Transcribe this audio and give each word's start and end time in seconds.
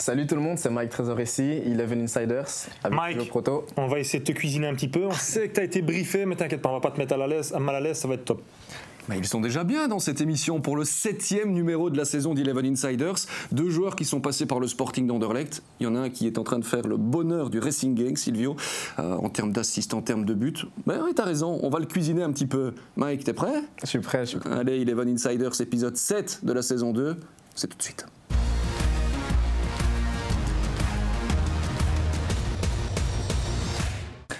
Salut 0.00 0.28
tout 0.28 0.36
le 0.36 0.40
monde, 0.40 0.58
c'est 0.58 0.70
Mike 0.70 0.90
Trésor 0.90 1.20
ici, 1.20 1.42
Eleven 1.42 2.00
Insiders, 2.02 2.46
avec 2.84 2.96
Mike. 2.96 3.16
le 3.16 3.24
proto. 3.24 3.66
On 3.76 3.88
va 3.88 3.98
essayer 3.98 4.20
de 4.20 4.24
te 4.24 4.30
cuisiner 4.30 4.68
un 4.68 4.74
petit 4.74 4.86
peu. 4.86 5.04
On 5.06 5.10
sait 5.10 5.48
que 5.48 5.54
tu 5.54 5.60
as 5.60 5.64
été 5.64 5.82
briefé, 5.82 6.24
mais 6.24 6.36
t'inquiète 6.36 6.62
pas, 6.62 6.68
on 6.68 6.74
va 6.74 6.80
pas 6.80 6.92
te 6.92 6.98
mettre 6.98 7.14
à, 7.14 7.16
la 7.16 7.26
l'aise, 7.26 7.52
à 7.52 7.58
mal 7.58 7.74
à 7.74 7.80
l'aise, 7.80 7.98
ça 7.98 8.06
va 8.06 8.14
être 8.14 8.24
top. 8.24 8.40
Bah, 9.08 9.16
ils 9.16 9.26
sont 9.26 9.40
déjà 9.40 9.64
bien 9.64 9.88
dans 9.88 9.98
cette 9.98 10.20
émission 10.20 10.60
pour 10.60 10.76
le 10.76 10.84
septième 10.84 11.52
numéro 11.52 11.90
de 11.90 11.96
la 11.96 12.04
saison 12.04 12.32
d'Eleven 12.32 12.64
Insiders. 12.64 13.16
Deux 13.50 13.70
joueurs 13.70 13.96
qui 13.96 14.04
sont 14.04 14.20
passés 14.20 14.46
par 14.46 14.60
le 14.60 14.68
Sporting 14.68 15.08
d'Anderlecht. 15.08 15.62
Il 15.80 15.84
y 15.84 15.86
en 15.88 15.96
a 15.96 15.98
un 15.98 16.10
qui 16.10 16.28
est 16.28 16.38
en 16.38 16.44
train 16.44 16.60
de 16.60 16.64
faire 16.64 16.86
le 16.86 16.96
bonheur 16.96 17.50
du 17.50 17.58
Racing 17.58 17.96
Gang, 17.96 18.16
Silvio, 18.16 18.54
euh, 19.00 19.16
en 19.16 19.30
termes 19.30 19.52
d'assist, 19.52 19.94
en 19.94 20.02
termes 20.02 20.24
de 20.24 20.34
but. 20.34 20.64
Ben 20.86 21.00
oui, 21.04 21.10
t'as 21.12 21.24
raison, 21.24 21.58
on 21.60 21.70
va 21.70 21.80
le 21.80 21.86
cuisiner 21.86 22.22
un 22.22 22.30
petit 22.30 22.46
peu. 22.46 22.72
Mike, 22.96 23.24
t'es 23.24 23.32
prêt? 23.32 23.64
Je 23.80 23.86
suis 23.86 23.98
prêt, 23.98 24.20
je 24.20 24.30
suis 24.30 24.38
prêt. 24.38 24.52
Allez, 24.52 24.80
Eleven 24.80 25.08
Insiders, 25.08 25.60
épisode 25.60 25.96
7 25.96 26.40
de 26.44 26.52
la 26.52 26.62
saison 26.62 26.92
2. 26.92 27.16
C'est 27.56 27.66
tout 27.66 27.78
de 27.78 27.82
suite. 27.82 28.06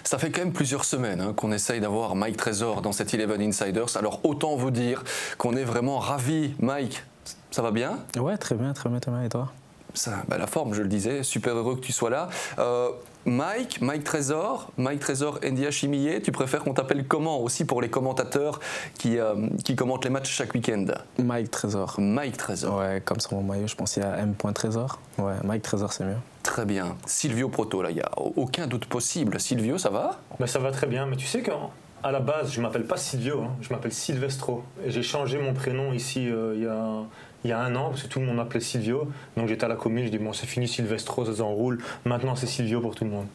Ça 0.09 0.17
fait 0.17 0.31
quand 0.31 0.41
même 0.41 0.55
plusieurs 0.55 0.87
semaines 0.87 1.21
hein, 1.21 1.35
qu'on 1.37 1.53
essaye 1.53 1.81
d'avoir 1.81 2.15
Mike 2.15 2.39
Trésor 2.39 2.81
dans 2.81 2.93
cette 2.93 3.13
Eleven 3.13 3.43
Insiders. 3.43 3.95
Alors 3.99 4.21
autant 4.25 4.57
vous 4.57 4.71
dire 4.71 5.05
qu'on 5.37 5.55
est 5.55 5.65
vraiment 5.65 5.99
ravis. 5.99 6.55
Mike, 6.61 7.05
ça 7.51 7.61
va 7.61 7.73
bien? 7.73 7.99
Ouais, 8.19 8.39
très 8.39 8.55
bien, 8.55 8.73
très 8.73 8.89
bien, 8.89 9.01
très 9.01 9.11
bien. 9.11 9.23
Et 9.25 9.29
toi? 9.29 9.53
Ça, 9.93 10.23
bah, 10.27 10.39
La 10.39 10.47
forme, 10.47 10.73
je 10.73 10.81
le 10.81 10.89
disais. 10.89 11.23
Super 11.23 11.55
heureux 11.55 11.77
que 11.77 11.83
tu 11.83 11.93
sois 11.93 12.09
là. 12.09 12.31
Euh, 12.59 12.89
Mike, 13.27 13.83
Mike 13.83 14.05
Trésor, 14.05 14.71
Mike 14.79 15.01
Trésor 15.01 15.41
Ndia 15.43 15.71
Chimillé, 15.71 16.23
tu 16.23 16.33
préfères 16.33 16.65
qu'on 16.65 16.73
t'appelle 16.73 17.07
comment 17.07 17.43
aussi 17.43 17.67
pour 17.67 17.83
les 17.83 17.91
commentateurs 17.91 18.61
qui, 18.99 19.19
euh, 19.19 19.35
qui 19.63 19.77
commentent 19.77 20.05
les 20.05 20.11
matchs 20.11 20.31
chaque 20.31 20.55
week-end? 20.55 20.87
Mike 21.19 21.51
Trésor. 21.51 21.97
Mike 21.99 22.39
Trésor. 22.39 22.79
Ouais, 22.79 23.03
comme 23.05 23.21
sur 23.21 23.35
mon 23.35 23.43
maillot, 23.43 23.67
je 23.67 23.75
pense 23.75 23.93
qu'il 23.93 24.03
y 24.03 24.07
a 24.07 24.17
M. 24.17 24.33
Trésor. 24.55 25.01
Ouais, 25.19 25.35
Mike 25.45 25.61
Trésor, 25.61 25.93
c'est 25.93 26.05
mieux. 26.05 26.17
Très 26.49 26.65
bien. 26.65 26.97
Silvio 27.05 27.51
Proto, 27.51 27.83
là, 27.83 27.91
il 27.91 27.97
n'y 27.97 28.01
a 28.01 28.11
aucun 28.17 28.67
doute 28.67 28.87
possible. 28.87 29.39
Silvio, 29.39 29.77
ça 29.77 29.91
va? 29.91 30.19
Ben, 30.41 30.47
ça 30.47 30.59
va 30.59 30.71
très 30.71 30.87
bien, 30.87 31.05
mais 31.05 31.17
tu 31.17 31.27
sais 31.27 31.43
qu'à 31.43 32.11
la 32.11 32.21
base, 32.21 32.53
je 32.53 32.63
m'appelle 32.63 32.87
pas 32.87 32.97
Silvio, 32.97 33.43
hein, 33.43 33.51
je 33.61 33.69
m'appelle 33.69 33.93
Silvestro. 33.93 34.65
Et 34.83 34.91
j'ai 34.91 35.03
changé 35.03 35.39
mon 35.39 35.53
prénom 35.53 35.93
ici 35.93 36.27
euh, 36.31 36.55
il 36.57 36.63
y 36.63 36.67
a 36.67 37.05
il 37.45 37.51
y 37.51 37.53
a 37.53 37.61
un 37.61 37.77
an, 37.77 37.91
parce 37.91 38.03
que 38.03 38.09
tout 38.09 38.19
le 38.19 38.25
monde 38.25 38.37
m'appelait 38.37 38.61
Silvio. 38.61 39.09
Donc 39.37 39.49
j'étais 39.49 39.67
à 39.67 39.69
la 39.69 39.77
commune, 39.77 40.07
je 40.07 40.11
dis 40.11 40.17
bon, 40.17 40.33
c'est 40.33 40.47
fini 40.47 40.67
Silvestro, 40.67 41.27
ça 41.27 41.35
s'enroule. 41.35 41.83
Maintenant, 42.07 42.35
c'est 42.35 42.47
Silvio 42.47 42.81
pour 42.81 42.95
tout 42.95 43.05
le 43.05 43.11
monde. 43.11 43.27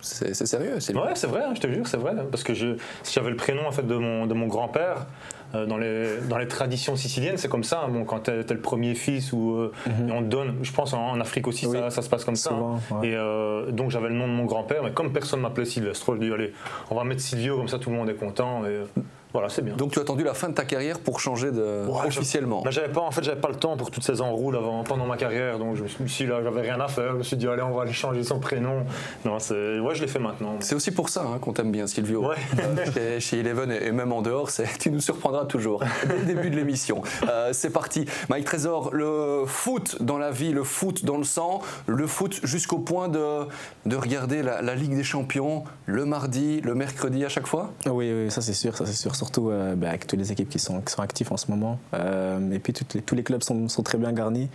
C'est 0.00 0.34
sérieux, 0.34 0.80
Silvio? 0.80 1.04
Ouais, 1.04 1.14
c'est 1.14 1.28
vrai, 1.28 1.42
hein, 1.46 1.52
je 1.54 1.60
te 1.60 1.66
jure, 1.66 1.86
c'est 1.86 1.98
vrai. 1.98 2.14
Parce 2.30 2.42
que 2.42 2.54
je, 2.54 2.76
si 3.02 3.12
j'avais 3.12 3.30
le 3.30 3.36
prénom 3.36 3.66
en 3.68 3.72
fait, 3.72 3.86
de 3.86 3.94
mon, 3.94 4.26
de 4.26 4.32
mon 4.32 4.46
grand-père, 4.46 5.06
dans, 5.54 5.76
les, 5.78 6.18
dans 6.28 6.38
les 6.38 6.48
traditions 6.48 6.96
siciliennes, 6.96 7.36
c'est 7.36 7.48
comme 7.48 7.64
ça. 7.64 7.82
hein. 7.84 7.88
Bon, 7.90 8.04
quand 8.04 8.20
t'es 8.20 8.40
es 8.40 8.52
le 8.54 8.60
premier 8.60 8.94
fils, 8.94 9.32
ou 9.32 9.52
euh, 9.56 9.72
et 10.08 10.12
on 10.12 10.20
te 10.20 10.26
donne, 10.28 10.56
je 10.62 10.72
pense 10.72 10.92
en, 10.94 11.10
en 11.10 11.20
Afrique 11.20 11.46
aussi, 11.48 11.66
Oui. 11.66 11.78
ça, 11.78 11.90
ça 11.90 12.02
se 12.02 12.08
passe 12.08 12.24
comme 12.24 12.36
ça. 12.36 12.50
Souvent, 12.50 12.76
hein. 12.90 12.94
ouais. 13.00 13.08
Et 13.08 13.14
euh, 13.16 13.70
donc 13.70 13.90
j'avais 13.90 14.08
le 14.08 14.14
nom 14.14 14.26
de 14.28 14.32
mon 14.32 14.44
grand-père, 14.44 14.82
mais 14.82 14.92
comme 14.92 15.12
personne 15.12 15.40
m'appelait 15.40 15.64
Silvestro, 15.64 16.14
je 16.16 16.20
dis 16.20 16.32
allez, 16.32 16.52
on 16.90 16.94
va 16.94 17.04
mettre 17.04 17.20
Silvio, 17.20 17.56
comme 17.56 17.68
ça 17.68 17.78
tout 17.78 17.90
le 17.90 17.96
monde 17.96 18.08
est 18.10 18.14
content. 18.14 18.64
Et 18.64 18.68
euh, 18.68 18.84
voilà, 19.32 19.48
c'est 19.48 19.62
bien. 19.62 19.74
Donc 19.76 19.92
tu 19.92 19.98
as 19.98 20.02
attendu 20.02 20.24
la 20.24 20.34
fin 20.34 20.48
de 20.48 20.54
ta 20.54 20.64
carrière 20.64 20.98
pour 21.00 21.20
changer 21.20 21.50
de... 21.52 21.86
Ouais, 21.86 22.06
officiellement 22.06 22.62
Mais 22.64 22.72
j'avais 22.72 22.92
pas, 22.92 23.00
en 23.00 23.10
fait, 23.10 23.22
j'avais 23.22 23.40
pas 23.40 23.48
le 23.48 23.54
temps 23.56 23.76
pour 23.76 23.90
toutes 23.90 24.04
ces 24.04 24.20
enroules 24.20 24.56
avant, 24.56 24.84
pendant 24.84 25.06
ma 25.06 25.16
carrière, 25.16 25.58
donc 25.58 25.76
je 25.76 25.82
me 26.02 26.08
suis 26.08 26.24
dit 26.24 26.30
là, 26.30 26.40
j'avais 26.42 26.60
rien 26.60 26.80
à 26.80 26.88
faire. 26.88 27.12
Je 27.12 27.18
me 27.18 27.22
suis 27.22 27.36
dit 27.36 27.46
allez, 27.48 27.62
on 27.62 27.74
va 27.74 27.82
aller 27.82 27.92
changer 27.92 28.22
son 28.24 28.38
prénom. 28.40 28.84
Non, 29.24 29.38
c'est, 29.38 29.78
ouais, 29.80 29.94
je 29.94 30.02
l'ai 30.02 30.08
fait 30.08 30.18
maintenant. 30.18 30.56
C'est 30.60 30.74
aussi 30.74 30.90
pour 30.90 31.08
ça 31.08 31.22
hein, 31.22 31.38
qu'on 31.40 31.52
t'aime 31.52 31.72
bien, 31.72 31.86
Silvio. 31.86 32.28
Ouais. 32.28 32.36
Euh, 32.58 32.84
chez, 32.92 33.20
chez 33.20 33.38
Eleven 33.40 33.70
et 33.72 33.86
et 33.86 33.92
même 33.92 34.12
en 34.12 34.22
dehors, 34.22 34.50
c'est- 34.50 34.78
tu 34.78 34.90
nous 34.90 35.00
surprendras 35.00 35.44
toujours 35.46 35.82
dès 36.06 36.18
le 36.18 36.24
début 36.24 36.50
de 36.50 36.56
l'émission. 36.56 37.02
Euh, 37.28 37.50
c'est 37.52 37.70
parti. 37.70 38.04
Mike 38.28 38.44
Trésor, 38.44 38.90
le 38.92 39.44
foot 39.46 40.02
dans 40.02 40.18
la 40.18 40.30
vie, 40.30 40.52
le 40.52 40.62
foot 40.64 41.04
dans 41.04 41.16
le 41.16 41.24
sang, 41.24 41.60
le 41.86 42.06
foot 42.06 42.40
jusqu'au 42.44 42.78
point 42.78 43.08
de, 43.08 43.46
de 43.86 43.96
regarder 43.96 44.42
la, 44.42 44.62
la 44.62 44.74
Ligue 44.74 44.94
des 44.94 45.04
Champions 45.04 45.64
le 45.86 46.04
mardi, 46.04 46.60
le 46.60 46.74
mercredi 46.74 47.24
à 47.24 47.28
chaque 47.28 47.46
fois? 47.46 47.70
Oui, 47.86 48.12
oui, 48.12 48.30
ça 48.30 48.40
c'est 48.40 48.52
sûr, 48.54 48.76
ça 48.76 48.86
c'est 48.86 48.92
sûr. 48.92 49.14
Surtout 49.22 49.50
euh, 49.50 49.76
ben, 49.76 49.88
avec 49.88 50.08
toutes 50.08 50.18
les 50.18 50.32
équipes 50.32 50.48
qui 50.48 50.58
sont, 50.58 50.80
qui 50.80 50.92
sont 50.92 51.00
actives 51.00 51.32
en 51.32 51.36
ce 51.36 51.48
moment. 51.48 51.78
Euh, 51.94 52.50
et 52.50 52.58
puis 52.58 52.72
les- 52.94 53.02
tous 53.02 53.14
les 53.14 53.22
clubs 53.22 53.42
sont, 53.44 53.68
sont 53.68 53.84
très 53.84 53.96
bien 53.96 54.12
garnis. 54.12 54.48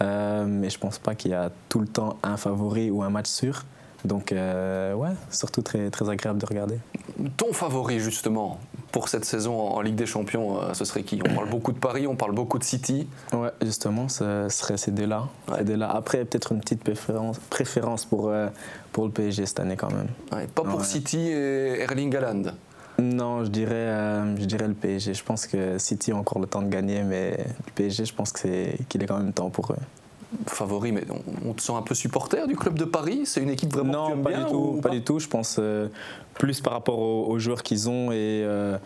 Euh, 0.00 0.46
mais 0.48 0.70
je 0.70 0.78
pense 0.78 0.98
pas 0.98 1.14
qu'il 1.14 1.32
y 1.32 1.34
a 1.34 1.50
tout 1.68 1.78
le 1.80 1.86
temps 1.86 2.16
un 2.22 2.38
favori 2.38 2.90
ou 2.90 3.02
un 3.02 3.10
match 3.10 3.26
sûr. 3.28 3.64
Donc, 4.06 4.32
ouais, 4.32 5.10
surtout 5.30 5.60
très, 5.62 5.90
très 5.90 6.08
agréable 6.10 6.38
de 6.38 6.46
regarder. 6.46 6.78
Ton 7.36 7.52
favori 7.52 8.00
justement 8.00 8.58
pour 8.92 9.08
cette 9.08 9.24
saison 9.24 9.58
en 9.58 9.80
Ligue 9.80 9.94
des 9.96 10.04
Champions, 10.06 10.58
ce 10.74 10.84
serait 10.84 11.02
qui? 11.02 11.20
On 11.28 11.34
parle 11.34 11.48
beaucoup 11.50 11.72
de 11.72 11.78
Paris, 11.78 12.06
on 12.06 12.14
parle 12.16 12.32
beaucoup 12.32 12.58
de 12.58 12.64
City. 12.64 13.08
Ouais, 13.32 13.50
justement, 13.62 14.08
ce 14.08 14.46
serait 14.50 14.76
ces 14.76 14.90
deux-là. 14.90 15.24
Ouais. 15.50 15.82
Après, 15.88 16.24
peut-être 16.26 16.52
une 16.52 16.60
petite 16.60 16.82
préférence, 16.84 17.38
préférence 17.50 18.04
pour, 18.04 18.28
euh, 18.28 18.48
pour 18.92 19.04
le 19.06 19.10
PSG 19.10 19.46
cette 19.46 19.60
année 19.60 19.76
quand 19.76 19.90
même. 19.90 20.08
Ouais, 20.32 20.46
pas 20.48 20.62
pour 20.62 20.78
Ouais. 20.80 20.84
City 20.84 21.18
et 21.28 21.80
Erling 21.80 22.14
Haaland. 22.14 22.42
Non, 22.98 23.44
je 23.44 23.50
dirais, 23.50 23.74
euh, 23.74 24.36
je 24.36 24.44
dirais 24.44 24.68
le 24.68 24.74
PSG. 24.74 25.14
Je 25.14 25.24
pense 25.24 25.46
que 25.46 25.78
City 25.78 26.12
a 26.12 26.16
encore 26.16 26.40
le 26.40 26.46
temps 26.46 26.62
de 26.62 26.68
gagner, 26.68 27.02
mais 27.02 27.36
le 27.66 27.72
PSG, 27.74 28.04
je 28.04 28.14
pense 28.14 28.32
que 28.32 28.38
c'est- 28.40 28.78
qu'il 28.88 29.02
est 29.02 29.06
quand 29.06 29.18
même 29.18 29.32
temps 29.32 29.50
pour 29.50 29.72
eux. 29.72 29.76
Favori, 30.46 30.90
mais 30.92 31.04
on, 31.46 31.52
te 31.52 31.62
sent 31.62 31.72
un 31.74 31.82
peu 31.82 31.94
supporter 31.94 32.46
du 32.48 32.56
club 32.56 32.76
de 32.78 32.84
Paris? 32.84 33.22
C'est 33.24 33.40
une 33.40 33.50
équipe 33.50 33.72
vraiment 33.72 33.92
que 33.92 33.96
tu 33.96 34.02
non, 34.02 34.10
aimes 34.12 34.22
pas 34.24 34.30
bien 34.30 34.44
du 34.44 34.50
tout. 34.50 34.56
ou 34.76 34.80
Pas 34.80 34.88
du 34.90 35.02
tout. 35.02 35.18
Je 35.20 35.28
pense 35.28 35.56
euh, 35.60 35.88
plus 36.34 36.60
par 36.60 36.72
rapport 36.72 36.98
aux, 36.98 37.26
aux 37.28 37.38
joueurs 37.38 37.62
qu'ils 37.62 37.88
ont 37.88 38.10
et 38.10 38.42
euh, 38.44 38.76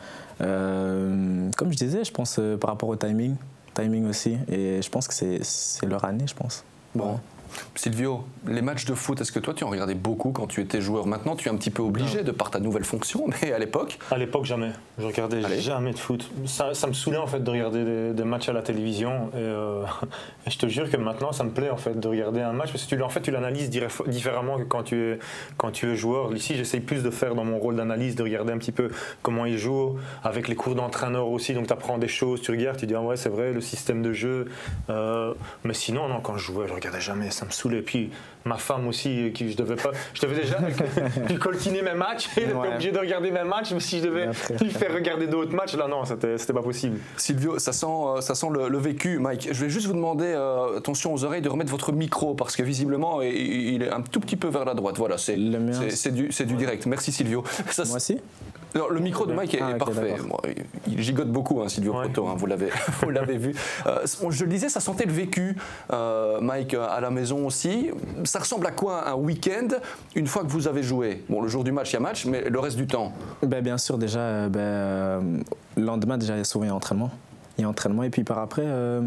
euh, 0.40 1.50
comme 1.56 1.72
je 1.72 1.76
disais, 1.76 2.04
je 2.04 2.12
pense 2.12 2.40
par 2.60 2.70
rapport 2.70 2.88
au 2.88 2.96
timing, 2.96 3.36
timing 3.74 4.08
aussi. 4.08 4.36
Et 4.48 4.80
je 4.82 4.90
pense 4.90 5.08
que 5.08 5.14
c'est 5.14 5.40
c'est 5.42 5.86
leur 5.86 6.04
année, 6.04 6.24
je 6.26 6.34
pense. 6.34 6.64
Bon. 6.94 7.18
Silvio, 7.74 8.24
les 8.46 8.62
matchs 8.62 8.84
de 8.84 8.94
foot, 8.94 9.20
est-ce 9.20 9.32
que 9.32 9.38
toi 9.38 9.54
tu 9.54 9.64
en 9.64 9.68
regardais 9.68 9.94
beaucoup 9.94 10.30
quand 10.32 10.46
tu 10.46 10.60
étais 10.60 10.80
joueur 10.80 11.06
Maintenant 11.06 11.36
tu 11.36 11.48
es 11.48 11.52
un 11.52 11.56
petit 11.56 11.70
peu 11.70 11.82
obligé 11.82 12.22
de 12.22 12.30
par 12.32 12.50
ta 12.50 12.60
nouvelle 12.60 12.84
fonction, 12.84 13.26
mais 13.42 13.52
à 13.52 13.58
l'époque, 13.58 13.98
À 14.10 14.18
l'époque, 14.18 14.44
jamais. 14.44 14.70
Je 14.98 15.06
regardais 15.06 15.44
Allez. 15.44 15.60
jamais 15.60 15.92
de 15.92 15.98
foot. 15.98 16.30
Ça, 16.46 16.74
ça 16.74 16.86
me 16.86 16.92
saoulait 16.92 17.18
en 17.18 17.26
fait 17.26 17.40
de 17.40 17.50
regarder 17.50 17.84
des, 17.84 18.12
des 18.12 18.24
matchs 18.24 18.48
à 18.48 18.52
la 18.52 18.62
télévision. 18.62 19.30
Et, 19.34 19.36
euh, 19.36 19.82
et 20.46 20.50
je 20.50 20.58
te 20.58 20.66
jure 20.66 20.90
que 20.90 20.96
maintenant, 20.96 21.32
ça 21.32 21.44
me 21.44 21.50
plaît 21.50 21.70
en 21.70 21.76
fait 21.76 21.98
de 21.98 22.08
regarder 22.08 22.40
un 22.40 22.52
match 22.52 22.72
parce 22.72 22.84
que 22.84 22.94
tu, 22.94 23.02
en 23.02 23.08
fait, 23.08 23.20
tu 23.20 23.30
l'analyses 23.30 23.70
différemment 24.06 24.58
que 24.58 24.64
quand 24.64 24.82
tu 24.82 24.96
es, 25.12 25.18
quand 25.56 25.70
tu 25.70 25.90
es 25.90 25.96
joueur. 25.96 26.34
Ici, 26.34 26.56
j'essaye 26.56 26.80
plus 26.80 27.02
de 27.02 27.10
faire 27.10 27.34
dans 27.34 27.44
mon 27.44 27.58
rôle 27.58 27.76
d'analyse, 27.76 28.16
de 28.16 28.22
regarder 28.22 28.52
un 28.52 28.58
petit 28.58 28.72
peu 28.72 28.90
comment 29.22 29.46
ils 29.46 29.58
jouent, 29.58 29.96
avec 30.24 30.48
les 30.48 30.54
cours 30.56 30.74
d'entraîneur 30.74 31.28
aussi. 31.28 31.54
Donc 31.54 31.66
tu 31.66 31.72
apprends 31.72 31.98
des 31.98 32.08
choses, 32.08 32.42
tu 32.42 32.50
regardes, 32.50 32.78
tu 32.78 32.86
dis 32.86 32.94
ah 32.94 33.00
ouais, 33.02 33.16
c'est 33.16 33.28
vrai, 33.28 33.52
le 33.52 33.60
système 33.60 34.02
de 34.02 34.12
jeu. 34.12 34.46
Euh, 34.90 35.34
mais 35.64 35.74
sinon, 35.74 36.08
non, 36.08 36.20
quand 36.20 36.36
je 36.36 36.44
jouais, 36.52 36.66
je 36.68 36.72
regardais 36.74 37.00
jamais. 37.00 37.30
Ça 37.30 37.37
me 37.44 37.50
saoulait. 37.50 37.82
Puis 37.82 38.10
ma 38.44 38.56
femme 38.56 38.86
aussi, 38.88 39.30
qui 39.34 39.50
je 39.52 39.56
devais 39.56 39.76
pas, 39.76 39.90
je 40.14 40.22
devais 40.22 40.36
déjà 40.40 40.56
coltiner 41.40 41.82
mes 41.82 41.94
matchs. 41.94 42.28
Elle 42.36 42.44
était 42.44 42.52
Ouais. 42.54 42.68
obligée 42.68 42.92
de 42.92 42.98
regarder 42.98 43.30
mes 43.30 43.44
matchs, 43.44 43.72
mais 43.72 43.80
si 43.80 43.98
je 43.98 44.04
devais 44.04 44.24
Et 44.24 44.28
après. 44.28 44.56
lui 44.60 44.70
faire 44.70 44.92
regarder 44.94 45.26
d'autres 45.26 45.54
matchs, 45.54 45.74
là 45.76 45.86
non, 45.88 46.04
c'était 46.04 46.38
c'était 46.38 46.52
pas 46.54 46.62
possible. 46.62 46.98
Silvio, 47.16 47.58
ça 47.58 47.72
sent, 47.72 47.86
euh, 47.88 48.20
ça 48.20 48.34
sent 48.34 48.46
le, 48.52 48.68
le 48.68 48.78
vécu. 48.78 49.18
Mike, 49.18 49.48
je 49.52 49.64
vais 49.64 49.70
juste 49.70 49.86
vous 49.86 49.92
demander, 49.92 50.26
euh, 50.26 50.78
attention 50.78 51.12
aux 51.12 51.24
oreilles, 51.24 51.42
de 51.42 51.48
remettre 51.48 51.70
votre 51.70 51.92
micro 51.92 52.34
parce 52.34 52.56
que 52.56 52.62
visiblement 52.62 53.20
il, 53.22 53.30
il 53.74 53.82
est 53.82 53.90
un 53.90 54.00
tout 54.02 54.20
petit 54.20 54.36
peu 54.36 54.48
vers 54.48 54.64
la 54.64 54.74
droite. 54.74 54.96
Voilà, 54.98 55.18
c'est 55.18 55.34
du, 55.36 56.32
c'est 56.32 56.46
du 56.46 56.54
direct. 56.54 56.86
Merci 56.86 57.12
Silvio. 57.12 57.44
Ça, 57.70 57.84
Moi 57.84 57.96
aussi 57.96 58.18
Non, 58.74 58.88
le 58.90 59.00
micro 59.00 59.26
de 59.26 59.32
Mike 59.32 59.54
est, 59.54 59.60
Ah, 59.62 59.74
parfait. 59.74 60.16
Bon, 60.28 60.36
il- 60.86 61.00
gigote 61.02 61.30
beaucoup, 61.30 61.62
hein, 61.62 61.68
Silvio 61.68 61.92
Ouais. 61.94 62.04
Proto, 62.04 62.28
hein, 62.28 62.34
vous 62.36 62.46
l'avez 62.46 62.68
vous 63.02 63.10
l'avez 63.10 63.36
vu. 63.38 63.54
Euh, 63.86 64.04
je 64.30 64.44
le 64.44 64.50
disais, 64.50 64.68
ça 64.68 64.80
sentait 64.80 65.06
le 65.06 65.12
vécu, 65.12 65.56
euh, 65.92 66.40
Mike, 66.40 66.74
à 66.74 67.00
la 67.00 67.10
maison 67.10 67.46
aussi. 67.46 67.90
Ça 68.24 68.38
ressemble 68.40 68.66
à 68.66 68.70
quoi 68.72 69.08
un 69.08 69.14
week-end 69.14 69.68
une 70.14 70.26
fois 70.26 70.42
que 70.42 70.48
vous 70.50 70.68
avez 70.68 70.82
joué? 70.82 71.24
Bon, 71.28 71.40
le 71.40 71.48
jour 71.48 71.64
du 71.64 71.72
match, 71.72 71.90
il 71.90 71.94
y 71.94 71.96
a 71.96 72.00
match, 72.00 72.26
mais 72.26 72.48
le 72.48 72.58
reste 72.60 72.76
du 72.76 72.86
temps? 72.86 73.12
Ben, 73.42 73.62
Bien 73.62 73.78
sûr, 73.78 73.96
déjà, 73.98 74.20
euh, 74.20 74.48
ben, 74.48 74.60
euh, 74.60 75.20
le 75.76 75.82
lendemain, 75.84 76.18
déjà, 76.18 76.34
il 76.34 76.38
y 76.38 76.40
a 76.40 76.44
souvent 76.44 76.68
entraînement. 76.70 77.10
Il 77.56 77.62
y 77.62 77.64
a 77.64 77.68
entraînement, 77.68 78.02
et 78.04 78.10
puis 78.10 78.22
par 78.24 78.38
après, 78.38 78.62
euh, 78.64 79.00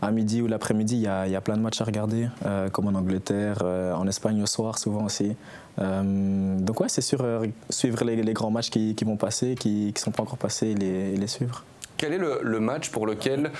à 0.00 0.10
midi 0.10 0.42
ou 0.42 0.46
l'après-midi, 0.46 0.96
il 0.96 1.02
y, 1.02 1.06
a, 1.08 1.26
il 1.26 1.32
y 1.32 1.36
a 1.36 1.40
plein 1.40 1.56
de 1.56 1.62
matchs 1.62 1.80
à 1.80 1.84
regarder, 1.84 2.28
euh, 2.46 2.68
comme 2.68 2.86
en 2.86 2.96
Angleterre, 2.96 3.58
euh, 3.62 3.92
en 3.94 4.06
Espagne 4.06 4.40
au 4.42 4.46
soir, 4.46 4.78
souvent 4.78 5.04
aussi. 5.04 5.34
Euh, 5.80 6.58
donc, 6.58 6.80
ouais, 6.80 6.88
c'est 6.88 7.00
sûr, 7.00 7.24
suivre 7.68 8.04
les, 8.04 8.22
les 8.22 8.32
grands 8.32 8.50
matchs 8.50 8.70
qui, 8.70 8.94
qui 8.94 9.04
vont 9.04 9.16
passer, 9.16 9.54
qui 9.56 9.92
ne 9.94 9.98
sont 9.98 10.12
pas 10.12 10.22
encore 10.22 10.38
passés, 10.38 10.68
et 10.68 11.16
les, 11.16 11.26
suivre. 11.26 11.64
Quel 11.96 12.12
est 12.12 12.18
le, 12.18 12.38
le 12.42 12.60
match 12.60 12.90
pour 12.90 13.06
lequel 13.06 13.50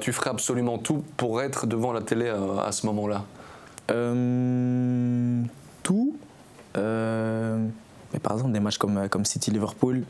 tu 0.00 0.12
ferais 0.12 0.30
absolument 0.30 0.78
tout 0.78 1.02
pour 1.16 1.42
être 1.42 1.66
devant 1.66 1.92
la 1.92 2.00
télé 2.00 2.28
à 2.28 2.70
ce 2.70 2.86
moment-là? 2.86 3.24
Tout. 5.82 6.16
Mais 6.76 8.20
par 8.20 8.34
exemple, 8.34 8.52
des 8.52 8.60
matchs 8.60 8.78
comme, 8.78 9.08
comme 9.08 9.24
City-Liverpool, 9.24 10.04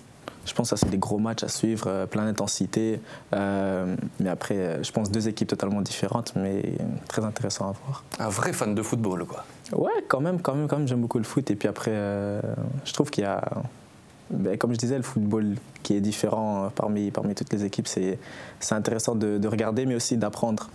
je 0.48 0.54
pense 0.54 0.70
que 0.70 0.76
ça, 0.76 0.84
c'est 0.84 0.90
des 0.90 0.98
gros 0.98 1.18
matchs 1.18 1.44
à 1.44 1.48
suivre, 1.48 1.86
euh, 1.86 2.06
plein 2.06 2.24
d'intensité. 2.24 3.00
Euh, 3.34 3.94
mais 4.18 4.30
après, 4.30 4.56
euh, 4.56 4.82
je 4.82 4.90
pense 4.90 5.10
deux 5.10 5.28
équipes 5.28 5.48
totalement 5.48 5.82
différentes, 5.82 6.32
mais 6.34 6.62
très 7.06 7.24
intéressant 7.24 7.68
à 7.68 7.74
voir. 7.84 8.04
Un 8.18 8.28
vrai 8.28 8.52
fan 8.52 8.74
de 8.74 8.82
football, 8.82 9.24
quoi. 9.26 9.44
Ouais, 9.72 10.04
quand 10.08 10.20
même, 10.20 10.40
quand 10.40 10.54
même, 10.54 10.66
quand 10.66 10.78
même 10.78 10.88
j'aime 10.88 11.02
beaucoup 11.02 11.18
le 11.18 11.24
foot. 11.24 11.50
Et 11.50 11.54
puis 11.54 11.68
après, 11.68 11.92
euh, 11.92 12.40
je 12.84 12.92
trouve 12.92 13.10
qu'il 13.10 13.24
y 13.24 13.26
a, 13.26 13.42
ben, 14.30 14.56
comme 14.56 14.72
je 14.72 14.78
disais, 14.78 14.96
le 14.96 15.02
football 15.02 15.56
qui 15.82 15.94
est 15.94 16.00
différent 16.00 16.70
parmi, 16.74 17.10
parmi 17.10 17.34
toutes 17.34 17.52
les 17.52 17.64
équipes. 17.64 17.86
C'est 17.86 18.18
c'est 18.60 18.74
intéressant 18.74 19.14
de, 19.14 19.38
de 19.38 19.48
regarder, 19.48 19.84
mais 19.84 19.94
aussi 19.94 20.16
d'apprendre. 20.16 20.70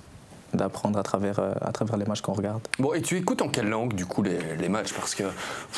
D'apprendre 0.54 1.00
à 1.00 1.04
travers, 1.04 1.40
euh, 1.40 1.54
à 1.62 1.72
travers 1.72 1.98
les 1.98 2.06
matchs 2.06 2.22
qu'on 2.22 2.34
regarde. 2.34 2.62
Bon, 2.80 2.94
et 2.94 3.02
tu 3.02 3.18
écoutes 3.18 3.42
en 3.42 3.50
quelle 3.50 3.70
langue, 3.70 3.94
du 3.94 4.06
coup, 4.06 4.24
les, 4.24 4.56
les 4.58 4.70
matchs? 4.70 4.94
Parce 4.94 5.16
que 5.16 5.24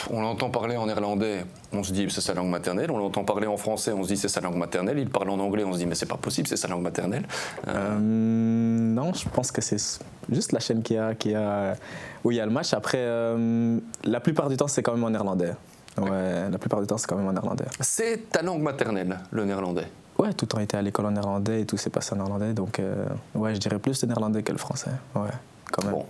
on 0.09 0.21
l'entend 0.21 0.49
parler 0.49 0.77
en 0.77 0.85
néerlandais, 0.85 1.45
on 1.73 1.83
se 1.83 1.91
dit 1.91 2.07
c'est 2.09 2.21
sa 2.21 2.33
langue 2.33 2.49
maternelle. 2.49 2.91
On 2.91 2.97
l'entend 2.97 3.23
parler 3.23 3.47
en 3.47 3.57
français, 3.57 3.91
on 3.91 4.03
se 4.03 4.09
dit 4.09 4.17
c'est 4.17 4.27
sa 4.27 4.41
langue 4.41 4.57
maternelle. 4.57 4.99
Il 4.99 5.09
parle 5.09 5.29
en 5.29 5.39
anglais, 5.39 5.63
on 5.63 5.73
se 5.73 5.77
dit 5.77 5.85
mais 5.85 5.95
c'est 5.95 6.05
pas 6.05 6.17
possible, 6.17 6.47
c'est 6.47 6.57
sa 6.57 6.67
langue 6.67 6.83
maternelle. 6.83 7.25
Euh, 7.67 7.97
non, 7.99 9.13
je 9.13 9.27
pense 9.29 9.51
que 9.51 9.61
c'est 9.61 9.99
juste 10.29 10.51
la 10.51 10.59
chaîne 10.59 10.83
qui 10.83 10.97
a, 10.97 11.15
qui 11.15 11.33
a, 11.35 11.75
où 12.23 12.31
il 12.31 12.37
y 12.37 12.39
a 12.39 12.45
le 12.45 12.51
match. 12.51 12.73
Après, 12.73 12.99
euh, 12.99 13.79
la 14.03 14.19
plupart 14.19 14.49
du 14.49 14.57
temps, 14.57 14.67
c'est 14.67 14.83
quand 14.83 14.93
même 14.93 15.03
en 15.03 15.09
néerlandais. 15.09 15.53
Ouais, 15.97 16.49
la 16.49 16.57
plupart 16.57 16.81
du 16.81 16.87
temps, 16.87 16.97
c'est 16.97 17.07
quand 17.07 17.15
même 17.15 17.27
en 17.27 17.33
néerlandais. 17.33 17.65
C'est 17.79 18.29
ta 18.29 18.41
langue 18.41 18.61
maternelle, 18.61 19.17
le 19.31 19.45
néerlandais? 19.45 19.87
Ouais, 20.17 20.33
tout 20.33 20.45
le 20.45 20.49
temps 20.49 20.59
été 20.59 20.77
à 20.77 20.81
l'école 20.81 21.07
en 21.07 21.11
néerlandais 21.11 21.61
et 21.61 21.65
tout 21.65 21.77
s'est 21.77 21.89
passé 21.89 22.13
en 22.13 22.17
néerlandais. 22.17 22.53
Donc, 22.53 22.79
euh, 22.79 23.05
ouais, 23.33 23.53
je 23.53 23.59
dirais 23.59 23.79
plus 23.79 24.01
le 24.01 24.07
néerlandais 24.07 24.43
que 24.43 24.51
le 24.51 24.57
français. 24.57 24.91
Ouais, 25.13 25.29
quand 25.71 25.83
même. 25.83 25.93
Bon. 25.93 26.05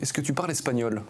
Est-ce 0.00 0.12
que 0.12 0.20
tu 0.20 0.32
parles 0.32 0.50
espagnol? 0.50 1.02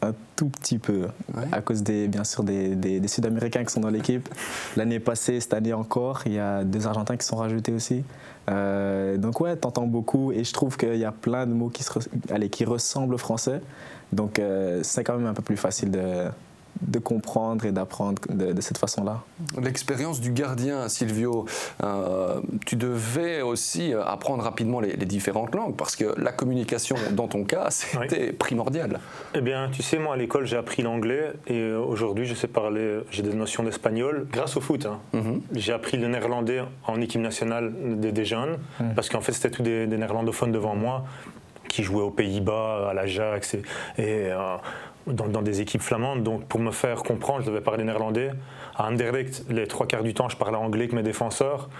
Un 0.00 0.14
tout 0.34 0.48
petit 0.48 0.78
peu, 0.78 1.06
à 1.52 1.60
cause 1.60 1.84
des, 1.84 2.08
bien 2.08 2.24
sûr 2.24 2.42
des, 2.42 2.74
des, 2.74 3.06
Sud-Américains 3.06 3.64
qui 3.64 3.72
sont 3.72 3.80
dans 3.80 3.88
l'équipe. 3.88 4.28
L'année 4.76 4.98
passée, 4.98 5.38
cette 5.38 5.54
année 5.54 5.72
encore, 5.72 6.22
il 6.26 6.32
y 6.32 6.40
a 6.40 6.64
des 6.64 6.88
Argentins 6.88 7.16
qui 7.16 7.24
sont 7.24 7.36
rajoutés 7.36 7.72
aussi. 7.72 8.02
Euh, 8.50 9.16
donc 9.16 9.40
ouais, 9.40 9.54
t'entends 9.54 9.86
beaucoup 9.86 10.32
et 10.32 10.42
je 10.42 10.52
trouve 10.52 10.76
qu'il 10.76 10.96
y 10.96 11.04
a 11.04 11.12
plein 11.12 11.46
de 11.46 11.52
mots 11.52 11.68
qui, 11.68 11.84
se, 11.84 11.92
allez, 12.30 12.48
qui 12.48 12.64
ressemblent 12.64 13.14
au 13.14 13.18
français. 13.18 13.60
Donc 14.12 14.40
euh, 14.40 14.80
c'est 14.82 15.04
quand 15.04 15.16
même 15.16 15.28
un 15.28 15.34
peu 15.34 15.42
plus 15.42 15.56
facile 15.56 15.92
de, 15.92 16.26
de 16.86 16.98
comprendre 16.98 17.64
et 17.64 17.72
d'apprendre 17.72 18.20
de, 18.28 18.60
cette 18.60 18.78
façon-là. 18.78 19.22
L'expérience 19.60 20.20
du 20.20 20.32
gardien, 20.32 20.88
Silvio, 20.88 21.46
euh, 21.82 22.40
tu 22.66 22.76
devais 22.76 23.42
aussi 23.42 23.92
apprendre 23.92 24.42
rapidement 24.42 24.80
les, 24.80 24.96
différentes 25.02 25.54
langues 25.54 25.76
parce 25.76 25.96
que 25.96 26.14
la 26.18 26.32
communication, 26.32 26.96
dans 27.12 27.28
ton 27.28 27.44
cas, 27.44 27.68
c'était 27.70 28.32
primordial. 28.32 29.00
Eh 29.34 29.40
bien, 29.40 29.68
tu 29.70 29.82
sais, 29.82 29.98
moi 29.98 30.14
à 30.14 30.16
l'école, 30.16 30.46
j'ai 30.46 30.56
appris 30.56 30.82
l'anglais 30.82 31.32
et 31.46 31.58
euh, 31.58 31.78
aujourd'hui, 31.78 32.26
je 32.26 32.34
sais 32.34 32.46
parler, 32.46 33.00
j'ai 33.10 33.22
des 33.22 33.34
notions 33.34 33.62
d'espagnol 33.62 34.26
grâce 34.30 34.56
au 34.56 34.60
foot. 34.60 34.86
Hein. 34.86 34.98
Mhm. 35.12 35.42
J'ai 35.54 35.72
appris 35.72 35.96
le 35.96 36.08
néerlandais 36.08 36.62
en 36.86 37.00
équipe 37.00 37.20
nationale 37.20 37.72
des, 38.00 38.24
jeunes 38.24 38.58
mhm. 38.80 38.94
parce 38.94 39.08
qu'en 39.08 39.20
fait, 39.20 39.32
c'était 39.32 39.50
tous 39.50 39.62
des, 39.62 39.86
néerlandophones 39.86 40.52
devant 40.52 40.74
moi 40.74 41.04
qui 41.72 41.82
jouaient 41.82 42.02
aux 42.02 42.10
Pays-Bas, 42.10 42.90
à 42.90 42.92
l'Ajax 42.92 43.54
et, 43.54 43.62
et 43.96 44.30
euh, 44.30 44.56
dans, 45.06 45.40
des 45.40 45.62
équipes 45.62 45.80
flamandes. 45.80 46.22
Donc 46.22 46.44
pour 46.44 46.60
me 46.60 46.70
faire 46.70 47.02
comprendre, 47.02 47.40
je 47.40 47.46
devais 47.46 47.62
parler 47.62 47.82
néerlandais. 47.82 48.30
À 48.76 48.88
Anderlecht, 48.88 49.44
les 49.48 49.66
trois 49.66 49.86
quarts 49.86 50.02
du 50.02 50.12
temps, 50.12 50.28
je 50.28 50.36
parlais 50.36 50.58
anglais 50.58 50.82
avec 50.82 50.92
mes 50.92 51.02
défenseurs. 51.02 51.70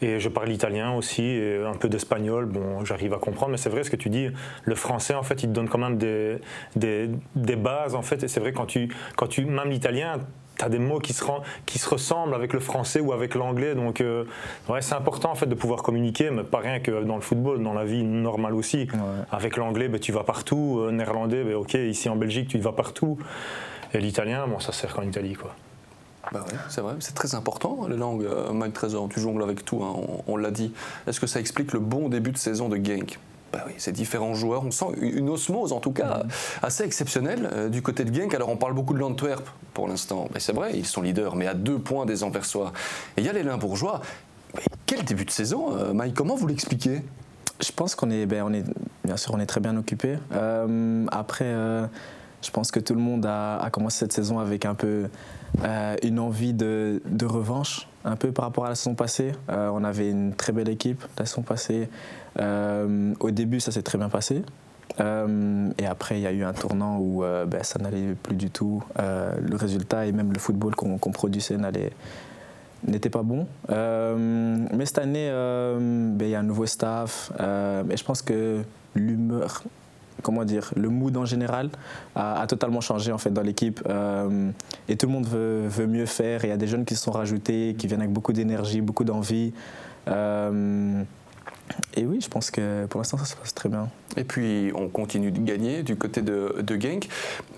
Et 0.00 0.20
je 0.20 0.28
parle 0.28 0.52
italien 0.52 0.92
aussi, 0.92 1.40
un 1.66 1.74
peu 1.74 1.88
d'espagnol. 1.88 2.44
Bon, 2.44 2.84
j'arrive 2.84 3.14
à 3.14 3.18
comprendre, 3.18 3.50
mais 3.50 3.56
c'est 3.56 3.70
vrai 3.70 3.82
ce 3.82 3.90
que 3.90 3.96
tu 3.96 4.10
dis. 4.10 4.28
Le 4.62 4.74
français, 4.76 5.14
en 5.14 5.24
fait, 5.24 5.42
il 5.42 5.48
te 5.48 5.54
donne 5.54 5.68
quand 5.68 5.78
même 5.78 5.98
des, 5.98 7.56
bases, 7.56 7.96
en 7.96 8.02
fait. 8.02 8.22
Et 8.22 8.28
c'est 8.28 8.38
vrai, 8.38 8.52
quand 8.52 8.66
tu, 8.66 8.94
quand 9.16 9.26
tu, 9.26 9.44
même 9.44 9.70
l'italien, 9.70 10.20
as 10.64 10.68
des 10.68 10.78
mots 10.78 10.98
qui 10.98 11.12
se, 11.12 11.24
qui 11.66 11.78
se 11.78 11.88
ressemblent 11.88 12.34
avec 12.34 12.52
le 12.52 12.60
français 12.60 13.00
ou 13.00 13.12
avec 13.12 13.34
l'anglais. 13.34 13.74
Donc, 13.74 14.00
euh, 14.00 14.24
ouais, 14.68 14.82
c'est 14.82 14.94
important 14.94 15.30
en 15.30 15.34
fait 15.34 15.46
de 15.46 15.54
pouvoir 15.54 15.82
communiquer, 15.82 16.30
mais 16.30 16.42
pas 16.42 16.58
rien 16.58 16.80
que 16.80 17.04
dans 17.04 17.16
le 17.16 17.22
football, 17.22 17.62
dans 17.62 17.74
la 17.74 17.84
vie 17.84 18.02
normale 18.02 18.54
aussi. 18.54 18.88
Avec 19.30 19.56
l'anglais, 19.56 19.88
ben, 19.88 20.00
tu 20.00 20.12
vas 20.12 20.24
partout. 20.24 20.80
Euh, 20.80 20.90
néerlandais, 20.90 21.44
ben, 21.44 21.54
ok, 21.54 21.74
ici 21.74 22.08
en 22.08 22.16
Belgique, 22.16 22.48
tu 22.48 22.58
vas 22.58 22.72
partout. 22.72 23.18
Et 23.94 24.00
l'italien, 24.00 24.46
bon, 24.46 24.60
ça 24.60 24.72
sert 24.72 24.94
qu'en 24.94 25.02
Italie, 25.02 25.34
quoi. 25.34 25.54
Bah 26.30 26.44
c'est 26.68 26.82
vrai, 26.82 26.94
c'est 27.00 27.14
très 27.14 27.34
important 27.34 27.86
les 27.88 27.96
langues. 27.96 28.24
Euh, 28.24 28.52
Mike 28.52 28.74
Trésor, 28.74 29.08
tu 29.08 29.18
jongles 29.18 29.42
avec 29.42 29.64
tout, 29.64 29.82
hein, 29.82 29.94
on, 29.96 30.34
on 30.34 30.36
l'a 30.36 30.50
dit. 30.50 30.74
Est-ce 31.06 31.20
que 31.20 31.26
ça 31.26 31.40
explique 31.40 31.72
le 31.72 31.78
bon 31.80 32.10
début 32.10 32.32
de 32.32 32.36
saison 32.36 32.68
de 32.68 32.76
Genk? 32.76 33.18
Bah 33.52 33.64
oui, 33.66 33.72
ces 33.78 33.92
différents 33.92 34.34
joueurs. 34.34 34.64
On 34.64 34.70
sent 34.70 34.86
une 35.00 35.30
osmose, 35.30 35.72
en 35.72 35.80
tout 35.80 35.92
cas, 35.92 36.24
assez 36.62 36.84
exceptionnelle 36.84 37.48
euh, 37.52 37.68
du 37.68 37.80
côté 37.80 38.04
de 38.04 38.14
Genk. 38.14 38.34
Alors, 38.34 38.50
on 38.50 38.56
parle 38.56 38.74
beaucoup 38.74 38.92
de 38.92 38.98
l'Antwerp 38.98 39.48
pour 39.72 39.88
l'instant. 39.88 40.28
c'est 40.38 40.52
vrai, 40.52 40.72
ils 40.74 40.86
sont 40.86 41.00
leaders, 41.00 41.34
mais 41.34 41.46
à 41.46 41.54
deux 41.54 41.78
points 41.78 42.04
des 42.04 42.22
Anversois. 42.22 42.72
Et 43.16 43.22
il 43.22 43.26
y 43.26 43.28
a 43.28 43.32
les 43.32 43.42
Limbourgeois. 43.42 44.02
Mais 44.54 44.62
quel 44.86 45.04
début 45.04 45.24
de 45.24 45.30
saison, 45.30 45.76
euh, 45.76 45.92
Mike? 45.92 46.14
Comment 46.14 46.34
vous 46.34 46.46
l'expliquez? 46.46 47.02
Je 47.60 47.72
pense 47.72 47.94
qu'on 47.94 48.10
est, 48.10 48.26
ben, 48.26 48.42
on 48.44 48.52
est, 48.52 48.64
bien 49.04 49.16
sûr, 49.16 49.32
on 49.34 49.40
est 49.40 49.46
très 49.46 49.60
bien 49.60 49.76
occupé. 49.76 50.18
Euh, 50.32 51.06
après, 51.10 51.52
je 52.42 52.50
pense 52.52 52.70
que 52.70 52.78
tout 52.78 52.94
le 52.94 53.00
monde 53.00 53.26
a, 53.26 53.68
commencé 53.72 53.98
cette 53.98 54.12
saison 54.12 54.38
avec 54.38 54.64
un 54.64 54.74
peu 54.74 55.08
une 56.02 56.20
envie 56.20 56.52
de, 56.52 57.02
de, 57.04 57.26
revanche, 57.26 57.88
un 58.04 58.14
peu 58.14 58.30
par 58.30 58.44
rapport 58.44 58.66
à 58.66 58.68
la 58.68 58.74
saison 58.76 58.94
passée. 58.94 59.32
on 59.48 59.82
avait 59.82 60.08
une 60.08 60.34
très 60.34 60.52
belle 60.52 60.68
équipe 60.68 61.04
la 61.18 61.26
saison 61.26 61.42
passée. 61.42 61.88
Euh, 62.38 63.14
au 63.20 63.30
début, 63.30 63.60
ça 63.60 63.72
s'est 63.72 63.82
très 63.82 63.98
bien 63.98 64.08
passé. 64.08 64.42
Euh, 65.00 65.70
et 65.78 65.86
après, 65.86 66.18
il 66.18 66.22
y 66.22 66.26
a 66.26 66.32
eu 66.32 66.44
un 66.44 66.52
tournant 66.52 66.98
où 66.98 67.22
euh, 67.22 67.46
ben, 67.46 67.62
ça 67.62 67.78
n'allait 67.78 68.14
plus 68.14 68.36
du 68.36 68.50
tout. 68.50 68.82
le 68.96 69.56
résultat 69.56 70.06
et 70.06 70.12
même 70.12 70.32
le 70.32 70.38
football 70.38 70.74
qu'on 70.74 70.98
produisait 71.12 71.58
n'était 72.86 73.10
pas 73.10 73.22
bon. 73.22 73.46
mais 73.68 74.86
cette 74.86 74.98
année, 74.98 75.30
ben, 75.30 76.22
il 76.26 76.30
y 76.30 76.34
a 76.34 76.40
un 76.40 76.44
nouveau 76.44 76.66
staff. 76.66 77.32
et 77.38 77.96
je 77.96 78.04
pense 78.04 78.22
que 78.22 78.62
l'humeur, 78.94 79.62
comment 80.22 80.44
dire, 80.44 80.72
le 80.74 80.88
mood 80.88 81.16
en 81.16 81.24
général 81.24 81.70
a, 82.16 82.44
totalement 82.48 82.80
changé 82.80 83.12
en 83.12 83.18
fait 83.18 83.30
dans 83.30 83.42
l'équipe. 83.42 83.80
et 84.88 84.96
tout 84.96 85.06
le 85.06 85.12
monde 85.12 85.26
veut, 85.26 85.86
mieux 85.86 86.06
faire. 86.06 86.44
Il 86.44 86.48
y 86.48 86.52
a 86.52 86.56
des 86.56 86.66
jeunes 86.66 86.84
qui 86.84 86.96
se 86.96 87.02
sont 87.02 87.12
rajoutés, 87.12 87.76
qui 87.78 87.86
viennent 87.86 88.00
avec 88.00 88.12
beaucoup 88.12 88.32
d'énergie, 88.32 88.80
beaucoup 88.80 89.04
d'envie. 89.04 89.52
Et 91.94 92.04
oui, 92.04 92.20
je 92.20 92.28
pense 92.28 92.50
que 92.50 92.86
pour 92.86 93.00
l'instant, 93.00 93.18
ça 93.18 93.24
se 93.24 93.36
passe 93.36 93.54
très 93.54 93.68
bien. 93.68 93.88
Et 94.16 94.24
puis, 94.24 94.72
on 94.74 94.88
continue 94.88 95.30
de 95.30 95.40
gagner 95.40 95.82
du 95.82 95.96
côté 95.96 96.22
de, 96.22 96.56
de 96.60 96.80
Genk. 96.80 97.08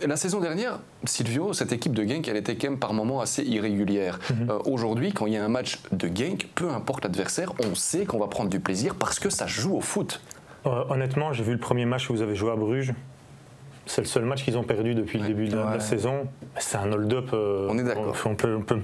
La 0.07 0.17
saison 0.17 0.41
dernière, 0.41 0.81
Silvio, 1.05 1.53
cette 1.53 1.73
équipe 1.73 1.95
de 1.95 2.05
Genk, 2.05 2.27
elle 2.29 2.37
était 2.37 2.57
quand 2.57 2.71
même 2.71 2.79
par 2.79 2.93
moments 2.93 3.21
assez 3.21 3.43
irrégulière. 3.43 4.19
Mhm. 4.31 4.51
Euh, 4.51 4.59
aujourd'hui, 4.65 5.13
quand 5.13 5.27
il 5.27 5.35
y 5.35 5.37
a 5.37 5.45
un 5.45 5.49
match 5.49 5.79
de 5.93 6.09
Genk, 6.09 6.49
peu 6.55 6.71
importe 6.71 7.05
l'adversaire, 7.05 7.53
on 7.65 7.75
sait 7.75 8.05
qu'on 8.05 8.19
va 8.19 8.29
prendre 8.29 8.51
du 8.51 8.61
plaisir 8.61 8.95
parce 8.95 9.19
que 9.19 9.31
ça 9.31 9.47
joue 9.47 9.77
au 9.77 9.81
foot. 9.81 10.21
Euh, 10.67 10.85
honnêtement, 10.91 11.33
j'ai 11.33 11.45
vu 11.45 11.53
le 11.53 11.59
premier 11.59 11.87
match 11.87 12.11
où 12.11 12.15
vous 12.15 12.23
avez 12.23 12.35
joué 12.35 12.51
à 12.51 12.57
Bruges. 12.57 12.93
C'est 13.91 14.03
le 14.03 14.07
seul 14.07 14.25
match 14.25 14.45
qu'ils 14.45 14.57
ont 14.57 14.63
perdu 14.63 14.95
depuis 14.95 15.19
le 15.19 15.27
début 15.27 15.49
de 15.49 15.57
la, 15.57 15.81
saison. 15.81 16.29
C'est 16.59 16.79
un 16.79 16.93
hold-up. 16.93 17.31
Euh, 17.33 17.67
on 17.69 17.77
est 17.77 17.83
d'accord. 17.83 18.15
On 18.25 18.37
peut, 18.37 18.55
on, 18.55 18.63
peut, 18.63 18.79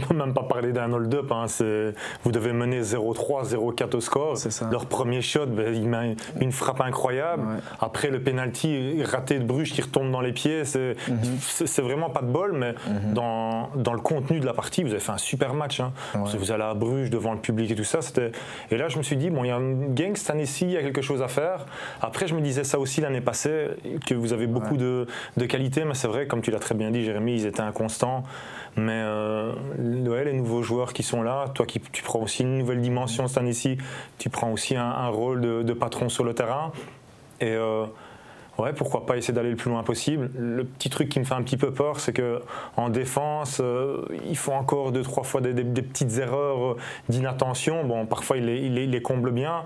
peut, 0.00 0.14
même 0.14 0.34
pas 0.34 0.42
parler 0.42 0.72
d'un 0.72 0.92
hold-up. 0.92 1.30
Hein. 1.30 1.46
Vous 2.24 2.32
devez 2.32 2.52
mener 2.52 2.80
0-3, 2.80 3.54
0-4 3.54 3.94
au 3.94 4.00
score. 4.00 4.34
Leur 4.72 4.86
premier 4.86 5.22
shot, 5.22 5.46
ben, 5.46 5.72
il 5.72 5.88
met 5.88 6.16
une 6.40 6.50
frappe 6.50 6.80
incroyable. 6.80 7.44
Après, 7.78 8.10
le 8.10 8.20
penalty 8.20 9.00
raté 9.04 9.38
de 9.38 9.44
Bruges 9.44 9.72
qui 9.72 9.80
retombe 9.80 10.10
dans 10.10 10.20
les 10.20 10.32
pieds. 10.32 10.64
C'est 10.64 10.96
mhm. 11.08 11.84
vraiment 11.84 12.10
pas 12.10 12.22
de 12.22 12.26
bol, 12.26 12.52
mais 12.52 12.72
mhm. 12.72 13.12
dans, 13.14 13.70
dans, 13.76 13.94
le 13.94 14.00
contenu 14.00 14.40
de 14.40 14.46
la 14.46 14.54
partie, 14.54 14.82
vous 14.82 14.90
avez 14.90 14.98
fait 14.98 15.12
un 15.12 15.18
super 15.18 15.54
match. 15.54 15.78
Hein. 15.78 15.92
Vous 16.14 16.50
allez 16.50 16.64
à 16.64 16.74
Bruges 16.74 17.10
devant 17.10 17.32
le 17.32 17.38
public 17.38 17.70
et 17.70 17.76
tout 17.76 17.84
ça. 17.84 18.00
Et 18.72 18.76
là, 18.76 18.88
je 18.88 18.98
me 18.98 19.04
suis 19.04 19.16
dit, 19.16 19.30
bon, 19.30 19.44
il 19.44 19.48
y 19.48 19.52
a 19.52 19.56
un 19.56 19.72
gang 19.90 20.16
cette 20.16 20.30
année-ci, 20.30 20.64
il 20.64 20.72
y 20.72 20.76
a 20.76 20.82
quelque 20.82 21.02
chose 21.02 21.22
à 21.22 21.28
faire. 21.28 21.64
Après, 22.02 22.26
je 22.26 22.34
me 22.34 22.40
disais 22.40 22.64
ça 22.64 22.80
aussi 22.80 23.00
l'année 23.00 23.20
passée, 23.20 23.68
que 24.04 24.14
vous 24.14 24.32
avez 24.32 24.47
beaucoup 24.48 24.76
de, 24.76 25.06
de 25.36 25.46
qualité, 25.46 25.84
mais 25.84 25.94
c'est 25.94 26.08
vrai, 26.08 26.26
comme 26.26 26.42
tu 26.42 26.50
l'as 26.50 26.58
très 26.58 26.74
bien 26.74 26.90
dit, 26.90 27.04
Jérémy, 27.04 27.34
ils 27.34 27.46
étaient 27.46 27.60
inconstants. 27.60 28.24
Mais 28.76 29.02
euh, 29.04 29.52
les 29.78 30.32
nouveaux 30.32 30.62
joueurs 30.62 30.92
qui 30.92 31.02
sont 31.02 31.22
là, 31.22 31.46
toi 31.54 31.66
qui 31.66 31.80
tu 31.80 32.02
prends 32.02 32.20
aussi 32.20 32.42
une 32.42 32.58
nouvelle 32.58 32.80
dimension 32.80 33.26
cette 33.26 33.38
année-ci, 33.38 33.78
tu 34.18 34.30
prends 34.30 34.52
aussi 34.52 34.76
un, 34.76 35.08
rôle 35.08 35.40
de, 35.40 35.72
patron 35.72 36.08
sur 36.08 36.24
le 36.24 36.34
terrain. 36.34 36.72
Et 37.40 37.52
euh, 37.52 37.86
ouais, 38.58 38.72
pourquoi 38.72 39.06
pas 39.06 39.16
essayer 39.16 39.34
d'aller 39.34 39.50
le 39.50 39.56
plus 39.56 39.70
loin 39.70 39.82
possible. 39.82 40.30
Le 40.36 40.64
petit 40.64 40.90
truc 40.90 41.08
qui 41.08 41.20
me 41.20 41.24
fait 41.24 41.34
un 41.34 41.42
petit 41.42 41.56
peu 41.56 41.72
peur, 41.72 42.00
c'est 42.00 42.12
que 42.12 42.40
en 42.76 42.88
défense, 42.88 43.60
euh, 43.60 44.04
ils 44.28 44.36
font 44.36 44.54
encore 44.54 44.92
deux 44.92 45.02
trois 45.02 45.22
fois 45.22 45.40
des, 45.40 45.52
petites 45.64 46.18
erreurs 46.18 46.76
d'inattention. 47.08 47.84
Bon, 47.84 48.06
parfois 48.06 48.36
ils 48.38 48.46
les, 48.46 48.58
il 48.58 48.74
les, 48.74 49.02
comblent 49.02 49.30
bien, 49.30 49.62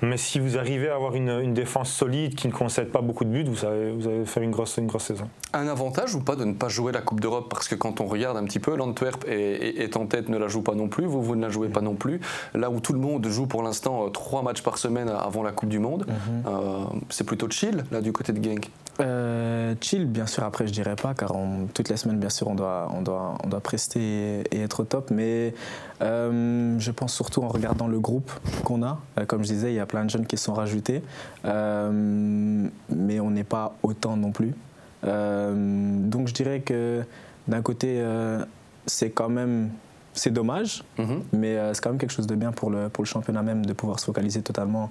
mais 0.00 0.16
si 0.16 0.40
vous 0.40 0.56
arrivez 0.56 0.88
à 0.88 0.94
avoir 0.94 1.14
une, 1.14 1.52
défense 1.52 1.92
solide 1.92 2.34
qui 2.34 2.48
ne 2.48 2.52
concède 2.52 2.90
pas 2.90 3.02
beaucoup 3.02 3.24
de 3.24 3.30
buts, 3.30 3.44
vous 3.44 3.66
allez, 3.66 3.92
vous 3.92 4.08
allez 4.08 4.24
faire 4.24 4.42
une 4.42 4.50
grosse, 4.50 4.78
une 4.78 4.86
grosse 4.86 5.04
saison. 5.04 5.28
Un 5.52 5.68
avantage 5.68 6.14
ou 6.14 6.20
pas 6.20 6.34
de 6.34 6.44
ne 6.44 6.54
pas 6.54 6.68
jouer 6.68 6.92
la 6.92 7.02
Coupe 7.02 7.20
d'Europe? 7.20 7.48
Parce 7.50 7.68
que 7.68 7.74
quand 7.74 8.00
on 8.00 8.06
regarde 8.06 8.38
un 8.38 8.44
petit 8.44 8.58
peu, 8.58 8.74
l'Antwerp 8.74 9.24
est, 9.28 9.96
en 9.96 10.06
tête, 10.06 10.30
ne 10.30 10.38
la 10.38 10.48
joue 10.48 10.62
pas 10.62 10.74
non 10.74 10.88
plus, 10.88 11.04
vous, 11.04 11.22
vous 11.22 11.36
ne 11.36 11.42
la 11.42 11.50
jouez 11.50 11.68
pas 11.68 11.82
non 11.82 11.94
plus. 11.94 12.20
Là 12.54 12.70
où 12.70 12.80
tout 12.80 12.94
le 12.94 12.98
monde 12.98 13.26
joue 13.28 13.46
pour 13.46 13.62
l'instant 13.62 14.06
euh, 14.06 14.08
trois 14.08 14.42
matchs 14.42 14.62
par 14.62 14.78
semaine 14.78 15.10
avant 15.10 15.42
la 15.42 15.52
Coupe 15.52 15.68
du 15.68 15.78
Monde, 15.78 16.06
mhm. 16.08 16.44
euh, 16.46 16.84
c'est 17.10 17.24
plutôt 17.24 17.50
chill 17.50 17.84
là 17.90 18.00
du 18.00 18.12
côté 18.12 18.21
de 18.30 18.42
Genk 18.42 18.70
euh, 19.00 19.74
Chill, 19.80 20.06
bien 20.06 20.26
sûr, 20.26 20.44
après 20.44 20.66
je 20.66 20.72
dirais 20.72 20.94
pas, 20.94 21.14
car 21.14 21.32
toutes 21.72 21.88
les 21.88 21.96
semaines, 21.96 22.18
bien 22.18 22.28
sûr, 22.28 22.46
on 22.48 22.54
doit, 22.54 22.88
on 22.94 23.00
doit, 23.02 23.38
on 23.42 23.48
doit 23.48 23.60
prester 23.60 24.42
et, 24.50 24.60
être 24.60 24.80
au 24.80 24.84
top, 24.84 25.10
mais 25.10 25.54
je 26.00 26.90
pense 26.90 27.14
surtout 27.14 27.42
en 27.42 27.48
regardant 27.48 27.88
le 27.88 27.98
groupe 27.98 28.30
qu'on 28.64 28.82
a. 28.82 29.00
comme 29.26 29.42
je 29.42 29.48
disais, 29.48 29.72
il 29.72 29.76
y 29.76 29.80
a 29.80 29.86
plein 29.86 30.04
de 30.04 30.10
jeunes 30.10 30.26
qui 30.26 30.36
sont 30.36 30.52
rajoutés, 30.52 31.02
mais 31.42 33.20
on 33.20 33.30
n'est 33.30 33.44
pas 33.44 33.74
autant 33.82 34.16
non 34.16 34.30
plus. 34.30 34.54
Euh, 35.04 35.54
donc 35.56 36.28
je 36.28 36.34
dirais 36.34 36.60
que 36.60 37.02
d'un 37.48 37.62
côté, 37.62 38.00
euh, 38.00 38.44
c'est 38.86 39.10
quand 39.10 39.28
même 39.28 39.70
c'est 40.14 40.30
dommage, 40.30 40.84
mhm. 40.98 41.22
mais 41.32 41.56
euh, 41.56 41.72
c'est 41.72 41.82
quand 41.82 41.88
même 41.88 41.98
quelque 41.98 42.12
chose 42.12 42.26
de 42.26 42.34
bien 42.34 42.52
pour 42.52 42.70
le, 42.70 42.90
pour 42.90 43.02
le 43.02 43.08
championnat 43.08 43.42
même 43.42 43.64
de 43.64 43.72
pouvoir 43.72 43.98
se 43.98 44.04
focaliser 44.04 44.42
totalement 44.42 44.90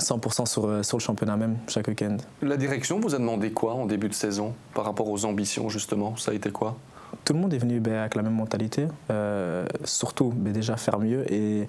100% 0.00 0.46
sur, 0.46 0.66
euh, 0.66 0.82
sur 0.82 0.98
le 0.98 1.02
championnat 1.02 1.36
même, 1.36 1.56
chaque 1.68 1.88
week-end. 1.88 2.16
La 2.42 2.56
direction 2.56 3.00
vous 3.00 3.14
a 3.14 3.18
demandé 3.18 3.50
quoi 3.52 3.74
en 3.74 3.86
début 3.86 4.08
de 4.08 4.14
saison 4.14 4.54
par 4.74 4.84
rapport 4.84 5.08
aux 5.08 5.24
ambitions, 5.24 5.68
justement? 5.68 6.16
Ça 6.16 6.32
a 6.32 6.34
été 6.34 6.50
quoi? 6.50 6.76
Tout 7.24 7.32
le 7.32 7.40
monde 7.40 7.54
est 7.54 7.58
venu 7.58 7.80
ben, 7.80 7.94
avec 7.94 8.14
la 8.14 8.22
même 8.22 8.34
mentalité. 8.34 8.86
Euh, 9.10 9.66
surtout, 9.84 10.32
ben, 10.34 10.52
déjà 10.52 10.76
faire 10.76 10.98
mieux 10.98 11.30
et 11.32 11.66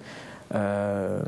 euh, 0.54 1.20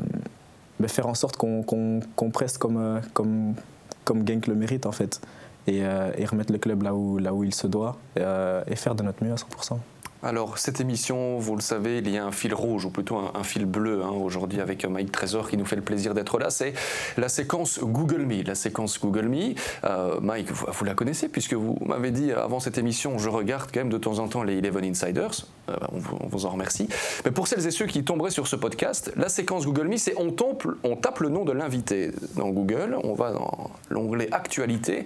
ben, 0.79 0.87
faire 0.87 1.07
en 1.07 1.13
sorte 1.13 1.37
qu'on 1.37 1.63
qu'on 1.63 2.29
presse 2.31 2.57
comme, 2.57 2.77
euh, 2.77 2.99
comme, 3.13 3.55
comme 4.03 4.27
Genk 4.27 4.47
le 4.47 4.55
mérite, 4.55 4.85
en 4.85 4.91
fait. 4.91 5.21
Et, 5.65 5.85
euh, 5.85 6.11
et 6.17 6.25
remettre 6.25 6.51
le 6.51 6.59
club 6.59 6.83
là 6.83 6.93
où, 6.93 7.19
là 7.19 7.33
où 7.33 7.43
il 7.43 7.53
se 7.55 7.67
doit 7.67 7.95
et 8.17 8.75
faire 8.75 8.95
de 8.95 9.03
notre 9.03 9.23
mieux 9.23 9.31
à 9.31 9.35
100%. 9.35 9.77
Alors, 10.25 10.57
cette 10.57 10.79
émission, 10.79 11.37
vous 11.37 11.53
le 11.57 11.61
savez, 11.61 11.97
il 11.97 12.09
y 12.09 12.17
a 12.17 12.25
un 12.25 12.31
fil 12.31 12.53
rouge, 12.53 12.85
ou 12.85 12.89
plutôt 12.89 13.17
un, 13.17 13.43
fil 13.43 13.65
bleu, 13.65 14.03
hein, 14.03 14.09
aujourd'hui 14.09 14.61
avec 14.61 14.85
Mike 14.85 15.11
Trésor 15.11 15.49
qui 15.49 15.57
nous 15.57 15.65
fait 15.65 15.75
le 15.75 15.81
plaisir 15.81 16.13
d'être 16.13 16.39
là. 16.39 16.49
C'est 16.49 16.73
la 17.17 17.27
séquence 17.27 17.79
Google 17.81 18.25
Me. 18.25 18.41
La 18.41 18.55
séquence 18.55 19.01
Google 19.01 19.27
Me, 19.27 19.53
euh, 19.83 20.21
Mike, 20.21 20.49
vous, 20.49 20.85
la 20.85 20.93
connaissez, 20.93 21.27
puisque 21.27 21.55
vous 21.55 21.77
m'avez 21.85 22.11
dit 22.11 22.31
avant 22.31 22.61
cette 22.61 22.77
émission, 22.77 23.17
je 23.17 23.27
regarde 23.27 23.69
quand 23.73 23.81
même 23.81 23.89
de 23.89 23.97
temps 23.97 24.19
en 24.19 24.29
temps 24.29 24.43
les 24.43 24.59
Eleven 24.59 24.85
Insiders. 24.85 25.45
Euh, 25.69 25.75
on, 25.91 26.27
vous, 26.27 26.45
en 26.45 26.51
remercie. 26.51 26.87
Mais 27.25 27.31
pour 27.31 27.49
celles 27.49 27.67
et 27.67 27.71
ceux 27.71 27.85
qui 27.85 28.05
tomberaient 28.05 28.31
sur 28.31 28.47
ce 28.47 28.55
podcast, 28.55 29.11
la 29.17 29.27
séquence 29.27 29.65
Google 29.65 29.89
Me, 29.89 29.97
c'est 29.97 30.15
on, 30.17 30.31
tape- 30.31 30.67
on 30.83 30.95
tape 30.95 31.19
le 31.19 31.29
nom 31.29 31.43
de 31.43 31.51
l'invité 31.51 32.11
dans 32.37 32.49
Google, 32.49 32.97
on 33.03 33.13
va 33.13 33.33
dans 33.33 33.71
l'onglet 33.89 34.29
Actualité, 34.31 35.03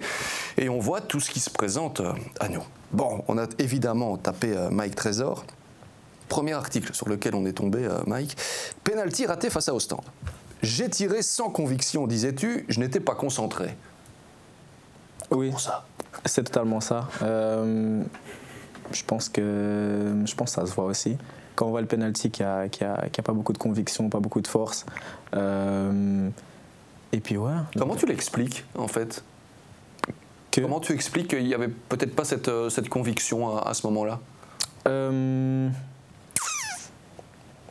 et 0.56 0.68
on 0.68 0.78
voit 0.78 1.00
tout 1.00 1.18
ce 1.18 1.30
qui 1.30 1.40
se 1.40 1.50
présente 1.50 2.02
à 2.38 2.48
nous. 2.48 2.62
Bon, 2.92 3.24
on 3.28 3.38
a 3.38 3.46
évidemment 3.58 4.16
tapé 4.16 4.56
euh, 4.56 4.70
Mike 4.70 4.94
Trésor. 4.94 5.44
Premier 6.28 6.52
article 6.52 6.94
sur 6.94 7.08
lequel 7.08 7.34
on 7.34 7.46
est 7.46 7.52
tombé, 7.52 7.84
euh, 7.84 7.98
Mike. 8.06 8.36
Penalty 8.84 9.26
raté 9.26 9.50
face 9.50 9.68
à 9.68 9.74
Ostende. 9.74 10.04
J'ai 10.62 10.88
tiré 10.88 11.22
sans 11.22 11.50
conviction, 11.50 12.06
disais-tu, 12.06 12.64
je 12.68 12.80
n'étais 12.80 13.00
pas 13.00 13.14
concentré. 13.14 13.76
Oui, 15.30 15.52
ça? 15.58 15.86
c'est 16.24 16.44
totalement 16.44 16.80
ça. 16.80 17.08
Euh, 17.22 18.02
je, 18.92 19.04
pense 19.04 19.28
que, 19.28 20.14
je 20.24 20.34
pense 20.34 20.54
que 20.54 20.60
ça 20.60 20.66
se 20.66 20.74
voit 20.74 20.86
aussi. 20.86 21.16
Quand 21.54 21.66
on 21.66 21.70
voit 21.70 21.80
le 21.80 21.86
penalty 21.86 22.30
qui 22.30 22.42
a, 22.42 22.68
qui 22.68 22.84
a, 22.84 23.08
qui 23.10 23.20
a 23.20 23.22
pas 23.22 23.32
beaucoup 23.32 23.52
de 23.52 23.58
conviction, 23.58 24.08
pas 24.08 24.20
beaucoup 24.20 24.40
de 24.40 24.46
force. 24.46 24.86
Euh, 25.34 26.28
et 27.12 27.20
puis 27.20 27.36
ouais. 27.36 27.52
Comment 27.76 27.96
tu 27.96 28.06
l'expliques, 28.06 28.64
en 28.76 28.88
fait? 28.88 29.22
Comment 30.62 30.80
tu 30.80 30.92
expliques 30.92 31.28
qu'il 31.28 31.44
n'y 31.44 31.54
avait 31.54 31.68
peut-être 31.68 32.14
pas 32.14 32.24
cette, 32.24 32.48
euh, 32.48 32.68
cette 32.70 32.88
conviction 32.88 33.56
à, 33.58 33.68
à 33.68 33.74
ce 33.74 33.86
moment-là? 33.86 34.20
Euh, 34.86 35.68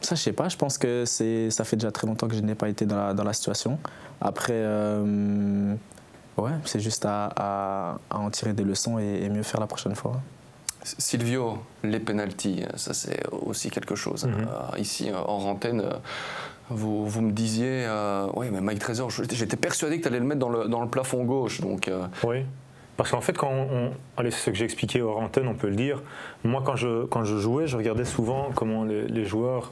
ça, 0.01 0.15
je 0.15 0.21
sais 0.21 0.33
pas. 0.33 0.49
Je 0.49 0.57
pense 0.57 0.77
que 0.77 1.05
c'est, 1.05 1.49
ça 1.51 1.63
fait 1.63 1.75
déjà 1.75 1.91
très 1.91 2.07
longtemps 2.07 2.27
que 2.27 2.35
je 2.35 2.41
n'ai 2.41 2.55
pas 2.55 2.69
été 2.69 2.85
dans 2.85 2.95
la, 2.97 3.13
dans 3.13 3.23
la 3.23 3.33
situation. 3.33 3.79
Après, 4.21 4.53
euh, 4.55 5.73
ouais, 6.37 6.51
c'est 6.65 6.79
juste 6.79 7.05
à, 7.05 7.25
à- 7.35 7.99
à 8.09 8.17
en 8.19 8.29
tirer 8.29 8.53
des 8.53 8.63
leçons 8.63 8.99
et, 8.99 9.23
et 9.23 9.29
mieux 9.29 9.43
faire 9.43 9.59
la 9.59 9.67
prochaine 9.67 9.95
fois. 9.95 10.19
Silvio, 10.83 11.57
les 11.83 11.99
pénalties, 11.99 12.63
ça 12.75 12.93
c'est 12.93 13.21
aussi 13.31 13.69
quelque 13.69 13.95
chose. 13.95 14.23
Mhm. 14.25 14.33
Euh, 14.47 14.77
ici, 14.79 15.09
en 15.13 15.43
antenne, 15.43 15.81
euh, 15.81 15.93
vous, 16.69 17.05
vous 17.07 17.21
me 17.21 17.31
disiez, 17.31 17.83
euh, 17.85 18.27
oui, 18.35 18.47
mais 18.51 18.61
Mike 18.61 18.79
Trésor, 18.79 19.09
j'étais 19.09 19.57
persuadé 19.57 19.97
que 19.97 20.03
tu 20.03 20.07
allais 20.07 20.19
le 20.19 20.25
mettre 20.25 20.39
dans 20.39 20.49
le, 20.49 20.67
dans 20.69 20.81
le 20.81 20.87
plafond 20.87 21.25
gauche. 21.25 21.59
Donc, 21.59 21.87
euh, 21.89 22.07
Oui. 22.23 22.45
Parce 22.97 23.11
qu'en 23.11 23.21
fait, 23.21 23.37
quand 23.37 23.51
on, 23.51 23.91
allez, 24.17 24.31
c'est 24.31 24.39
ce 24.39 24.49
que 24.49 24.55
j'ai 24.55 24.65
expliqué 24.65 25.01
hors 25.01 25.19
antenne, 25.19 25.47
on 25.47 25.53
peut 25.53 25.69
le 25.69 25.75
dire. 25.75 26.01
Moi, 26.43 26.63
quand 26.65 26.75
je, 26.75 27.37
jouais, 27.37 27.67
je 27.67 27.77
regardais 27.77 28.05
souvent 28.05 28.49
comment 28.53 28.83
les 28.83 29.25
joueurs 29.25 29.71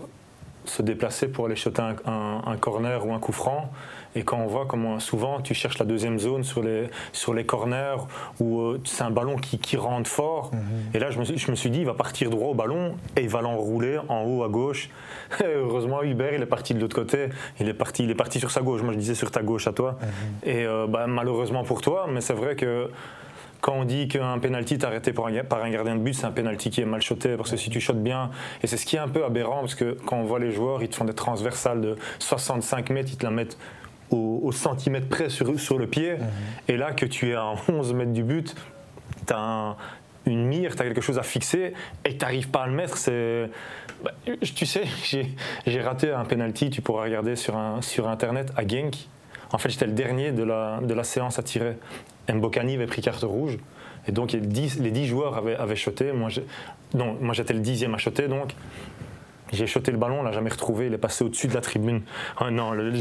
se 0.66 0.82
déplaçaient 0.82 1.28
pour 1.28 1.46
aller 1.46 1.56
shotter 1.56 1.82
un, 1.82 1.96
un- 2.12 2.42
un 2.46 2.58
corner 2.58 3.06
ou 3.06 3.14
un 3.14 3.20
coup 3.20 3.32
franc. 3.32 3.72
Et 4.18 4.24
quand 4.24 4.38
on 4.38 4.48
voit 4.48 4.66
comment 4.66 5.00
souvent 5.00 5.42
tu 5.42 5.54
cherches 5.54 5.78
la 5.78 5.86
deuxième 5.86 6.20
zone 6.20 6.44
sur 6.46 6.64
les, 6.64 6.90
sur 7.12 7.34
les 7.34 7.46
corners 7.46 7.98
où 8.40 8.62
euh, 8.62 8.82
c'est 8.86 9.04
un 9.04 9.12
ballon 9.12 9.36
qui, 9.36 9.60
qui 9.60 9.76
rentre 9.76 10.10
fort. 10.10 10.52
Et 10.94 11.00
là, 11.00 11.12
je 11.12 11.20
me, 11.20 11.26
suis, 11.26 11.38
je 11.38 11.52
me 11.52 11.56
suis 11.56 11.70
dit, 11.70 11.80
il 11.80 11.86
va 11.86 11.94
partir 11.96 12.30
droit 12.30 12.50
au 12.50 12.54
ballon 12.54 12.96
et 13.18 13.24
il 13.24 13.30
va 13.30 13.42
l'enrouler 13.42 14.00
en 14.08 14.24
haut 14.24 14.44
à 14.44 14.48
gauche. 14.50 14.90
Et 15.42 15.48
heureusement, 15.56 16.02
Hubert, 16.04 16.34
il 16.34 16.42
est 16.42 16.46
parti 16.46 16.74
de 16.74 16.80
l'autre 16.80 16.96
côté. 16.96 17.28
Il 17.60 17.68
est, 17.68 17.74
parti, 17.74 18.04
il 18.06 18.10
est 18.12 18.16
parti 18.16 18.40
sur 18.40 18.52
sa 18.52 18.62
gauche. 18.62 18.82
Moi, 18.84 18.94
je 18.94 19.00
disais 19.00 19.16
sur 19.16 19.32
ta 19.32 19.42
gauche 19.42 19.68
à 19.68 19.74
toi. 19.74 19.98
Et 20.46 20.66
euh, 20.66 20.88
bah, 20.88 21.08
malheureusement 21.08 21.64
pour 21.64 21.82
toi, 21.82 22.06
mais 22.10 22.22
c'est 22.22 22.34
vrai 22.34 22.56
que 22.56 22.90
quand 23.66 23.74
on 23.74 23.84
dit 23.84 24.08
qu'un 24.08 24.38
penalty 24.38 24.76
est 24.76 24.84
arrêté 24.84 25.12
par 25.12 25.26
un, 25.26 25.44
par 25.44 25.64
un 25.64 25.72
gardien 25.72 25.96
de 25.96 26.00
but, 26.00 26.14
c'est 26.14 26.28
un 26.28 26.32
penalty 26.32 26.70
qui 26.70 26.82
est 26.82 26.86
mal 26.86 27.02
shoté 27.02 27.36
parce 27.36 27.50
que 27.50 27.58
si 27.58 27.72
tu 27.72 27.80
shottes 27.80 28.04
bien, 28.04 28.30
et 28.62 28.68
c'est 28.68 28.78
ce 28.78 28.86
qui 28.86 28.96
est 28.96 29.00
un 29.00 29.08
peu 29.08 29.26
aberrant 29.26 29.62
parce 29.62 29.74
que 29.74 29.98
quand 30.06 30.18
on 30.18 30.24
voit 30.24 30.38
les 30.38 30.52
joueurs, 30.52 30.84
ils 30.84 30.90
te 30.90 30.96
font 30.96 31.04
des 31.04 31.16
transversales 31.16 31.82
de 31.82 31.96
65 32.20 32.92
mètres, 32.92 33.10
ils 33.12 33.18
te 33.18 33.24
la 33.24 33.32
mettent 33.32 33.58
au, 34.12 34.40
au 34.44 34.52
centimètre 34.52 35.10
près 35.10 35.30
sur, 35.30 35.60
sur 35.60 35.80
le 35.80 35.88
pied, 35.88 36.18
et 36.68 36.78
là 36.78 36.92
que 36.92 37.08
tu 37.08 37.32
es 37.32 37.34
à 37.34 37.56
11 37.68 37.96
mètres 37.96 38.14
du 38.14 38.22
but, 38.22 38.54
tu 39.26 39.34
as 39.34 39.76
une 40.28 40.46
mire, 40.46 40.76
tu 40.76 40.84
as 40.84 40.86
quelque 40.86 41.02
chose 41.02 41.18
à 41.18 41.24
fixer 41.24 41.74
et 42.06 42.12
tu 42.12 42.18
n'arrives 42.20 42.50
pas 42.50 42.66
à 42.66 42.68
le 42.68 42.74
mettre, 42.74 42.98
c'est. 42.98 43.50
bah, 44.04 44.12
tu 44.56 44.68
sais, 44.68 44.84
j'ai 45.04 45.36
j'ai 45.66 45.82
raté 45.82 46.12
un 46.12 46.26
penalty, 46.26 46.70
tu 46.70 46.84
pourras 46.84 47.06
regarder 47.06 47.36
sur, 47.36 47.58
un, 47.58 47.82
sur 47.82 48.08
internet 48.10 48.52
à 48.56 48.62
Genk. 48.62 48.96
En 49.52 49.58
fait, 49.58 49.70
j'étais 49.70 49.88
le 49.88 49.94
dernier 49.94 50.32
de 50.32 50.44
la, 50.44 50.82
de 50.84 50.94
la 50.94 51.04
séance 51.04 51.40
à 51.40 51.44
tirer. 51.44 51.78
Mbokani 52.34 52.76
avait 52.76 52.88
pris 52.88 53.02
carte 53.02 53.24
rouge. 53.24 53.58
Et 54.08 54.12
donc, 54.12 54.32
les 54.32 54.40
10, 54.40 54.80
les 54.80 54.92
10 54.92 55.08
joueurs 55.08 55.36
avaient, 55.36 55.56
avaient 55.56 55.76
shoté. 55.76 56.12
Moi, 56.12 56.30
j'étais 57.34 57.54
le 57.54 57.60
dixième 57.60 57.96
à 57.96 57.98
shoter. 57.98 58.28
Donc, 58.28 58.56
j'ai 59.54 59.68
shoté 59.68 59.92
le 59.92 59.98
ballon, 59.98 60.20
on 60.20 60.24
l'a 60.24 60.32
jamais 60.32 60.50
retrouvé. 60.50 60.88
Il 60.88 60.94
est 60.94 60.98
passé 60.98 61.24
au-dessus 61.24 61.48
de 61.48 61.54
la 61.54 61.62
tribune. 61.62 62.02
Ah 62.38 62.50
non, 62.52 62.72
le- 62.72 62.92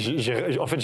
en 0.61 0.67
fait, 0.67 0.81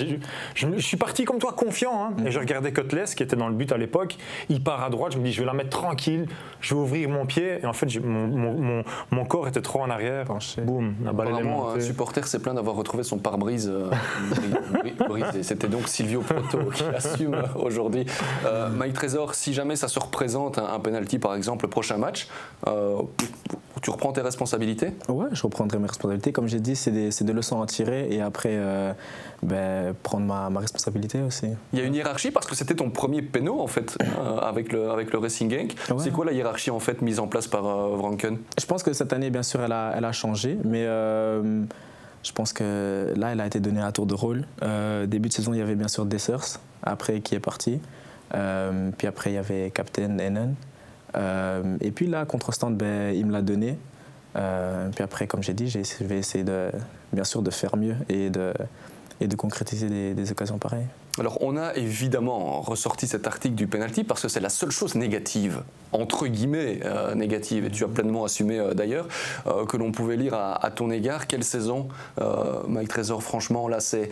je, 0.55 0.79
suis 0.79 0.97
parti 0.97 1.25
comme 1.25 1.39
toi, 1.39 1.53
confiant. 1.53 2.05
hein. 2.05 2.13
Et 2.27 2.31
je 2.31 2.39
regardais 2.39 2.73
Cutlass, 2.73 3.15
qui 3.15 3.23
était 3.23 3.37
dans 3.37 3.49
le 3.49 3.55
but 3.55 3.71
à 3.73 3.77
l'époque. 3.77 4.17
Il 4.49 4.63
part 4.63 4.83
à 4.83 4.91
droite. 4.91 5.13
Je 5.13 5.19
me 5.19 5.25
dis, 5.25 5.33
je 5.33 5.41
vais 5.41 5.47
la 5.47 5.53
mettre 5.53 5.71
tranquille. 5.71 6.27
Je 6.61 6.75
vais 6.75 6.81
ouvrir 6.81 7.09
mon 7.09 7.27
pied. 7.27 7.59
Et 7.63 7.67
en 7.67 7.73
fait, 7.73 7.87
mon, 8.03 8.27
mon- 8.27 8.53
mon- 8.61 8.85
mon 9.11 9.25
corps 9.25 9.49
était 9.49 9.63
trop 9.63 9.81
en 9.83 9.91
arrière. 9.91 10.27
Boum, 10.59 10.95
la 11.05 11.13
balle 11.13 11.29
apparemment, 11.29 11.71
un 11.71 11.81
supporter 11.81 12.27
s'est 12.27 12.39
plaint 12.41 12.55
d'avoir 12.57 12.77
retrouvé 12.77 13.03
son 13.03 13.19
pare-brise 13.19 13.69
euh, 13.73 13.91
bri- 14.31 14.95
bri- 14.97 15.09
brisé. 15.09 15.43
C'était 15.43 15.69
donc 15.69 15.89
Silvio 15.89 16.21
Proto 16.21 16.59
qui 16.75 16.85
assume 16.85 17.37
aujourd'hui. 17.57 18.07
Euh, 18.47 18.69
Mike 18.71 18.95
Trésor, 18.95 19.35
si 19.35 19.53
jamais 19.53 19.77
ça 19.77 19.89
se 19.89 19.99
représente 20.01 20.59
un, 20.59 20.65
un 20.73 20.81
penalty, 20.81 21.19
par 21.19 21.35
exemple, 21.35 21.65
le 21.67 21.71
prochain 21.71 21.97
match, 21.99 22.29
euh, 22.67 22.97
tu 23.83 23.91
reprends 23.91 24.13
tes 24.13 24.21
responsabilités 24.21 24.93
Ouais, 25.09 25.29
je 25.33 25.43
reprendrai 25.43 25.79
mes 25.79 25.87
responsabilités. 25.87 26.33
Comme 26.33 26.49
j'ai 26.49 26.61
dit, 26.61 26.77
c'est 26.77 26.91
des, 26.91 27.11
des 27.11 27.33
leçons 27.33 27.63
à 27.63 27.67
tirer 27.67 28.09
et 28.11 28.21
après, 28.21 28.51
euh, 28.53 28.93
ben, 29.43 29.95
prendre 30.03 30.27
ma, 30.27 30.51
ma 30.51 30.61
responsabilité 30.61 31.23
aussi. 31.23 31.47
Il 31.73 31.79
y 31.79 31.83
a 31.83 31.85
une 31.85 31.95
hiérarchie 31.95 32.31
parce 32.31 32.47
que 32.47 32.55
c'était 32.55 32.75
ton 32.75 32.91
premier 32.91 33.23
péno 33.23 33.61
en 33.61 33.67
fait 33.67 33.97
euh, 34.03 34.39
avec 34.39 34.73
le 34.73 34.91
avec 34.91 35.13
le 35.13 35.19
Racing 35.19 35.51
Genk. 35.51 35.75
Ouais. 35.89 35.97
C'est 35.99 36.11
quoi 36.11 36.25
la 36.25 36.33
hiérarchie 36.33 36.71
en 36.71 36.81
fait 36.81 37.01
mise 37.03 37.21
en 37.21 37.27
place 37.27 37.47
par 37.49 37.67
euh, 37.67 37.97
Vranken? 37.97 38.39
Je 38.59 38.67
pense 38.67 38.83
que 38.83 38.93
cette 38.93 39.13
année, 39.13 39.31
bien 39.31 39.43
sûr, 39.43 39.61
elle 39.63 39.73
a, 39.73 39.95
elle 39.97 40.05
a 40.05 40.13
changé, 40.13 40.59
mais 40.65 40.85
euh, 40.85 41.63
je 42.23 42.33
pense 42.33 42.53
que 42.53 43.13
là, 43.17 43.33
elle 43.33 43.41
a 43.41 43.47
été 43.47 43.61
donnée 43.61 43.83
à 43.83 43.93
tour 43.93 44.07
de 44.07 44.15
rôle. 44.15 44.45
Euh, 44.63 45.07
début 45.07 45.29
de 45.29 45.35
saison, 45.35 45.55
il 45.55 45.59
y 45.59 45.63
avait 45.63 45.75
bien 45.75 45.89
sûr 45.89 46.05
Dessers, 46.05 46.59
après 46.83 47.21
qui 47.21 47.35
est 47.35 47.41
parti. 47.41 47.81
Puis 48.99 49.09
après, 49.09 49.31
il 49.31 49.35
y 49.35 49.39
avait 49.39 49.71
Captain 49.71 50.19
Ennen. 50.19 50.55
Euh, 51.17 51.77
et 51.81 51.91
puis 51.91 52.07
là, 52.07 52.25
contre 52.25 52.53
Stand, 52.53 52.81
il 52.83 53.27
me 53.27 53.33
l'a 53.33 53.43
donné. 53.43 53.77
Euh, 54.37 54.89
puis 54.95 55.03
après, 55.03 55.27
comme 55.27 55.43
j'ai 55.43 55.55
dit, 55.55 55.69
je 55.69 56.05
vais 56.05 56.19
essayer 56.19 56.45
de, 56.45 56.71
bien 57.13 57.25
sûr 57.25 57.43
de 57.43 57.51
faire 57.51 57.77
mieux 57.77 57.97
et 58.09 58.31
de, 58.31 58.53
et 59.21 59.27
de 59.27 59.37
concrétiser 59.37 60.15
des, 60.15 60.31
occasions 60.31 60.59
pareilles. 60.59 60.87
Alors 61.19 61.39
on 61.41 61.57
a 61.57 61.75
évidemment 61.75 62.61
ressorti 62.61 63.09
cet 63.09 63.27
article 63.27 63.57
du 63.57 63.67
penalty 63.67 64.05
parce 64.05 64.23
que 64.23 64.29
c'est 64.29 64.41
la 64.41 64.49
seule 64.49 64.71
chose 64.71 64.95
négative, 64.95 65.63
entre 65.91 66.29
guillemets 66.29 66.79
euh, 66.85 67.17
négative, 67.17 67.65
et 67.65 67.71
tu 67.71 67.83
as 67.83 67.89
pleinement 67.89 68.25
assumé 68.25 68.63
d'ailleurs, 68.75 69.09
que 69.69 69.77
l'on 69.77 69.91
pouvait 69.91 70.17
lire 70.17 70.35
à, 70.35 70.65
à 70.65 70.71
ton 70.71 70.91
égard. 70.91 71.27
Quelle 71.27 71.45
saison, 71.45 71.89
Mike 72.69 72.89
Trésor, 72.89 73.23
franchement, 73.23 73.67
là 73.69 73.81
c'est... 73.81 74.11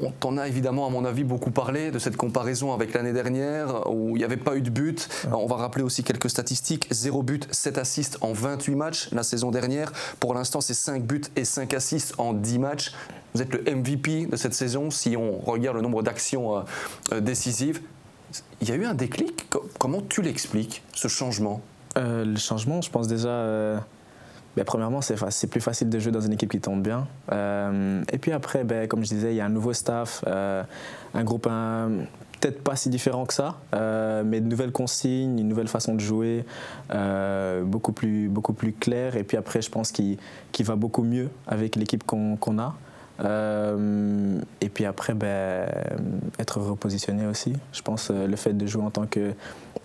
on 0.00 0.10
t'en 0.10 0.36
a 0.38 0.46
évidemment, 0.48 0.86
à 0.86 0.90
mon 0.90 1.04
avis, 1.04 1.24
beaucoup 1.24 1.50
parlé 1.50 1.90
de 1.90 1.98
cette 1.98 2.16
comparaison 2.16 2.72
avec 2.72 2.92
l'année 2.94 3.12
dernière 3.12 3.90
où 3.90 4.16
il 4.16 4.18
n'y 4.18 4.24
avait 4.24 4.36
pas 4.36 4.56
eu 4.56 4.60
de 4.62 4.70
but. 4.70 5.08
On 5.32 5.46
va 5.46 5.56
rappeler 5.56 5.82
aussi 5.84 6.02
quelques 6.04 6.30
statistiques 6.30 6.86
0 6.90 7.22
but, 7.22 7.48
7 7.52 7.78
assists 7.78 8.18
en 8.20 8.32
28 8.32 8.74
matchs 8.74 9.08
la 9.12 9.22
saison 9.22 9.50
dernière. 9.50 9.92
Pour 10.20 10.34
l'instant, 10.34 10.60
c'est 10.60 10.74
5 10.74 11.02
buts 11.04 11.22
et 11.36 11.44
5 11.44 11.74
assists 11.74 12.14
en 12.18 12.32
10 12.32 12.58
matchs. 12.58 12.92
Vous 13.34 13.42
êtes 13.42 13.52
le 13.52 13.62
MVP 13.76 14.26
de 14.26 14.36
cette 14.36 14.54
saison 14.54 14.90
si 14.90 15.16
on 15.16 15.38
regarde 15.38 15.76
le 15.76 15.82
nombre 15.82 16.02
d'actions 16.02 16.56
euh, 16.56 16.60
euh, 17.12 17.20
décisives. 17.20 17.80
Il 18.60 18.68
y 18.68 18.72
a 18.72 18.74
eu 18.76 18.84
un 18.86 18.94
déclic? 18.94 19.48
Co- 19.50 19.68
Comment 19.78 20.00
tu 20.00 20.22
l'expliques, 20.22 20.82
ce 20.94 21.08
changement? 21.08 21.60
Euh, 21.98 22.24
le 22.24 22.36
changement, 22.36 22.80
je 22.82 22.90
pense 22.90 23.08
déjà. 23.08 23.28
euh, 23.28 23.78
ben, 24.56 24.64
premièrement, 24.64 25.00
c'est 25.02 25.46
plus 25.48 25.60
facile 25.60 25.90
de 25.90 25.98
jouer 25.98 26.12
dans 26.12 26.22
une 26.22 26.32
équipe 26.32 26.50
qui 26.50 26.60
tombe 26.60 26.82
bien. 26.82 27.06
Euh, 27.30 28.02
et 28.10 28.16
puis 28.16 28.32
après, 28.32 28.64
ben, 28.64 28.88
comme 28.88 29.04
je 29.04 29.10
disais, 29.10 29.32
il 29.32 29.36
y 29.36 29.40
a 29.40 29.44
un 29.44 29.50
nouveau 29.50 29.74
staff, 29.74 30.24
euh, 30.26 30.62
un 31.12 31.24
groupe 31.24 31.46
peut-être 32.40 32.62
pas 32.62 32.74
si 32.74 32.88
différent 32.88 33.26
que 33.26 33.34
ça, 33.34 33.56
euh, 33.74 34.22
mais 34.24 34.40
de 34.40 34.46
nouvelles 34.46 34.72
consignes, 34.72 35.38
une 35.38 35.48
nouvelle 35.48 35.68
façon 35.68 35.94
de 35.94 36.00
jouer, 36.00 36.46
euh, 36.94 37.64
beaucoup, 37.64 37.92
plus, 37.92 38.28
beaucoup 38.28 38.54
claire. 38.80 39.16
Et 39.16 39.24
puis 39.24 39.36
après, 39.36 39.60
je 39.60 39.70
pense 39.70 39.92
qu'il 39.92 40.16
va 40.60 40.76
beaucoup 40.76 41.02
mieux 41.02 41.28
avec 41.46 41.76
l'équipe 41.76 42.04
qu'on 42.04 42.58
a. 42.58 42.74
et 44.62 44.68
puis 44.70 44.86
après, 44.86 45.12
ben, 45.12 45.68
être 46.38 46.60
repositionné 46.60 47.26
aussi. 47.26 47.52
Je 47.72 47.82
pense 47.82 48.10
le 48.10 48.36
fait 48.36 48.54
de 48.54 48.66
jouer 48.66 48.84
en 48.84 48.90
tant 48.90 49.06
que 49.06 49.34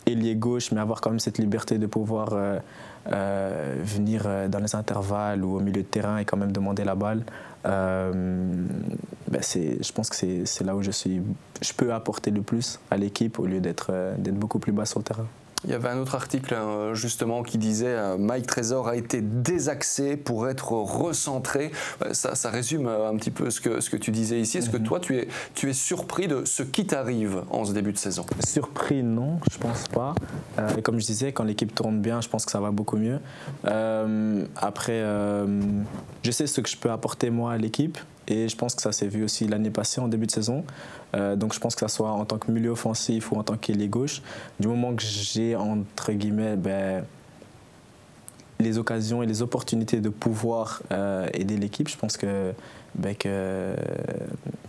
ailier 0.06 0.36
gauche, 0.36 0.72
mais 0.72 0.80
avoir 0.80 1.02
quand 1.02 1.10
même 1.10 1.20
cette 1.20 1.40
liberté 1.40 1.78
de 1.78 1.88
pouvoir 1.88 2.62
venir 3.06 4.28
dans 4.50 4.60
les 4.60 4.76
intervalles 4.76 5.44
ou 5.44 5.58
au 5.58 5.60
milieu 5.60 5.82
de 5.82 5.88
terrain 5.88 6.18
et 6.18 6.26
quand 6.26 6.38
même 6.38 6.52
demander 6.52 6.84
la 6.84 6.96
balle. 6.96 7.24
Ben 7.64 9.42
je 9.42 9.92
pense 9.92 10.10
que 10.10 10.16
c'est 10.46 10.64
là 10.64 10.76
où 10.76 10.82
je, 10.82 10.92
suis, 10.92 11.22
je 11.62 11.74
peux 11.74 11.94
apporter 11.94 12.32
le 12.32 12.42
plus 12.42 12.80
à 12.90 12.98
l'équipe 12.98 13.40
au 13.40 13.46
lieu 13.46 13.60
d'être 13.60 13.92
beaucoup 14.32 14.60
plus 14.60 14.72
bas 14.72 14.86
sur 14.86 15.00
le 15.00 15.04
terrain. 15.04 15.28
Il 15.64 15.70
y 15.70 15.74
avait 15.74 15.90
un 15.90 16.00
autre 16.00 16.16
article 16.16 16.56
hein, 16.56 16.94
justement 16.94 17.44
qui 17.44 17.60
disait 17.60 17.86
euh, 17.88 18.18
Mike 18.18 18.48
Trésor 18.48 18.88
a 18.88 18.96
été 18.96 19.22
désaxé 19.22 20.18
pour 20.18 20.50
être 20.50 20.72
recentré. 20.72 21.72
Euh, 22.04 22.14
ça, 22.14 22.34
ça, 22.34 22.50
résume 22.50 22.88
euh, 22.88 23.10
un 23.10 23.16
petit 23.16 23.30
peu 23.30 23.52
ce 23.52 23.62
que, 23.62 23.80
ce 23.80 23.92
que 23.92 23.98
tu 23.98 24.10
disais 24.10 24.40
ici. 24.40 24.58
Est-ce 24.58 24.72
que 24.72 24.78
mhm. 24.78 24.84
toi, 24.84 25.00
tu 25.00 25.18
es, 25.18 25.28
tu 25.54 25.70
es 25.70 25.74
surpris 25.74 26.28
de 26.28 26.46
ce 26.46 26.64
qui 26.64 26.88
t'arrive 26.88 27.44
en 27.52 27.64
ce 27.66 27.74
début 27.74 27.92
de 27.92 27.98
saison? 27.98 28.26
Surpris, 28.46 29.04
non, 29.04 29.40
je 29.52 29.58
pense 29.60 29.88
pas. 29.88 30.16
et 30.78 30.82
comme 30.82 31.00
je 31.00 31.06
disais, 31.06 31.32
quand 31.32 31.44
l'équipe 31.44 31.74
tourne 31.76 32.02
bien, 32.02 32.22
je 32.22 32.30
pense 32.30 32.46
que 32.46 32.52
ça 32.52 32.60
va 32.60 32.72
beaucoup 32.72 32.98
mieux. 32.98 33.20
après, 34.56 35.04
je 36.24 36.32
sais 36.32 36.48
ce 36.48 36.62
que 36.62 36.70
je 36.70 36.78
peux 36.78 36.92
apporter 36.92 37.30
moi 37.30 37.54
à 37.54 37.58
l'équipe. 37.58 37.98
Et 38.28 38.48
je 38.48 38.56
pense 38.56 38.76
que 38.76 38.82
ça 38.82 38.92
s'est 38.92 39.08
vu 39.08 39.24
aussi 39.24 39.48
l'année 39.48 39.72
passée 39.72 40.00
en 40.00 40.08
début 40.08 40.28
de 40.28 40.32
saison. 40.32 40.64
Euh, 41.16 41.36
donc 41.36 41.54
je 41.54 41.60
pense 41.60 41.76
que 41.76 41.88
ce 41.88 41.94
soit 41.94 42.12
en 42.12 42.26
tant 42.26 42.38
que 42.38 42.52
milieu 42.52 42.70
offensif 42.70 43.32
ou 43.32 43.36
en 43.36 43.44
tant 43.44 43.58
qu'ailier 43.58 43.88
gauche, 43.88 44.22
du 44.60 44.68
moment 44.68 44.96
que 44.96 45.04
j'ai 45.04 45.56
entre 45.56 46.12
guillemets 46.14 46.56
ben, 46.56 47.04
les 48.60 48.78
occasions 48.78 49.24
et 49.24 49.26
les 49.26 49.42
opportunités 49.42 50.00
de 50.00 50.10
pouvoir 50.10 50.82
euh, 50.92 51.28
aider 51.34 51.58
l'équipe, 51.58 51.90
je 51.90 51.98
pense 51.98 52.16
que, 52.18 52.54
ben, 52.96 53.16
que 53.16 53.76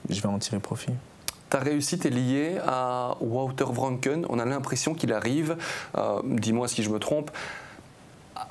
je 0.08 0.20
vais 0.20 0.28
en 0.28 0.38
tirer 0.38 0.58
profit. 0.58 0.92
Ta 1.50 1.58
réussite 1.58 2.06
est 2.06 2.10
liée 2.10 2.56
à 2.66 3.16
Wouter 3.20 3.66
Franken. 3.74 4.24
On 4.30 4.38
a 4.38 4.46
l'impression 4.46 4.94
qu'il 4.94 5.12
arrive, 5.12 5.58
euh, 5.98 6.22
dis-moi 6.24 6.66
si 6.66 6.82
je 6.82 6.88
me 6.88 6.98
trompe, 6.98 7.30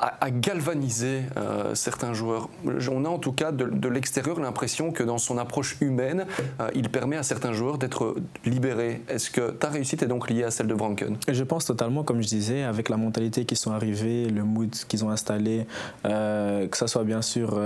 à, 0.01 0.31
galvaniser 0.31 1.21
euh, 1.37 1.75
certains 1.75 2.13
joueurs. 2.13 2.49
On 2.91 3.05
a 3.05 3.09
en 3.09 3.19
tout 3.19 3.31
cas 3.31 3.51
de, 3.51 3.87
l'extérieur 3.87 4.39
l'impression 4.39 4.91
que 4.91 5.03
dans 5.03 5.19
son 5.19 5.37
approche 5.37 5.77
humaine, 5.79 6.25
euh, 6.59 6.69
il 6.73 6.89
permet 6.89 7.17
à 7.17 7.23
certains 7.23 7.53
joueurs 7.53 7.77
d'être 7.77 8.15
libérés. 8.43 9.01
Est-ce 9.07 9.29
que 9.29 9.51
ta 9.51 9.69
réussite 9.69 10.01
est 10.01 10.07
donc 10.07 10.29
liée 10.29 10.43
à 10.43 10.51
celle 10.51 10.67
de 10.67 10.73
Branken 10.73 11.17
Je 11.27 11.43
pense 11.43 11.65
totalement, 11.65 12.03
comme 12.03 12.21
je 12.21 12.27
disais, 12.27 12.63
avec 12.63 12.89
la 12.89 12.97
mentalité 12.97 13.45
qui 13.45 13.55
sont 13.55 13.71
arrivés, 13.71 14.25
le 14.25 14.43
mood 14.43 14.71
qu'ils 14.87 15.05
ont 15.05 15.11
installé, 15.11 15.67
euh, 16.05 16.67
que 16.67 16.77
ça 16.77 16.87
soit 16.87 17.03
bien 17.03 17.21
sûr 17.21 17.59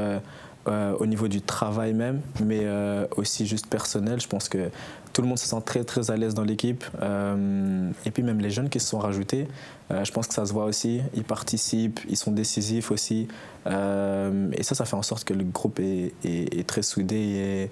au 0.67 1.05
niveau 1.05 1.27
du 1.27 1.41
travail 1.41 1.93
même, 1.93 2.21
mais 2.43 2.65
aussi 3.15 3.45
juste 3.45 3.67
personnel. 3.67 4.19
Je 4.19 4.27
pense 4.27 4.49
que 4.49 4.69
tout 5.15 5.21
le 5.21 5.29
monde 5.29 5.39
se 5.39 5.47
sent 5.47 5.61
très 5.65 5.85
très 5.85 6.11
à 6.11 6.17
l'aise 6.17 6.33
dans 6.33 6.43
l'équipe. 6.43 6.83
Euh, 7.01 7.89
et 8.05 8.11
puis 8.11 8.21
même 8.21 8.39
les 8.39 8.49
jeunes 8.49 8.67
qui 8.67 8.81
se 8.81 8.87
sont 8.87 8.99
rajoutés, 8.99 9.47
euh, 9.89 10.03
je 10.03 10.11
pense 10.11 10.27
que 10.27 10.33
ça 10.33 10.45
se 10.45 10.51
voit 10.51 10.65
aussi. 10.65 11.01
Ils 11.13 11.23
participent, 11.23 12.01
ils 12.09 12.17
sont 12.17 12.33
décisifs 12.33 12.91
aussi. 12.91 13.29
Euh, 13.65 14.51
et 14.51 14.63
ça, 14.63 14.75
ça 14.75 14.83
fait 14.83 14.97
en 14.97 15.01
sorte 15.01 15.23
que 15.23 15.33
le 15.33 15.45
groupe 15.45 15.79
est, 15.79 16.11
est, 16.25 16.67
très 16.67 16.81
soudé 16.81 17.15
et, 17.15 17.71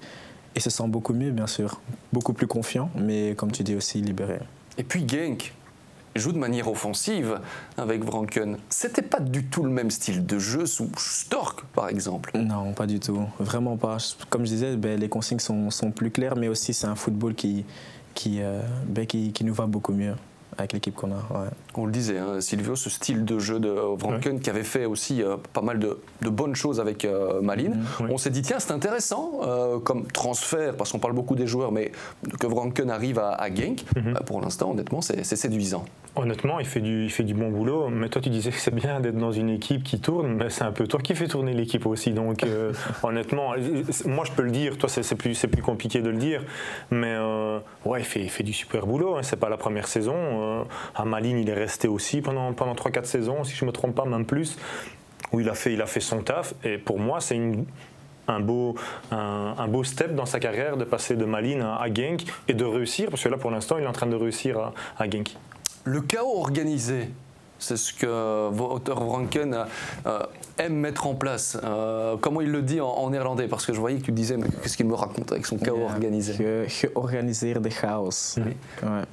et, 0.56 0.60
se 0.60 0.70
sent 0.70 0.88
beaucoup 0.88 1.12
mieux, 1.12 1.32
bien 1.32 1.46
sûr. 1.46 1.82
Beaucoup 2.14 2.32
plus 2.32 2.46
confiant, 2.46 2.88
mais 2.96 3.34
comme 3.36 3.52
tu 3.52 3.62
dis 3.62 3.74
aussi 3.74 4.00
libéré. 4.00 4.38
Et 4.78 4.82
puis 4.82 5.06
Genk, 5.06 5.52
joue 6.14 6.32
de 6.32 6.38
manière 6.38 6.68
offensive 6.68 7.40
avec 7.76 8.04
Vranken. 8.04 8.58
C'était 8.70 9.02
pas 9.02 9.20
du 9.20 9.44
tout 9.44 9.62
le 9.62 9.70
même 9.70 9.90
style 9.90 10.24
de 10.24 10.38
jeu 10.38 10.66
sous 10.66 10.90
Stork, 10.96 11.64
par 11.74 11.88
exemple. 11.88 12.32
Non, 12.38 12.72
pas 12.72 12.86
du 12.86 13.00
tout. 13.00 13.22
Vraiment 13.38 13.76
pas. 13.76 13.98
Comme 14.30 14.44
je 14.44 14.50
disais, 14.50 14.76
ben, 14.76 14.98
les 14.98 15.08
consignes 15.08 15.38
sont, 15.38 15.70
sont, 15.70 15.90
plus 15.90 16.10
claires, 16.10 16.36
mais 16.36 16.48
aussi 16.48 16.74
c'est 16.74 16.86
un 16.86 16.96
football 16.96 17.34
qui, 17.34 17.64
qui, 18.14 18.40
euh, 18.40 18.60
ben, 18.86 19.06
qui, 19.06 19.32
qui, 19.32 19.44
nous 19.44 19.54
va 19.54 19.66
beaucoup 19.66 19.92
mieux 19.92 20.14
avec 20.58 20.72
l'équipe 20.72 20.94
qu'on 20.94 21.12
a. 21.12 21.50
On 21.74 21.86
le 21.86 21.92
disait, 21.92 22.18
hein, 22.18 22.40
Silvio, 22.40 22.76
ce 22.76 22.90
style 22.90 23.24
de 23.24 23.38
jeu 23.38 23.58
de 23.58 23.68
Vranken 23.68 24.40
qui 24.40 24.50
avait 24.50 24.64
fait 24.64 24.84
aussi 24.84 25.22
euh, 25.22 25.36
pas 25.52 25.62
mal 25.62 25.78
de, 25.78 25.98
de, 26.22 26.28
bonnes 26.28 26.54
choses 26.54 26.80
avec 26.80 27.04
euh, 27.04 27.40
Malines. 27.40 27.84
Mhm. 28.00 28.10
On 28.10 28.18
s'est 28.18 28.30
dit, 28.30 28.42
tiens, 28.42 28.58
c'est 28.58 28.72
intéressant 28.72 29.40
comme 29.84 30.06
transfert, 30.06 30.76
parce 30.76 30.92
qu'on 30.92 30.98
parle 30.98 31.14
beaucoup 31.14 31.34
des 31.34 31.46
joueurs, 31.46 31.72
mais 31.72 31.92
que 32.38 32.46
Vranken 32.46 32.90
arrive 32.90 33.18
à, 33.18 33.32
à 33.32 33.54
Genk, 33.54 33.84
mhm. 33.96 34.14
bah, 34.14 34.22
pour 34.24 34.40
l'instant, 34.40 34.70
honnêtement, 34.70 35.00
c'est 35.00 35.24
séduisant. 35.24 35.84
Honnêtement, 36.16 36.60
il 36.60 36.66
fait, 36.66 36.80
du, 36.80 37.04
il 37.04 37.10
fait 37.10 37.24
du 37.24 37.34
bon 37.34 37.50
boulot. 37.50 37.88
Mais 37.88 38.08
toi, 38.08 38.22
tu 38.22 38.30
disais 38.30 38.50
que 38.50 38.58
c'est 38.58 38.74
bien 38.74 39.00
d'être 39.00 39.18
dans 39.18 39.32
une 39.32 39.50
équipe 39.50 39.82
qui 39.82 39.98
tourne. 39.98 40.34
Mais 40.34 40.48
c'est 40.48 40.62
un 40.62 40.70
peu 40.70 40.86
toi 40.86 41.00
qui 41.00 41.14
fais 41.16 41.26
tourner 41.26 41.54
l'équipe 41.54 41.86
aussi. 41.86 42.12
Donc, 42.12 42.44
euh, 42.44 42.72
honnêtement, 43.02 43.54
moi, 44.04 44.24
je 44.24 44.30
peux 44.30 44.42
le 44.42 44.52
dire. 44.52 44.78
Toi, 44.78 44.88
c'est 44.88 45.14
plus, 45.16 45.36
plus 45.46 45.62
compliqué 45.62 46.02
de 46.02 46.10
le 46.10 46.16
dire. 46.16 46.42
Mais 46.92 47.14
euh, 47.18 47.58
ouais, 47.84 48.00
il 48.00 48.04
fait, 48.04 48.20
il 48.20 48.30
fait 48.30 48.44
du 48.44 48.52
super 48.52 48.86
boulot. 48.86 49.16
Hein. 49.16 49.22
C'est 49.22 49.40
pas 49.40 49.48
la 49.48 49.56
première 49.56 49.88
saison. 49.88 50.14
Euh, 50.44 50.64
à 50.94 51.04
Malines, 51.04 51.38
il 51.38 51.48
est 51.48 51.54
resté 51.54 51.88
aussi 51.88 52.20
pendant, 52.20 52.52
pendant 52.52 52.74
3-4 52.74 53.04
saisons, 53.04 53.44
si 53.44 53.54
je 53.54 53.64
me 53.64 53.72
trompe 53.72 53.94
pas, 53.94 54.04
même 54.04 54.26
plus. 54.26 54.56
Où 55.32 55.40
il 55.40 55.48
a 55.48 55.54
fait, 55.54 55.72
il 55.72 55.82
a 55.82 55.86
fait 55.86 56.00
son 56.00 56.22
taf. 56.22 56.54
Et 56.64 56.78
pour 56.78 56.98
moi, 56.98 57.20
c'est 57.20 57.36
une 57.36 57.64
un 58.26 58.40
beau, 58.40 58.74
un, 59.10 59.68
beau 59.68 59.84
step 59.84 60.14
dans 60.14 60.24
sa 60.24 60.40
carrière 60.40 60.78
de 60.78 60.84
passer 60.84 61.14
de 61.14 61.26
Malines 61.26 61.60
à, 61.60 61.86
Genk 61.92 62.24
et 62.48 62.54
de 62.54 62.64
réussir, 62.64 63.10
parce 63.10 63.22
que 63.22 63.28
là 63.28 63.36
pour 63.36 63.50
l'instant 63.50 63.76
il 63.78 63.84
est 63.84 63.86
en 63.86 63.92
train 63.92 64.06
de 64.06 64.16
réussir 64.16 64.58
à, 64.58 64.72
à 64.98 65.10
Genk. 65.10 65.36
Le 65.84 66.00
chaos 66.00 66.38
organisé, 66.38 67.10
c'est 67.64 67.76
ce 67.76 67.92
que 67.92 68.50
Wouter 68.50 68.92
Franken 68.92 69.66
euh, 70.06 70.20
aime 70.58 70.74
mettre 70.74 71.06
en 71.06 71.14
place. 71.14 71.58
Euh, 71.64 72.16
comment 72.20 72.40
il 72.40 72.50
le 72.50 72.62
dit 72.62 72.80
en, 72.80 73.10
néerlandais? 73.10 73.48
Parce 73.48 73.66
que 73.66 73.72
je 73.72 73.80
voyais 73.80 73.98
que 73.98 74.04
tu 74.04 74.12
disais, 74.12 74.36
mais 74.36 74.48
qu'est-ce 74.62 74.76
qu'il 74.76 74.86
me 74.86 74.94
raconte 74.94 75.32
avec 75.32 75.46
son 75.46 75.56
chaos 75.56 75.82
organisé? 75.82 76.66
Organiser 76.94 77.54
de 77.54 77.68
chaos. 77.68 78.36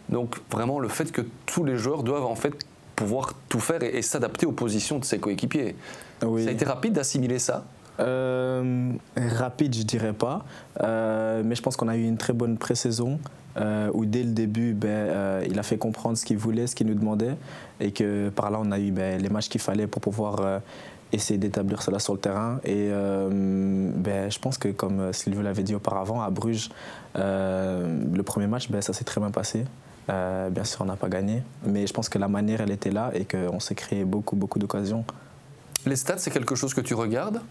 Donc 0.10 0.38
vraiment 0.52 0.80
le 0.80 0.90
fait 0.90 1.12
que 1.12 1.22
tous 1.46 1.64
les 1.64 1.78
joueurs 1.78 2.04
doivent 2.04 2.26
en 2.26 2.36
fait 2.36 2.54
pouvoir 2.96 3.34
tout 3.50 3.60
faire 3.60 3.82
et, 3.82 4.02
s'adapter 4.02 4.46
aux 4.46 4.52
positions 4.52 5.00
de 5.00 5.06
ses 5.06 5.20
coéquipiers. 5.20 5.76
Ça 6.20 6.28
a 6.28 6.52
été 6.52 6.66
rapide 6.66 6.94
d'assimiler 6.94 7.40
ça? 7.40 7.64
Euh, 8.00 8.92
rapide, 9.16 9.76
je 9.76 9.84
dirais 9.84 10.14
pas, 10.14 10.46
mais 10.80 11.56
je 11.56 11.62
pense 11.62 11.78
qu'on 11.78 11.88
a 11.88 11.96
eu 11.96 12.04
une 12.04 12.18
très 12.18 12.34
bonne 12.34 12.58
pré-saison. 12.58 13.20
Euh, 13.58 13.90
où 13.94 14.06
dès 14.06 14.24
le 14.24 14.32
début, 14.32 14.74
ben, 14.74 14.88
euh, 14.90 15.46
il 15.50 15.60
a 15.60 15.64
fait 15.64 15.78
comprendre 15.78 16.18
ce 16.18 16.26
qu'il 16.26 16.38
voulait, 16.38 16.68
ce 16.68 16.76
qu'il 16.76 16.88
nous 16.88 16.96
demandait, 16.96 17.36
et 17.80 17.92
que 17.92 18.30
par 18.30 18.50
là, 18.50 18.60
on 18.62 18.72
a 18.72 18.80
eu 18.80 18.92
ben, 18.92 19.22
les 19.22 19.30
matchs 19.30 19.50
qu'il 19.50 19.62
fallait 19.62 19.88
pour 19.88 20.02
pouvoir 20.02 20.40
euh, 20.40 20.60
essayer 21.12 21.38
d'établir 21.38 21.82
cela 21.82 22.00
sur 22.00 22.14
le 22.14 22.20
terrain. 22.20 22.60
Et 22.64 22.90
ben, 22.90 24.32
je 24.32 24.40
pense 24.40 24.58
que, 24.58 24.70
comme 24.70 25.12
Sylvie 25.12 25.44
l'avait 25.44 25.64
dit 25.64 25.76
auparavant, 25.76 26.22
à 26.22 26.30
Bruges, 26.30 26.70
le 27.16 28.22
premier 28.22 28.48
match, 28.48 28.70
ben, 28.70 28.82
ça 28.82 28.94
s'est 28.94 29.04
très 29.04 29.20
bien 29.20 29.32
passé. 29.32 29.66
bien 30.08 30.64
sûr, 30.64 30.82
on 30.82 30.86
n'a 30.86 30.96
pas 30.96 31.10
gagné, 31.10 31.44
mais 31.66 31.86
je 31.86 31.92
pense 31.92 32.08
que 32.08 32.18
la 32.18 32.30
manière, 32.30 32.62
elle 32.62 32.72
était 32.72 32.92
là 32.92 33.12
et 33.14 33.26
qu'on 33.26 33.60
s'est 33.60 33.76
créé 33.76 34.06
beaucoup, 34.06 34.38
beaucoup 34.38 34.58
d'occasions. 34.58 35.04
Les 35.86 35.98
stats, 35.98 36.18
c'est 36.18 36.32
quelque 36.32 36.56
chose 36.56 36.74
que 36.74 36.82
tu 36.82 36.94
regardes? 36.94 37.42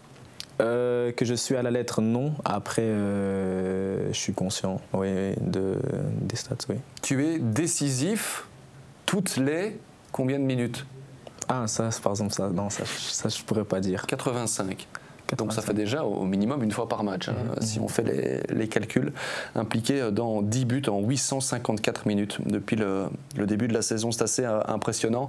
Euh, 0.60 1.12
que 1.12 1.24
je 1.24 1.34
suis 1.34 1.56
à 1.56 1.62
la 1.62 1.70
lettre, 1.70 2.00
non. 2.00 2.32
Après, 2.44 2.82
euh, 2.82 4.12
je 4.12 4.18
suis 4.18 4.32
conscient 4.32 4.80
oui, 4.92 5.34
de, 5.40 5.76
des 6.20 6.36
stats. 6.36 6.56
Oui. 6.68 6.76
Tu 7.02 7.24
es 7.24 7.38
décisif 7.38 8.46
toutes 9.06 9.36
les 9.36 9.78
combien 10.12 10.38
de 10.38 10.44
minutes? 10.44 10.86
Ah, 11.48 11.66
ça, 11.66 11.88
par 12.02 12.12
exemple, 12.12 12.32
ça, 12.32 12.48
non, 12.50 12.70
ça, 12.70 12.84
ça 12.86 13.28
je 13.28 13.42
pourrais 13.42 13.64
pas 13.64 13.80
dire. 13.80 14.06
85. 14.06 14.86
Donc 15.36 15.52
ça 15.52 15.62
fait 15.62 15.74
déjà 15.74 16.02
au 16.04 16.24
minimum 16.24 16.60
une 16.64 16.72
fois 16.72 16.88
par 16.88 17.04
match, 17.04 17.28
hein, 17.28 17.34
mhm. 17.34 17.62
si 17.62 17.78
on 17.78 17.86
fait 17.86 18.02
les, 18.02 18.40
les, 18.52 18.66
calculs, 18.66 19.12
impliqué 19.54 20.10
dans 20.10 20.42
10 20.42 20.64
buts 20.64 20.82
en 20.88 21.00
854 21.02 22.06
minutes 22.06 22.38
depuis 22.44 22.74
le, 22.74 23.04
le 23.36 23.46
début 23.46 23.68
de 23.68 23.72
la 23.72 23.82
saison. 23.82 24.10
C'est 24.10 24.24
assez 24.24 24.44
euh, 24.44 24.60
impressionnant, 24.66 25.28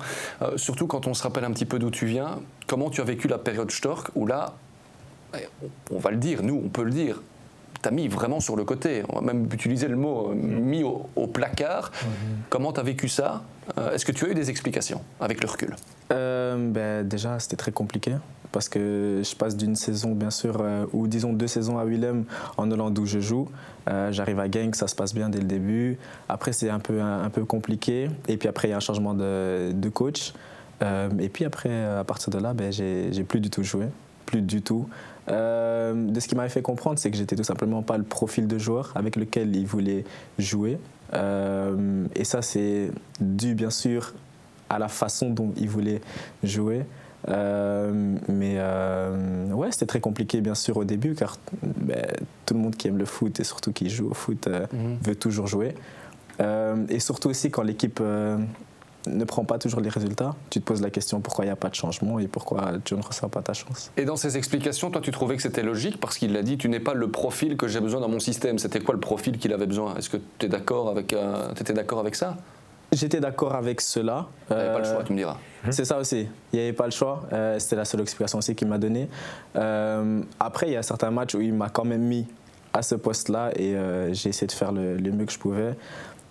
surtout 0.56 0.88
quand 0.88 1.06
on 1.06 1.14
se 1.14 1.22
rappelle 1.22 1.46
un 1.46 1.52
petit 1.52 1.66
peu 1.66 1.78
d'où 1.78 1.92
tu 1.92 2.08
viens. 2.08 2.40
Comment 2.66 2.90
tu 2.90 3.00
as 3.00 3.04
vécu 3.04 3.28
la 3.28 3.38
période 3.38 3.70
Stork, 3.70 4.10
où 4.16 4.26
là, 4.26 4.56
on 5.92 6.00
va 6.00 6.12
le 6.12 6.18
dire, 6.18 6.44
nous, 6.44 6.62
on 6.66 6.70
peut 6.70 6.84
le 6.84 6.92
dire, 6.92 7.22
t'as 7.82 7.92
mis 7.92 8.08
vraiment 8.08 8.40
sur 8.40 8.56
le 8.56 8.64
côté. 8.64 9.04
On 9.10 9.16
va 9.16 9.22
même 9.22 9.48
utiliser 9.52 9.88
le 9.88 9.96
mot 9.96 10.30
euh, 10.30 10.36
mis 10.36 10.84
au, 10.84 11.28
placard. 11.28 11.92
Mhm. 12.04 12.10
Comment 12.50 12.72
t'as 12.72 12.84
vécu 12.84 13.10
ça? 13.10 13.44
Euh, 13.78 13.94
Est-ce 13.94 14.06
que 14.06 14.12
tu 14.12 14.26
as 14.26 14.30
eu 14.30 14.34
des 14.34 14.50
explications 14.50 15.02
avec 15.20 15.42
le 15.42 15.50
recul? 15.50 15.76
Euh, 16.12 16.70
ben, 16.70 17.08
Déjà, 17.08 17.40
c'était 17.40 17.56
très 17.56 17.72
compliqué 17.72 18.14
parce 18.52 18.68
que 18.68 19.22
je 19.24 19.36
passe 19.36 19.56
d'une 19.56 19.78
saison, 19.78 20.12
bien 20.12 20.30
sûr, 20.30 20.62
ou 20.92 21.08
disons 21.08 21.32
deux 21.32 21.48
saisons 21.48 21.80
à 21.80 21.86
Willem 21.86 22.26
en 22.58 22.70
Hollande 22.70 23.00
où 23.00 23.06
je 23.06 23.22
joue. 23.22 23.48
J'arrive 23.88 24.42
à 24.42 24.52
Genk, 24.52 24.76
ça 24.76 24.90
se 24.90 24.96
passe 24.96 25.14
bien 25.14 25.30
dès 25.30 25.38
le 25.38 25.46
début. 25.46 25.98
Après, 26.28 26.52
c'est 26.52 26.70
un 26.70 26.80
peu, 26.80 27.02
un, 27.02 27.30
peu 27.30 27.46
compliqué. 27.46 28.10
Et 28.28 28.36
puis 28.36 28.50
après, 28.50 28.68
il 28.68 28.72
y 28.72 28.74
a 28.74 28.78
un 28.78 28.82
changement 28.82 29.14
de, 29.14 29.90
coach. 29.94 30.34
et 30.82 31.30
puis 31.30 31.46
après, 31.46 31.86
à 31.86 32.04
partir 32.04 32.30
de 32.30 32.40
là, 32.40 32.54
ben, 32.54 32.74
j'ai 32.74 33.24
plus 33.24 33.40
du 33.40 33.50
tout 33.50 33.64
joué. 33.64 33.86
Plus 34.26 34.42
du 34.42 34.62
tout. 34.62 34.86
Euh, 35.30 35.94
de 35.94 36.20
ce 36.20 36.28
qui 36.28 36.36
m'avait 36.36 36.50
fait 36.50 36.62
comprendre, 36.62 37.00
c'est 37.00 37.12
que 37.12 37.18
j'étais 37.18 37.36
tout 37.36 37.44
simplement 37.44 37.84
pas 37.84 37.98
le 37.98 38.04
profil 38.04 38.48
de 38.48 38.58
joueur 38.58 38.92
avec 38.96 39.16
lequel 39.16 39.56
il 39.56 39.66
voulait 39.66 40.04
jouer. 40.40 40.80
Euh, 41.14 42.06
et 42.16 42.24
ça, 42.24 42.42
c'est 42.42 42.92
dû 43.20 43.54
bien 43.54 43.70
sûr 43.70 44.14
à 44.70 44.80
la 44.80 44.88
façon 44.88 45.30
dont 45.30 45.52
il 45.58 45.70
voulait 45.70 46.02
jouer. 46.44 46.86
mais 47.28 48.60
ouais, 49.52 49.72
c'était 49.72 49.86
très 49.86 50.00
compliqué 50.00 50.42
bien 50.42 50.56
sûr 50.56 50.78
au 50.78 50.86
début 50.86 51.14
car 51.14 51.38
ben, 51.62 52.06
tout 52.46 52.54
le 52.54 52.60
monde 52.60 52.76
qui 52.76 52.88
aime 52.88 52.98
le 52.98 53.06
foot 53.06 53.40
et 53.40 53.44
surtout 53.44 53.72
qui 53.72 53.90
joue 53.90 54.10
au 54.10 54.14
foot 54.14 54.48
mhm. 54.48 54.98
veut 55.04 55.16
toujours 55.16 55.48
jouer. 55.48 55.76
et 56.40 57.00
surtout 57.00 57.30
aussi 57.30 57.52
quand 57.52 57.64
l'équipe 57.64 58.02
ne 59.08 59.24
prend 59.26 59.44
pas 59.44 59.58
toujours 59.58 59.82
les 59.82 59.90
résultats, 59.90 60.36
tu 60.50 60.60
te 60.60 60.66
poses 60.66 60.82
la 60.82 60.90
question 60.90 61.22
pourquoi 61.22 61.46
il 61.46 61.48
n'y 61.48 61.54
a 61.54 61.56
pas 61.56 61.70
de 61.70 61.76
changement 61.76 62.20
et 62.20 62.28
pourquoi 62.28 62.74
tu 62.84 62.96
ne 62.96 63.02
reçois 63.02 63.30
pas 63.30 63.42
ta 63.42 63.54
chance? 63.54 63.92
Et 63.98 64.06
dans 64.06 64.16
ces 64.16 64.38
explications, 64.38 64.92
toi 64.92 65.02
tu 65.02 65.12
trouvais 65.12 65.36
que 65.36 65.42
c'était 65.42 65.64
logique 65.64 66.00
parce 66.00 66.18
qu'il 66.18 66.34
l'a 66.34 66.44
dit, 66.44 66.58
tu 66.58 66.70
n'es 66.70 66.80
pas 66.80 66.94
le 66.94 67.10
profil 67.10 67.58
que 67.58 67.68
j'ai 67.68 67.80
besoin 67.80 68.00
dans 68.00 68.10
mon 68.10 68.20
système. 68.20 68.60
C'était 68.60 68.80
quoi 68.80 68.94
le 68.94 69.00
profil 69.00 69.38
qu'il 69.38 69.54
avait 69.54 69.66
besoin? 69.66 69.96
Est-ce 69.96 70.10
que 70.10 70.18
tu 70.38 70.46
es 70.46 70.50
d'accord 70.50 70.90
avec, 70.90 71.14
euh, 71.14 71.52
étais 71.60 71.74
d'accord 71.74 72.00
avec 72.00 72.16
ça? 72.16 72.38
J'étais 72.92 73.22
d'accord 73.22 73.56
avec 73.56 73.80
cela. 73.80 74.28
Il 74.50 74.56
n'y 74.56 74.62
avait 74.62 74.74
pas 74.74 74.80
le 74.80 74.86
choix, 74.86 75.04
tu 75.04 75.14
me 75.14 75.18
diras. 75.18 75.38
Euh, 75.66 75.68
c'est 75.72 75.86
ça 75.86 75.98
aussi. 75.98 76.28
Il 76.52 76.60
n'y 76.60 76.66
avait 76.66 76.74
pas 76.74 76.86
le 76.86 76.92
choix. 76.92 77.24
Euh, 77.32 77.58
c'était 77.58 77.78
la 77.78 77.86
seule 77.86 78.02
explication 78.02 78.40
aussi 78.40 78.54
qu'il 78.54 78.68
m'a 78.68 78.78
donnée. 78.78 79.08
après, 80.40 80.68
il 80.68 80.74
y 80.74 80.78
a 80.78 80.84
certains 80.84 81.12
matchs 81.12 81.36
où 81.36 81.42
il 81.42 81.54
m'a 81.54 81.70
quand 81.70 81.86
même 81.86 82.02
mis 82.02 82.28
à 82.74 82.82
ce 82.82 82.96
poste-là 82.96 83.52
et 83.58 83.76
j'ai 84.14 84.30
essayé 84.30 84.48
de 84.48 84.52
faire 84.52 84.72
le, 84.72 84.96
le, 84.98 85.12
mieux 85.12 85.26
que 85.26 85.32
je 85.32 85.40
pouvais. 85.40 85.76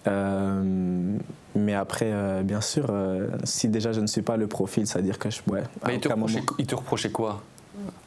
Euh, 0.06 1.16
mais 1.54 1.74
après, 1.74 2.10
euh, 2.12 2.42
bien 2.42 2.60
sûr, 2.60 2.86
euh, 2.90 3.28
si 3.44 3.68
déjà 3.68 3.92
je 3.92 4.00
ne 4.00 4.06
suis 4.06 4.22
pas 4.22 4.36
le 4.36 4.46
profil, 4.46 4.86
c'est-à-dire 4.86 5.18
que 5.18 5.30
je. 5.30 5.40
Ouais, 5.48 5.62
il 5.92 6.00
te, 6.00 6.08
reprochait, 6.08 6.42
il 6.58 6.66
te, 6.66 6.74
reprochait, 6.74 7.10
quoi? 7.10 7.42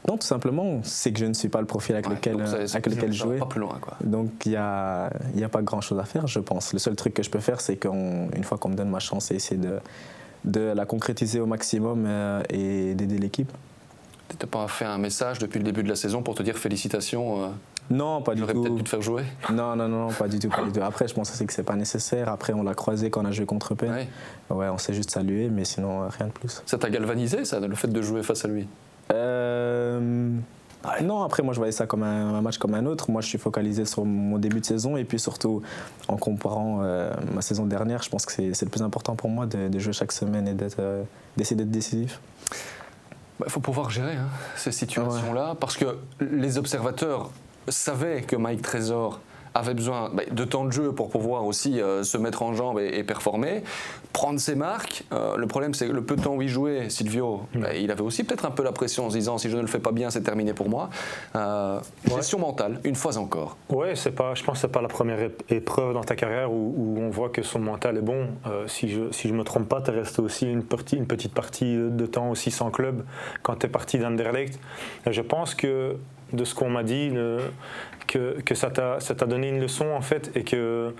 Non, 0.08 0.18
tout 0.18 0.28
simplement, 0.28 0.82
c'est 0.84 1.12
que 1.14 1.20
je 1.20 1.26
ne 1.26 1.34
suis 1.34 1.50
pas 1.50 1.60
le 1.60 1.68
profil 1.68 1.96
avec 1.96 2.10
lequel, 2.10 2.42
avec 2.42 2.88
lequel 2.88 3.14
jouer. 3.14 3.38
Pas 3.38 3.46
plus 3.46 3.60
loin, 3.60 3.78
quoi. 3.82 3.96
Donc 4.04 4.46
il 4.46 4.52
n'y 4.52 4.56
a, 4.58 5.10
y 5.36 5.44
a 5.44 5.50
pas 5.50 5.62
grand-chose 5.62 6.00
à 6.00 6.04
faire, 6.04 6.28
je 6.28 6.40
pense. 6.40 6.74
Le 6.74 6.80
seul 6.80 6.96
truc 6.96 7.14
que 7.14 7.24
je 7.24 7.30
peux 7.30 7.40
faire, 7.40 7.62
c'est 7.62 7.78
qu'une 7.78 8.44
fois 8.44 8.58
qu'on 8.58 8.70
me 8.70 8.76
donne 8.76 8.90
ma 8.90 9.00
chance, 9.00 9.26
c'est 9.26 9.36
essayer 9.36 9.60
de, 9.60 9.80
de 10.46 10.60
la 10.60 10.86
concrétiser 10.86 11.40
au 11.40 11.46
maximum 11.46 12.08
et 12.50 12.94
d'aider 12.96 13.18
l'équipe. 13.18 13.52
Tu 14.30 14.36
n'as 14.42 14.50
pas 14.50 14.68
fait 14.68 14.86
un 14.86 14.98
message 14.98 15.40
depuis 15.40 15.60
le 15.60 15.66
début 15.66 15.84
de 15.84 15.90
la 15.90 15.96
saison 15.96 16.22
pour 16.22 16.36
te 16.36 16.44
dire 16.44 16.58
félicitations 16.58 17.54
non, 17.90 18.22
pas 18.22 18.36
du 18.36 18.42
tout. 18.42 18.48
peut-être 18.48 18.76
pu 18.76 18.84
te 18.84 18.90
faire 18.90 19.02
jouer 19.02 19.24
Non, 19.52 19.76
non, 19.76 19.88
non, 19.88 20.08
pas 20.10 20.28
du 20.28 20.40
tout, 20.40 20.50
pas 20.50 20.64
du 20.64 20.72
tout. 20.72 20.82
Après, 20.82 21.08
je 21.08 21.14
pense 21.14 21.32
aussi 21.32 21.46
que 21.46 21.54
c'est 21.54 21.64
pas 21.64 21.76
nécessaire. 21.76 22.30
Après, 22.30 22.54
on 22.54 22.64
l'a 22.64 22.74
croisé 22.74 23.10
quand 23.10 23.22
on 23.22 23.26
a 23.26 23.32
joué 23.32 23.46
contre 23.46 23.76
Penn. 23.76 23.92
Ouais. 23.92 24.08
ouais 24.50 24.70
on 24.70 24.78
s'est 24.78 24.94
juste 24.94 25.12
salué, 25.12 25.50
mais 25.50 25.66
sinon, 25.66 26.08
rien 26.08 26.28
de 26.28 26.32
plus. 26.32 26.62
Ça 26.66 26.78
t'a 26.78 26.90
galvanisé, 26.90 27.46
ça, 27.46 27.60
le 27.60 27.76
fait 27.76 27.90
de 27.90 28.02
jouer 28.02 28.24
face 28.24 28.46
à 28.46 28.48
lui? 28.48 28.68
Euh... 29.12 30.30
Non, 31.02 31.24
après, 31.24 31.44
moi, 31.44 31.54
je 31.54 31.60
voyais 31.60 31.72
ça 31.72 31.86
comme 31.86 32.04
un, 32.04 32.42
match 32.42 32.58
comme 32.58 32.74
un 32.74 32.86
autre. 32.86 33.10
Moi, 33.10 33.22
je 33.22 33.28
suis 33.28 33.38
focalisé 33.38 33.86
sur 33.86 34.04
mon 34.04 34.38
début 34.38 34.60
de 34.60 34.66
saison 34.66 34.98
et 34.98 35.06
puis 35.06 35.18
surtout, 35.18 35.62
en 36.10 36.18
comparant 36.18 36.80
euh, 36.82 37.14
ma 37.34 37.42
saison 37.42 37.66
dernière, 37.66 38.04
je 38.04 38.10
pense 38.10 38.26
que 38.26 38.34
c'est 38.34 38.66
le 38.66 38.70
plus 38.70 38.82
important 38.82 39.16
pour 39.16 39.30
moi 39.30 39.46
de, 39.46 39.80
jouer 39.80 39.94
chaque 39.94 40.12
semaine 40.12 40.48
et 40.48 40.56
euh, 40.80 41.04
d'essayer 41.38 41.56
d'être 41.56 41.72
décisif. 41.72 42.20
Il 42.52 42.56
bah, 43.40 43.46
faut 43.48 43.62
pouvoir 43.62 43.90
gérer 43.90 44.16
hein, 44.16 44.28
ces 44.58 44.72
situations-là 44.72 45.56
parce 45.60 45.78
que 45.78 45.98
les 46.20 46.58
observateurs 46.58 47.32
savait 47.70 48.22
que 48.22 48.36
Mike 48.36 48.62
Trésor 48.62 49.20
avait 49.56 49.74
besoin 49.74 50.10
bah, 50.14 50.24
de 50.30 50.44
temps 50.44 50.66
de 50.66 50.72
jeu 50.72 50.92
pour 50.92 51.10
pouvoir 51.10 51.46
aussi 51.46 51.80
euh, 51.80 52.04
se 52.04 52.18
mettre 52.18 52.44
en 52.44 52.54
jambe 52.54 52.80
et, 52.80 53.04
performer, 53.04 53.64
prendre 54.12 54.40
ses 54.40 54.56
marques. 54.56 55.04
Euh, 55.12 55.38
le 55.38 55.48
problème, 55.48 55.74
c'est 55.74 55.88
que 55.88 55.92
le 55.92 56.04
peu 56.04 56.16
de 56.16 56.22
temps 56.22 56.36
où 56.36 56.42
il 56.42 56.50
jouait, 56.50 56.90
Silvio, 56.90 57.42
bah, 57.56 57.74
il 57.76 57.92
avait 57.92 58.02
aussi 58.02 58.24
peut-être 58.24 58.46
un 58.46 58.52
peu 58.52 58.64
la 58.64 58.72
pression 58.72 59.06
en 59.06 59.10
se 59.10 59.18
disant 59.18 59.38
si 59.38 59.50
je 59.50 59.58
ne 59.58 59.62
le 59.62 59.68
fais 59.68 59.80
pas 59.80 59.92
bien, 59.92 60.10
c'est 60.10 60.22
terminé 60.22 60.54
pour 60.54 60.70
moi. 60.70 60.90
Euh, 61.36 61.80
gestion 62.16 62.40
mentale, 62.40 62.80
une 62.84 62.96
fois 62.96 63.18
encore. 63.18 63.58
Oui, 63.70 63.88
c'est 63.96 64.12
pas, 64.12 64.34
je 64.34 64.44
pense 64.44 64.56
que 64.56 64.62
ce 64.62 64.68
n'est 64.68 64.72
pas 64.72 64.82
la 64.82 64.88
première 64.88 65.30
épreuve 65.50 65.94
dans 65.94 66.04
ta 66.04 66.16
carrière 66.16 66.52
où, 66.52 66.98
on 66.98 67.10
voit 67.10 67.30
que 67.30 67.42
son 67.42 67.60
mental 67.60 67.98
est 67.98 68.02
bon. 68.02 68.28
si 68.68 68.90
je 68.90 69.02
ne 69.02 69.12
si 69.12 69.28
je 69.28 69.34
me 69.34 69.44
trompe 69.44 69.68
pas, 69.68 69.82
tu 69.82 69.92
es 69.92 69.94
resté 69.94 70.22
aussi 70.22 70.46
une, 70.46 70.64
partie, 70.64 70.96
une 70.96 71.06
petite 71.06 71.34
partie 71.34 71.76
de 71.76 72.06
temps 72.06 72.30
aussi 72.30 72.50
sans 72.50 72.72
club 72.72 73.04
quand 73.42 73.56
tu 73.56 73.66
es 73.66 73.70
parti 73.70 73.98
d'Anderlecht. 73.98 74.60
Je 75.06 75.22
pense 75.22 75.54
que 75.54 75.98
de 76.34 76.44
ce 76.44 76.56
qu'on 76.56 76.70
m'a 76.70 76.84
dit, 76.84 77.12
que, 78.08 78.42
que, 78.42 78.56
ça 78.56 78.70
t'a 78.70 79.26
donné 79.26 79.50
une 79.50 79.62
leçon 79.62 79.92
en 79.92 80.02
fait 80.02 80.32
et 80.36 80.44
que 80.44 80.94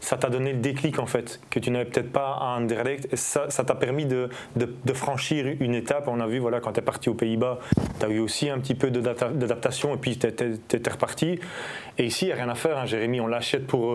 ça 0.00 0.16
t'a 0.16 0.30
donné 0.30 0.52
le 0.52 0.58
déclic 0.58 0.98
en 0.98 1.06
fait, 1.06 1.40
que 1.50 1.58
tu 1.58 1.70
n'avais 1.70 1.84
peut-être 1.84 2.10
pas 2.10 2.38
à 2.40 2.56
Anderlecht 2.56 3.12
et 3.12 3.16
ça 3.16 3.46
t'a 3.48 3.74
permis 3.74 4.06
de, 4.06 4.30
de, 4.56 4.92
franchir 4.94 5.46
une 5.60 5.74
étape. 5.74 6.08
On 6.08 6.20
a 6.20 6.26
vu, 6.26 6.38
voilà, 6.38 6.60
quand 6.60 6.72
tu 6.72 6.80
es 6.80 6.82
parti 6.82 7.08
aux 7.10 7.14
Pays-Bas, 7.14 7.58
tu 7.98 8.06
as 8.06 8.08
eu 8.08 8.18
aussi 8.18 8.48
un 8.48 8.58
petit 8.58 8.74
peu 8.74 8.90
d'adaptation 8.90 9.94
et 9.94 9.98
puis 9.98 10.18
tu 10.18 10.26
étais 10.26 10.90
reparti. 10.90 11.38
Et 11.98 12.06
ici, 12.06 12.24
il 12.24 12.28
n'y 12.28 12.32
a 12.32 12.36
rien 12.36 12.48
à 12.48 12.54
faire, 12.54 12.78
hein, 12.78 12.86
Jérémy, 12.86 13.20
on 13.20 13.26
l'achète 13.26 13.66
pour 13.66 13.94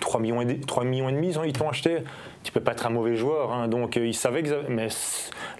3, 0.00 0.20
euh, 0.20 0.22
millions 0.22 0.40
et, 0.42 0.60
3 0.60 0.84
millions 0.84 1.08
et 1.08 1.12
demi, 1.12 1.34
ils 1.44 1.52
t'ont 1.52 1.68
acheté. 1.68 1.98
Tu 2.44 2.52
peux 2.52 2.60
pas 2.60 2.72
être 2.72 2.86
un 2.86 2.90
mauvais 2.90 3.16
joueur, 3.16 3.52
hein, 3.52 3.66
donc 3.66 3.96
euh, 3.96 4.06
ils 4.06 4.14
savaient 4.14 4.44
que. 4.44 4.68
Mais 4.68 4.88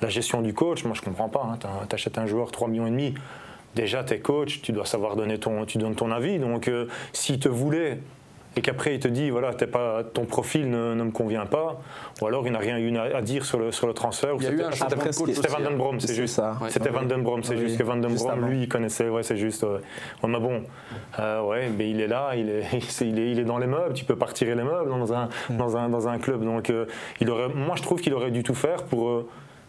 la 0.01 0.09
gestion 0.09 0.43
du 0.43 0.55
coach, 0.55 0.85
moi 0.85 0.95
je 0.95 1.03
comprends 1.03 1.29
pas. 1.29 1.43
Hein, 1.43 1.87
tu 1.89 1.95
achètes 1.95 2.19
un 2.19 2.27
joueur 2.27 2.53
3 2.53 2.69
millions 2.69 2.87
et 2.87 2.91
demi 2.91 3.15
déjà 3.77 4.03
tu 4.03 4.15
es 4.15 4.19
coach, 4.19 4.63
tu 4.63 4.73
dois 4.73 4.87
savoir 4.87 5.15
donner 5.15 5.39
ton, 5.39 5.65
tu 5.65 5.79
donnes 5.79 5.95
ton 5.95 6.11
avis. 6.11 6.41
Donc 6.41 6.67
euh, 6.67 6.87
s'il 7.13 7.39
te 7.39 7.49
voulait 7.49 8.01
et 8.57 8.63
qu'après 8.63 8.95
il 8.95 9.01
te 9.01 9.09
dit 9.09 9.29
voilà 9.29 9.53
pas, 9.53 10.03
ton 10.03 10.25
profil 10.25 10.71
ne, 10.71 10.95
me 10.95 11.11
convient 11.11 11.45
pas, 11.45 11.79
ou 12.21 12.27
alors 12.27 12.47
il 12.47 12.53
n'a 12.53 12.59
rien 12.59 12.79
eu 12.79 12.97
à 12.97 13.21
dire 13.21 13.45
sur 13.45 13.59
le, 13.59 13.71
sur 13.71 13.87
le 13.87 13.93
transfert. 13.93 14.35
Il 14.39 14.45
y 14.45 14.47
a 14.47 14.51
eu 14.51 14.63
un 14.63 14.71
C'était 14.73 15.49
Van 15.49 15.61
Den 15.61 15.77
Brom, 15.77 16.01
c'est 16.01 16.15
juste 16.15 16.37
ça. 16.37 16.57
C'était 16.71 16.89
Van 16.89 17.03
Den 17.03 17.23
Brom, 17.23 17.45
c'est 17.45 17.59
juste 17.59 17.77
que 17.77 17.83
Van 17.83 17.97
Den 17.97 18.15
Brom, 18.15 18.49
lui, 18.49 18.63
il 18.63 18.69
connaissait, 18.69 19.11
ouais, 19.11 19.23
c'est 19.23 19.37
juste. 19.37 19.65
mais 20.27 20.41
bon, 20.41 20.63
euh, 21.19 21.43
ouais, 21.43 21.69
mais 21.77 21.91
il 21.91 22.01
est 22.01 22.07
là, 22.07 22.33
il 22.35 22.49
est, 22.49 22.65
il 23.03 23.19
est, 23.19 23.31
il 23.33 23.39
est 23.39 23.45
dans 23.45 23.59
les 23.59 23.67
meubles, 23.67 23.93
tu 23.93 24.07
peux 24.07 24.17
pas 24.17 24.27
retirer 24.27 24.55
les 24.55 24.65
meubles 24.65 24.89
dans 24.89 25.13
un, 25.13 25.29
dans 25.51 25.77
un, 25.77 25.91
dans 25.91 26.09
un 26.09 26.19
club. 26.19 26.43
Donc 26.43 26.71
euh, 26.71 26.87
il 27.21 27.29
aurait, 27.29 27.49
moi 27.49 27.77
je 27.77 27.83
trouve 27.83 28.01
qu'il 28.01 28.15
aurait 28.15 28.31
dû 28.31 28.43
tout 28.43 28.55
faire 28.55 28.85
pour 28.85 29.27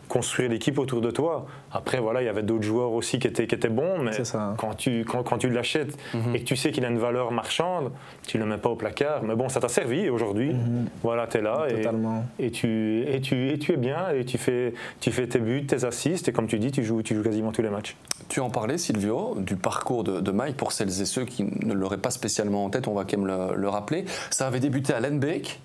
construire 0.08 0.50
l'équipe 0.50 0.80
autour 0.80 1.02
de 1.02 1.12
toi. 1.12 1.46
Après, 1.72 2.00
voilà, 2.00 2.22
il 2.22 2.26
y 2.26 2.30
avait 2.30 2.43
d'autres 2.43 2.63
joueurs 2.63 2.91
aussi 2.91 3.20
qui 3.20 3.28
étaient, 3.28 3.48
qui 3.48 3.56
étaient 3.56 3.70
bons, 3.70 4.00
mais 4.00 4.12
quand 4.58 4.74
tu, 4.76 5.06
quand, 5.06 5.24
quand 5.24 5.38
tu 5.38 5.50
l'achètes 5.50 5.98
mhm. 6.13 6.36
et 6.36 6.39
que 6.39 6.46
tu 6.46 6.56
sais 6.56 6.72
qu'il 6.72 6.86
a 6.86 6.89
une 6.89 6.98
valeur 6.98 7.32
marchande, 7.32 7.91
tu 8.26 8.38
ne 8.38 8.43
le 8.43 8.50
mets 8.50 8.58
pas 8.58 8.70
au 8.70 8.76
placard. 8.76 9.24
Mais 9.24 9.36
bon, 9.36 9.50
ça 9.50 9.60
t'a 9.60 9.67
servi 9.67 10.10
aujourd'hui. 10.10 10.54
Mhm. 10.54 10.88
Voilà, 11.04 11.28
tu 11.28 11.38
es 11.38 11.41
là 11.41 11.67
et, 11.70 12.46
et, 12.46 12.52
tu, 12.52 13.04
et, 13.08 13.22
tu, 13.22 13.50
et 13.50 13.60
tu 13.60 13.74
es 13.74 13.78
bien 13.78 14.10
et 14.10 14.26
tu 14.26 14.38
fais, 14.38 14.74
tu 15.00 15.12
fais 15.12 15.28
tes 15.28 15.39
buts, 15.39 15.65
tes 15.65 15.84
assists 15.84 16.28
et 16.28 16.32
comme 16.32 16.48
tu 16.48 16.60
dis, 16.60 16.72
tu 16.72 16.84
joues, 16.84 17.02
tu 17.02 17.15
joues 17.15 17.24
quasiment 17.24 17.52
tous 17.52 17.62
les 17.62 17.70
matchs. 17.70 17.96
Tu 18.30 18.39
en 18.39 18.50
parlais, 18.50 18.78
Silvio, 18.78 19.36
du 19.38 19.56
parcours 19.56 20.04
de, 20.04 20.32
Mike 20.32 20.58
pour 20.58 20.72
celles 20.72 21.02
et 21.02 21.06
ceux 21.06 21.26
qui 21.26 21.43
ne 21.43 21.74
l'auraient 21.74 21.98
pas 21.98 22.12
spécialement 22.12 22.65
en 22.65 22.70
tête, 22.70 22.88
on 22.88 22.93
va 22.93 23.04
quand 23.04 23.17
même 23.17 23.28
le, 23.28 23.56
le 23.56 23.70
rappeler. 23.70 24.06
Ça 24.30 24.48
avait 24.48 24.60
débuté 24.60 24.93
à 24.93 25.00
Lenbeek 25.00 25.60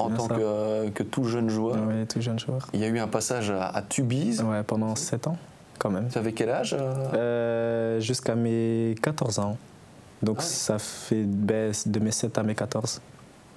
en 0.00 0.10
tant 0.10 0.28
que, 0.28 1.02
tout 1.02 1.24
jeune 1.24 1.48
joueur. 1.48 1.76
Oui, 1.88 2.06
tout 2.06 2.20
jeune 2.20 2.38
joueur. 2.38 2.68
Il 2.72 2.80
y 2.80 2.84
a 2.84 2.88
eu 2.88 2.98
un 2.98 3.08
passage 3.08 3.50
à, 3.50 3.68
à 3.68 3.82
Tubize. 3.82 4.42
Ouais, 4.42 4.62
pendant 4.62 4.94
7 4.94 5.26
ans, 5.28 5.36
quand 5.78 5.90
même. 5.90 6.08
Tu 6.10 6.18
avais 6.18 6.32
quel 6.32 6.50
âge 6.50 6.76
euh 6.78 6.94
euh, 7.14 8.00
Jusqu'à 8.00 8.34
mes 8.34 8.94
14 9.02 9.38
ans. 9.38 9.56
Donc 10.22 10.38
ah 10.40 10.42
ça 10.42 10.78
fait 10.78 11.22
baisse 11.22 11.86
de 11.86 12.00
mes 12.00 12.10
7 12.10 12.38
à 12.38 12.42
mes 12.42 12.54
14. 12.54 13.00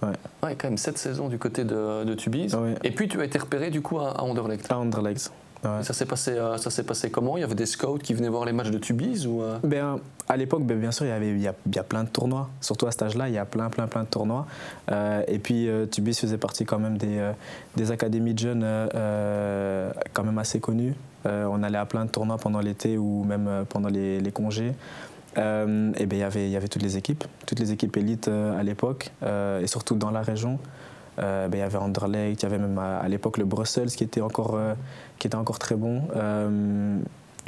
Ouais. 0.04 0.10
ouais 0.44 0.56
quand 0.56 0.68
même 0.68 0.78
7 0.78 0.98
saisons 0.98 1.28
du 1.28 1.40
côté 1.40 1.64
de, 1.64 2.04
de 2.04 2.14
Tubize. 2.14 2.56
Et 2.84 2.92
puis 2.92 3.08
tu 3.08 3.20
as 3.20 3.26
été 3.26 3.40
repéré 3.40 3.70
du 3.72 3.82
coup 3.82 4.00
à, 4.00 4.12
à 4.12 4.22
Anderlecht. 4.22 4.72
À 4.72 4.78
Anderlecht. 4.78 5.32
Ça 5.64 5.94
s'est 5.94 6.06
passé, 6.06 6.32
euh, 6.32 6.58
ça 6.58 6.72
s'est 6.72 6.84
passé 6.84 7.12
comment? 7.12 7.38
Il 7.38 7.42
y 7.42 7.44
avait 7.44 7.56
des 7.56 7.68
scouts 7.68 8.00
qui 8.00 8.16
venaient 8.16 8.30
voir 8.30 8.46
les 8.46 8.52
matchs 8.52 8.72
de 8.72 8.80
Tubize 8.80 9.28
ou 9.28 9.44
euh? 9.44 9.60
ben, 9.64 10.00
à 10.28 10.36
l'époque, 10.36 10.64
ben, 10.64 10.80
bien 10.80 10.92
sûr, 10.92 11.06
il 11.06 11.10
y 11.10 11.12
avait, 11.12 11.30
il 11.30 11.42
y, 11.42 11.48
a, 11.48 11.84
plein 11.84 12.04
de 12.04 12.10
tournois. 12.10 12.50
Surtout 12.62 12.88
à 12.88 12.92
cet 12.92 13.04
âge-là, 13.04 13.30
il 13.30 13.36
y 13.36 13.38
a 13.38 13.46
plein, 13.46 13.70
plein, 13.70 13.86
plein 13.86 14.04
de 14.04 14.08
tournois. 14.08 14.48
Euh, 14.92 15.22
et 15.28 15.38
puis 15.38 15.70
Tubize 15.92 16.20
faisait 16.20 16.38
partie 16.38 16.66
quand 16.66 16.80
même 16.80 16.98
des, 16.98 17.32
des 17.76 17.92
académies 17.92 18.34
de 18.34 18.40
jeunes 18.40 18.66
quand 20.14 20.24
même 20.24 20.38
assez 20.40 20.60
connues. 20.60 20.96
on 21.26 21.62
allait 21.62 21.78
à 21.78 21.86
plein 21.86 22.06
de 22.06 22.10
tournois 22.10 22.38
pendant 22.38 22.60
l'été 22.60 22.98
ou 22.98 23.24
même 23.24 23.66
pendant 23.70 23.90
les, 23.90 24.20
les 24.20 24.32
congés. 24.32 24.74
et 25.36 25.36
ben, 25.38 25.94
il 26.12 26.18
y 26.18 26.24
avait, 26.24 26.48
il 26.48 26.52
y 26.52 26.58
avait 26.58 26.70
toutes 26.70 26.84
les 26.84 26.98
équipes, 26.98 27.24
toutes 27.46 27.60
les 27.60 27.72
équipes 27.72 27.96
élites 27.98 28.30
à 28.30 28.64
l'époque 28.64 29.12
et 29.24 29.68
surtout 29.68 29.96
dans 29.96 30.12
la 30.12 30.22
région. 30.22 30.58
Euh, 31.22 31.48
ben, 31.48 31.58
il 31.58 31.62
y 31.62 31.64
avait 31.64 31.78
Anderlecht, 31.78 32.42
il 32.42 32.44
y 32.44 32.46
avait 32.46 32.58
même 32.58 32.78
à, 32.78 33.08
l'époque 33.08 33.38
le 33.38 33.46
Brussels 33.46 33.90
qui 33.90 34.04
était 34.04 34.22
encore, 34.22 34.56
euh, 34.56 34.74
qui 35.20 35.28
était 35.28 35.36
encore 35.36 35.60
très 35.60 35.76
bon. 35.76 36.04
Euh, 36.16 36.98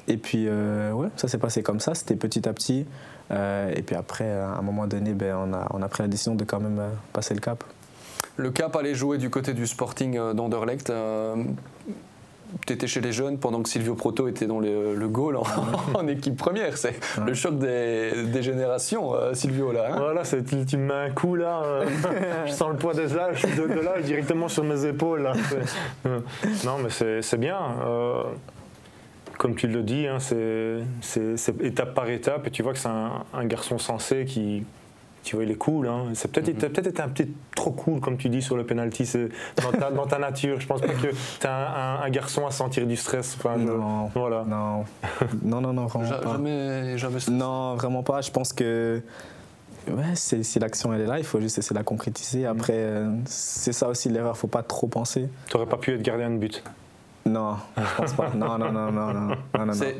et 0.07 0.17
puis, 0.17 0.49
ouais, 0.49 1.07
ça 1.15 1.27
s'est 1.27 1.38
passé 1.38 1.63
comme 1.63 1.79
ça, 1.79 1.95
c'était 1.95 2.15
petit 2.15 2.47
à 2.47 2.53
petit. 2.53 2.86
et 3.31 3.81
puis 3.86 3.95
après, 3.95 4.29
à 4.29 4.57
un 4.57 4.62
moment 4.62 4.88
donné, 4.88 5.13
ben, 5.13 5.36
on, 5.36 5.53
a, 5.53 5.67
on 5.71 5.81
a 5.81 5.88
pris 5.88 6.03
la 6.03 6.09
décision 6.09 6.36
de 6.36 6.43
quand 6.43 6.59
même 6.59 6.81
passer 7.13 7.33
le 7.33 7.39
cap. 7.39 7.63
Le 8.36 8.49
cap 8.49 8.75
allait 8.75 8.95
jouer 8.95 9.17
du 9.17 9.29
côté 9.29 9.53
du 9.53 9.67
Sporting 9.67 10.33
d'Anderlecht 10.33 10.91
tu 12.66 12.74
étais 12.74 12.88
chez 12.88 13.02
les 13.02 13.12
jeunes 13.12 13.38
pendant 13.38 13.62
que 13.62 13.70
Silvio 13.70 13.96
Proto 13.96 14.28
était 14.28 14.46
dans 14.46 14.60
le, 14.60 14.96
le 14.96 15.08
goal 15.08 15.38
en, 15.94 16.08
équipe 16.08 16.38
première. 16.38 16.78
C'est 16.78 16.96
le 17.26 17.34
choc 17.34 17.58
des, 17.58 18.42
générations, 18.42 19.13
euh, 19.13 19.34
Silvio, 19.34 19.72
là. 19.72 19.89
Hein. 19.92 20.00
voilà, 20.00 20.24
tu, 20.24 20.78
me 20.78 20.86
mets 20.86 20.94
un 20.94 21.10
coup 21.12 21.36
là. 21.36 21.62
Euh, 21.63 21.86
je 22.46 22.52
sens 22.52 22.72
le 22.72 22.78
poids 22.78 22.94
des 22.94 23.18
âges 23.18 23.44
de, 23.44 23.68
de 23.68 23.80
là 23.80 24.02
directement 24.02 24.48
sur 24.48 24.63
mes 24.63 24.86
épaules. 24.86 25.32
Euh, 26.06 26.20
non, 26.66 26.78
mais 26.80 27.22
c'est 27.22 27.39
bien. 27.39 27.58
comme 29.38 29.56
tu 29.56 29.68
le 29.68 29.84
dis, 29.84 30.08
hein, 30.08 30.18
c'est 30.20 31.62
étape 31.62 31.94
par 31.94 32.10
étape. 32.10 32.48
Et 32.48 32.52
tu 32.52 32.63
vois 32.63 32.74
que 32.74 32.80
c'est 32.80 32.89
un, 32.89 33.46
garçon 33.46 33.78
sensé 33.78 34.26
qui, 34.26 34.63
tu 35.23 35.36
vois, 35.36 35.45
il 35.45 35.51
est 35.51 35.55
cool. 35.55 35.88
Hein. 35.88 36.07
C'est 36.13 36.31
peut-être 36.31 36.49
Mhm. 36.49 36.69
peut 36.71 36.89
été 36.89 37.01
un 37.01 37.07
petit 37.09 37.31
trop 37.55 37.71
cool, 37.71 37.99
comme 38.01 38.17
tu 38.17 38.29
dis, 38.29 38.41
sur 38.41 38.57
le 38.57 38.65
penalty. 38.65 39.05
C'est 39.05 39.29
dans 39.62 39.71
ta, 39.71 39.89
dans 39.91 40.05
ta 40.05 40.19
nature. 40.19 40.59
Je 40.59 40.67
pense 40.67 40.81
pas 40.81 40.88
que 40.89 41.07
tu 41.39 41.47
un, 41.47 41.49
un, 41.49 42.01
un 42.03 42.09
garçon 42.09 42.45
à 42.45 42.51
sentir 42.51 42.86
du 42.86 42.95
stress. 42.97 43.36
Enfin, 43.39 43.55
je- 43.57 43.63
Non, 43.63 44.09
voilà. 44.13 44.43
non, 44.47 44.83
non, 45.43 45.62
non, 45.62 45.73
non, 45.73 45.86
vraiment 45.88 46.09
pas. 46.09 46.31
Jamais, 46.33 46.97
jamais. 46.97 47.19
Non, 47.31 47.75
vraiment 47.75 48.03
pas. 48.03 48.21
Je 48.21 48.31
pense 48.31 48.51
que 48.53 49.01
ouais, 49.89 50.03
c'est- 50.15 50.43
si 50.43 50.59
l'action 50.59 50.93
elle 50.93 51.01
est 51.01 51.05
là, 51.07 51.19
il 51.19 51.25
faut 51.25 51.39
juste 51.39 51.57
essayer 51.57 51.73
de 51.73 51.79
la 51.79 51.83
concrétiser. 51.83 52.45
Après, 52.45 52.73
euh, 52.75 53.09
c'est 53.25 53.73
ça 53.73 53.88
aussi 53.88 54.09
l'erreur. 54.09 54.36
Faut 54.38 54.47
pas 54.47 54.63
trop 54.63 54.88
penser. 54.88 55.29
Tu 55.47 55.55
n'aurais 55.57 55.69
pas 55.69 55.77
pu 55.77 55.93
être 55.93 56.01
gardien 56.01 56.29
de 56.29 56.38
but. 56.38 56.63
Non, 57.25 57.55
je 57.77 57.83
pense 57.95 58.13
pas. 58.13 58.31
Non, 58.36 58.57
non, 58.57 58.71
non, 58.73 58.91
non, 58.91 59.13
non, 59.13 59.27
non, 59.29 59.36
non, 59.57 59.65
non. 59.67 59.73
C'est- 59.73 59.95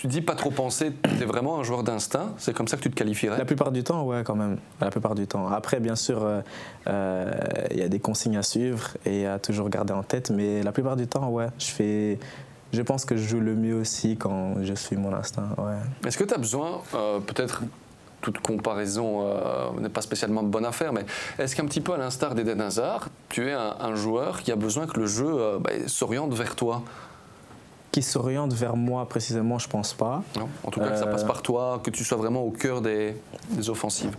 Tu, 0.00 0.06
dis 0.06 0.22
pas 0.22 0.34
trop 0.34 0.50
penser, 0.50 0.92
tu 1.02 1.22
es 1.22 1.26
vraiment 1.26 1.60
un 1.60 1.62
joueur 1.62 1.82
d'instinct, 1.82 2.32
c'est 2.38 2.54
comme 2.54 2.68
ça 2.68 2.78
que 2.78 2.82
tu 2.82 2.90
te 2.90 2.94
qualifierais? 2.94 3.36
La 3.36 3.44
plupart 3.44 3.70
du 3.70 3.84
temps, 3.84 4.04
ouais, 4.04 4.22
quand 4.24 4.34
même. 4.34 4.56
La 4.80 4.90
plupart 4.90 5.14
du 5.14 5.26
temps. 5.26 5.48
Après, 5.48 5.78
bien 5.78 5.94
sûr, 5.94 6.24
euh, 6.24 6.40
euh, 6.86 7.30
il 7.70 7.78
y 7.78 7.82
a 7.82 7.88
des 7.88 8.00
consignes 8.00 8.38
à 8.38 8.42
suivre 8.42 8.96
et 9.04 9.26
à 9.26 9.38
toujours 9.38 9.68
garder 9.68 9.92
en 9.92 10.02
tête. 10.02 10.30
Mais 10.30 10.62
la 10.62 10.72
plupart 10.72 10.96
du 10.96 11.06
temps, 11.06 11.28
ouais, 11.28 11.48
je 11.58 11.66
fais. 11.66 12.18
Je 12.72 12.80
pense 12.80 13.04
que 13.04 13.16
je 13.16 13.28
joue 13.28 13.40
le 13.40 13.54
mieux 13.54 13.74
aussi 13.74 14.16
quand 14.16 14.54
je 14.62 14.72
suis 14.72 14.96
mon 14.96 15.12
instinct. 15.12 15.48
Ouais. 15.58 16.08
Est-ce 16.08 16.16
que 16.16 16.24
tu 16.24 16.32
as 16.32 16.38
besoin, 16.38 16.80
euh, 16.94 17.18
peut-être 17.20 17.62
toute 18.20 18.38
comparaison 18.40 19.22
euh, 19.26 19.70
n'est 19.80 19.88
pas 19.88 20.02
spécialement 20.02 20.42
de 20.42 20.48
bonne 20.48 20.64
affaire, 20.64 20.92
mais 20.92 21.04
est-ce 21.38 21.56
qu'un 21.56 21.64
petit 21.66 21.80
peu 21.80 21.94
à 21.94 21.96
l'instar 21.96 22.34
d'Eden 22.34 22.60
Hazard, 22.60 23.08
tu 23.28 23.48
es 23.48 23.52
un, 23.52 23.76
un 23.80 23.94
joueur 23.94 24.42
qui 24.42 24.52
a 24.52 24.56
besoin 24.56 24.86
que 24.86 25.00
le 25.00 25.06
jeu 25.06 25.26
euh, 25.28 25.58
bah, 25.58 25.70
s'oriente 25.86 26.32
vers 26.34 26.54
toi? 26.56 26.82
Qui 27.92 28.02
s'oriente 28.02 28.52
vers 28.52 28.76
moi 28.76 29.08
précisément, 29.08 29.58
je 29.58 29.68
pense 29.68 29.94
pas. 29.94 30.22
non 30.38 30.48
En 30.64 30.70
tout 30.70 30.78
cas, 30.80 30.90
que 30.90 30.96
ça 30.98 31.06
passe 31.06 31.24
par 31.24 31.42
toi, 31.42 31.80
que 31.82 31.90
tu 31.90 32.04
sois 32.04 32.16
vraiment 32.18 32.42
au 32.42 32.50
cœur 32.52 32.80
des, 32.80 33.16
des 33.50 33.68
offensives. 33.68 34.16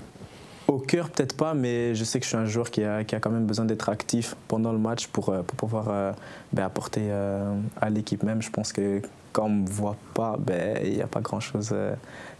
Au 0.67 0.77
cœur, 0.77 1.09
peut-être 1.09 1.35
pas, 1.35 1.53
mais 1.53 1.95
je 1.95 2.03
sais 2.03 2.19
que 2.19 2.23
je 2.25 2.29
suis 2.29 2.37
un 2.37 2.45
joueur 2.45 2.69
qui 2.69 2.83
a, 2.83 3.03
qui 3.03 3.15
a 3.15 3.19
quand 3.19 3.29
même 3.29 3.45
besoin 3.45 3.65
d'être 3.65 3.89
actif 3.89 4.35
pendant 4.47 4.71
le 4.71 4.77
match 4.77 5.07
pour, 5.07 5.29
euh, 5.29 5.41
pour 5.41 5.55
pouvoir 5.57 5.85
euh, 5.89 6.11
ben, 6.53 6.63
apporter 6.65 7.01
euh, 7.03 7.53
à 7.79 7.89
l'équipe 7.89 8.23
même. 8.23 8.41
Je 8.41 8.49
pense 8.49 8.71
que 8.73 9.01
quand 9.33 9.45
on 9.45 9.49
ne 9.49 9.61
me 9.63 9.69
voit 9.69 9.95
pas, 10.13 10.35
ben, 10.39 10.77
il 10.83 10.93
n'y 10.93 11.01
a 11.01 11.07
pas 11.07 11.21
grand-chose 11.21 11.69
euh, 11.73 11.93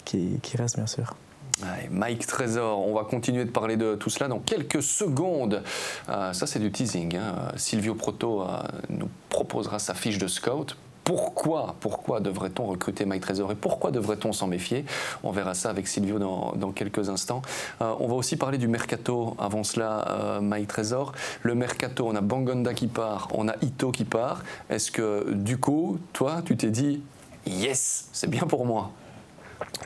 qui, 0.06 0.38
qui 0.42 0.56
reste, 0.58 0.76
bien 0.78 0.88
sûr. 0.88 1.16
Allez, 1.64 1.90
Mike 1.92 2.26
Trésor, 2.26 2.80
on 2.88 2.94
va 2.94 3.04
continuer 3.04 3.46
de 3.46 3.52
parler 3.52 3.78
de 3.78 3.96
tout 3.96 4.10
cela 4.10 4.28
dans 4.28 4.40
quelques 4.40 4.82
secondes. 4.84 5.62
Euh, 6.10 6.34
ça, 6.34 6.48
c'est 6.48 6.60
du 6.60 6.72
teasing. 6.72 7.16
hein. 7.18 7.50
Silvio 7.58 7.96
Proto 7.96 8.42
euh, 8.42 8.46
nous 8.90 9.10
proposera 9.30 9.78
sa 9.80 9.94
fiche 9.94 10.18
de 10.18 10.28
scout. 10.28 10.76
Pourquoi, 11.04 11.76
pourquoi 11.80 12.20
devrait-on 12.20 12.66
recruter 12.66 13.06
Mike 13.06 13.22
Trésor 13.22 13.52
et 13.52 13.56
pourquoi 13.56 13.92
devrait-on 13.92 14.34
s'en 14.34 14.48
méfier? 14.48 14.86
On 15.24 15.32
verra 15.32 15.56
ça 15.56 15.70
avec 15.70 15.88
Silvio 15.88 16.20
dans, 16.20 16.72
quelques 16.72 17.10
instants. 17.10 17.42
Euh, 17.82 17.94
on 18.00 18.08
va 18.08 18.14
aussi 18.14 18.38
parler 18.38 18.58
du 18.58 18.68
mercato. 18.68 19.36
Avant 19.40 19.64
cela, 19.64 20.08
euh, 20.10 20.42
Mike 20.42 20.68
Trésor. 20.68 21.14
Le 21.42 21.56
mercato, 21.56 22.08
on 22.08 22.16
a 22.16 22.22
Bangonda 22.22 22.74
qui 22.74 22.88
part, 22.88 23.30
on 23.34 23.48
a 23.48 23.56
Ito 23.64 23.92
qui 23.92 24.06
part. 24.06 24.44
Est-ce 24.70 24.92
que 24.92 25.34
du 25.34 25.58
coup, 25.58 25.98
toi, 26.14 26.42
tu 26.46 26.56
t'es 26.56 26.70
dit 26.70 27.02
yes, 27.48 28.08
c'est 28.14 28.30
bien 28.30 28.44
pour 28.44 28.66
moi? 28.66 28.92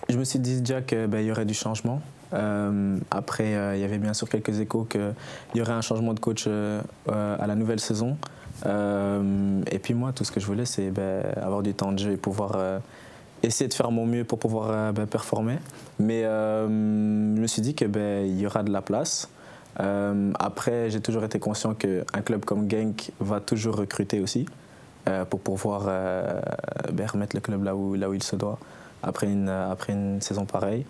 Je 0.10 0.18
me 0.18 0.24
suis 0.24 0.40
dit 0.40 0.62
déjà 0.62 0.82
qu'il 0.82 1.10
y 1.22 1.32
aurait 1.32 1.46
du 1.46 1.54
changement. 1.54 2.02
Euh, 2.34 2.98
après, 3.12 3.56
euh, 3.56 3.76
il 3.76 3.82
y 3.82 3.86
avait 3.86 4.00
bien 4.00 4.14
sûr 4.14 4.28
quelques 4.28 4.60
échos 4.60 4.86
qu'il 4.90 5.14
y 5.56 5.62
aurait 5.62 5.74
un 5.74 5.82
changement 5.82 6.14
de 6.14 6.20
coach 6.20 6.48
à 6.48 7.48
la 7.48 7.56
nouvelle 7.56 7.80
saison. 7.80 8.18
Euh, 8.66 9.62
et 9.70 9.80
puis 9.80 9.94
moi, 9.94 10.12
tout 10.14 10.24
ce 10.24 10.32
que 10.32 10.40
je 10.40 10.46
voulais, 10.46 10.66
c'est 10.66 10.90
ben, 10.90 11.24
avoir 11.36 11.62
du 11.62 11.74
temps 11.74 11.92
de 11.92 12.00
jeu 12.00 12.12
et 12.12 12.18
pouvoir 12.18 12.54
euh, 12.56 12.80
essayer 13.44 13.68
de 13.68 13.74
faire 13.74 13.92
mon 13.92 14.06
mieux 14.06 14.24
pour 14.24 14.40
pouvoir 14.40 14.70
euh, 14.70 14.92
ben, 14.92 15.06
performer. 15.06 15.58
Mais 16.00 16.24
je 16.24 16.68
me 16.68 17.48
suis 17.48 17.62
dit 17.62 17.74
qu'il 17.74 17.88
ben, 17.88 18.26
y 18.26 18.46
aura 18.46 18.64
de 18.64 18.72
la 18.72 18.82
place. 18.82 19.30
Après, 19.78 20.90
j'ai 20.90 21.02
toujours 21.02 21.24
été 21.26 21.40
conscient 21.40 21.74
qu'un 21.74 22.22
club 22.24 22.46
comme 22.46 22.70
Genk 22.70 23.12
va 23.20 23.42
toujours 23.42 23.76
recruter 23.76 24.22
aussi 24.22 24.46
pour 25.30 25.42
pouvoir 25.42 25.84
ben, 26.94 27.08
remettre 27.08 27.36
le 27.36 27.42
club 27.42 27.64
là 27.64 27.76
où, 27.76 27.96
là 27.96 28.10
où 28.10 28.14
il 28.14 28.24
se 28.24 28.38
doit 28.38 28.58
après 29.04 29.28
une, 29.28 29.50
après 29.50 29.94
une 29.94 30.22
saison 30.22 30.46
pareille. 30.46 30.86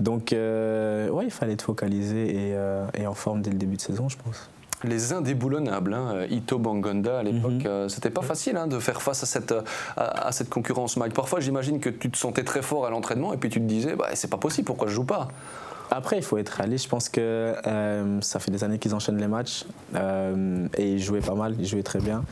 Donc, 0.00 0.30
ouais, 0.32 1.24
il 1.24 1.30
fallait 1.30 1.52
être 1.52 1.62
focalisé 1.62 2.54
et 2.94 3.06
en 3.06 3.14
forme 3.14 3.42
dès 3.42 3.50
le 3.50 3.58
début 3.58 3.76
de 3.76 3.82
saison, 3.82 4.08
je 4.08 4.16
pense. 4.16 4.48
Les 4.84 5.12
indéboulonnables, 5.12 5.94
hein, 5.94 6.24
Ito 6.30 6.58
Bangonda 6.58 7.18
à 7.18 7.22
l'époque, 7.22 7.50
Mhm. 7.52 7.66
euh, 7.66 7.88
c'était 7.88 8.10
pas 8.10 8.22
facile 8.22 8.56
hein, 8.56 8.66
de 8.66 8.78
faire 8.78 9.02
face 9.02 9.22
à 9.22 9.26
cette, 9.26 9.52
euh, 9.52 9.62
à, 9.96 10.28
à 10.28 10.32
cette 10.32 10.48
concurrence, 10.48 10.96
Mike. 10.96 11.14
Parfois, 11.14 11.40
j'imagine 11.40 11.80
que 11.80 11.88
tu 11.90 12.10
te 12.10 12.16
sentais 12.16 12.44
très 12.44 12.62
fort 12.62 12.86
à 12.86 12.90
l'entraînement 12.90 13.32
et 13.32 13.36
puis 13.36 13.50
tu 13.50 13.60
te 13.60 13.66
disais, 13.66 13.94
bah, 13.96 14.06
c'est 14.14 14.30
pas 14.30 14.36
possible, 14.38 14.66
pourquoi 14.66 14.88
je 14.88 14.94
joue 14.94 15.04
pas? 15.04 15.28
Après, 15.90 16.16
il 16.16 16.22
faut 16.22 16.38
être 16.38 16.50
réaliste. 16.50 16.84
Je 16.84 16.88
pense 16.90 17.08
que 17.08 17.54
euh, 17.66 18.20
ça 18.20 18.38
fait 18.38 18.50
des 18.52 18.62
années 18.62 18.78
qu'ils 18.78 18.94
enchaînent 18.94 19.18
les 19.18 19.26
matchs 19.26 19.64
euh, 19.96 20.66
et 20.76 20.92
ils 20.92 21.02
jouaient 21.02 21.20
pas 21.20 21.34
mal, 21.34 21.56
ils 21.58 21.66
jouaient 21.66 21.82
très 21.82 21.98
bien. 22.00 22.22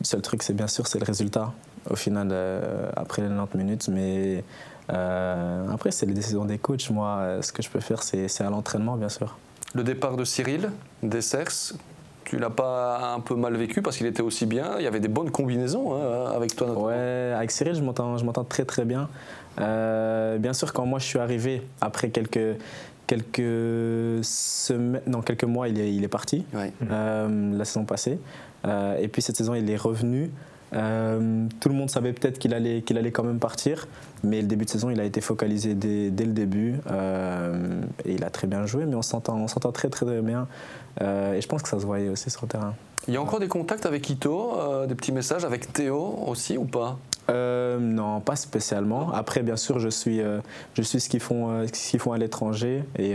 Le 0.00 0.04
seul 0.04 0.20
truc, 0.22 0.42
c'est 0.42 0.52
bien 0.54 0.66
sûr, 0.68 0.86
c'est 0.86 0.98
le 0.98 1.04
résultat 1.06 1.52
au 1.90 1.96
final 1.96 2.28
euh, 2.30 2.90
après 2.96 3.22
les 3.22 3.28
90 3.28 3.56
minutes. 3.58 3.88
Mais 3.88 4.44
euh, 4.92 5.66
après, 5.72 5.90
c'est 5.90 6.04
les 6.06 6.12
décisions 6.12 6.44
des 6.44 6.58
coachs. 6.58 6.90
Moi, 6.90 7.08
euh, 7.18 7.42
ce 7.42 7.50
que 7.52 7.62
je 7.62 7.70
peux 7.70 7.80
faire, 7.80 8.02
c'est 8.02 8.40
à 8.42 8.50
l'entraînement, 8.50 8.96
bien 8.96 9.08
sûr. 9.08 9.36
Le 9.74 9.82
départ 9.84 10.16
de 10.16 10.24
Cyril, 10.24 10.70
Dessers, 11.02 11.74
tu 12.24 12.38
l'as 12.38 12.50
pas 12.50 13.12
un 13.14 13.20
peu 13.20 13.34
mal 13.34 13.54
vécu 13.56 13.82
parce 13.82 13.96
qu'il 13.96 14.06
était 14.06 14.22
aussi 14.22 14.46
bien, 14.46 14.76
il 14.78 14.84
y 14.84 14.86
avait 14.86 15.00
des 15.00 15.08
bonnes 15.08 15.30
combinaisons 15.30 15.94
hein, 15.94 16.30
avec 16.34 16.54
toi 16.56 16.66
notamment. 16.66 16.86
Ouais, 16.86 17.32
avec 17.36 17.50
Cyril, 17.50 17.74
je 17.74 17.82
m'entends, 17.82 18.16
je 18.16 18.24
m'entends 18.24 18.44
très 18.44 18.64
très 18.64 18.84
bien. 18.84 19.08
Euh, 19.60 20.38
bien 20.38 20.52
sûr, 20.52 20.72
quand 20.72 20.86
moi 20.86 20.98
je 20.98 21.04
suis 21.06 21.18
arrivé, 21.18 21.62
après 21.80 22.10
quelques, 22.10 22.56
quelques 23.06 24.22
semaines, 24.24 25.02
non, 25.06 25.20
quelques 25.22 25.44
mois, 25.44 25.68
il 25.68 25.80
est, 25.80 25.92
il 25.94 26.04
est 26.04 26.08
parti, 26.08 26.44
Ouais. 26.54 26.72
euh, 26.90 27.56
la 27.56 27.64
saison 27.64 27.84
passée. 27.84 28.18
Euh, 28.66 28.98
et 28.98 29.08
puis 29.08 29.22
cette 29.22 29.36
saison, 29.36 29.54
il 29.54 29.70
est 29.70 29.76
revenu. 29.76 30.30
Euh, 30.74 31.46
tout 31.60 31.68
le 31.70 31.74
monde 31.74 31.88
savait 31.90 32.12
peut-être 32.12 32.38
qu'il 32.38 32.52
allait, 32.52 32.82
qu'il 32.82 32.98
allait 32.98 33.10
quand 33.12 33.22
même 33.24 33.38
partir, 33.38 33.88
mais 34.22 34.40
le 34.40 34.48
début 34.48 34.64
de 34.64 34.70
saison, 34.70 34.90
il 34.90 35.00
a 35.00 35.04
été 35.04 35.20
focalisé 35.20 35.74
dès, 35.74 36.10
dès 36.10 36.24
le 36.24 36.32
début. 36.32 36.76
euh, 36.90 37.80
et 38.04 38.14
il 38.14 38.24
a 38.24 38.30
très 38.30 38.46
bien 38.46 38.66
joué, 38.66 38.84
mais 38.86 38.94
on 38.94 39.02
s'entend, 39.02 39.36
on 39.36 39.48
s'entend 39.48 39.72
très 39.72 39.88
très 39.88 40.06
très 40.06 40.20
bien. 40.20 40.46
Euh, 41.00 41.34
et 41.34 41.40
je 41.40 41.48
pense 41.48 41.62
que 41.62 41.68
ça 41.68 41.78
se 41.78 41.86
voyait 41.86 42.08
aussi 42.08 42.30
sur 42.30 42.42
le 42.42 42.48
terrain. 42.48 42.74
Il 43.06 43.14
y 43.14 43.16
a 43.16 43.22
encore 43.22 43.40
des 43.40 43.48
contacts 43.48 43.86
avec 43.86 44.10
Ito, 44.10 44.58
euh, 44.58 44.86
des 44.86 44.94
petits 44.94 45.12
messages 45.12 45.44
avec 45.44 45.72
Théo 45.72 46.18
aussi 46.26 46.58
ou 46.58 46.64
pas? 46.64 46.98
Euh, 47.30 47.78
non, 47.78 48.20
pas 48.20 48.36
spécialement. 48.36 49.12
Après, 49.12 49.42
bien 49.42 49.56
sûr, 49.56 49.78
je 49.78 49.88
suis, 49.88 50.20
euh, 50.20 50.40
je 50.74 50.82
suis 50.82 51.00
ce 51.00 51.08
qu'ils 51.08 51.20
font, 51.20 51.50
euh, 51.50 51.66
ce 51.66 51.90
qu'ils 51.90 52.00
font 52.00 52.12
à 52.12 52.18
l'étranger 52.18 52.84
et 52.98 53.14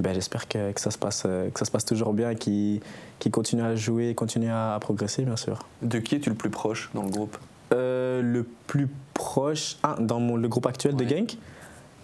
ben, 0.00 0.12
j'espère 0.12 0.48
que, 0.48 0.72
que 0.72 0.80
ça 0.80 0.90
se 0.90 0.98
passe, 0.98 1.22
que 1.22 1.58
ça 1.58 1.64
se 1.64 1.70
passe 1.70 1.84
toujours 1.84 2.12
bien, 2.12 2.34
qu'ils 2.34 2.80
qu'ils 3.20 3.30
continuent 3.30 3.62
à 3.62 3.76
jouer, 3.76 4.08
et 4.08 4.14
continuent 4.16 4.50
à, 4.50 4.74
à 4.74 4.80
progresser, 4.80 5.22
bien 5.22 5.36
sûr. 5.36 5.60
De 5.82 5.98
qui 6.00 6.16
es-tu 6.16 6.30
le 6.30 6.34
plus 6.34 6.50
proche 6.50 6.90
dans 6.94 7.04
le 7.04 7.10
groupe? 7.10 7.38
Euh, 7.72 8.20
le 8.22 8.44
plus 8.66 8.88
proche, 9.14 9.76
ah, 9.82 9.96
dans 9.98 10.20
mon, 10.20 10.36
le 10.36 10.48
groupe 10.48 10.66
actuel 10.66 10.94
de. 10.96 11.06
Genk, 11.06 11.36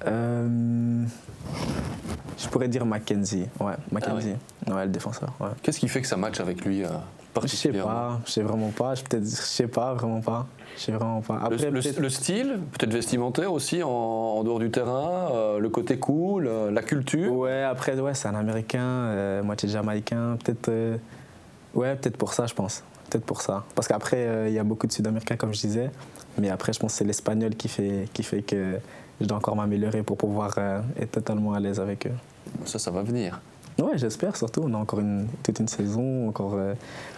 euh, 0.06 1.04
je 2.38 2.48
pourrais 2.48 2.68
dire 2.68 2.86
Mackenzie. 2.86 3.46
Ouais, 3.60 3.74
Mackenzie. 3.92 4.34
ouais. 4.68 4.84
le 4.84 4.90
défenseur. 4.90 5.32
Ouais. 5.40 5.48
Qu'est-ce 5.62 5.78
qui 5.78 5.88
fait 5.88 6.00
que 6.00 6.06
ça 6.08 6.16
match 6.16 6.40
avec 6.40 6.64
lui 6.64 6.82
euh, 6.84 6.88
Je 6.88 6.92
sais 6.92 7.68
particulièrement 7.68 7.90
pas, 7.92 8.20
je 8.26 8.30
sais 8.32 8.42
vraiment 8.42 8.70
pas. 8.70 8.94
Je 8.94 9.02
peut-être, 9.04 9.24
je 9.24 9.28
sais 9.36 9.66
pas, 9.68 9.94
vraiment 9.94 10.20
pas. 10.20 10.46
Je 10.76 10.82
sais 10.82 10.92
vraiment 10.92 11.20
pas. 11.20 11.34
Le- 11.34 11.54
Après, 11.54 11.70
le, 11.70 11.80
peut-être- 11.80 12.00
le 12.00 12.08
style, 12.08 12.58
peut-être 12.78 12.92
vestimentaire 12.92 13.52
aussi 13.52 13.82
en, 13.82 13.88
en 13.90 14.42
dehors 14.44 14.58
du 14.58 14.70
terrain, 14.70 15.28
euh, 15.32 15.58
le 15.58 15.68
côté 15.68 15.98
cool, 15.98 16.48
la 16.72 16.82
culture? 16.82 17.32
Ouais, 17.34 17.62
après, 17.64 17.98
ouais, 18.00 18.14
c'est 18.14 18.28
un 18.28 18.34
Américain, 18.34 19.42
moitié 19.42 19.68
Jamaïcain. 19.68 20.38
Peut-être, 20.42 20.70
ouais, 21.74 21.94
peut-être 21.96 22.16
pour 22.16 22.32
ça, 22.32 22.46
je 22.46 22.54
pense. 22.54 22.82
Peut-être 23.10 23.24
pour 23.24 23.42
ça. 23.42 23.64
Parce 23.74 23.88
qu'après, 23.88 24.18
euh, 24.18 24.48
il 24.48 24.54
y 24.54 24.58
a 24.58 24.64
beaucoup 24.64 24.86
de 24.86 24.92
Sud-Américains, 24.92 25.36
comme 25.36 25.52
je 25.52 25.60
disais. 25.60 25.90
Mais 26.38 26.48
après, 26.48 26.72
je 26.72 26.78
pense 26.78 26.92
que 26.92 26.98
c'est 26.98 27.04
l'espagnol 27.04 27.56
qui 27.56 27.68
fait, 27.68 28.08
qui 28.12 28.22
fait 28.22 28.42
que 28.42 28.78
je 29.20 29.26
dois 29.26 29.36
encore 29.36 29.56
m'améliorer 29.56 30.04
pour 30.04 30.16
pouvoir 30.16 30.54
euh, 30.58 30.80
être 30.98 31.10
totalement 31.10 31.52
à 31.52 31.60
l'aise 31.60 31.80
avec 31.80 32.06
eux. 32.06 32.14
Ça, 32.64 32.78
ça 32.78 32.92
va 32.92 33.02
venir. 33.02 33.40
Ouais, 33.78 33.96
j'espère 33.98 34.36
surtout. 34.36 34.62
On 34.64 34.74
a 34.74 34.76
encore 34.76 35.00
une, 35.00 35.26
toute 35.42 35.58
une 35.58 35.68
saison. 35.68 36.28
Encore, 36.28 36.54
euh, 36.54 36.74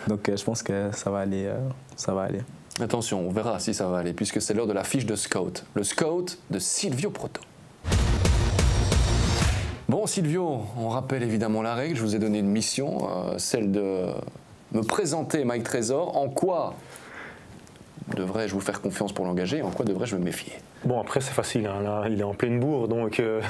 donc, 0.09 0.31
je 0.35 0.43
pense 0.43 0.63
que 0.63 0.91
ça 0.93 1.11
va 1.11 1.19
aller. 1.19 1.53
ça 1.97 2.15
va 2.15 2.23
aller. 2.23 2.41
Attention, 2.81 3.21
on 3.21 3.31
verra 3.31 3.59
si 3.59 3.75
ça 3.75 3.87
va 3.87 3.99
aller, 3.99 4.15
puisque 4.15 4.41
c'est 4.41 4.55
l'heure 4.55 4.67
de 4.67 4.73
la 4.73 4.85
fiche 4.85 5.05
de 5.05 5.15
scout. 5.15 5.65
Le 5.75 5.85
scout 5.85 6.39
de 6.51 6.59
Silvio 6.59 7.11
Proto. 7.11 7.43
Bon, 9.93 10.07
Silvio, 10.07 10.63
on 10.79 10.89
rappelle 10.89 11.23
évidemment 11.23 11.61
la 11.61 11.75
règle. 11.75 11.97
Je 11.97 12.01
vous 12.01 12.17
ai 12.17 12.19
donné 12.19 12.39
une 12.39 12.49
mission, 12.49 13.11
euh, 13.11 13.35
celle 13.37 13.71
de 13.71 14.07
me 14.73 14.83
présenter 14.83 15.45
Mike 15.45 15.65
Trésor. 15.65 16.17
En 16.17 16.29
quoi 16.29 16.75
devrais-je 18.17 18.53
vous 18.53 18.61
faire 18.61 18.81
confiance 18.81 19.13
pour 19.13 19.25
l'engager 19.25 19.63
en 19.63 19.71
quoi 19.71 19.85
devrais-je 19.85 20.17
me 20.17 20.25
méfier? 20.25 20.53
Bon, 20.85 21.01
après, 21.01 21.21
c'est 21.21 21.33
facile. 21.33 21.67
hein, 21.67 21.81
Là, 21.83 22.05
il 22.09 22.21
est 22.21 22.25
en 22.25 22.35
pleine 22.35 22.59
bourre, 22.59 22.89
donc 22.89 23.21
euh, 23.21 23.41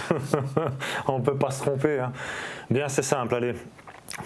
on 1.09 1.19
ne 1.19 1.25
peut 1.25 1.37
pas 1.37 1.51
se 1.51 1.63
tromper. 1.63 2.01
hein. 2.01 2.13
Bien, 2.71 2.89
c'est 2.89 3.03
simple. 3.03 3.35
Allez. 3.35 3.55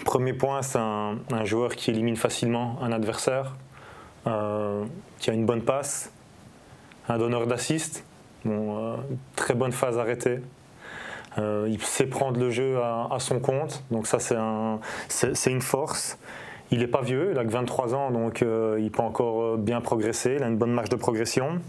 Premier 0.03 0.33
point, 0.33 0.61
c'est 0.61 0.79
un, 0.79 1.17
un 1.31 1.45
joueur 1.45 1.75
qui 1.75 1.91
élimine 1.91 2.17
facilement 2.17 2.77
un 2.81 2.91
adversaire, 2.91 3.55
euh, 4.27 4.83
qui 5.19 5.29
a 5.29 5.33
une 5.33 5.45
bonne 5.45 5.61
passe, 5.61 6.11
un 7.07 7.17
donneur 7.17 7.47
d'assist, 7.47 8.03
bon, 8.43 8.77
euh, 8.77 8.95
très 9.37 9.53
bonne 9.53 9.71
phase 9.71 9.97
arrêtée, 9.97 10.41
il 11.37 11.79
sait 11.83 12.07
prendre 12.07 12.39
le 12.39 12.49
jeu 12.49 12.79
à, 12.81 13.15
son 13.19 13.39
compte, 13.39 13.83
donc 13.91 14.07
ça 14.07 14.17
c'est 14.19 14.35
un, 14.35 14.79
une 15.45 15.61
force. 15.61 16.17
Il 16.71 16.79
n'est 16.79 16.87
pas 16.87 17.01
vieux, 17.01 17.29
il 17.31 17.39
a 17.39 17.45
que 17.45 17.49
23 17.49 17.95
ans, 17.95 18.11
donc 18.11 18.41
il 18.41 18.91
peut 18.91 19.01
encore 19.01 19.57
bien 19.57 19.79
progresser, 19.79 20.35
il 20.37 20.43
a 20.43 20.47
une 20.47 20.57
bonne 20.57 20.73
marge 20.73 20.89
de 20.89 20.97
progression. 20.97 21.61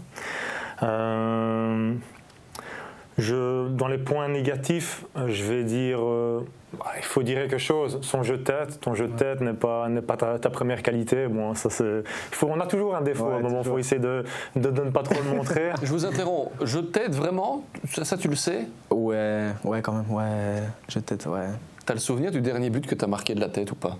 Je, 3.19 3.67
dans 3.67 3.87
les 3.87 3.97
points 3.97 4.29
négatifs, 4.29 5.05
je 5.27 5.43
vais 5.43 5.63
dire, 5.63 5.99
euh, 6.01 6.45
bah, 6.77 6.85
il 6.97 7.03
faut 7.03 7.21
dire 7.21 7.39
quelque 7.39 7.57
chose. 7.57 7.99
Son 8.01 8.23
jeu 8.23 8.37
de 8.37 8.43
tête, 8.43 8.79
ton 8.79 8.93
jeu 8.93 9.07
de 9.07 9.15
tête 9.15 9.41
n'est 9.41 9.53
pas, 9.53 9.89
n'est 9.89 10.01
pas 10.01 10.15
ta, 10.15 10.49
première 10.49 10.81
qualité. 10.81 11.27
Bon, 11.27 11.53
ça 11.53 11.69
c'est, 11.69 12.03
faut, 12.31 12.47
on 12.47 12.59
a 12.61 12.65
toujours 12.65 12.95
un 12.95 13.01
défaut. 13.01 13.27
à 13.27 13.35
un 13.35 13.39
moment, 13.39 13.59
il 13.61 13.67
faut 13.67 13.77
essayer 13.77 13.99
de, 13.99 14.23
de, 14.55 14.69
ne 14.69 14.89
pas 14.89 15.03
trop 15.03 15.21
le 15.21 15.35
montrer. 15.35 15.71
je 15.83 15.91
vous 15.91 16.05
interromps. 16.05 16.49
Jeu 16.63 16.81
de 16.81 16.87
tête, 16.87 17.13
vraiment? 17.13 17.65
Ça, 17.91 18.05
ça, 18.05 18.15
tu 18.15 18.29
le 18.29 18.35
sais? 18.35 18.67
Ouais, 18.89 19.47
ouais, 19.65 19.81
quand 19.81 19.93
même. 19.93 20.09
Ouais, 20.09 20.63
jeu 20.87 21.01
de 21.01 21.05
tête, 21.05 21.25
ouais. 21.25 21.47
T'as 21.85 21.95
le 21.95 21.99
souvenir 21.99 22.31
du 22.31 22.39
dernier 22.39 22.69
but 22.69 22.87
que 22.87 22.95
tu 22.95 23.03
as 23.03 23.07
marqué 23.07 23.35
de 23.35 23.41
la 23.41 23.49
tête 23.49 23.71
ou 23.71 23.75
pas? 23.75 23.97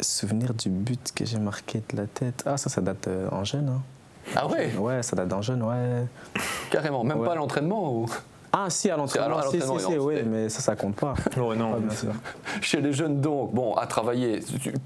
Souvenir 0.00 0.54
du 0.54 0.68
but 0.70 1.12
que 1.14 1.24
j'ai 1.24 1.38
marqué 1.38 1.82
de 1.90 1.96
la 1.96 2.06
tête 2.06 2.42
Ah, 2.46 2.56
ça, 2.56 2.68
ça 2.70 2.80
date 2.80 3.08
euh, 3.08 3.28
en 3.32 3.44
jeune. 3.44 3.68
Hein. 3.68 3.82
Ah 4.36 4.46
ouais? 4.46 4.72
Ouais, 4.76 5.02
ça 5.02 5.16
date 5.16 5.32
en 5.32 5.42
jeune, 5.42 5.62
ouais. 5.62 6.04
Carrément, 6.70 7.02
même 7.02 7.22
pas 7.24 7.32
à 7.32 7.34
l'entraînement 7.34 7.92
ou? 7.92 8.06
Ah 8.52 8.70
si, 8.70 8.90
à 8.90 8.96
l'entraînement, 8.96 9.42
si, 9.50 9.60
si, 9.60 9.92
si, 9.92 9.98
oui, 9.98 10.16
mais 10.26 10.48
ça, 10.48 10.60
ça 10.60 10.76
compte 10.76 10.96
pas. 10.96 11.14
Ouais, 11.36 11.56
non, 11.56 11.78
bien 11.78 11.94
sûr. 11.94 12.12
Chez 12.60 12.80
les 12.80 12.92
jeunes, 12.92 13.20
donc, 13.20 13.52
bon, 13.54 13.74
à 13.74 13.86
travailler, 13.86 14.40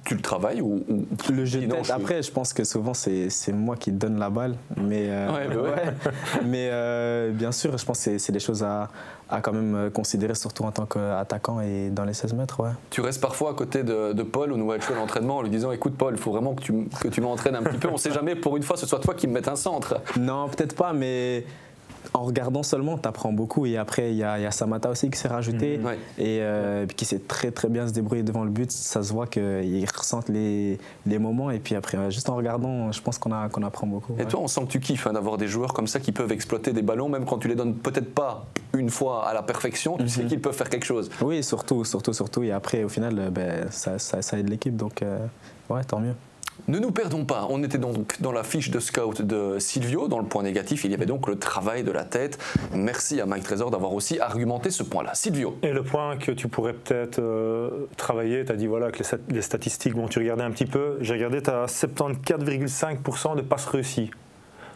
tu, 0.04 0.14
le 0.14 0.20
travailles 0.20 0.60
ou, 0.60 0.84
Le 1.30 1.44
jeu 1.44 1.60
de 1.60 1.66
tête, 1.66 1.90
après, 1.90 2.22
je 2.22 2.30
pense 2.30 2.52
que 2.52 2.64
souvent, 2.64 2.94
c'est 2.94 3.52
moi 3.52 3.76
qui 3.76 3.92
donne 3.92 4.18
la 4.18 4.30
balle, 4.30 4.56
mais, 4.76 5.06
euh, 5.08 5.32
ouais, 5.32 5.48
bah 5.48 5.62
ouais. 5.62 6.10
mais 6.44 6.68
euh, 6.72 7.30
bien 7.30 7.52
sûr, 7.52 7.76
je 7.78 7.84
pense 7.84 8.04
que 8.04 8.18
c'est 8.18 8.32
des 8.32 8.40
choses 8.40 8.62
à, 8.62 8.90
à 9.30 9.40
quand 9.40 9.52
même 9.52 9.90
considérer, 9.90 10.34
surtout 10.34 10.64
en 10.64 10.72
tant 10.72 10.86
qu'attaquant 10.86 11.60
et 11.60 11.90
dans 11.90 12.04
les 12.04 12.14
16 12.14 12.34
mètres. 12.34 12.60
Ouais. 12.60 12.70
Tu 12.90 13.00
restes 13.00 13.20
parfois 13.20 13.50
à 13.50 13.54
côté 13.54 13.82
de, 13.82 14.12
de 14.12 14.22
Paul 14.22 14.52
au 14.52 14.56
nouvel 14.56 14.80
à 14.82 14.94
l'entraînement 14.94 15.38
en 15.38 15.42
lui 15.42 15.50
disant 15.50 15.72
Écoute, 15.72 15.94
Paul, 15.96 16.14
il 16.14 16.20
faut 16.20 16.32
vraiment 16.32 16.54
que 16.54 16.62
tu, 16.62 16.72
que 17.00 17.08
tu 17.08 17.20
m'entraînes 17.20 17.56
un 17.56 17.62
petit 17.62 17.78
peu. 17.78 17.88
On 17.88 17.92
ne 17.92 17.98
sait 17.98 18.12
jamais, 18.12 18.34
pour 18.34 18.56
une 18.56 18.62
fois, 18.62 18.76
ce 18.76 18.86
soit 18.86 19.00
toi 19.00 19.14
qui 19.14 19.26
me 19.26 19.32
mettes 19.32 19.48
un 19.48 19.56
centre. 19.56 20.00
Non, 20.18 20.48
peut-être 20.48 20.76
pas, 20.76 20.92
mais 20.92 21.46
en 22.14 22.22
regardant 22.22 22.62
seulement, 22.62 22.98
tu 22.98 23.08
apprends 23.08 23.32
beaucoup. 23.32 23.66
Et 23.66 23.76
après, 23.76 24.10
il 24.10 24.16
y, 24.16 24.24
a 24.24 24.50
Samata 24.50 24.90
aussi 24.90 25.10
qui 25.10 25.18
s'est 25.18 25.28
rajouté 25.28 25.78
mmh. 25.78 25.88
et 26.18 26.38
euh, 26.40 26.86
qui 26.86 27.04
sait 27.04 27.18
très 27.18 27.50
très 27.50 27.68
bien 27.68 27.86
se 27.86 27.92
débrouiller 27.92 28.22
devant 28.22 28.44
le 28.44 28.50
but. 28.50 28.70
Ça 28.70 29.02
se 29.02 29.12
voit 29.12 29.26
qu'il 29.26 29.86
ressent 29.94 30.20
les, 30.28 30.78
les, 31.06 31.18
moments. 31.18 31.50
Et 31.50 31.58
puis 31.58 31.74
après, 31.74 32.10
juste 32.10 32.28
en 32.28 32.36
regardant, 32.36 32.92
je 32.92 33.00
pense 33.00 33.18
qu'on 33.18 33.32
qu'on 33.48 33.62
apprend 33.62 33.86
beaucoup. 33.86 34.14
Et 34.18 34.26
toi, 34.26 34.40
on 34.40 34.48
sent 34.48 34.62
que 34.62 34.72
tu 34.72 34.80
kiffes 34.80 35.06
hein, 35.06 35.14
d'avoir 35.14 35.38
des 35.38 35.48
joueurs 35.48 35.72
comme 35.72 35.86
ça 35.86 36.00
qui 36.00 36.12
peuvent 36.12 36.32
exploiter 36.32 36.72
des 36.72 36.82
ballons, 36.82 37.08
même 37.08 37.24
quand 37.24 37.38
tu 37.38 37.48
les 37.48 37.54
donnes 37.54 37.74
peut-être 37.74 38.14
pas 38.14 38.46
une 38.74 38.90
fois 38.90 39.26
à 39.26 39.34
la 39.34 39.42
perfection, 39.42 39.96
tu 39.96 40.08
sais 40.08 40.24
mmh. 40.24 40.26
qu'ils 40.28 40.40
peuvent 40.40 40.54
faire 40.54 40.68
quelque 40.68 40.84
chose. 40.84 41.10
Oui, 41.22 41.42
surtout, 41.42 41.84
surtout, 41.84 42.12
surtout. 42.12 42.42
Et 42.42 42.52
après, 42.52 42.84
au 42.84 42.88
final, 42.88 43.30
ben, 43.30 43.66
ça, 43.70 43.98
ça, 43.98 44.38
aide 44.38 44.48
l'équipe. 44.48 44.76
Donc, 44.76 45.02
euh, 45.02 45.18
ouais, 45.70 45.82
tant 45.84 46.00
mieux. 46.00 46.14
Ne 46.68 46.78
nous 46.78 46.92
perdons 46.92 47.24
pas, 47.24 47.46
on 47.50 47.62
était 47.64 47.78
donc 47.78 48.20
dans 48.20 48.30
la 48.30 48.44
fiche 48.44 48.70
de 48.70 48.78
scout 48.78 49.20
de 49.20 49.58
Silvio, 49.58 50.06
dans 50.06 50.18
le 50.18 50.26
point 50.26 50.42
négatif, 50.42 50.84
il 50.84 50.92
y 50.92 50.94
avait 50.94 51.06
donc 51.06 51.26
le 51.26 51.36
travail 51.36 51.82
de 51.82 51.90
la 51.90 52.04
tête. 52.04 52.38
Merci 52.72 53.20
à 53.20 53.26
Mike 53.26 53.42
Trésor 53.42 53.70
d'avoir 53.70 53.92
aussi 53.92 54.20
argumenté 54.20 54.70
ce 54.70 54.82
point-là. 54.82 55.14
Silvio. 55.14 55.58
Et 55.62 55.72
le 55.72 55.82
point 55.82 56.16
que 56.16 56.30
tu 56.30 56.46
pourrais 56.48 56.72
peut-être 56.72 57.18
euh, 57.18 57.88
travailler, 57.96 58.44
tu 58.44 58.52
as 58.52 58.56
dit 58.56 58.68
voilà 58.68 58.92
que 58.92 59.02
les, 59.28 59.42
statistiques, 59.42 59.94
bon 59.94 60.06
tu 60.06 60.20
regardais 60.20 60.44
un 60.44 60.50
petit 60.52 60.66
peu, 60.66 60.98
j'ai 61.00 61.14
regardé, 61.14 61.42
tu 61.42 61.50
as 61.50 61.66
74,5% 61.66 63.36
de 63.36 63.42
passes 63.42 63.66
réussies. 63.66 64.10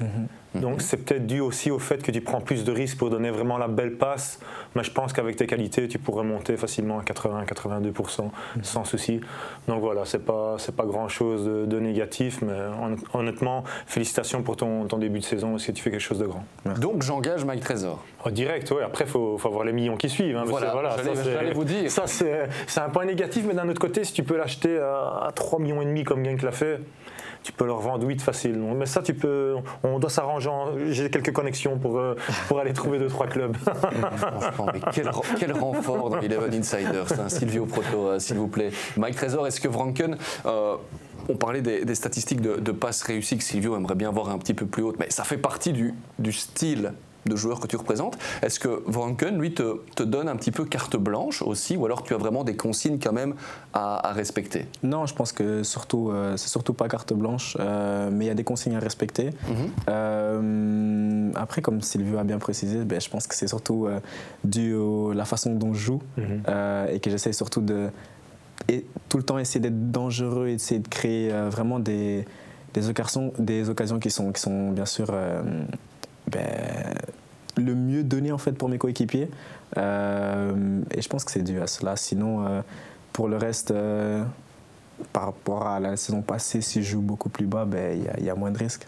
Mhm. 0.00 0.26
Donc 0.60 0.82
c'est 0.82 0.98
peut-être 0.98 1.26
dû 1.26 1.40
aussi 1.40 1.70
au 1.70 1.78
fait 1.78 2.02
que 2.02 2.10
tu 2.10 2.20
prends 2.20 2.40
plus 2.40 2.64
de 2.64 2.72
risques 2.72 2.98
pour 2.98 3.10
donner 3.10 3.30
vraiment 3.30 3.58
la 3.58 3.68
belle 3.68 3.96
passe. 3.96 4.40
Mais 4.74 4.84
je 4.84 4.90
pense 4.90 5.12
qu'avec 5.12 5.36
tes 5.36 5.46
qualités, 5.46 5.88
tu 5.88 5.98
pourrais 5.98 6.24
monter 6.24 6.56
facilement 6.56 6.98
à 6.98 7.02
80-82% 7.02 8.30
sans 8.62 8.84
souci. 8.84 9.20
Donc 9.68 9.80
voilà, 9.80 10.04
c'est 10.04 10.24
pas 10.24 10.56
pas 10.76 10.84
grand 10.84 11.08
chose 11.08 11.44
de, 11.44 11.80
négatif, 11.80 12.42
mais 12.42 12.58
honnêtement, 13.14 13.64
félicitations 13.86 14.42
pour 14.42 14.56
ton, 14.56 14.84
début 14.98 15.20
de 15.20 15.24
saison 15.24 15.52
parce 15.52 15.66
que 15.66 15.72
tu 15.72 15.82
fais 15.82 15.90
quelque 15.90 16.00
chose 16.00 16.18
de 16.18 16.26
grand. 16.26 16.44
Donc 16.80 17.02
j'engage 17.02 17.44
Mike 17.44 17.60
Trésor. 17.60 18.02
Oh, 18.24 18.30
direct, 18.30 18.70
oui. 18.70 18.82
Après, 18.84 19.04
il 19.04 19.10
faut, 19.10 19.38
avoir 19.44 19.64
les 19.64 19.72
millions 19.72 19.96
qui 19.96 20.08
suivent. 20.08 20.36
Hein, 20.36 20.44
voilà, 20.46 20.96
j'allais 21.24 21.52
vous 21.52 21.64
dire. 21.64 21.90
Ça, 21.90 22.06
c'est 22.06 22.80
un 22.80 22.88
point 22.88 23.04
négatif, 23.04 23.44
mais 23.46 23.54
d'un 23.54 23.68
autre 23.68 23.80
côté, 23.80 24.04
si 24.04 24.12
tu 24.12 24.22
peux 24.22 24.36
l'acheter 24.36 24.78
à, 24.78 25.30
3 25.34 25.58
millions 25.58 25.82
et 25.82 25.86
demi 25.86 26.04
comme 26.04 26.24
Genk 26.24 26.42
l'a 26.42 26.52
fait, 26.52 26.80
tu 27.46 27.52
peux 27.52 27.64
leur 27.64 27.78
vendre 27.78 28.04
8 28.04 28.20
facile. 28.20 28.58
Mais 28.58 28.86
ça, 28.86 29.02
tu 29.02 29.14
peux, 29.14 29.54
on 29.84 30.00
doit 30.00 30.10
s'arranger. 30.10 30.50
J'ai 30.88 31.10
quelques 31.10 31.32
connexions 31.32 31.78
pour, 31.78 31.96
euh, 31.96 32.16
pour 32.48 32.58
aller 32.58 32.72
trouver 32.72 32.98
2-3 32.98 33.28
clubs. 33.28 33.56
Quel, 34.92 35.10
quel 35.38 35.52
renfort 35.52 36.10
dans 36.10 36.20
Eleven 36.20 36.52
Insiders, 36.52 37.06
hein, 37.20 37.28
Silvio 37.28 37.66
Proto, 37.66 38.08
euh, 38.08 38.18
s'il 38.18 38.36
vous 38.36 38.48
plaît. 38.48 38.70
Mike 38.96 39.14
Trésor, 39.14 39.46
est-ce 39.46 39.60
que 39.60 39.70
Franken. 39.70 40.16
Euh, 40.44 40.76
on 41.28 41.36
parlait 41.36 41.60
des, 41.60 41.94
statistiques 41.94 42.40
de, 42.40 42.56
de, 42.56 42.72
passes 42.72 43.02
réussies 43.02 43.38
que 43.38 43.44
Silvio 43.44 43.76
aimerait 43.76 43.94
bien 43.94 44.10
voir 44.10 44.30
un 44.30 44.38
petit 44.38 44.54
peu 44.54 44.66
plus 44.66 44.82
hautes, 44.82 44.98
mais 44.98 45.10
ça 45.10 45.24
fait 45.24 45.38
partie 45.38 45.72
du, 45.72 45.94
du 46.18 46.32
style 46.32 46.92
de 47.28 47.36
joueurs 47.36 47.60
que 47.60 47.66
tu 47.66 47.76
représentes. 47.76 48.18
Est-ce 48.42 48.60
que 48.60 48.82
Vranken, 48.86 49.38
lui, 49.38 49.54
te, 49.54 49.80
te, 49.94 50.02
donne 50.02 50.28
un 50.28 50.36
petit 50.36 50.50
peu 50.50 50.64
carte 50.64 50.96
blanche 50.96 51.42
aussi, 51.42 51.76
ou 51.76 51.84
alors 51.84 52.02
tu 52.02 52.14
as 52.14 52.16
vraiment 52.16 52.44
des 52.44 52.56
consignes 52.56 52.98
quand 53.02 53.12
même 53.12 53.34
à, 53.72 54.12
respecter? 54.12 54.66
Non, 54.82 55.06
je 55.06 55.14
pense 55.14 55.32
que 55.32 55.62
surtout, 55.62 56.10
euh, 56.10 56.36
c'est 56.36 56.48
surtout 56.48 56.72
pas 56.72 56.88
carte 56.88 57.12
blanche, 57.12 57.56
euh, 57.60 58.10
mais 58.12 58.26
il 58.26 58.28
y 58.28 58.30
a 58.30 58.34
des 58.34 58.44
consignes 58.44 58.76
à 58.76 58.80
respecter. 58.80 59.30
Mhm. 59.48 59.70
Euh, 59.88 61.30
après, 61.34 61.62
comme 61.62 61.80
Sylvie 61.80 62.16
a 62.16 62.24
bien 62.24 62.38
précisé, 62.38 62.84
ben, 62.84 63.00
je 63.00 63.08
pense 63.08 63.26
que 63.26 63.34
c'est 63.34 63.48
surtout 63.48 63.88
dû 64.44 64.74
à 64.76 65.14
la 65.14 65.24
façon 65.24 65.54
dont 65.54 65.74
je 65.74 65.80
joue 65.80 66.02
mhm. 66.16 66.42
et 66.90 67.00
que 67.00 67.10
j'essaie 67.10 67.32
surtout 67.32 67.60
de 67.60 67.88
et 68.68 68.86
tout 69.08 69.18
le 69.18 69.22
temps 69.22 69.38
essayer 69.38 69.60
d'être 69.60 69.92
dangereux, 69.92 70.48
essayer 70.48 70.80
de 70.80 70.88
créer 70.88 71.30
vraiment 71.50 71.78
des, 71.78 72.24
des, 72.72 72.88
occasions, 72.88 73.32
des 73.38 73.68
occasions 73.68 73.98
qui 73.98 74.10
sont, 74.10 74.32
qui 74.32 74.40
sont 74.40 74.70
bien 74.70 74.86
sûr 74.86 75.12
ben, 76.30 76.94
le 77.56 77.74
mieux 77.74 78.04
donné 78.04 78.32
en 78.32 78.38
fait 78.38 78.52
pour 78.52 78.68
mes 78.68 78.78
coéquipiers. 78.78 79.28
Euh, 79.76 80.80
et 80.92 81.02
je 81.02 81.08
pense 81.08 81.24
que 81.24 81.30
c'est 81.30 81.42
dû 81.42 81.60
à 81.60 81.66
cela. 81.66 81.96
Sinon, 81.96 82.46
euh, 82.46 82.62
pour 83.12 83.28
le 83.28 83.36
reste, 83.36 83.70
euh, 83.70 84.24
par 85.12 85.26
rapport 85.26 85.66
à 85.66 85.80
la 85.80 85.96
saison 85.96 86.22
passée, 86.22 86.60
si 86.60 86.82
je 86.82 86.92
joue 86.92 87.00
beaucoup 87.00 87.28
plus 87.28 87.46
bas, 87.46 87.64
ben, 87.64 88.02
il 88.18 88.24
y, 88.24 88.30
a 88.30 88.34
moins 88.34 88.50
de 88.50 88.58
risques. 88.58 88.86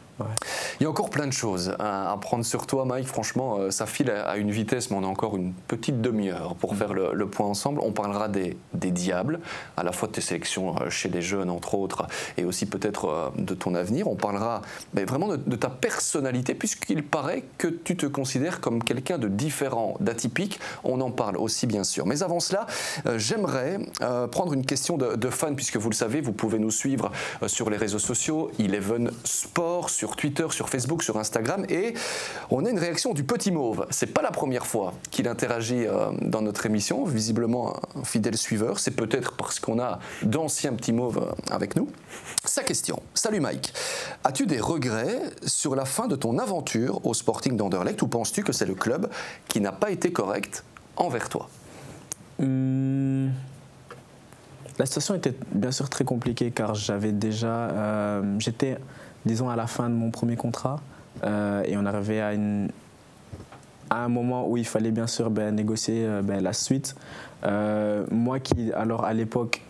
Il 0.80 0.84
y 0.84 0.86
a 0.86 0.90
encore 0.90 1.10
plein 1.10 1.26
de 1.26 1.32
choses 1.32 1.74
à 1.78 2.16
prendre 2.20 2.44
sur 2.44 2.66
toi, 2.66 2.84
Mike. 2.84 3.06
Franchement, 3.06 3.56
euh, 3.58 3.70
ça 3.70 3.86
file 3.86 4.10
à 4.10 4.36
une 4.36 4.50
vitesse, 4.50 4.90
mais 4.90 4.96
on 4.96 5.04
a 5.04 5.06
encore 5.06 5.36
une 5.36 5.52
petite 5.52 6.00
demi-heure 6.00 6.54
pour 6.56 6.76
faire 6.76 6.94
le, 6.94 7.26
point 7.28 7.46
ensemble. 7.46 7.80
On 7.82 7.92
parlera 7.92 8.28
des, 8.28 8.56
diables, 8.72 9.40
à 9.76 9.82
la 9.82 9.92
fois 9.92 10.08
de 10.08 10.14
tes 10.14 10.20
sélections 10.20 10.76
euh, 10.80 10.90
chez 10.90 11.08
les 11.08 11.22
jeunes, 11.22 11.50
entre 11.50 11.74
autres, 11.74 12.06
et 12.36 12.44
aussi 12.44 12.66
peut-être 12.66 13.04
euh, 13.06 13.28
de 13.36 13.54
ton 13.54 13.74
avenir. 13.74 14.08
On 14.08 14.16
parlera 14.16 14.62
mais 14.94 15.04
vraiment 15.04 15.28
de, 15.28 15.56
ta 15.56 15.68
personnalité, 15.68 16.54
puisqu'il 16.54 17.04
paraît 17.04 17.44
que 17.58 17.68
tu 17.68 17.96
te 17.96 18.06
considères 18.06 18.60
comme 18.60 18.82
quelqu'un 18.82 19.18
de 19.18 19.28
différent, 19.28 19.96
d'atypique. 20.00 20.60
On 20.84 21.00
en 21.00 21.10
parle 21.10 21.36
aussi, 21.36 21.66
bien 21.66 21.84
sûr. 21.84 22.06
Mais 22.06 22.22
avant 22.22 22.40
cela, 22.40 22.66
j'aimerais 23.16 23.78
prendre 24.30 24.52
une 24.52 24.64
question 24.64 24.96
de, 24.96 25.16
de 25.16 25.30
fan, 25.30 25.56
puisque 25.56 25.76
vous 25.76 25.90
le 25.90 25.94
savez, 25.94 26.20
vous 26.20 26.32
pouvez 26.32 26.58
nous 26.58 26.70
suivre 26.70 27.10
sur 27.46 27.70
les 27.70 27.76
réseaux 27.76 27.98
sociaux, 27.98 28.50
Eleven 28.58 29.10
Sport, 29.24 29.90
sur 29.90 30.07
Twitter, 30.16 30.46
sur 30.50 30.68
Facebook, 30.68 31.02
sur 31.02 31.16
Instagram, 31.18 31.64
et 31.68 31.94
on 32.50 32.64
a 32.64 32.70
une 32.70 32.78
réaction 32.78 33.12
du 33.14 33.24
petit 33.24 33.50
mauve. 33.50 33.86
C'est 33.90 34.12
pas 34.12 34.22
la 34.22 34.30
première 34.30 34.66
fois 34.66 34.94
qu'il 35.10 35.28
interagit 35.28 35.86
euh, 35.86 36.10
dans 36.22 36.42
notre 36.42 36.66
émission, 36.66 37.04
visiblement 37.04 37.76
un 37.96 38.04
fidèle 38.04 38.36
suiveur. 38.36 38.78
C'est 38.78 38.92
peut-être 38.92 39.36
parce 39.36 39.60
qu'on 39.60 39.78
a 39.78 39.98
d'anciens 40.22 40.72
petits 40.74 40.92
mauves 40.92 41.18
euh, 41.18 41.54
avec 41.54 41.76
nous. 41.76 41.88
Sa 42.44 42.62
question. 42.62 43.02
Salut 43.14 43.40
Mike. 43.40 43.72
As-tu 44.24 44.46
des 44.46 44.60
regrets 44.60 45.20
sur 45.44 45.74
la 45.74 45.84
fin 45.84 46.06
de 46.06 46.16
ton 46.16 46.38
aventure 46.38 47.04
au 47.06 47.14
Sporting 47.14 47.56
d'Anderlecht? 47.56 48.00
Ou 48.02 48.08
penses-tu 48.08 48.42
que 48.42 48.52
c'est 48.52 48.66
le 48.66 48.74
club 48.74 49.10
qui 49.48 49.60
n'a 49.60 49.72
pas 49.72 49.90
été 49.90 50.12
correct 50.12 50.64
envers 50.96 51.28
toi? 51.28 51.48
Hmm. 52.38 53.28
La 54.78 54.86
situation 54.86 55.14
était 55.14 55.34
bien 55.52 55.72
sûr 55.72 55.90
très 55.90 56.04
compliquée 56.04 56.52
car 56.52 56.74
j'avais 56.74 57.10
déjà, 57.10 57.70
euh, 57.70 58.36
j'étais 58.38 58.78
disons, 59.26 59.48
à 59.48 59.56
la 59.56 59.66
fin 59.66 59.88
de 59.88 59.94
mon 59.94 60.10
premier 60.10 60.36
contrat. 60.36 60.80
Euh, 61.24 61.62
et 61.64 61.76
on 61.76 61.86
arrivait 61.86 62.20
à, 62.20 62.34
une, 62.34 62.68
à 63.90 64.04
un 64.04 64.08
moment 64.08 64.48
où 64.48 64.56
il 64.56 64.66
fallait 64.66 64.90
bien 64.90 65.06
sûr 65.06 65.30
ben, 65.30 65.54
négocier 65.54 66.04
euh, 66.04 66.22
ben, 66.22 66.42
la 66.42 66.52
suite. 66.52 66.94
Euh, 67.44 68.04
moi 68.10 68.40
qui, 68.40 68.72
alors 68.72 69.04
à 69.04 69.14
l'époque, 69.14 69.62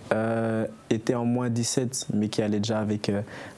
était 0.89 1.15
en 1.15 1.27
moins 1.27 1.51
17, 1.51 2.07
mais 2.15 2.29
qui 2.29 2.41
allait 2.41 2.61
déjà 2.61 2.79
avec 2.79 3.13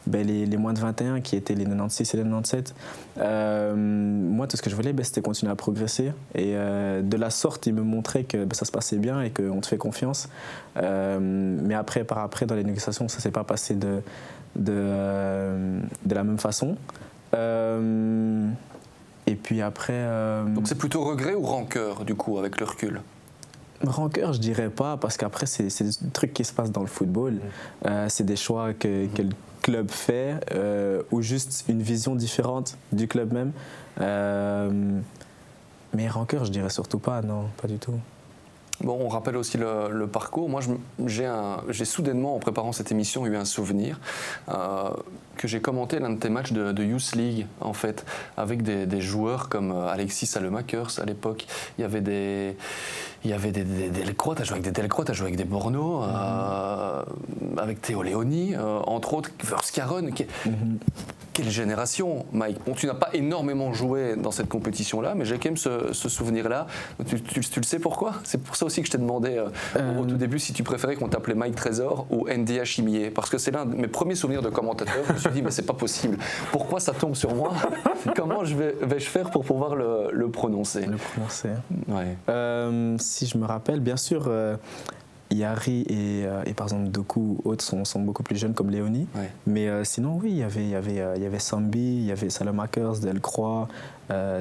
ben, 0.09 0.27
les, 0.27 0.47
les, 0.47 0.57
moins 0.57 0.73
de 0.73 0.81
21, 0.81 1.21
qui 1.21 1.37
étaient 1.37 1.55
les 1.55 1.65
96 1.65 2.13
et 2.13 2.17
les 2.17 2.23
97, 2.25 2.75
moi 3.17 4.49
tout 4.49 4.57
ce 4.57 4.63
que 4.63 4.69
je 4.69 4.75
voulais, 4.75 4.93
c'était 5.05 5.21
continuer 5.21 5.53
à 5.53 5.55
progresser. 5.55 6.11
Et 6.35 6.55
de 6.55 7.17
la 7.17 7.31
sorte, 7.31 7.69
il 7.69 7.75
me 7.75 7.83
montrait 7.83 8.25
que 8.25 8.49
ça 8.53 8.65
se 8.65 8.73
passait 8.73 8.97
bien 8.97 9.23
et 9.23 9.31
qu'on 9.31 9.61
te 9.61 9.67
fait 9.69 9.79
confiance. 9.79 10.29
mais 10.75 11.75
après, 11.75 12.03
par 12.03 12.19
après, 12.19 12.47
dans 12.47 12.57
les 12.57 12.65
négociations, 12.65 13.07
ça 13.07 13.19
ne 13.19 13.23
s'est 13.23 13.31
pas 13.31 13.45
passé 13.45 13.77
de 13.77 14.03
de, 14.57 14.73
euh, 14.75 15.81
de 16.05 16.15
la 16.15 16.25
même 16.25 16.39
façon. 16.39 16.77
Euh, 17.35 18.49
et 19.27 19.35
puis 19.37 19.63
après. 19.63 19.93
Euh, 19.95 20.45
Donc 20.45 20.67
c'est 20.67 20.79
plutôt 20.79 21.05
regret 21.05 21.35
ou 21.35 21.43
rancœur, 21.43 22.05
du 22.05 22.15
coup, 22.15 22.39
avec 22.39 22.59
le 22.61 22.67
recul? 22.67 23.01
Rancœur, 23.87 24.35
je 24.35 24.41
dirais 24.41 24.69
pas, 24.69 24.97
parce 24.99 25.17
qu'après, 25.17 25.47
c'est 25.47 25.83
des 25.83 26.11
trucs 26.13 26.35
qui 26.35 26.45
se 26.45 26.53
passent 26.53 26.73
dans 26.73 26.83
le 26.83 26.87
football. 26.87 27.39
Euh, 27.87 28.07
c'est 28.11 28.25
des 28.25 28.37
choix 28.37 28.75
que, 28.75 29.07
que, 29.07 29.23
le 29.23 29.31
club 29.63 29.91
fait, 29.91 30.35
euh, 30.53 31.03
ou 31.11 31.23
juste 31.23 31.65
une 31.69 31.81
vision 31.81 32.15
différente 32.15 32.77
du 32.93 33.09
club 33.09 33.33
même. 33.33 33.53
Euh, 34.01 35.01
mais 35.95 36.09
rancœur, 36.09 36.45
je 36.45 36.51
dirais 36.51 36.71
surtout 36.71 36.99
pas, 36.99 37.23
non, 37.23 37.47
pas 37.61 37.69
du 37.69 37.79
tout. 37.79 37.99
Bon, 38.83 38.99
on 39.01 39.09
rappelle 39.09 39.37
aussi 39.37 39.59
le, 39.59 40.07
parcours. 40.07 40.49
Moi, 40.49 40.61
j'ai 41.07 41.85
soudainement, 41.85 42.35
en 42.35 42.39
préparant 42.39 42.73
cette 42.73 42.91
émission, 42.91 43.27
eu 43.27 43.37
un 43.37 43.45
souvenir 43.45 44.01
euh, 44.49 44.91
que 45.37 45.47
j'ai 45.47 45.61
commenté 45.61 45.99
l'un 45.99 46.11
de 46.11 46.19
tes 46.19 46.31
matchs 46.31 46.53
de, 46.53 46.83
Youth 46.83 47.13
League, 47.15 47.47
en 47.61 47.75
fait, 47.75 48.07
avec 48.37 48.63
des, 48.63 49.01
joueurs 49.01 49.49
comme 49.49 49.73
euh, 49.73 49.89
Alexis 49.89 50.27
Salemakers 50.27 50.99
à 51.01 51.05
l'époque. 51.05 51.47
Il 51.79 51.83
y 51.83 51.85
avait 51.85 52.01
des. 52.01 52.57
Il 53.23 53.31
y 53.31 53.35
avait 53.35 53.53
des, 53.53 53.65
des, 53.65 53.91
des 53.91 54.01
Delcroix, 54.01 54.35
tu 54.35 54.41
as 54.41 54.45
joué 54.47 54.55
avec 54.55 54.65
des 54.65 54.71
Delcroix, 54.71 55.05
tu 55.05 55.11
as 55.11 55.15
joué 55.15 55.27
avec 55.27 55.37
des 55.37 55.45
Borno, 55.45 56.03
euh, 56.03 57.03
avec 57.59 57.83
Théo 57.83 58.03
Léoni, 58.03 58.55
entre 58.57 59.13
autres, 59.13 59.31
Verscaron. 59.45 60.11
Qui, 60.11 60.25
mhm 60.47 60.79
quelle 61.41 61.51
génération, 61.51 62.27
Mike 62.33 62.59
Bon, 62.67 62.75
tu 62.75 62.87
n'as 62.87 62.95
pas 62.95 63.09
énormément 63.15 63.73
joué 63.73 64.15
dans 64.15 64.31
cette 64.31 64.49
compétition-là, 64.49 65.15
mais 65.15 65.25
j'ai 65.25 65.39
quand 65.39 65.47
même 65.47 65.57
ce, 65.57 65.93
souvenir-là. 65.93 66.67
Tu, 67.07 67.17
le 67.61 67.63
sais 67.65 67.79
pourquoi? 67.79 68.15
C'est 68.25 68.43
pour 68.43 68.57
ça 68.57 68.67
aussi 68.67 68.83
que 68.83 68.87
je 68.87 68.93
t'ai 68.93 68.99
demandé 68.99 69.37
euh, 69.39 69.99
au 69.99 70.05
tout 70.05 70.15
euh. 70.15 70.19
début 70.19 70.39
si 70.39 70.53
tu 70.53 70.63
préférais 70.63 70.97
qu'on 70.97 71.09
t'appelait 71.09 71.35
Mike 71.35 71.55
Trésor 71.55 72.07
ou 72.11 72.29
NDA 72.29 72.65
Chimier, 72.65 73.11
parce 73.11 73.31
que 73.31 73.39
c'est 73.39 73.53
l'un 73.53 73.65
de 73.65 73.75
mes 73.75 73.89
premiers 73.89 74.17
souvenirs 74.17 74.43
de 74.43 74.51
commentateur. 74.51 75.03
Je 75.09 75.13
me 75.15 75.19
suis 75.19 75.31
dit, 75.31 75.43
mais 75.43 75.51
c'est 75.51 75.67
pas 75.67 75.73
possible. 75.73 76.19
Pourquoi 76.53 76.79
ça 76.79 76.93
tombe 76.93 77.15
sur 77.15 77.35
moi? 77.35 77.53
Comment 78.15 78.45
je 78.45 78.55
vais, 78.55 78.75
vais, 78.83 79.01
je 79.01 79.09
faire 79.09 79.31
pour 79.31 79.45
pouvoir 79.45 79.77
le, 79.77 80.29
prononcer? 80.31 80.85
Le 80.85 80.97
prononcer. 80.97 81.49
Ouais. 81.89 82.17
Euh, 82.29 82.97
si 82.99 83.27
je 83.27 83.39
me 83.39 83.47
rappelle, 83.47 83.81
bien 83.81 83.97
sûr. 83.97 84.31
Yari 85.31 85.83
et, 85.83 86.25
euh, 86.25 86.43
et, 86.45 86.55
par 86.55 86.67
exemple 86.67 86.89
Doku, 86.89 87.39
autres 87.45 87.65
sont, 87.65 87.85
sont, 87.85 88.01
beaucoup 88.01 88.23
plus 88.23 88.37
jeunes 88.37 88.55
comme 88.55 88.71
Léonie. 88.71 89.07
Mais 89.47 89.69
euh, 89.69 89.85
sinon, 89.85 90.19
oui, 90.21 90.31
il 90.31 90.39
y 90.39 90.43
avait, 90.43 90.63
il 90.63 90.71
y 90.71 90.75
avait, 90.75 91.01
euh, 91.01 91.15
il 91.17 91.23
y 91.23 91.27
avait 91.27 91.39
Sambi, 91.39 91.79
il 91.79 92.05
y 92.05 92.13
avait 92.13 92.31
Salomakers, 92.31 92.99
Delcroix, 92.99 93.69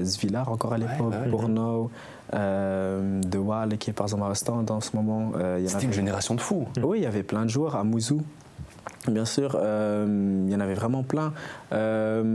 Zvilar 0.01 0.51
encore 0.51 0.73
à 0.73 0.77
l'époque, 0.77 1.13
ouais, 1.13 1.29
De 2.33 3.37
Waal 3.37 3.77
qui 3.77 3.91
est 3.91 3.93
par 3.93 4.07
exemple 4.07 4.23
à 4.23 4.29
Ostende 4.29 4.71
en 4.71 4.81
ce 4.81 4.95
moment. 4.95 5.33
C'était 5.65 5.85
une 5.85 5.93
génération 5.93 6.35
de 6.35 6.41
fous. 6.41 6.67
Oui, 6.81 6.99
il 6.99 7.03
y 7.03 7.07
avait 7.07 7.23
plein 7.23 7.45
de 7.45 7.49
joueurs 7.49 7.75
à 7.75 7.83
Mouzou. 7.83 8.21
Bien 9.07 9.25
sûr, 9.25 9.51
il 9.61 10.49
y 10.49 10.55
en 10.55 10.59
avait 10.59 10.73
vraiment 10.73 11.03
plein. 11.03 11.33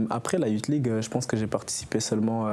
après 0.09 0.37
la 0.37 0.47
Youth 0.47 0.69
League, 0.69 0.89
je 1.01 1.09
pense 1.09 1.25
que 1.25 1.35
j'ai 1.35 1.47
participé 1.47 1.99
seulement 1.99 2.47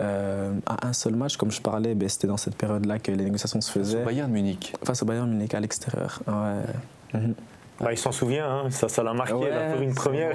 euh, 0.00 0.52
à 0.66 0.88
un 0.88 0.92
seul 0.92 1.14
match, 1.14 1.36
comme 1.36 1.50
je 1.50 1.60
parlais, 1.60 1.94
ben, 1.94 2.08
c'était 2.08 2.26
dans 2.26 2.36
cette 2.36 2.56
période-là 2.56 2.98
que 2.98 3.10
les 3.12 3.24
négociations 3.24 3.60
se 3.60 3.70
faisaient. 3.70 3.98
Face 3.98 4.02
au 4.02 4.06
Bayern 4.06 4.30
Munich. 4.30 4.74
Face 4.84 5.02
au 5.02 5.06
Bayern 5.06 5.30
Munich 5.30 5.54
à 5.54 5.60
l'extérieur. 5.60 6.22
Ouais. 6.26 7.20
Mhm. 7.20 7.34
Bah, 7.80 7.92
il 7.92 7.98
s'en 7.98 8.12
souvient, 8.12 8.46
hein. 8.46 8.70
ça, 8.70 8.90
ça 8.90 9.02
l'a 9.02 9.14
marqué 9.14 9.32
pour 9.32 9.80
une 9.80 9.94
première. 9.94 10.32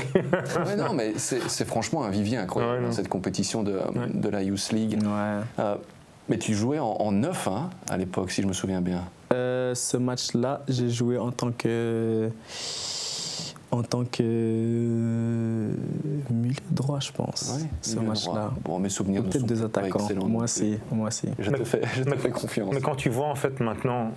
non, 0.78 0.94
mais 0.94 1.14
c'est 1.18 1.66
franchement 1.66 2.04
un 2.04 2.10
vivier 2.10 2.38
incroyable, 2.38 2.92
cette 2.92 3.08
compétition 3.08 3.62
de, 3.62 3.80
de, 4.14 4.30
la 4.30 4.42
Youth 4.42 4.72
League. 4.72 4.98
Euh, 5.06 5.76
mais 6.28 6.40
tu 6.40 6.56
jouais 6.56 6.80
en, 6.80 6.88
en 6.88 7.12
neuf 7.12 7.48
hein, 7.48 7.70
à 7.88 7.98
l'époque, 7.98 8.32
si 8.32 8.42
je 8.42 8.48
me 8.48 8.54
souviens 8.54 8.82
bien. 8.82 9.04
Euh, 9.32 9.76
ce 9.76 9.98
match-là, 9.98 10.64
j'ai 10.68 10.90
joué 10.90 11.18
en 11.20 11.32
tant 11.32 11.52
que 11.52 12.30
en 13.78 13.84
tant 13.84 14.06
que 14.06 14.24
milieu 16.30 16.56
droit, 16.72 17.00
je 17.00 17.12
pense, 17.12 17.60
ce 17.82 18.00
match-là. 18.00 18.52
Bon, 18.64 18.80
mes 18.80 18.90
souvenirs 18.90 19.24
Peut-être 19.24 19.46
deux 19.46 19.64
attaquants. 19.64 20.08
Moi 20.28 20.44
aussi, 20.44 20.78
moi 20.92 21.08
aussi. 21.08 21.28
Je 21.40 21.52
te, 21.52 21.64
fais, 21.64 21.82
je 21.96 22.04
te 22.04 22.16
fais 22.16 22.30
confiance. 22.30 22.74
Mais 22.74 22.82
quand 22.82 22.96
tu 22.96 23.10
vois, 23.10 23.28
en 23.28 23.36
fait, 23.36 23.60
maintenant, 23.60 24.12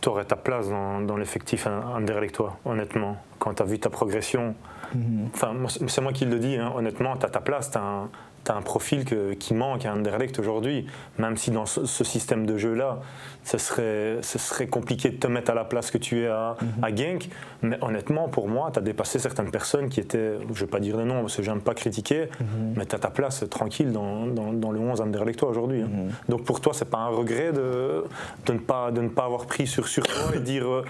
tu 0.00 0.08
aurais 0.08 0.24
ta 0.24 0.36
place 0.36 0.68
dans, 0.68 1.00
dans 1.00 1.16
l'effectif 1.16 1.66
avec 1.66 2.32
toi, 2.32 2.58
honnêtement. 2.64 3.16
Quand 3.38 3.54
tu 3.54 3.62
as 3.62 3.66
vu 3.66 3.78
ta 3.78 3.90
progression, 3.90 4.54
mhm. 4.94 5.28
enfin, 5.34 5.54
c'est 5.86 6.00
moi 6.00 6.12
qui 6.12 6.24
le 6.24 6.38
dis, 6.38 6.56
hein, 6.56 6.72
honnêtement, 6.76 7.16
tu 7.16 7.26
as 7.26 7.30
ta 7.30 7.40
place, 7.40 7.70
tu 7.70 7.78
as, 7.78 8.08
tu 8.44 8.52
as 8.52 8.56
un 8.56 8.62
profil 8.62 9.04
qui 9.38 9.54
manque 9.54 9.86
à 9.86 9.92
Anderlecht 9.92 10.38
aujourd'hui, 10.38 10.86
même 11.18 11.36
si 11.36 11.50
dans 11.50 11.66
ce, 11.66 12.04
système 12.04 12.46
de 12.46 12.56
jeu-là, 12.56 13.00
ce 13.44 13.58
serait, 13.58 14.18
ce 14.22 14.38
serait 14.38 14.66
compliqué 14.66 15.10
de 15.10 15.16
te 15.16 15.26
mettre 15.26 15.50
à 15.50 15.54
la 15.54 15.64
place 15.64 15.90
que 15.90 15.98
tu 15.98 16.22
es 16.22 16.26
à, 16.26 16.56
mhm. 16.60 16.96
Genk. 16.96 17.28
Mais 17.62 17.78
honnêtement, 17.82 18.28
pour 18.28 18.48
moi, 18.48 18.70
tu 18.72 18.78
as 18.78 18.82
dépassé 18.82 19.18
certaines 19.18 19.50
personnes 19.50 19.88
qui 19.88 20.00
étaient, 20.00 20.38
je 20.40 20.48
ne 20.48 20.54
vais 20.54 20.66
pas 20.66 20.80
dire 20.80 20.96
les 20.96 21.04
noms 21.04 21.20
parce 21.20 21.36
que 21.36 21.42
j'aime 21.42 21.60
pas 21.60 21.74
critiquer, 21.74 22.28
mhm. 22.40 22.74
mais 22.76 22.86
tu 22.86 22.94
as 22.94 22.98
ta 22.98 23.10
place 23.10 23.44
tranquille 23.50 23.92
dans, 23.92 24.26
dans, 24.26 24.72
le 24.72 24.80
11 24.80 25.00
Anderlechtois 25.00 25.48
aujourd'hui. 25.48 25.82
Hein. 25.82 25.90
Mhm. 25.90 26.10
Donc 26.28 26.44
pour 26.44 26.60
toi, 26.60 26.72
c'est 26.74 26.90
pas 26.90 26.98
un 26.98 27.08
regret 27.08 27.52
de, 27.52 28.04
de, 28.46 28.52
ne 28.52 28.58
pas, 28.58 28.90
de 28.90 29.00
ne 29.00 29.08
pas 29.08 29.24
avoir 29.24 29.46
pris 29.46 29.66
sur, 29.66 29.88
sur 29.88 30.04
toi 30.04 30.34
et 30.34 30.40
dire. 30.40 30.66
Euh, 30.66 30.84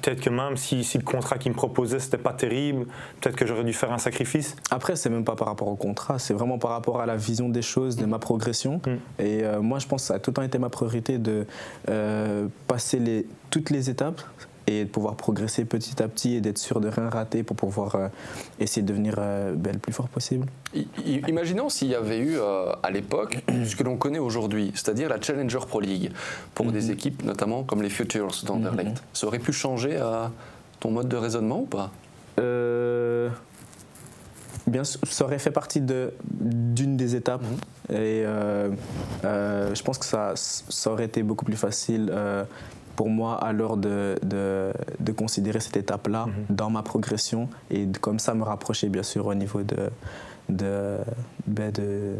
peut-être 0.00 0.20
que 0.20 0.30
même 0.30 0.56
si, 0.56 0.84
si, 0.84 0.98
le 0.98 1.04
contrat 1.04 1.38
qu'il 1.38 1.52
me 1.52 1.56
proposait, 1.56 1.98
c'était 1.98 2.18
pas 2.18 2.32
terrible, 2.32 2.86
peut-être 3.20 3.36
que 3.36 3.46
j'aurais 3.46 3.64
dû 3.64 3.72
faire 3.72 3.92
un 3.92 3.98
sacrifice? 3.98 4.56
Après, 4.70 4.96
c'est 4.96 5.10
même 5.10 5.24
pas 5.24 5.36
par 5.36 5.48
rapport 5.48 5.68
au 5.68 5.76
contrat, 5.76 6.18
c'est 6.18 6.34
vraiment 6.34 6.58
par 6.58 6.65
rapport 6.70 7.00
à 7.00 7.06
la 7.06 7.16
vision 7.16 7.48
des 7.48 7.62
choses, 7.62 7.96
de 7.96 8.06
ma 8.06 8.18
progression. 8.18 8.80
Mm. 8.86 9.22
Et 9.22 9.44
euh, 9.44 9.60
moi, 9.60 9.78
je 9.78 9.86
pense 9.86 10.02
que 10.02 10.08
ça 10.08 10.14
a 10.14 10.18
tout 10.18 10.30
le 10.30 10.34
temps 10.34 10.42
été 10.42 10.58
ma 10.58 10.70
priorité 10.70 11.18
de 11.18 11.46
euh, 11.88 12.46
passer 12.66 12.98
les, 12.98 13.26
toutes 13.50 13.70
les 13.70 13.90
étapes 13.90 14.22
et 14.68 14.84
de 14.84 14.88
pouvoir 14.88 15.14
progresser 15.14 15.64
petit 15.64 16.02
à 16.02 16.08
petit 16.08 16.34
et 16.34 16.40
d'être 16.40 16.58
sûr 16.58 16.80
de 16.80 16.88
rien 16.88 17.08
rater 17.08 17.44
pour 17.44 17.56
pouvoir 17.56 17.94
euh, 17.94 18.08
essayer 18.58 18.82
de 18.82 18.88
devenir 18.88 19.14
ben, 19.14 19.72
le 19.74 19.78
plus 19.78 19.92
fort 19.92 20.08
possible. 20.08 20.46
imaginons 21.28 21.68
s'il 21.68 21.86
y 21.86 21.94
avait 21.94 22.18
eu 22.18 22.38
à 22.82 22.90
l'époque 22.90 23.44
ce 23.64 23.76
que 23.76 23.84
l'on 23.84 23.96
connaît 23.96 24.18
aujourd'hui, 24.18 24.72
c'est-à-dire 24.74 25.08
la 25.08 25.20
Challenger 25.20 25.60
Pro 25.68 25.78
League, 25.78 26.10
pour 26.52 26.72
des 26.72 26.88
mm-hmm. 26.88 26.92
équipes 26.92 27.22
notamment 27.22 27.62
comme 27.62 27.80
les 27.80 27.90
Futures 27.90 28.32
d'Anderlecht. 28.44 28.88
Mm-hmm. 28.96 29.02
Ça 29.12 29.28
aurait 29.28 29.38
pu 29.38 29.52
changer 29.52 30.00
ton 30.80 30.90
mode 30.90 31.06
de 31.06 31.16
raisonnement 31.16 31.60
ou 31.60 31.66
pas? 31.66 31.92
Bien, 34.66 34.82
ça 34.84 35.24
aurait 35.24 35.38
fait 35.38 35.50
partie 35.50 35.80
d'une 35.80 36.96
des 36.96 37.14
étapes. 37.14 37.42
Mhm. 37.42 37.96
Et 37.96 38.22
euh, 38.24 38.70
euh, 39.24 39.74
je 39.74 39.82
pense 39.82 39.98
que 39.98 40.04
ça, 40.04 40.32
ça 40.34 40.90
aurait 40.90 41.04
été 41.04 41.22
beaucoup 41.22 41.44
plus 41.44 41.56
facile 41.56 42.10
euh, 42.12 42.44
pour 42.96 43.08
moi 43.08 43.36
alors 43.44 43.76
de, 43.76 44.16
de, 44.22 44.72
de 44.98 45.12
considérer 45.12 45.60
cette 45.60 45.76
étape-là 45.76 46.26
mhm. 46.26 46.56
dans 46.56 46.70
ma 46.70 46.82
progression 46.82 47.48
et 47.70 47.86
comme 48.00 48.18
ça 48.18 48.34
me 48.34 48.42
rapprocher 48.42 48.88
bien 48.88 49.02
sûr 49.02 49.26
au 49.26 49.34
niveau 49.34 49.62
de, 49.62 49.90
de, 50.48 50.96
ben 51.46 51.70
de, 51.70 52.14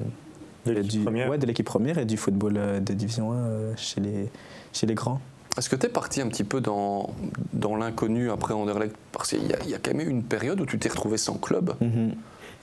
de 0.67 0.73
l'équipe 0.73 1.03
première. 1.03 1.31
Ouais, 1.31 1.39
de 1.39 1.47
l'équipe 1.47 1.67
première 1.67 1.99
et 1.99 2.05
du 2.05 2.17
football 2.17 2.55
de 2.85 2.93
Division 2.93 3.33
1 3.33 3.77
chez, 3.77 4.01
les, 4.01 4.31
chez 4.73 4.87
les 4.87 4.95
grands. 4.95 5.21
Est-ce 5.59 5.71
que 5.71 5.77
tu 5.77 5.87
es 5.87 5.89
parti 5.89 6.21
un 6.21 6.29
petit 6.29 6.45
peu 6.45 6.61
dans, 6.61 7.15
dans 7.55 7.77
l'inconnu 7.77 8.31
après 8.31 8.53
Anderlecht? 8.53 8.95
Parce 9.11 9.31
qu'il 9.31 9.43
y, 9.43 9.71
y, 9.71 9.75
a 9.75 9.79
quand 9.79 9.95
même 9.95 10.07
eu 10.07 10.11
une 10.11 10.23
période 10.23 10.61
où 10.61 10.67
tu 10.67 10.79
t'es 10.79 10.91
retrouvé 10.91 11.17
sans 11.17 11.39
club. 11.39 11.75
Mhm. 11.81 12.15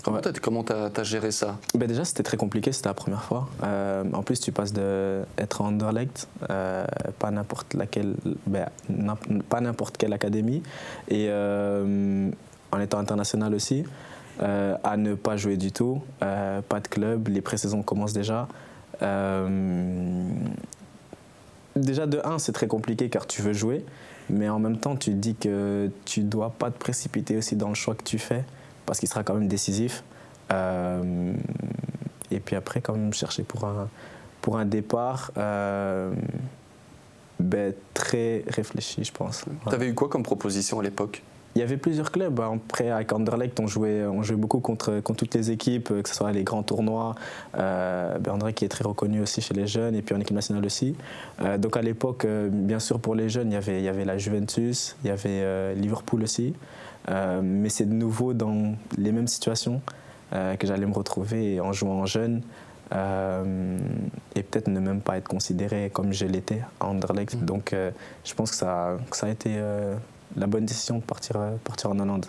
Comment 0.04 0.64
tu 0.64 0.74
as, 0.74 1.04
géré 1.04 1.32
ça? 1.32 1.58
Ben 1.76 1.88
Déjà, 1.88 2.04
c'était 2.04 2.24
très 2.24 2.36
compliqué, 2.36 2.74
c'était 2.74 2.90
la 2.90 2.94
première 2.94 3.24
fois. 3.24 3.48
Euh, 3.64 4.04
en 4.12 4.22
plus, 4.22 4.40
tu 4.40 4.52
passes 4.52 4.74
d'être 4.74 5.62
Anderlecht, 5.62 6.28
euh, 6.50 6.86
pas 7.20 7.32
n'importe 7.32 7.74
laquelle, 7.74 8.16
ben, 8.46 8.68
pas 9.48 9.62
n'importe 9.62 9.98
quelle 9.98 10.12
académie, 10.12 10.62
et 11.08 11.28
euh, 11.30 12.30
en 12.72 12.80
étant 12.82 13.00
international 13.00 13.56
aussi, 13.56 13.86
à 14.40 14.98
ne 14.98 15.16
pas 15.16 15.38
jouer 15.38 15.56
du 15.58 15.72
tout, 15.72 16.02
pas 16.20 16.80
de 16.82 16.88
club, 16.90 17.30
les 17.30 17.42
pré-saisons 17.42 17.82
commencent 17.82 18.14
déjà. 18.14 18.48
déjà, 21.76 22.08
de 22.08 22.20
1, 22.24 22.40
c'est 22.40 22.52
très 22.52 22.68
compliqué 22.68 23.10
car 23.10 23.26
tu 23.26 23.42
veux 23.42 23.54
jouer, 23.54 23.86
mais 24.30 24.50
en 24.50 24.60
même 24.60 24.78
temps, 24.80 24.98
tu 24.98 25.12
dis 25.12 25.36
que 25.36 25.90
tu 26.04 26.24
dois 26.24 26.50
pas 26.50 26.72
te 26.72 26.78
précipiter 26.78 27.38
aussi 27.38 27.56
dans 27.56 27.70
le 27.70 27.76
choix 27.76 27.96
que 27.96 28.04
tu 28.04 28.20
fais 28.20 28.44
parce 28.86 29.00
qu'il 29.00 29.10
sera 29.10 29.24
quand 29.24 29.34
même 29.34 29.48
décisif. 29.48 30.04
Euh, 30.52 31.34
et 32.32 32.40
puis 32.40 32.56
après, 32.56 32.82
quand 32.82 32.94
même, 32.94 33.14
chercher 33.14 33.44
pour 33.44 33.66
un, 33.66 33.90
pour 34.42 34.58
un 34.58 34.66
départ 34.66 35.32
euh, 35.38 36.12
ben, 37.40 37.74
très 37.94 38.44
réfléchi, 38.48 39.04
je 39.04 39.12
pense. 39.12 39.46
Tu 39.68 39.76
avais 39.76 39.88
eu 39.88 39.94
quoi 39.94 40.10
comme 40.10 40.24
proposition 40.24 40.80
à 40.80 40.84
l'époque? 40.84 41.24
Il 41.56 41.60
y 41.60 41.62
avait 41.62 41.78
plusieurs 41.78 42.12
clubs. 42.12 42.40
Après, 42.40 42.90
avec 42.90 43.14
Anderlecht, 43.14 43.60
on 43.60 43.68
jouait, 43.68 44.04
on 44.06 44.24
jouait 44.24 44.38
beaucoup 44.38 44.60
contre, 44.60 45.02
contre 45.02 45.20
toutes 45.20 45.36
les 45.36 45.52
équipes, 45.52 45.90
que 46.02 46.10
ce 46.10 46.16
soit 46.16 46.32
les 46.32 46.44
grands 46.44 46.64
tournois. 46.64 47.14
Euh, 47.56 48.18
ben 48.18 48.32
André 48.32 48.54
qui 48.54 48.66
est 48.66 48.70
très 48.70 48.84
reconnu 48.84 49.22
aussi 49.22 49.40
chez 49.40 49.54
les 49.54 49.68
jeunes, 49.68 49.94
et 49.94 50.02
puis 50.02 50.16
en 50.16 50.20
équipe 50.20 50.36
nationale 50.36 50.66
aussi. 50.66 50.96
Euh, 51.44 51.60
donc 51.60 51.78
à 51.78 51.84
l'époque, 51.84 52.26
bien 52.26 52.80
sûr, 52.80 53.00
pour 53.00 53.14
les 53.14 53.30
jeunes, 53.30 53.52
il 53.52 53.54
y 53.54 53.58
avait, 53.58 53.80
il 53.80 53.84
y 53.84 53.88
avait 53.88 54.04
la 54.04 54.18
Juventus, 54.18 54.96
il 55.04 55.10
y 55.10 55.12
avait 55.12 55.76
Liverpool 55.76 56.24
aussi. 56.24 56.56
Euh, 57.10 57.42
mais 57.44 57.70
c'est 57.70 57.86
de 57.86 57.94
nouveau 57.94 58.34
dans 58.34 58.76
les 58.98 59.12
mêmes 59.12 59.28
situations 59.28 59.82
euh, 60.34 60.56
que 60.56 60.68
j'allais 60.68 60.86
me 60.86 60.94
retrouver 60.94 61.60
en 61.60 61.74
jouant 61.74 62.06
jeune. 62.06 62.42
Euh, 62.94 63.78
et 64.36 64.44
peut-être 64.44 64.68
ne 64.68 64.80
même 64.80 65.02
pas 65.02 65.18
être 65.18 65.28
considéré 65.28 65.90
comme 65.92 66.14
je 66.14 66.26
l'étais 66.26 66.62
à 66.80 66.86
Anderlecht. 66.88 67.36
Mm. 67.36 67.46
Donc 67.46 67.76
je 68.24 68.34
pense 68.34 68.52
que 68.52 68.58
ça, 68.58 68.98
ça 69.12 69.28
a 69.28 69.30
été 69.30 69.60
la 70.36 70.48
bonne 70.48 70.66
décision 70.66 70.98
de 70.98 71.04
partir, 71.04 71.38
partir 71.64 71.90
en 71.90 72.00
Hollande. 72.00 72.26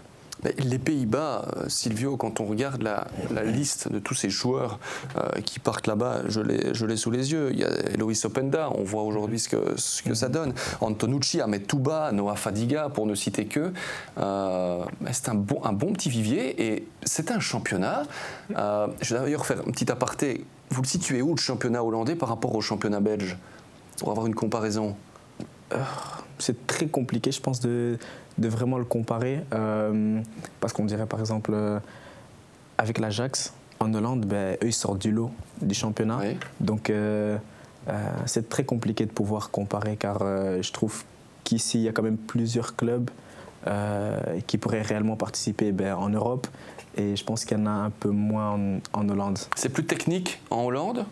Les 0.59 0.79
Pays-Bas, 0.79 1.49
euh, 1.57 1.69
Silvio, 1.69 2.17
quand 2.17 2.41
on 2.41 2.45
regarde 2.45 2.83
la, 2.83 3.07
liste 3.45 3.91
de 3.91 3.99
tous 3.99 4.15
ces 4.15 4.29
joueurs 4.29 4.79
euh, 5.17 5.41
qui 5.41 5.59
partent 5.59 5.87
là-bas, 5.87 6.23
je 6.29 6.41
l'ai 6.41 6.97
sous 6.97 7.11
les 7.11 7.33
yeux. 7.33 7.51
Il 7.53 7.59
y 7.59 7.65
a 7.65 7.71
Eloïs 7.95 8.25
Openda, 8.25 8.71
on 8.75 8.83
voit 8.83 9.03
aujourd'hui 9.03 9.39
ce 9.39 9.49
que, 9.49 9.75
ce 9.77 10.03
que 10.03 10.15
ça 10.15 10.29
donne. 10.29 10.53
Antonucci, 10.81 11.41
Ahmed 11.41 11.67
Touba, 11.67 12.13
Noah 12.13 12.37
Fadiga, 12.37 12.89
pour 12.89 13.07
ne 13.07 13.15
citer 13.15 13.47
que. 13.47 13.73
Euh, 14.19 14.85
c'est 15.13 15.29
un 15.29 15.35
bon, 15.35 15.61
un 15.65 15.73
bon 15.73 15.93
petit 15.93 16.11
vivier 16.11 16.75
et 16.75 16.87
c'est 17.05 17.31
un 17.31 17.41
championnat. 17.41 18.03
je 18.51 19.15
vais 19.15 19.21
d'ailleurs 19.21 19.47
faire 19.47 19.61
un 19.61 19.71
petit 19.71 19.91
aparté. 19.91 20.45
Vous 20.71 20.83
le 20.83 20.87
situez 20.87 21.23
où 21.23 21.35
le 21.35 21.41
championnat 21.41 21.83
hollandais 21.83 22.17
par 22.17 22.29
rapport 22.29 22.55
au 22.55 22.61
championnat 22.61 23.01
belge? 23.01 23.37
Pour 23.99 24.11
avoir 24.11 24.27
une 24.27 24.35
comparaison 24.35 24.97
c'est 26.39 26.67
très 26.67 26.87
compliqué, 26.87 27.33
je 27.33 27.41
pense, 27.41 27.61
de, 27.61 27.99
de 28.39 28.49
vraiment 28.49 28.79
le 28.79 28.85
comparer. 28.85 29.41
Euh, 29.53 30.21
parce 30.61 30.73
qu'on 30.73 30.85
dirait, 30.85 31.07
par 31.07 31.21
exemple, 31.21 31.53
euh, 31.55 31.79
avec 32.79 32.99
l'Ajax, 32.99 33.53
en 33.81 33.93
Hollande, 33.95 34.27
ben, 34.27 34.57
eux, 34.63 34.69
ils 34.69 34.73
sortent 34.73 35.01
du 35.01 35.11
lot 35.11 35.31
du 35.61 35.75
championnat. 35.75 36.21
Donc, 36.61 36.91
euh, 36.91 37.37
c'est 38.27 38.49
très 38.49 38.65
compliqué 38.65 39.05
de 39.05 39.11
pouvoir 39.11 39.51
comparer, 39.51 39.97
car 39.97 40.21
je 40.21 40.73
trouve 40.73 41.05
qu'ici, 41.45 41.79
il 41.79 41.83
y 41.83 41.89
a 41.89 41.93
quand 41.93 42.03
même 42.03 42.17
plusieurs 42.17 42.77
clubs 42.77 43.11
qui 44.47 44.59
pourraient 44.59 44.83
réellement 44.83 45.17
participer 45.17 45.73
ben, 45.73 45.95
en 45.95 46.09
Europe. 46.09 46.47
Et 46.97 47.17
je 47.17 47.25
pense 47.25 47.45
qu'il 47.45 47.59
y 47.59 47.61
en 47.61 47.67
a 47.67 47.71
un 47.71 47.91
peu 47.91 48.11
moins 48.11 48.59
en 48.93 49.09
Hollande. 49.09 49.39
C'est 49.57 49.69
plus 49.69 49.85
technique 49.85 50.41
en 50.51 50.65
Hollande? 50.65 51.05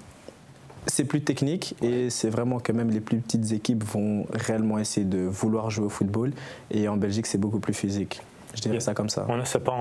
C'est 0.87 1.05
plus 1.05 1.22
technique 1.22 1.74
et 1.83 2.11
c'est 2.11 2.30
vraiment 2.30 2.59
que 2.59 2.72
même 2.72 2.91
les 2.91 3.01
plus 3.01 3.18
petites 3.18 3.53
équipes 3.53 3.85
vont 3.85 4.26
réellement 4.33 4.78
essayer 4.78 5.07
de 5.07 5.18
vouloir 5.18 5.70
jouer 5.70 5.87
au 5.87 5.91
football. 5.91 6.33
Et 6.70 6.89
en 6.89 6.97
Belgique, 6.97 7.26
c'est 7.26 7.39
beaucoup 7.39 7.61
plus 7.61 7.74
physique. 7.74 8.20
Je 8.55 8.61
dirais 8.61 8.80
ça 8.80 8.93
comme 8.93 9.09
ça. 9.09 9.26
On 9.28 9.45
c'est 9.45 9.64
pas 9.64 9.72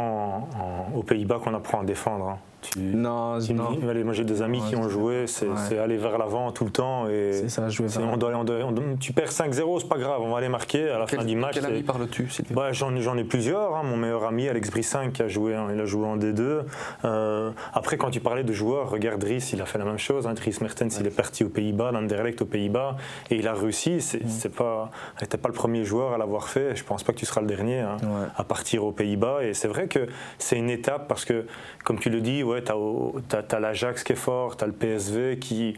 aux 1.02 1.04
Pays-Bas 1.04 1.40
qu'on 1.44 1.54
apprend 1.56 1.82
à 1.82 1.84
défendre. 1.84 2.30
Hein. 2.30 2.38
non, 2.78 3.40
non. 3.40 4.04
moi 4.06 4.14
j'ai 4.14 4.24
des 4.24 4.44
amis 4.44 4.62
qui 4.70 4.76
ont 4.76 4.88
joué, 4.88 5.26
c'est 5.26 5.80
aller 5.80 5.98
vers 5.98 6.18
l'avant 6.18 6.52
tout 6.52 6.66
le 6.66 6.72
temps. 6.72 7.06
C'est 7.08 7.50
ça, 7.50 7.68
jouer 7.70 7.88
vers 7.88 8.08
on 8.08 8.96
Tu 9.00 9.14
perds 9.14 9.32
5-0, 9.32 9.80
c'est 9.80 9.90
pas 9.90 9.98
grave, 9.98 10.22
on 10.22 10.32
va 10.32 10.38
aller 10.38 10.50
marquer 10.50 10.90
à 10.90 11.00
la 11.00 11.08
fin 11.08 11.24
du 11.24 11.36
match. 11.36 11.56
Quel 11.56 11.66
ami 11.66 11.82
parles-tu 11.82 12.28
bah, 12.52 12.72
J'en 12.72 13.18
ai 13.18 13.24
plusieurs. 13.24 13.76
Hein. 13.76 13.84
Mon 13.84 13.98
meilleur 13.98 14.24
ami, 14.26 14.48
Alex 14.48 14.70
Brissin, 14.70 15.10
qui 15.10 15.24
a 15.24 15.28
joué, 15.28 15.56
il 15.74 15.80
a 15.80 15.86
joué 15.86 16.06
en 16.06 16.18
D2. 16.18 16.62
Euh, 17.04 17.52
après, 17.74 17.98
quand 17.98 18.12
tu 18.12 18.20
parlais 18.20 18.44
de 18.44 18.54
joueurs, 18.54 18.90
regarde 18.90 19.20
Dries, 19.20 19.50
il 19.54 19.62
a 19.62 19.66
fait 19.66 19.80
la 19.80 19.86
même 19.86 19.98
chose. 19.98 20.28
Hein. 20.28 20.34
Dries 20.34 20.58
Mertens, 20.62 20.98
il 21.00 21.08
est 21.08 21.16
parti 21.16 21.44
aux 21.44 21.50
Pays-Bas, 21.50 21.92
l'Anderlecht 21.92 22.42
aux 22.42 22.46
Pays-Bas, 22.46 22.96
et 23.30 23.38
il 23.38 23.48
a 23.48 23.54
réussi. 23.54 24.02
C'est 24.02 24.24
mm. 24.24 24.52
pas, 24.52 24.92
n'était 25.20 25.38
pas 25.38 25.50
le 25.50 25.56
premier 25.56 25.84
joueur 25.84 26.14
à 26.14 26.18
l'avoir 26.18 26.48
fait. 26.48 26.76
Je 26.76 26.84
pense 26.84 27.04
pas 27.04 27.14
que 27.14 27.18
tu 27.18 27.26
seras 27.26 27.42
le 27.42 27.48
dernier 27.48 27.80
hein, 27.80 27.98
à 28.36 28.44
partir 28.44 28.86
aux 28.86 28.92
Pays-Bas. 28.92 29.44
Et 29.44 29.54
c'est 29.54 29.68
vrai 29.68 29.88
que 29.88 30.08
c'est 30.38 30.58
une 30.58 30.70
étape 30.70 30.91
parce 31.00 31.26
que, 31.26 31.46
comme 31.84 32.00
tu 32.00 32.10
le 32.10 32.22
dis, 32.22 32.44
ouais, 32.44 32.64
tu 32.64 32.72
as, 32.72 33.60
l'Ajax 33.60 34.04
qui 34.04 34.14
est 34.14 34.16
fort, 34.16 34.58
tu 34.58 34.64
as 34.64 34.68
le 34.68 34.74
PSV 34.74 35.40
qui, 35.40 35.76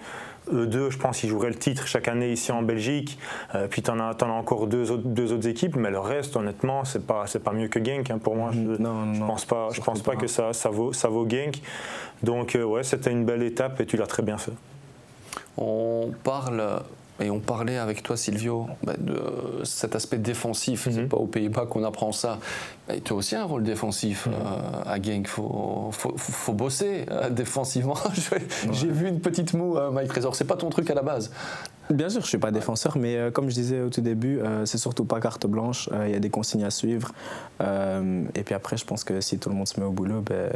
eux 0.51 0.68
deux, 0.68 0.89
je 0.89 0.97
pense, 0.97 1.24
ils 1.24 1.30
joueraient 1.30 1.49
le 1.49 1.55
titre 1.55 1.88
chaque 1.88 2.07
année 2.07 2.32
ici 2.32 2.51
en 2.51 2.61
Belgique. 2.61 3.18
Euh, 3.55 3.68
puis 3.68 3.82
tu 3.82 3.91
en, 3.91 3.99
as 3.99 4.24
encore 4.26 4.68
deux 4.68 4.91
autres, 4.91 5.03
deux 5.05 5.32
autres 5.32 5.47
équipes, 5.47 5.76
mais 5.76 5.89
le 5.89 5.99
reste, 5.99 6.36
honnêtement, 6.36 6.84
c'est 6.84 7.05
pas, 7.05 7.26
pas 7.43 7.51
mieux 7.51 7.68
que 7.68 7.84
Genk 7.84 8.09
hein, 8.11 8.18
pour 8.18 8.36
moi. 8.36 8.51
Je, 8.51 8.59
ne 8.59 9.26
pense 9.26 9.45
pas, 9.45 9.70
je 9.72 9.82
pense 9.82 10.01
pas 10.01 10.16
que 10.16 10.28
ça, 10.28 10.53
ça, 10.53 10.70
vaut, 10.70 10.93
ça 10.93 11.07
vaut 11.07 11.28
Genk. 11.30 11.61
Donc, 12.22 12.55
euh, 12.55 12.64
ouais, 12.64 12.84
c'était 12.84 13.11
une 13.11 13.26
belle 13.26 13.43
étape 13.43 13.80
et 13.82 13.86
tu 13.86 13.97
l'as 13.97 14.07
très 14.07 14.24
bien 14.24 14.38
fait. 14.38 14.53
On 15.57 16.11
parle 16.24 16.61
et 17.20 17.30
on 17.30 17.39
parlait 17.39 17.78
avec 17.78 18.01
toi, 18.01 18.18
Silvio, 18.18 18.68
bah, 18.84 18.93
de 18.97 19.64
cet 19.64 19.95
aspect 19.95 20.18
défensif. 20.18 20.88
C'est 20.89 21.03
mhm. 21.03 21.09
pas 21.09 21.18
aux 21.18 21.28
Pays-Bas 21.28 21.68
qu'on 21.68 21.84
apprend 21.84 22.11
ça. 22.11 22.39
tu 23.03 23.14
as 23.14 23.16
aussi 23.16 23.36
un 23.36 23.43
rôle 23.43 23.64
défensif 23.64 24.26
mhm. 24.26 24.34
euh, 24.34 24.91
à 24.91 25.01
Genk. 25.01 25.28
Faut, 25.28 25.91
faut, 25.91 26.53
bosser 26.53 27.05
euh, 27.11 27.30
défensivement. 27.30 27.97
J'ai 28.72 28.89
vu 28.89 29.07
une 29.07 29.20
petite 29.20 29.53
moue, 29.53 29.78
euh, 29.78 29.91
Mike 29.91 30.07
Trésor. 30.07 30.36
C'est 30.36 30.45
pas 30.45 30.57
ton 30.57 30.70
truc 30.70 30.89
à 30.89 30.95
la 30.95 31.03
base. 31.03 31.32
Bien 31.91 32.09
sûr, 32.09 32.22
je 32.22 32.28
suis 32.28 32.38
pas 32.39 32.51
défenseur, 32.51 32.97
mais 32.97 33.30
comme 33.34 33.49
je 33.49 33.55
disais 33.55 33.82
au 33.82 33.89
tout 33.89 33.99
début, 33.99 34.39
c'est 34.64 34.78
surtout 34.78 35.03
pas 35.03 35.20
carte 35.20 35.45
blanche. 35.45 35.89
Il 36.05 36.11
y 36.11 36.16
a 36.16 36.20
des 36.20 36.30
consignes 36.30 36.64
à 36.64 36.72
suivre. 36.72 37.11
et 37.59 38.43
puis 38.43 38.55
après, 38.55 38.78
je 38.78 38.86
pense 38.86 39.03
que 39.03 39.20
si 39.20 39.38
tout 39.38 39.49
le 39.49 39.55
monde 39.55 39.68
se 39.68 39.78
met 39.82 39.86
au 39.86 39.91
boulot, 39.91 40.22
ben, 40.22 40.49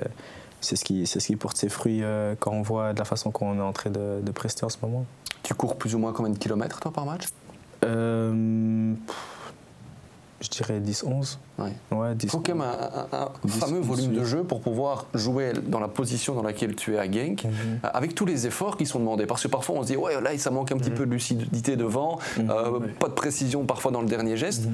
c'est 0.61 0.77
ce 0.77 0.85
qui, 0.85 1.05
c'est 1.05 1.19
ce 1.19 1.27
qui 1.27 1.35
porte 1.35 1.57
ses 1.57 1.67
fruits 1.67 2.01
quand 2.39 2.51
on 2.53 2.61
voit 2.61 2.93
de 2.93 2.99
la 2.99 3.03
façon 3.03 3.31
qu'on 3.31 3.57
est 3.57 3.61
en 3.61 3.73
train 3.73 3.89
de, 3.89 4.21
de 4.23 4.31
prester 4.31 4.63
en 4.63 4.69
ce 4.69 4.77
moment. 4.81 5.05
Tu 5.43 5.53
cours 5.53 5.77
plus 5.77 5.95
ou 5.95 5.99
moins 5.99 6.13
combien 6.13 6.31
de 6.31 6.37
kilomètres 6.37 6.79
toi 6.79 6.91
par 6.91 7.05
match 7.05 7.23
euh, 7.83 8.93
Je 10.41 10.49
dirais 10.49 10.79
10-11. 10.79 11.37
Ouais. 11.59 11.71
Il 12.21 12.29
faut 12.29 12.39
quand 12.39 12.55
même 12.55 12.61
un, 12.61 13.29
fameux 13.47 13.79
volume 13.79 14.13
de 14.13 14.23
jeu 14.23 14.43
pour 14.43 14.61
pouvoir 14.61 15.05
jouer 15.13 15.53
dans 15.53 15.79
la 15.79 15.87
position 15.87 16.35
dans 16.35 16.43
laquelle 16.43 16.75
tu 16.75 16.95
es 16.95 16.99
à 16.99 17.09
Genk, 17.09 17.43
mhm. 17.45 17.51
euh, 17.83 17.89
avec 17.93 18.13
tous 18.13 18.25
les 18.25 18.45
efforts 18.45 18.77
qui 18.77 18.85
sont 18.85 18.99
demandés. 18.99 19.25
Parce 19.25 19.43
que 19.43 19.47
parfois 19.47 19.77
on 19.77 19.83
se 19.83 19.87
dit, 19.87 19.97
ouais, 19.97 20.19
là, 20.21 20.37
ça 20.37 20.51
manque 20.51 20.71
un 20.71 20.77
petit 20.77 20.91
mhm. 20.91 20.97
peu 20.97 21.05
de 21.05 21.11
lucidité 21.11 21.75
devant, 21.75 22.19
mhm. 22.37 22.49
euh, 22.49 22.79
pas 22.99 23.07
de 23.07 23.13
précision 23.13 23.65
parfois 23.65 23.91
dans 23.91 24.01
le 24.01 24.07
dernier 24.07 24.37
geste. 24.37 24.67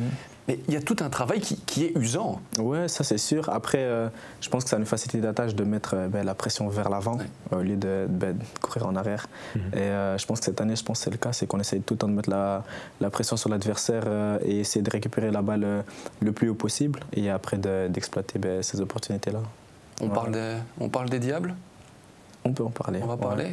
Mais 0.48 0.60
il 0.68 0.74
y 0.74 0.78
a 0.78 0.82
tout 0.82 0.98
un 1.00 1.10
travail 1.10 1.40
qui, 1.40 1.86
est 1.86 1.98
usant. 1.98 2.42
Ouais, 2.60 2.88
ça 2.88 3.04
c'est 3.04 3.18
sûr. 3.18 3.50
Après, 3.50 3.80
euh, 3.80 4.10
je 4.42 4.50
pense 4.50 4.64
que 4.64 4.70
ça 4.70 4.78
nous 4.78 4.86
facilite 4.86 5.24
la 5.24 5.34
tâche 5.34 5.56
de 5.56 5.64
mettre 5.64 5.96
euh, 5.96 6.08
ben, 6.08 6.26
la 6.26 6.36
pression 6.36 6.68
vers 6.68 6.90
l'avant 6.90 7.18
au 7.52 7.58
lieu 7.58 7.76
ben, 7.76 8.08
de, 8.10 8.36
courir 8.62 8.88
en 8.88 8.96
arrière. 8.96 9.28
Mhm. 9.56 9.62
Et 9.74 9.78
euh, 9.78 10.18
je 10.18 10.26
pense 10.26 10.40
que 10.40 10.46
cette 10.46 10.60
année, 10.60 10.76
je 10.76 10.84
pense 10.84 11.00
que 11.00 11.06
c'est 11.06 11.12
le 11.12 11.18
cas, 11.18 11.32
c'est 11.32 11.48
qu'on 11.48 11.60
essaye 11.60 11.82
tout 11.82 11.94
le 11.94 12.00
temps 12.00 12.08
de 12.08 12.14
mettre 12.14 12.30
la, 12.30 12.64
la 13.00 13.10
pression 13.10 13.38
sur 13.38 13.50
l'adversaire 13.50 14.04
et 14.46 14.60
essayer 14.60 14.82
de 14.82 14.90
récupérer 14.90 15.32
la 15.32 15.42
balle 15.42 15.84
le 16.20 16.32
plus 16.32 16.50
haut 16.50 16.56
possible 16.56 17.00
et 17.14 17.30
après 17.30 17.58
d'exploiter 17.58 18.40
ben, 18.40 18.62
ces 18.62 18.82
opportunités-là. 18.82 19.40
On, 20.02 20.10
parle 20.10 20.36
on 20.80 20.90
parle 20.90 21.10
des 21.10 21.20
diables? 21.20 21.56
On 22.46 22.52
peut 22.52 22.64
en 22.64 22.70
parler. 22.70 23.00
On 23.02 23.08
va 23.08 23.18
parler. 23.18 23.52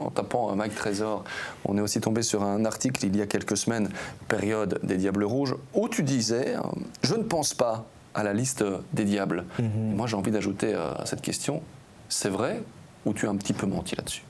En 0.00 0.10
tapant 0.10 0.54
Mike 0.54 0.74
Trésor, 0.74 1.24
on 1.64 1.78
est 1.78 1.80
aussi 1.80 2.00
tombé 2.00 2.22
sur 2.22 2.42
un 2.42 2.64
article 2.64 3.06
il 3.06 3.16
y 3.16 3.22
a 3.22 3.26
quelques 3.26 3.56
semaines, 3.56 3.88
période 4.28 4.78
des 4.82 4.96
Diables 4.96 5.24
Rouges, 5.24 5.56
où 5.74 5.88
tu 5.88 6.02
disais 6.02 6.56
euh, 6.56 6.60
Je 7.02 7.14
ne 7.14 7.22
pense 7.22 7.54
pas 7.54 7.86
à 8.14 8.22
la 8.22 8.34
liste 8.34 8.64
des 8.92 9.04
Diables. 9.04 9.44
Mhm. 9.58 9.94
Moi, 9.96 10.06
j'ai 10.06 10.16
envie 10.16 10.30
d'ajouter 10.30 10.74
euh, 10.74 10.92
à 10.94 11.06
cette 11.06 11.22
question 11.22 11.62
c'est 12.08 12.28
vrai 12.28 12.62
ou 13.04 13.12
tu 13.12 13.26
as 13.26 13.30
un 13.30 13.36
petit 13.36 13.52
peu 13.52 13.66
menti 13.66 13.94
là-dessus? 13.96 14.22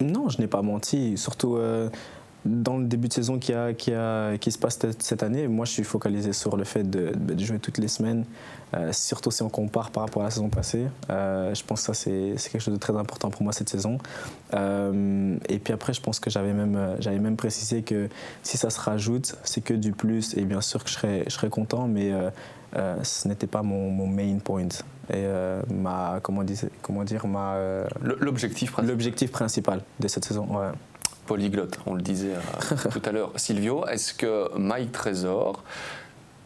Non, 0.00 0.28
je 0.28 0.40
n'ai 0.40 0.46
pas 0.46 0.62
menti. 0.62 1.16
Surtout. 1.16 1.56
Euh, 1.56 1.88
dans 2.46 2.78
le 2.78 2.86
début 2.86 3.08
de 3.08 3.12
saison 3.12 3.38
qui, 3.38 3.52
a, 3.52 3.74
qui, 3.74 3.92
a, 3.92 4.38
qui 4.38 4.50
se 4.50 4.58
passe 4.58 4.78
cette 4.98 5.22
année, 5.22 5.48
moi 5.48 5.64
je 5.64 5.72
suis 5.72 5.84
focalisé 5.84 6.32
sur 6.32 6.56
le 6.56 6.64
fait 6.64 6.88
de, 6.88 7.12
de 7.14 7.44
jouer 7.44 7.58
toutes 7.58 7.78
les 7.78 7.88
semaines, 7.88 8.24
euh, 8.74 8.92
surtout 8.92 9.30
si 9.30 9.42
on 9.42 9.48
compare 9.48 9.90
par 9.90 10.04
rapport 10.04 10.22
à 10.22 10.26
la 10.26 10.30
saison 10.30 10.48
passée. 10.48 10.86
Euh, 11.10 11.54
je 11.54 11.64
pense 11.64 11.86
que 11.86 11.94
ça 11.94 11.94
c'est 11.94 12.50
quelque 12.50 12.60
chose 12.60 12.74
de 12.74 12.80
très 12.80 12.96
important 12.96 13.30
pour 13.30 13.42
moi 13.42 13.52
cette 13.52 13.68
saison. 13.68 13.98
Euh, 14.54 15.36
et 15.48 15.58
puis 15.58 15.72
après, 15.72 15.92
je 15.92 16.00
pense 16.00 16.20
que 16.20 16.30
j'avais 16.30 16.52
même, 16.52 17.36
précisé 17.36 17.82
que 17.82 18.08
si 18.42 18.56
ça 18.56 18.70
se 18.70 18.80
rajoute, 18.80 19.36
c'est 19.44 19.62
que 19.62 19.74
du 19.74 19.92
plus, 19.92 20.36
et 20.36 20.44
bien 20.44 20.60
sûr 20.60 20.82
que 20.82 20.90
je 20.90 20.94
serais, 20.94 21.24
je 21.26 21.32
serais 21.32 21.50
content, 21.50 21.86
mais 21.86 22.12
ce 23.02 23.28
n'était 23.28 23.46
pas 23.46 23.62
mon, 23.62 23.90
mon, 23.90 24.06
main 24.06 24.38
point. 24.38 24.68
Et 25.12 25.24
ma, 25.72 26.20
comment, 26.22 26.42
dire, 26.42 26.64
comment 26.82 27.04
dire, 27.04 27.26
ma... 27.26 27.56
L'objectif 28.02 28.72
principal. 28.72 28.90
L'objectif 28.90 29.30
principal 29.30 29.80
de 30.00 30.08
cette 30.08 30.24
saison, 30.24 30.46
ouais 30.56 30.70
polyglotte, 31.26 31.78
on 31.86 31.94
le 31.94 32.02
disait 32.02 32.32
euh, 32.34 32.76
tout 32.90 33.02
à 33.04 33.12
l'heure. 33.12 33.32
Silvio, 33.36 33.86
est-ce 33.86 34.14
que 34.14 34.56
Mike 34.56 34.92
Trésor 34.92 35.62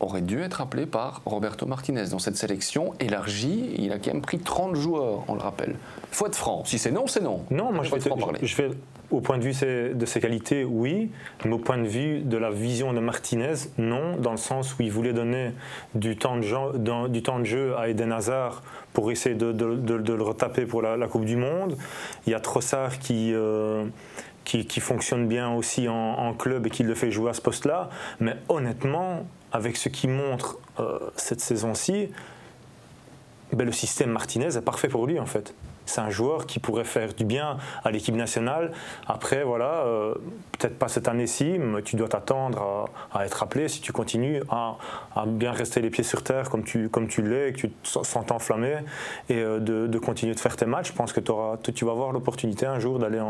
aurait 0.00 0.22
dû 0.22 0.40
être 0.40 0.60
appelé 0.60 0.86
par 0.86 1.22
Roberto 1.26 1.66
Martinez 1.66 2.08
dans 2.10 2.18
cette 2.18 2.36
sélection 2.36 2.94
élargie? 3.00 3.74
Il 3.78 3.92
a 3.92 3.98
quand 3.98 4.12
même 4.12 4.22
pris 4.22 4.38
30 4.38 4.74
joueurs, 4.76 5.24
on 5.28 5.34
le 5.34 5.40
rappelle. 5.40 5.76
Il 6.10 6.16
faut 6.16 6.26
être 6.26 6.36
franc. 6.36 6.64
Si 6.64 6.78
c'est 6.78 6.90
non, 6.90 7.06
c'est 7.06 7.22
non. 7.22 7.44
Non, 7.50 7.72
moi 7.72 7.84
je 7.84 7.94
vais, 7.94 8.00
je 8.42 8.56
vais, 8.56 8.70
au 9.10 9.20
point 9.20 9.38
de 9.38 9.44
vue 9.44 9.54
de 9.94 10.06
ses 10.06 10.20
qualités, 10.20 10.64
oui, 10.64 11.10
mais 11.44 11.52
au 11.52 11.58
point 11.58 11.78
de 11.78 11.86
vue 11.86 12.20
de 12.20 12.36
la 12.36 12.50
vision 12.50 12.92
de 12.92 13.00
Martinez, 13.00 13.54
non, 13.78 14.16
dans 14.16 14.30
le 14.30 14.36
sens 14.36 14.78
où 14.78 14.82
il 14.82 14.90
voulait 14.90 15.12
donner 15.12 15.52
du 15.94 16.16
temps 16.16 16.36
de 16.36 16.42
jeu, 16.42 16.56
du 17.08 17.22
temps 17.22 17.38
de 17.38 17.44
jeu 17.44 17.76
à 17.76 17.88
Eden 17.88 18.12
Hazard 18.12 18.62
pour 18.92 19.10
essayer 19.10 19.34
de, 19.34 19.52
le 19.52 20.22
retaper 20.22 20.66
pour 20.66 20.82
la, 20.82 21.08
Coupe 21.08 21.24
du 21.24 21.36
Monde. 21.36 21.76
Il 22.26 22.30
y 22.30 22.34
a 22.34 22.40
Trossard 22.40 22.98
qui... 22.98 23.32
Euh, 23.34 23.84
qui, 24.44 24.80
fonctionne 24.80 25.28
bien 25.28 25.52
aussi 25.54 25.88
en, 25.88 26.34
club 26.34 26.66
et 26.66 26.70
qui 26.70 26.82
le 26.82 26.94
fait 26.94 27.10
jouer 27.10 27.30
à 27.30 27.34
ce 27.34 27.40
poste-là. 27.40 27.90
Mais 28.18 28.36
honnêtement, 28.48 29.26
avec 29.52 29.76
ce 29.76 29.88
qu'il 29.88 30.10
montre 30.10 30.58
euh, 30.78 30.98
cette 31.16 31.40
saison-ci, 31.40 32.08
ben, 33.52 33.64
le 33.64 33.72
système 33.72 34.10
Martinez 34.10 34.56
est 34.56 34.64
parfait 34.64 34.88
pour 34.88 35.06
lui 35.06 35.18
en 35.18 35.26
fait. 35.26 35.54
C'est 35.90 36.00
un 36.00 36.10
joueur 36.10 36.46
qui 36.46 36.58
pourrait 36.58 36.84
faire 36.84 37.12
du 37.14 37.24
bien 37.24 37.56
à 37.84 37.90
l'équipe 37.90 38.14
nationale. 38.14 38.72
Après, 39.06 39.42
voilà, 39.42 39.84
euh, 39.86 40.14
peut-être 40.52 40.78
pas 40.78 40.88
cette 40.88 41.08
année-ci, 41.08 41.58
mais 41.58 41.82
tu 41.82 41.96
dois 41.96 42.08
t'attendre 42.08 42.88
à, 43.12 43.26
être 43.26 43.42
appelé 43.42 43.68
si 43.68 43.80
tu 43.80 43.92
continues 43.92 44.42
à, 44.50 44.76
bien 45.26 45.52
rester 45.52 45.80
les 45.80 45.90
pieds 45.90 46.04
sur 46.04 46.22
terre 46.22 46.48
comme 46.48 46.64
tu, 46.64 46.88
comme 46.88 47.08
tu 47.08 47.22
l'es 47.22 47.52
que 47.52 47.58
tu 47.58 47.72
sens 47.82 48.16
enflammé 48.30 48.76
et 49.28 49.36
euh, 49.36 49.58
de, 49.58 49.98
continuer 49.98 50.34
de 50.34 50.40
faire 50.40 50.56
tes 50.56 50.66
matchs. 50.66 50.88
Je 50.88 50.92
pense 50.92 51.12
que 51.12 51.20
auras, 51.30 51.56
tu 51.56 51.84
vas 51.84 51.92
avoir 51.92 52.12
l'opportunité 52.12 52.66
un 52.66 52.78
jour 52.78 52.98
d'aller 52.98 53.20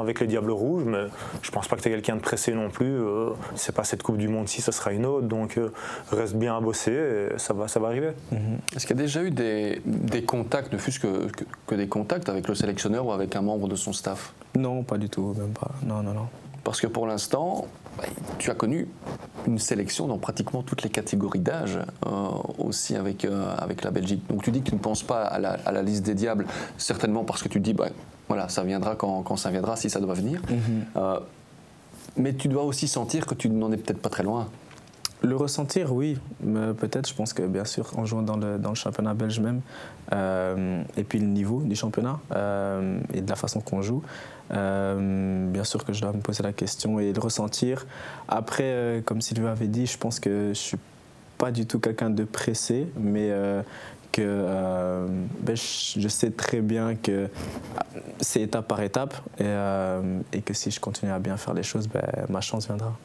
avec 0.00 0.20
les 0.20 0.26
Diables 0.26 0.50
Rouges, 0.50 0.84
mais 0.84 1.04
je 1.42 1.50
pense 1.50 1.68
pas 1.68 1.76
que 1.76 1.82
tu 1.82 1.88
es 1.88 1.92
quelqu'un 1.92 2.16
de 2.16 2.20
pressé 2.20 2.52
non 2.52 2.70
plus. 2.70 2.86
Euh, 2.86 3.30
c'est 3.54 3.74
pas 3.74 3.84
cette 3.84 4.02
Coupe 4.02 4.16
du 4.16 4.28
Monde-ci, 4.28 4.62
ce 4.62 4.72
sera 4.72 4.92
une 4.92 5.06
autre. 5.06 5.26
Donc 5.26 5.60
reste 6.10 6.36
bien 6.36 6.56
à 6.56 6.60
bosser 6.60 6.92
et 7.34 7.38
ça 7.38 7.52
va, 7.52 7.68
ça 7.68 7.80
va 7.80 7.88
arriver. 7.88 8.10
Mm-hmm. 8.32 8.76
Est-ce 8.76 8.86
qu'il 8.86 8.96
y 8.96 9.00
a 9.00 9.02
déjà 9.02 9.22
eu 9.22 9.30
des, 9.30 10.24
contacts, 10.26 10.72
ne 10.72 10.78
fût-ce 10.78 11.00
que, 11.00 11.28
des 11.74 11.88
contacts 11.88 12.28
avec 12.28 12.48
le 12.48 12.54
sélectionneur 12.54 13.06
ou 13.06 13.12
avec 13.12 13.36
un 13.36 13.42
membre 13.42 13.68
de 13.68 13.76
son 13.76 13.92
staff 13.92 14.32
Non, 14.56 14.82
pas 14.82 14.98
du 14.98 15.08
tout, 15.08 15.34
même 15.38 15.52
pas. 15.52 15.70
Non, 15.84 16.02
non, 16.02 16.12
non. 16.12 16.28
Parce 16.64 16.80
que 16.80 16.86
pour 16.86 17.06
l'instant, 17.06 17.66
bah, 17.96 18.04
tu 18.38 18.50
as 18.50 18.54
connu 18.54 18.88
une 19.46 19.58
sélection 19.58 20.06
dans 20.08 20.18
pratiquement 20.18 20.62
toutes 20.62 20.82
les 20.82 20.90
catégories 20.90 21.38
d'âge, 21.38 21.78
euh, 22.06 22.10
aussi 22.58 22.96
avec, 22.96 23.24
euh, 23.24 23.54
avec 23.56 23.84
la 23.84 23.90
Belgique. 23.90 24.22
Donc 24.28 24.42
tu 24.42 24.50
dis 24.50 24.62
que 24.62 24.70
tu 24.70 24.74
ne 24.74 24.80
penses 24.80 25.02
pas 25.02 25.22
à 25.22 25.38
la, 25.38 25.52
à 25.64 25.72
la 25.72 25.82
liste 25.82 26.04
des 26.04 26.14
diables, 26.14 26.46
certainement 26.76 27.24
parce 27.24 27.42
que 27.42 27.48
tu 27.48 27.60
dis, 27.60 27.72
bah, 27.72 27.88
voilà, 28.28 28.48
ça 28.48 28.64
viendra 28.64 28.96
quand, 28.96 29.22
quand, 29.22 29.36
ça 29.36 29.50
viendra, 29.50 29.76
si 29.76 29.88
ça 29.88 30.00
doit 30.00 30.14
venir. 30.14 30.40
Mm-hmm. 30.40 30.96
Euh, 30.96 31.20
mais 32.16 32.34
tu 32.34 32.48
dois 32.48 32.64
aussi 32.64 32.88
sentir 32.88 33.26
que 33.26 33.34
tu 33.34 33.48
n'en 33.48 33.70
es 33.70 33.76
peut-être 33.76 34.00
pas 34.00 34.08
très 34.08 34.22
loin. 34.22 34.48
Le 35.22 35.34
ressentir, 35.34 35.92
oui. 35.92 36.18
Peut-être, 36.78 37.08
je 37.08 37.14
pense 37.14 37.32
que 37.32 37.42
bien 37.42 37.64
sûr, 37.64 37.90
en 37.98 38.04
jouant 38.04 38.22
dans 38.22 38.36
le, 38.36 38.58
dans 38.58 38.68
le 38.68 38.74
championnat 38.74 39.14
belge 39.14 39.40
même, 39.40 39.60
euh, 40.12 40.82
et 40.96 41.04
puis 41.04 41.18
le 41.18 41.26
niveau 41.26 41.62
du 41.62 41.74
championnat 41.74 42.20
euh, 42.34 43.00
et 43.12 43.22
de 43.22 43.28
la 43.28 43.36
façon 43.36 43.60
qu'on 43.60 43.82
joue, 43.82 44.02
euh, 44.52 45.50
bien 45.50 45.64
sûr 45.64 45.84
que 45.84 45.92
je 45.92 46.02
dois 46.02 46.12
me 46.12 46.20
poser 46.20 46.42
la 46.42 46.52
question 46.52 47.00
et 47.00 47.12
le 47.12 47.20
ressentir. 47.20 47.86
Après, 48.28 49.02
comme 49.06 49.20
Sylvain 49.20 49.50
avait 49.50 49.68
dit, 49.68 49.86
je 49.86 49.96
pense 49.96 50.20
que 50.20 50.48
je 50.50 50.58
suis 50.58 50.78
pas 51.38 51.50
du 51.50 51.66
tout 51.66 51.80
quelqu'un 51.80 52.10
de 52.10 52.24
pressé, 52.24 52.86
mais 52.98 53.32
que 54.12 55.06
ben, 55.40 55.56
je, 55.56 56.08
sais 56.08 56.30
très 56.30 56.60
bien 56.60 56.94
que 56.94 57.28
c'est 58.20 58.42
étape 58.42 58.68
par 58.68 58.80
étape 58.82 59.14
et, 59.40 59.52
et, 60.32 60.42
que 60.42 60.54
si 60.54 60.70
je 60.70 60.80
continue 60.80 61.10
à 61.10 61.18
bien 61.18 61.36
faire 61.36 61.54
les 61.54 61.62
choses, 61.62 61.88
ben, 61.88 62.02
ma 62.28 62.40
chance 62.40 62.66
viendra. 62.66 62.96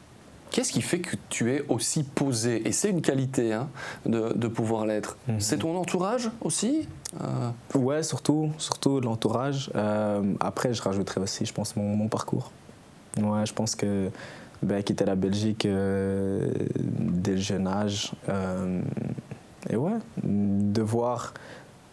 Qu'est-ce 0.52 0.70
qui 0.70 0.82
fait 0.82 0.98
que 0.98 1.16
tu 1.30 1.50
es 1.50 1.64
aussi 1.68 2.02
posé? 2.02 2.68
Et 2.68 2.72
c'est 2.72 2.90
une 2.90 3.00
qualité 3.00 3.54
hein, 3.54 3.68
de, 4.04 4.48
pouvoir 4.48 4.84
l'être. 4.84 5.16
Mhm. 5.26 5.40
C'est 5.40 5.58
ton 5.58 5.76
entourage 5.76 6.30
aussi 6.42 6.86
euh... 7.20 7.50
Ouais, 7.78 8.02
surtout, 8.02 8.50
surtout 8.58 9.00
l'entourage. 9.00 9.70
Euh, 9.74 10.22
après, 10.40 10.74
je 10.74 10.82
rajouterais 10.82 11.22
aussi, 11.22 11.46
je 11.46 11.54
pense, 11.54 11.74
mon, 11.74 12.06
parcours. 12.08 12.52
Ouais, 13.16 13.46
je 13.46 13.54
pense 13.54 13.74
que 13.74 14.10
ben, 14.62 14.82
quitter 14.82 15.06
la 15.06 15.14
Belgique 15.14 15.64
euh, 15.64 16.50
dès 16.78 17.32
le 17.32 17.38
jeune 17.38 17.66
âge, 17.66 18.12
euh, 18.28 18.80
et 19.70 19.76
ouais, 19.76 19.98
devoir 20.22 21.32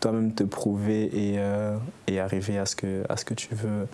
toi-même 0.01 0.33
te 0.33 0.43
prouver 0.43 1.03
et, 1.03 1.39
et, 2.07 2.19
arriver 2.19 2.57
à 2.57 2.65
ce, 2.65 2.75
que, 2.75 3.03
à 3.09 3.17
ce 3.17 3.25
que 3.25 3.33
tu 3.33 3.53
veux 3.53 3.87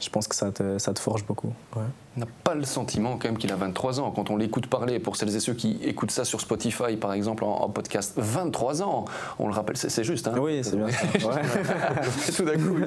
je 0.00 0.08
pense 0.08 0.26
que 0.26 0.34
ça 0.34 0.50
te, 0.50 0.78
ça 0.78 0.92
te 0.92 0.98
forge 0.98 1.24
beaucoup. 1.26 1.52
On 1.76 2.20
n'a 2.20 2.26
pas 2.42 2.54
le 2.54 2.64
sentiment 2.64 3.18
quand 3.18 3.28
même 3.28 3.38
qu'il 3.38 3.52
a 3.52 3.56
23 3.56 4.00
ans. 4.00 4.10
Quand 4.10 4.30
on 4.30 4.36
l'écoute 4.36 4.66
parler, 4.66 4.98
pour 4.98 5.16
celles 5.16 5.34
et 5.36 5.40
ceux 5.40 5.54
qui 5.54 5.78
écoutent 5.84 6.10
ça 6.10 6.24
sur 6.24 6.40
Spotify 6.40 6.96
par 6.96 7.12
exemple 7.12 7.44
en, 7.44 7.68
podcast, 7.68 8.14
23 8.16 8.82
ans, 8.82 9.04
on 9.38 9.46
le 9.46 9.52
rappelle, 9.52 9.76
c'est 9.76 10.04
juste. 10.04 10.26
Hein 10.26 10.34
oui, 10.40 10.60
c'est 10.62 10.76
bien 10.76 10.88
ça. 10.88 11.06
Tout 12.36 12.44
d'un 12.44 12.56
coup, 12.56 12.78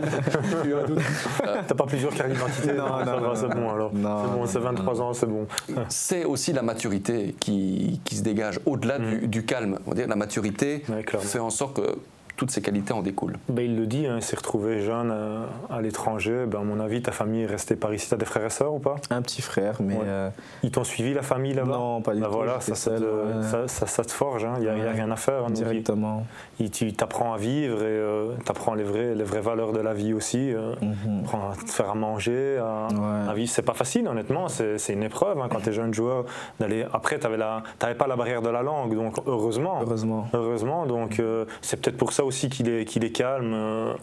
t'as 1.67 1.75
pas 1.75 1.85
plusieurs 1.85 2.13
cartes 2.13 2.31
d'identité 2.31 2.73
Non, 2.73 3.05
non, 3.05 3.35
c'est 3.35 3.47
bon 3.47 3.69
alors. 3.69 3.91
C'est 3.93 4.01
bon, 4.01 4.45
c'est 4.45 4.59
23 4.59 5.01
ans, 5.01 5.13
c'est 5.13 5.27
bon. 5.27 5.47
C'est 5.89 6.25
aussi 6.25 6.51
la 6.51 6.61
maturité 6.61 7.35
qui, 7.39 8.01
qui 8.03 8.15
se 8.15 8.23
dégage 8.23 8.59
au-delà 8.65 8.99
du, 8.99 9.05
mm. 9.05 9.27
du, 9.27 9.45
calme. 9.45 9.79
On 9.85 9.91
va 9.91 9.95
dire 9.95 10.07
la 10.07 10.15
maturité 10.15 10.83
fait 11.21 11.39
en 11.39 11.49
sorte 11.49 11.75
que 11.75 11.97
toutes 12.35 12.51
ces 12.51 12.61
qualités 12.61 12.93
en 12.93 13.01
découlent. 13.01 13.37
Ben, 13.49 13.63
il 13.63 13.75
le 13.75 13.85
dit, 13.85 14.07
hein, 14.07 14.15
il 14.17 14.23
s'est 14.23 14.35
retrouvé 14.35 14.81
jeune 14.81 15.11
euh, 15.11 15.45
à 15.73 15.81
l'étranger. 15.81 16.45
Ben, 16.47 16.61
à 16.61 16.63
mon 16.63 16.79
avis, 16.79 17.01
ta 17.01 17.11
famille 17.11 17.43
est 17.43 17.47
restée 17.47 17.75
par 17.75 17.93
ici. 17.93 18.07
Tu 18.07 18.13
as 18.13 18.17
des 18.17 18.25
frères 18.25 18.45
et 18.45 18.49
sœurs 18.49 18.73
ou 18.73 18.79
pas? 18.79 18.95
Un 19.09 19.21
petit 19.21 19.41
frère, 19.41 19.77
mais. 19.81 19.97
Euh, 20.03 20.29
Ils 20.63 20.71
t'ont 20.71 20.83
suivi 20.83 21.13
la 21.13 21.21
famille 21.21 21.53
là-bas? 21.53 21.73
Non, 21.73 22.01
pas 22.01 22.13
du 22.13 22.21
ben, 22.21 22.27
tout. 22.27 22.33
Voilà, 22.33 22.59
ça, 22.59 22.75
ça, 22.75 23.87
ça, 23.87 24.03
te 24.03 24.11
forge, 24.11 24.43
il 24.43 24.67
hein. 24.67 24.75
n'y 24.75 24.81
a, 24.81 24.91
rien 24.91 25.09
à 25.11 25.15
faire. 25.15 25.45
Hein, 25.45 25.51
Directement. 25.51 26.25
Il, 26.59 26.71
tu 26.71 26.91
t'apprends 26.93 27.33
à 27.33 27.37
vivre 27.37 27.81
et 27.81 27.85
euh, 27.85 28.33
tu 28.43 28.51
apprends 28.51 28.75
les 28.75 28.83
vraies, 28.83 29.15
les 29.15 29.23
vraies 29.23 29.41
valeurs 29.41 29.73
de 29.73 29.79
la 29.79 29.93
vie 29.93 30.13
aussi. 30.13 30.53
Mm 30.81 30.93
à 31.33 31.55
te 31.55 31.71
faire 31.71 31.89
à 31.89 31.95
manger, 31.95 32.57
à, 32.57 33.33
vivre. 33.33 33.51
C'est 33.51 33.63
pas 33.63 33.73
facile, 33.73 34.07
honnêtement. 34.07 34.47
C'est 34.47 34.93
une 34.93 35.03
épreuve 35.03 35.37
quand 35.49 35.59
tu 35.61 35.69
es 35.69 35.73
jeune 35.73 35.93
joueur. 35.93 36.25
d'aller 36.59 36.85
Après, 36.93 37.19
tu 37.19 37.27
n'avais 37.27 37.95
pas 37.95 38.07
la 38.07 38.15
barrière 38.15 38.41
de 38.41 38.49
la 38.49 38.61
langue, 38.61 38.95
donc 38.95 39.17
heureusement. 39.25 39.79
Heureusement. 39.81 40.27
Heureusement, 40.33 40.85
donc 40.85 41.21
c'est 41.61 41.81
peut-être 41.81 41.97
pour 41.97 42.13
ça 42.13 42.23
aussi 42.23 42.49
qu'il 42.49 42.69
est, 42.69 42.85
qu'il 42.85 43.03
est 43.03 43.11
calme. 43.11 43.95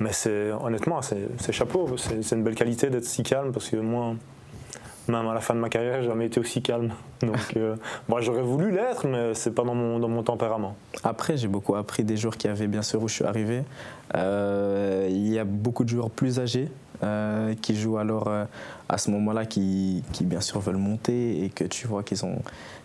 Mais 0.00 0.12
c'est, 0.12 0.50
honnêtement, 0.50 1.00
c'est, 1.02 1.11
chapeau. 1.50 1.96
C'est, 1.96 2.34
une 2.34 2.42
belle 2.42 2.54
qualité 2.54 2.90
d'être 2.90 3.04
si 3.04 3.22
calme 3.22 3.52
parce 3.52 3.68
que 3.68 3.76
moi, 3.76 4.14
même 5.08 5.28
à 5.28 5.34
la 5.34 5.40
fin 5.40 5.54
de 5.54 5.60
ma 5.60 5.68
carrière, 5.68 6.02
j'ai 6.02 6.08
jamais 6.08 6.26
été 6.26 6.40
aussi 6.40 6.62
calme. 6.62 6.92
Donc, 7.20 7.36
euh, 7.56 7.76
moi, 8.08 8.20
j'aurais 8.20 8.42
voulu 8.42 8.70
l'être, 8.70 9.06
mais 9.06 9.34
c'est 9.34 9.54
pas 9.54 9.64
dans 9.64 9.74
mon, 9.74 9.98
dans 9.98 10.08
mon 10.08 10.22
tempérament. 10.22 10.76
Après, 11.04 11.36
j'ai 11.36 11.48
beaucoup 11.48 11.74
appris 11.74 12.04
des 12.04 12.16
joueurs 12.16 12.36
qui 12.36 12.48
avaient, 12.48 12.68
bien 12.68 12.82
sûr, 12.82 13.02
où 13.02 13.08
je 13.08 13.14
suis 13.14 13.24
arrivé. 13.24 13.62
Euh, 14.14 15.06
il 15.10 15.28
y 15.28 15.38
a 15.38 15.44
beaucoup 15.44 15.84
de 15.84 15.88
joueurs 15.88 16.10
plus 16.10 16.38
âgés 16.38 16.68
qui 17.62 17.74
jouent 17.74 17.98
alors 17.98 18.30
à 18.88 18.96
ce 18.96 19.10
moment-là, 19.10 19.44
qui, 19.44 20.04
qui, 20.12 20.22
bien 20.22 20.40
sûr 20.40 20.60
veulent 20.60 20.76
monter 20.76 21.44
et 21.44 21.48
que 21.48 21.64
tu 21.64 21.88
vois 21.88 22.04
qu'ils 22.04 22.24
ont 22.24 22.38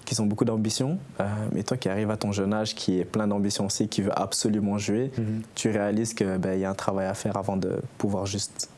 qui 0.08 0.22
ont 0.22 0.26
beaucoup 0.26 0.46
d'ambition, 0.46 1.00
euh, 1.20 1.26
mais 1.52 1.64
toi 1.64 1.76
qui 1.76 1.90
arrives 1.90 2.10
à 2.12 2.16
ton 2.16 2.32
jeune 2.32 2.54
âge, 2.54 2.76
qui 2.76 2.98
est 2.98 3.04
plein 3.04 3.28
d'ambition 3.28 3.66
aussi, 3.66 3.90
qui 3.90 4.02
veut 4.02 4.18
absolument 4.18 4.78
jouer, 4.78 5.12
mhm. 5.18 5.42
tu 5.54 5.70
réalises 5.70 6.14
qu'il 6.14 6.28
ben, 6.38 6.58
y 6.58 6.64
a 6.64 6.70
un 6.70 6.76
travail 6.76 7.08
à 7.08 7.14
faire 7.14 7.36
avant 7.36 7.58
de 7.58 7.82
pouvoir 7.98 8.26
juste 8.26 8.70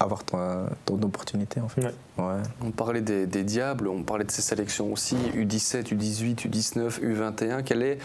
avoir 0.00 0.24
ton, 0.24 0.66
ton 0.86 1.00
opportunité 1.02 1.60
en 1.60 1.68
fait. 1.68 1.94
Ouais. 2.18 2.42
On 2.60 2.72
parlait 2.72 3.00
des, 3.00 3.44
Diables, 3.44 3.86
on 3.86 4.02
parlait 4.02 4.24
de 4.24 4.30
ces 4.32 4.42
sélections 4.42 4.92
aussi, 4.92 5.14
U17, 5.36 5.94
U18, 5.94 6.48
U19, 6.48 7.00
U21. 7.00 7.62
Quelle 7.62 7.82
est 7.82 7.98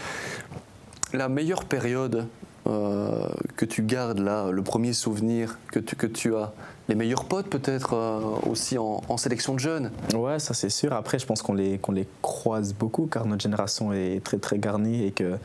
la 1.12 1.28
meilleure 1.28 1.64
période 1.64 2.26
euh, 2.68 3.26
que 3.56 3.64
tu 3.64 3.82
gardes 3.82 4.20
là, 4.20 4.52
le 4.52 4.62
premier 4.62 4.92
souvenir 4.92 5.58
que 5.72 5.80
tu, 5.80 5.96
que 5.96 6.06
tu 6.06 6.36
as? 6.36 6.52
Les 6.90 6.96
meilleurs 6.96 7.24
potes 7.24 7.46
peut-être 7.46 7.94
euh, 7.94 8.20
aussi 8.50 8.76
en, 8.76 9.16
sélection 9.16 9.54
de 9.54 9.60
jeunes. 9.60 9.90
Ouais, 10.12 10.38
ça 10.38 10.54
c'est 10.54 10.68
sûr. 10.68 10.92
Après, 10.92 11.18
je 11.18 11.24
pense 11.24 11.40
qu'on 11.40 11.54
les, 11.54 11.78
qu'on 11.78 11.92
les 11.92 12.06
croise 12.20 12.74
beaucoup 12.74 13.06
car 13.06 13.26
notre 13.26 13.42
génération 13.42 13.92
est 13.92 14.22
très 14.22 14.38
très 14.38 14.58
garnie 14.58 15.04
et 15.04 15.12
que 15.12 15.38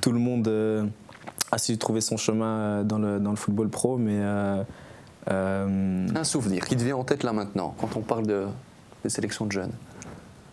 tout 0.00 0.12
le 0.12 0.18
monde 0.18 0.48
euh, 0.48 0.84
a 1.52 1.58
su 1.58 1.76
trouver 1.76 2.00
son 2.00 2.16
chemin 2.16 2.58
euh, 2.58 2.82
dans 2.84 2.98
le, 2.98 3.20
dans 3.20 3.30
le 3.30 3.36
football 3.36 3.68
pro. 3.68 3.98
Mais, 3.98 4.20
Un 5.28 6.24
souvenir 6.24 6.66
qui 6.66 6.76
te 6.76 6.82
vient 6.82 6.96
en 6.96 7.04
tête 7.04 7.22
là 7.22 7.32
maintenant 7.32 7.74
quand 7.78 7.94
on 7.96 8.00
parle 8.00 8.26
de, 8.26 8.46
de 9.04 9.08
sélection 9.08 9.46
de 9.46 9.52
jeunes 9.52 9.72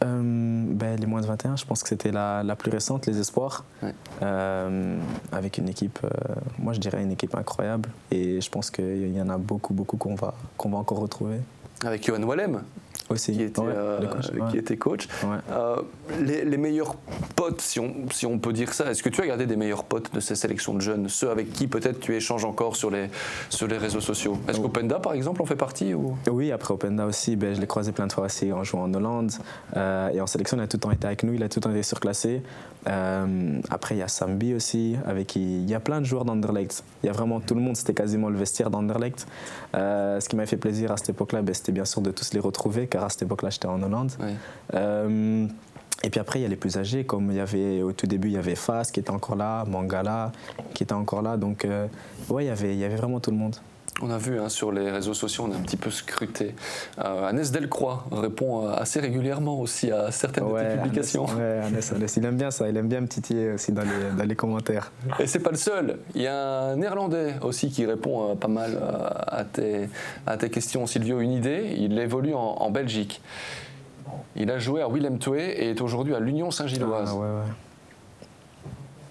euh, 0.03 0.21
ben, 0.67 0.99
Les 0.99 1.05
moins 1.05 1.21
de 1.21 1.27
21, 1.27 1.57
je 1.57 1.65
pense 1.65 1.83
que 1.83 1.89
c'était 1.89 2.11
la, 2.11 2.43
la, 2.43 2.55
plus 2.55 2.71
récente, 2.71 3.05
les 3.05 3.19
Espoirs, 3.19 3.65
euh, 4.21 4.97
avec 5.31 5.57
une 5.57 5.69
équipe, 5.69 5.99
euh, 6.03 6.09
moi 6.57 6.73
je 6.73 6.79
dirais 6.79 7.01
une 7.01 7.11
équipe 7.11 7.35
incroyable. 7.35 7.89
Et 8.11 8.41
je 8.41 8.49
pense 8.49 8.71
qu'il 8.71 9.15
y 9.15 9.21
en 9.21 9.29
a 9.29 9.37
beaucoup, 9.37 9.73
beaucoup 9.73 9.97
qu'on 9.97 10.15
va, 10.15 10.33
qu'on 10.57 10.69
va 10.69 10.77
encore 10.77 10.99
retrouver. 10.99 11.39
Avec 11.83 12.05
Johan 12.05 12.23
Wallem 12.23 12.61
aussi, 13.09 13.33
qui 13.33 13.43
était, 13.43 13.61
euh, 13.61 14.05
coach, 14.05 14.51
qui 14.51 14.57
était 14.57 14.77
coach. 14.77 15.07
Euh, 15.51 15.77
les, 16.21 16.57
meilleurs 16.57 16.95
potes, 17.35 17.61
si 17.61 17.79
on, 17.79 17.93
si 18.11 18.25
on 18.25 18.37
peut 18.37 18.53
dire 18.53 18.73
ça, 18.73 18.91
est-ce 18.91 19.01
que 19.01 19.09
tu 19.09 19.21
as 19.21 19.27
gardé 19.27 19.45
des 19.45 19.55
meilleurs 19.55 19.83
potes 19.83 20.13
de 20.13 20.19
ces 20.19 20.35
sélections 20.35 20.73
de 20.73 20.81
jeunes, 20.81 21.09
ceux 21.09 21.29
avec 21.29 21.51
qui 21.51 21.67
peut-être 21.67 21.99
tu 21.99 22.15
échanges 22.15 22.45
encore 22.45 22.75
sur 22.75 22.91
les, 22.91 23.09
sur 23.49 23.67
les 23.67 23.77
réseaux 23.77 24.01
sociaux? 24.01 24.37
Est-ce 24.47 24.59
qu'Openda, 24.59 24.99
par 24.99 25.13
exemple, 25.13 25.41
en 25.41 25.45
fait 25.45 25.55
partie 25.55 25.93
ou... 25.93 26.17
Oui, 26.29 26.51
après 26.51 26.73
Openda 26.73 27.05
aussi, 27.05 27.35
ben, 27.35 27.55
je 27.55 27.61
l'ai 27.61 27.67
croisé 27.67 27.91
plein 27.91 28.07
de 28.07 28.13
fois 28.13 28.25
aussi 28.25 28.51
en 28.53 28.63
jouant 28.63 28.83
en 28.83 28.93
Hollande. 28.93 29.31
Euh, 29.75 30.09
et 30.09 30.21
en 30.21 30.27
sélection, 30.27 30.57
il 30.57 30.63
a 30.63 30.67
tout 30.67 30.77
le 30.77 30.81
temps 30.81 30.91
été 30.91 31.07
avec 31.07 31.23
nous, 31.23 31.33
il 31.33 31.43
a 31.43 31.49
tout 31.49 31.59
le 31.59 31.63
temps 31.63 31.71
été 31.71 31.83
surclassé. 31.83 32.41
après, 32.85 33.95
il 33.95 33.99
y 33.99 34.03
a 34.03 34.07
Sambi 34.07 34.53
aussi, 34.53 34.95
avec 35.05 35.27
qui 35.27 35.61
il 35.61 35.69
y 35.69 35.73
a 35.73 35.79
plein 35.79 36.01
de 36.01 36.05
joueurs 36.05 36.25
d'Anderlecht. 36.25 36.83
Il 37.03 37.07
y 37.07 37.09
a 37.09 37.13
vraiment 37.13 37.39
tout 37.39 37.55
le 37.55 37.61
monde, 37.61 37.75
c'était 37.75 37.93
quasiment 37.93 38.29
le 38.29 38.37
vestiaire 38.37 38.69
d'Anderlecht. 38.69 39.25
ce 39.73 40.27
qui 40.27 40.35
m'a 40.35 40.45
fait 40.45 40.57
plaisir 40.57 40.91
à 40.91 40.97
cette 40.97 41.09
époque-là, 41.09 41.41
ben, 41.41 41.53
c'était 41.53 41.71
bien 41.71 41.85
sûr 41.85 42.01
de 42.01 42.11
tous 42.11 42.33
les 42.33 42.39
retrouver, 42.39 42.87
à 43.03 43.09
cette 43.09 43.23
époque-là, 43.23 43.49
j'étais 43.49 43.67
en 43.67 43.81
Hollande. 43.81 44.11
Euh, 44.73 45.47
et 46.03 46.09
puis 46.09 46.19
après, 46.19 46.39
il 46.39 46.43
y 46.43 46.45
a 46.45 46.49
les 46.49 46.55
plus 46.55 46.77
âgés, 46.77 47.03
comme 47.03 47.29
il 47.31 47.37
y 47.37 47.39
avait 47.41 47.81
au 47.81 47.91
tout 47.91 48.07
début, 48.07 48.29
il 48.29 48.33
y 48.33 48.37
avait 48.37 48.55
Fas 48.55 48.89
qui 48.91 48.99
était 48.99 49.11
encore 49.11 49.35
là, 49.35 49.65
Mangala 49.65 50.31
qui 50.73 50.83
était 50.83 50.93
encore 50.93 51.21
là. 51.21 51.35
Donc, 51.35 51.65
euh, 51.65 51.87
ouais, 52.29 52.45
il 52.45 52.47
y, 52.47 52.51
avait, 52.51 52.73
il 52.73 52.79
y 52.79 52.85
avait 52.85 52.95
vraiment 52.95 53.19
tout 53.19 53.31
le 53.31 53.37
monde. 53.37 53.55
On 54.01 54.09
a 54.11 54.17
vu 54.17 54.39
hein, 54.39 54.47
sur 54.47 54.71
les 54.71 54.89
réseaux 54.89 55.13
sociaux, 55.13 55.45
on 55.49 55.53
a 55.53 55.57
un 55.57 55.61
petit 55.61 55.75
peu 55.75 55.89
scruté. 55.91 56.55
Euh, 56.99 57.27
Annès 57.27 57.51
Delcroix 57.51 58.05
répond 58.11 58.65
euh, 58.65 58.73
assez 58.73 58.99
régulièrement 59.01 59.59
aussi 59.59 59.91
à 59.91 60.09
certaines 60.11 60.47
de 60.47 60.57
tes 60.57 60.77
publications. 60.77 61.25
ouais, 61.25 61.61
Annès, 61.65 62.15
il 62.15 62.25
aime 62.25 62.37
bien 62.37 62.49
ça, 62.49 62.69
il 62.69 62.77
aime 62.77 62.87
bien 62.87 63.01
me 63.01 63.07
titiller 63.07 63.51
aussi 63.51 63.73
dans 63.73 63.81
les, 63.81 64.17
dans 64.17 64.23
les 64.23 64.35
commentaires. 64.35 64.91
Et 65.19 65.27
c'est 65.27 65.39
pas 65.39 65.51
le 65.51 65.57
seul, 65.57 65.99
il 66.15 66.21
y 66.21 66.27
a 66.27 66.61
un 66.61 66.75
néerlandais 66.77 67.35
aussi 67.41 67.69
qui 67.69 67.85
répond 67.85 68.31
euh, 68.31 68.35
pas 68.35 68.47
mal 68.47 68.71
euh, 68.81 69.09
à, 69.27 69.43
tes, 69.43 69.89
à 70.25 70.37
tes 70.37 70.49
questions. 70.49 70.87
Silvio, 70.87 71.19
une 71.19 71.31
idée, 71.33 71.75
il 71.77 71.99
évolue 71.99 72.33
en, 72.33 72.39
en 72.39 72.69
Belgique. 72.71 73.21
Il 74.35 74.49
a 74.49 74.59
joué 74.59 74.81
à 74.81 74.87
Willem 74.87 75.19
Toué 75.19 75.41
et 75.41 75.71
est 75.71 75.81
aujourd'hui 75.81 76.15
à 76.15 76.19
l'Union 76.19 76.51
Saint-Gilloise. 76.51 77.11
Ah, 77.13 77.17
ouais. 77.17 77.27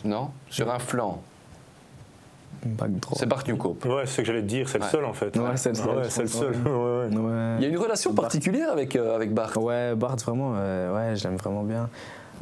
Non 0.04 0.30
Sur 0.48 0.70
un 0.72 0.78
flanc. 0.78 1.22
C'est 3.16 3.26
Bart 3.26 3.42
Newcope. 3.46 3.84
Ouais, 3.84 4.02
c'est 4.04 4.12
ce 4.12 4.16
que 4.18 4.24
j'allais 4.26 4.42
te 4.42 4.46
dire, 4.46 4.68
c'est 4.68 4.78
Ouais. 4.78 4.84
le 4.84 4.90
seul 4.90 5.04
en 5.04 5.12
fait. 5.12 5.36
Ouais, 5.36 5.56
c'est 5.56 5.68
le 5.70 5.74
seul, 5.76 5.86
Ouais, 5.88 6.04
je 6.04 6.08
c'est 6.08 6.22
le 6.22 6.28
pense, 6.28 6.38
seul. 6.38 6.50
ouais. 6.52 6.56
Ouais, 6.64 7.16
ouais. 7.16 7.30
Ouais. 7.30 7.54
Il 7.58 7.62
y 7.62 7.66
a 7.66 7.68
une 7.68 7.78
relation 7.78 8.12
particulière 8.14 8.70
avec, 8.72 8.96
euh, 8.96 9.14
avec 9.14 9.32
Bart. 9.32 9.56
Ouais, 9.56 9.94
Bart, 9.94 10.16
vraiment, 10.16 10.52
euh, 10.56 10.94
ouais, 10.94 11.16
je 11.16 11.24
l'aime 11.24 11.36
vraiment 11.36 11.62
bien. 11.62 11.88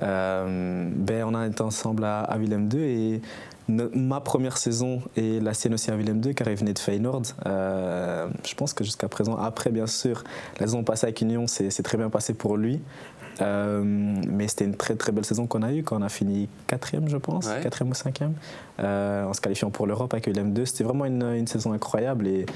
Euh, 0.02 0.88
ben, 0.94 1.24
on 1.24 1.34
a 1.34 1.46
été 1.46 1.62
ensemble 1.62 2.04
à, 2.04 2.20
à 2.20 2.36
Willem 2.38 2.68
2 2.68 2.78
et 2.78 3.20
no- 3.68 3.88
ma 3.94 4.20
première 4.20 4.58
saison 4.58 5.00
et 5.16 5.40
la 5.40 5.54
sienne 5.54 5.74
aussi 5.74 5.90
à 5.90 5.96
Willem 5.96 6.20
2 6.20 6.32
car 6.34 6.48
il 6.48 6.56
venait 6.56 6.74
de 6.74 6.78
Feyenoord. 6.78 7.22
Euh, 7.46 8.28
je 8.46 8.54
pense 8.54 8.74
que 8.74 8.84
jusqu'à 8.84 9.08
présent, 9.08 9.36
après 9.36 9.70
bien 9.70 9.86
sûr, 9.86 10.22
la 10.60 10.66
saison 10.66 10.84
passée 10.84 11.06
avec 11.06 11.20
Union, 11.22 11.46
c'est 11.46 11.82
très 11.82 11.96
bien 11.96 12.10
passé 12.10 12.34
pour 12.34 12.56
lui. 12.56 12.80
Euh, 13.42 13.82
mais 13.84 14.48
c'était 14.48 14.64
une 14.64 14.76
très 14.76 14.94
très 14.94 15.12
belle 15.12 15.24
saison 15.24 15.46
qu'on 15.46 15.62
a 15.62 15.72
eue 15.72 15.82
quand 15.82 15.98
on 15.98 16.02
a 16.02 16.08
fini 16.08 16.48
quatrième, 16.66 17.08
je 17.08 17.18
pense, 17.18 17.46
Ouais. 17.46 17.60
quatrième 17.62 17.90
ou 17.90 17.94
cinquième, 17.94 18.32
euh, 18.80 19.24
en 19.24 19.32
se 19.34 19.40
qualifiant 19.42 19.70
pour 19.70 19.86
l'Europe 19.86 20.14
avec 20.14 20.26
Willem 20.26 20.52
2. 20.54 20.64
C'était 20.64 20.84
vraiment 20.84 21.04
une, 21.04 21.22
une 21.22 21.46
saison 21.46 21.72
incroyable 21.72 22.26
et 22.26 22.46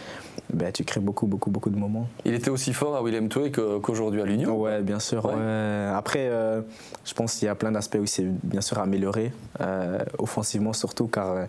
ben, 0.52 0.72
tu 0.72 0.84
crées 0.84 1.00
beaucoup 1.00 1.26
beaucoup 1.26 1.50
beaucoup 1.50 1.68
de 1.70 1.76
moments. 1.76 2.08
Il 2.24 2.32
était 2.34 2.50
aussi 2.50 2.72
fort 2.72 2.96
à 2.96 3.02
Willem 3.02 3.28
Toué 3.28 3.50
qu'aujourd'hui 3.52 4.22
à 4.22 4.24
l'Union. 4.24 4.58
Ouais, 4.58 4.80
bien 4.80 5.00
sûr. 5.00 5.24
Ouais. 5.26 5.34
ouais. 5.34 5.90
Après, 5.94 6.28
euh, 6.30 6.62
je 7.04 7.12
pense 7.14 7.34
qu'il 7.34 7.46
y 7.46 7.48
a 7.48 7.54
plein 7.54 7.72
d'aspects 7.72 7.98
où 8.00 8.04
il 8.04 8.08
s'est 8.08 8.26
bien 8.42 8.62
sûr 8.62 8.78
amélioré, 8.78 9.32
euh, 9.60 9.98
offensivement 10.18 10.72
surtout, 10.72 11.08
car 11.08 11.46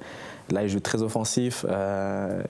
là, 0.52 0.64
il 0.64 0.70
joue 0.70 0.82
très 0.82 1.02
offensif 1.02 1.66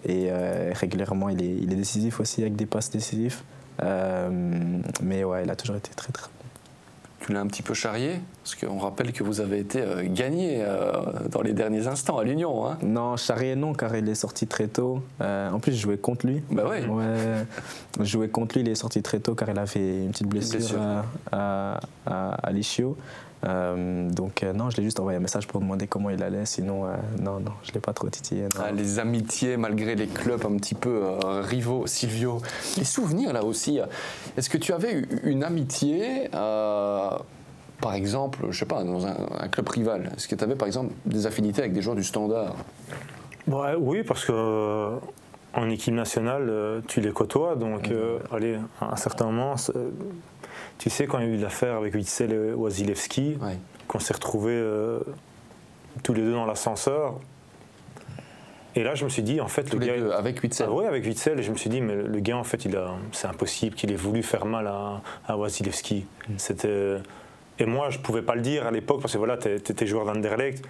et 0.08 0.32
régulièrement, 0.74 1.30
il 1.30 1.44
est, 1.44 1.56
il 1.62 1.72
est 1.72 1.76
décisif 1.76 2.20
aussi 2.20 2.42
avec 2.42 2.56
des 2.56 2.66
passes 2.66 2.90
décisives. 2.90 3.42
Euh, 3.84 4.30
mais 5.02 5.24
ouais, 5.24 5.44
il 5.44 5.50
a 5.50 5.56
toujours 5.56 5.76
été 5.76 5.92
très 5.96 6.12
très. 6.12 6.28
Tu 7.22 7.34
l'as 7.34 7.40
un 7.40 7.46
petit 7.46 7.62
peu 7.62 7.76
charrié, 7.76 8.20
parce 8.44 8.56
qu'on 8.56 8.80
rappelle 8.80 9.14
que 9.14 9.24
vous 9.24 9.42
avez 9.42 9.60
été 9.60 9.80
euh, 9.80 10.04
gagné 10.08 10.64
euh, 10.64 10.92
dans 11.30 11.44
les 11.44 11.54
derniers 11.54 11.86
instants 11.86 12.18
à 12.18 12.24
l'Union. 12.24 12.66
Hein. 12.66 12.80
Non, 12.82 13.16
Charrier, 13.16 13.56
non, 13.56 13.74
car 13.74 13.96
il 13.96 14.10
est 14.10 14.16
sorti 14.16 14.48
très 14.48 14.68
tôt. 14.68 15.04
Euh, 15.22 15.52
en 15.52 15.60
plus, 15.60 15.72
je 15.74 15.82
jouais 15.82 15.98
contre 15.98 16.26
lui. 16.26 16.42
Bah 16.50 16.68
ouais. 16.68 16.84
Ouais, 16.88 17.46
je 18.00 18.06
jouais 18.06 18.28
contre 18.28 18.56
lui, 18.56 18.64
il 18.66 18.70
est 18.70 18.76
sorti 18.76 19.04
très 19.04 19.20
tôt 19.20 19.36
car 19.36 19.52
il 19.52 19.60
avait 19.60 20.04
une 20.04 20.10
petite 20.10 20.28
blessure, 20.28 20.58
blessure. 20.58 20.80
à, 21.32 21.80
à, 22.08 22.30
à 22.42 22.52
l'ischio. 22.52 22.98
Euh, 23.44 24.10
donc 24.10 24.44
euh, 24.44 24.54
non, 24.54 24.70
je 24.70 24.78
l'ai 24.78 24.84
juste 24.84 25.00
envoyé 25.00 25.18
un 25.18 25.22
message 25.22 25.48
pour 25.48 25.60
demander 25.60 25.88
comment 25.88 26.10
il 26.10 26.22
allait. 26.22 26.46
Sinon, 26.46 26.86
euh, 26.86 26.90
non, 27.20 27.40
non, 27.40 27.52
je 27.64 27.72
l'ai 27.72 27.80
pas 27.80 27.94
trop 27.94 28.10
titillé. 28.10 28.46
Ah, 28.60 28.72
les 28.72 29.00
amitiés 29.00 29.58
malgré 29.58 29.96
les 29.96 30.08
clubs 30.08 30.46
un 30.46 30.58
petit 30.58 30.76
peu 30.76 31.02
euh, 31.04 31.42
rivaux, 31.42 31.88
Silvio. 31.88 32.42
Les 32.78 32.84
souvenirs 32.84 33.34
là 33.34 33.44
aussi. 33.44 33.80
Est-ce 34.38 34.50
que 34.50 34.58
tu 34.58 34.74
avais 34.74 34.94
eu 34.94 35.08
une 35.24 35.44
amitié, 35.44 36.30
euh, 36.36 37.10
par 37.82 37.94
exemple, 37.94 38.46
je 38.52 38.60
sais 38.60 38.66
pas, 38.66 38.84
dans 38.84 39.08
un, 39.08 39.16
un 39.40 39.48
club 39.48 39.70
rival? 39.70 40.12
Est-ce 40.16 40.28
que 40.28 40.36
tu 40.36 40.44
avais 40.44 40.56
par 40.56 40.68
exemple 40.68 40.94
des 41.06 41.26
affinités 41.26 41.62
avec 41.62 41.74
des 41.74 41.82
joueurs 41.82 41.96
du 41.96 42.04
standard? 42.04 42.56
Ouais, 43.48 43.74
oui, 43.78 44.04
parce 44.04 44.24
que 44.26 45.00
en 45.54 45.70
équipe 45.70 45.94
nationale, 45.94 46.82
tu 46.88 47.02
les 47.02 47.12
côtoies, 47.12 47.56
donc 47.56 47.90
euh, 47.90 48.20
allez, 48.32 48.58
à 48.80 48.94
un 48.94 48.96
certain 48.96 49.26
moment, 49.26 49.56
tu 50.82 50.90
sais 50.90 51.06
quand 51.06 51.20
il 51.20 51.28
y 51.28 51.32
a 51.32 51.34
eu 51.36 51.38
l'affaire 51.38 51.76
avec 51.76 51.94
Witzel 51.94 52.34
et 52.34 52.54
Wasilewski, 52.54 53.38
Ouais. 53.40 53.58
qu'on 53.88 54.00
s'est 54.00 54.14
retrouvés 54.16 54.52
euh, 54.56 55.00
tous 56.02 56.14
les 56.16 56.22
deux 56.22 56.34
dans 56.34 56.46
l'ascenseur. 56.48 57.20
Et 58.76 58.84
là, 58.84 58.96
je 58.96 59.04
me 59.04 59.10
suis 59.10 59.22
dit, 59.22 59.42
en 59.42 59.48
fait, 59.48 59.64
Tous 59.66 59.78
le 59.78 59.86
gars. 59.86 59.98
deux, 59.98 60.12
avec 60.12 60.40
8 60.40 60.64
Ah 60.66 60.72
ouais, 60.72 60.88
avec 60.88 61.06
Witzel, 61.06 61.40
et 61.40 61.44
je 61.44 61.52
me 61.52 61.58
suis 61.58 61.70
dit, 61.70 61.82
mais 61.82 61.94
le 61.96 62.20
gars, 62.20 62.38
en 62.38 62.44
fait, 62.44 62.66
il 62.66 62.76
a, 62.78 62.96
c'est 63.12 63.28
impossible 63.28 63.76
qu'il 63.76 63.92
ait 63.92 63.96
voulu 63.96 64.24
faire 64.24 64.46
mal 64.46 64.66
à, 64.66 65.02
à 65.28 65.38
Wasilewski. 65.38 66.06
C'était. 66.38 66.96
Et 67.60 67.66
moi, 67.66 67.90
je 67.92 68.00
pouvais 68.00 68.22
pas 68.24 68.34
le 68.34 68.42
dire 68.42 68.66
à 68.66 68.72
l'époque, 68.72 69.02
parce 69.02 69.14
que 69.14 69.18
voilà, 69.20 69.38
t'étais 69.38 69.86
joueur 69.86 70.06
d'Anderlecht. 70.06 70.64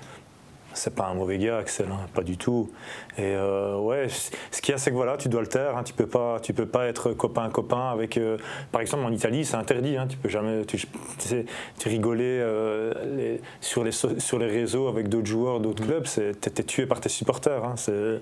C'est 0.74 0.96
pas 0.96 1.08
un 1.08 1.14
mauvais 1.14 1.38
gars, 1.38 1.58
Axel, 1.58 1.88
hein, 1.92 2.00
pas 2.14 2.24
du 2.24 2.38
tout. 2.38 2.70
Et 3.18 3.24
euh, 3.36 3.78
ouais, 3.78 4.08
ce 4.52 4.62
qu'il 4.62 4.72
y 4.72 4.76
a, 4.76 4.78
c'est 4.78 4.90
que 4.92 4.96
voilà, 4.96 5.18
tu 5.18 5.28
dois 5.30 5.42
le 5.42 5.48
taire. 5.48 5.76
hein, 5.78 5.84
tu 5.84 5.94
peux 5.94 6.08
pas, 6.08 6.40
tu 6.42 6.54
peux 6.54 6.66
pas 6.66 6.88
être 6.88 7.12
copain 7.14 7.50
copain 7.50 7.90
avec. 7.92 8.18
euh, 8.18 8.38
par 8.72 8.82
exemple, 8.82 9.04
en 9.04 9.12
Italie, 9.12 9.44
c'est 9.46 9.58
interdit. 9.58 9.98
hein, 9.98 10.08
tu 10.08 10.18
peux 10.18 10.30
jamais, 10.30 10.66
tu, 10.66 10.78
tu 10.78 10.88
sais, 11.20 11.46
tu 11.78 11.90
rigoler 11.90 12.40
euh, 12.42 12.94
les- 13.18 13.42
sur 13.60 13.84
les 13.84 13.92
sur 13.92 14.40
les 14.40 14.48
réseaux 14.48 14.88
avec 14.88 15.10
d'autres 15.10 15.28
joueurs, 15.28 15.60
d'autres 15.60 15.84
clubs. 15.84 16.06
C'est, 16.06 16.40
t'es, 16.40 16.50
t'es 16.50 16.64
tué 16.64 16.86
par 16.86 17.02
tes 17.02 17.10
supporters. 17.10 17.64
hein, 17.66 17.74
c'est, 17.76 18.22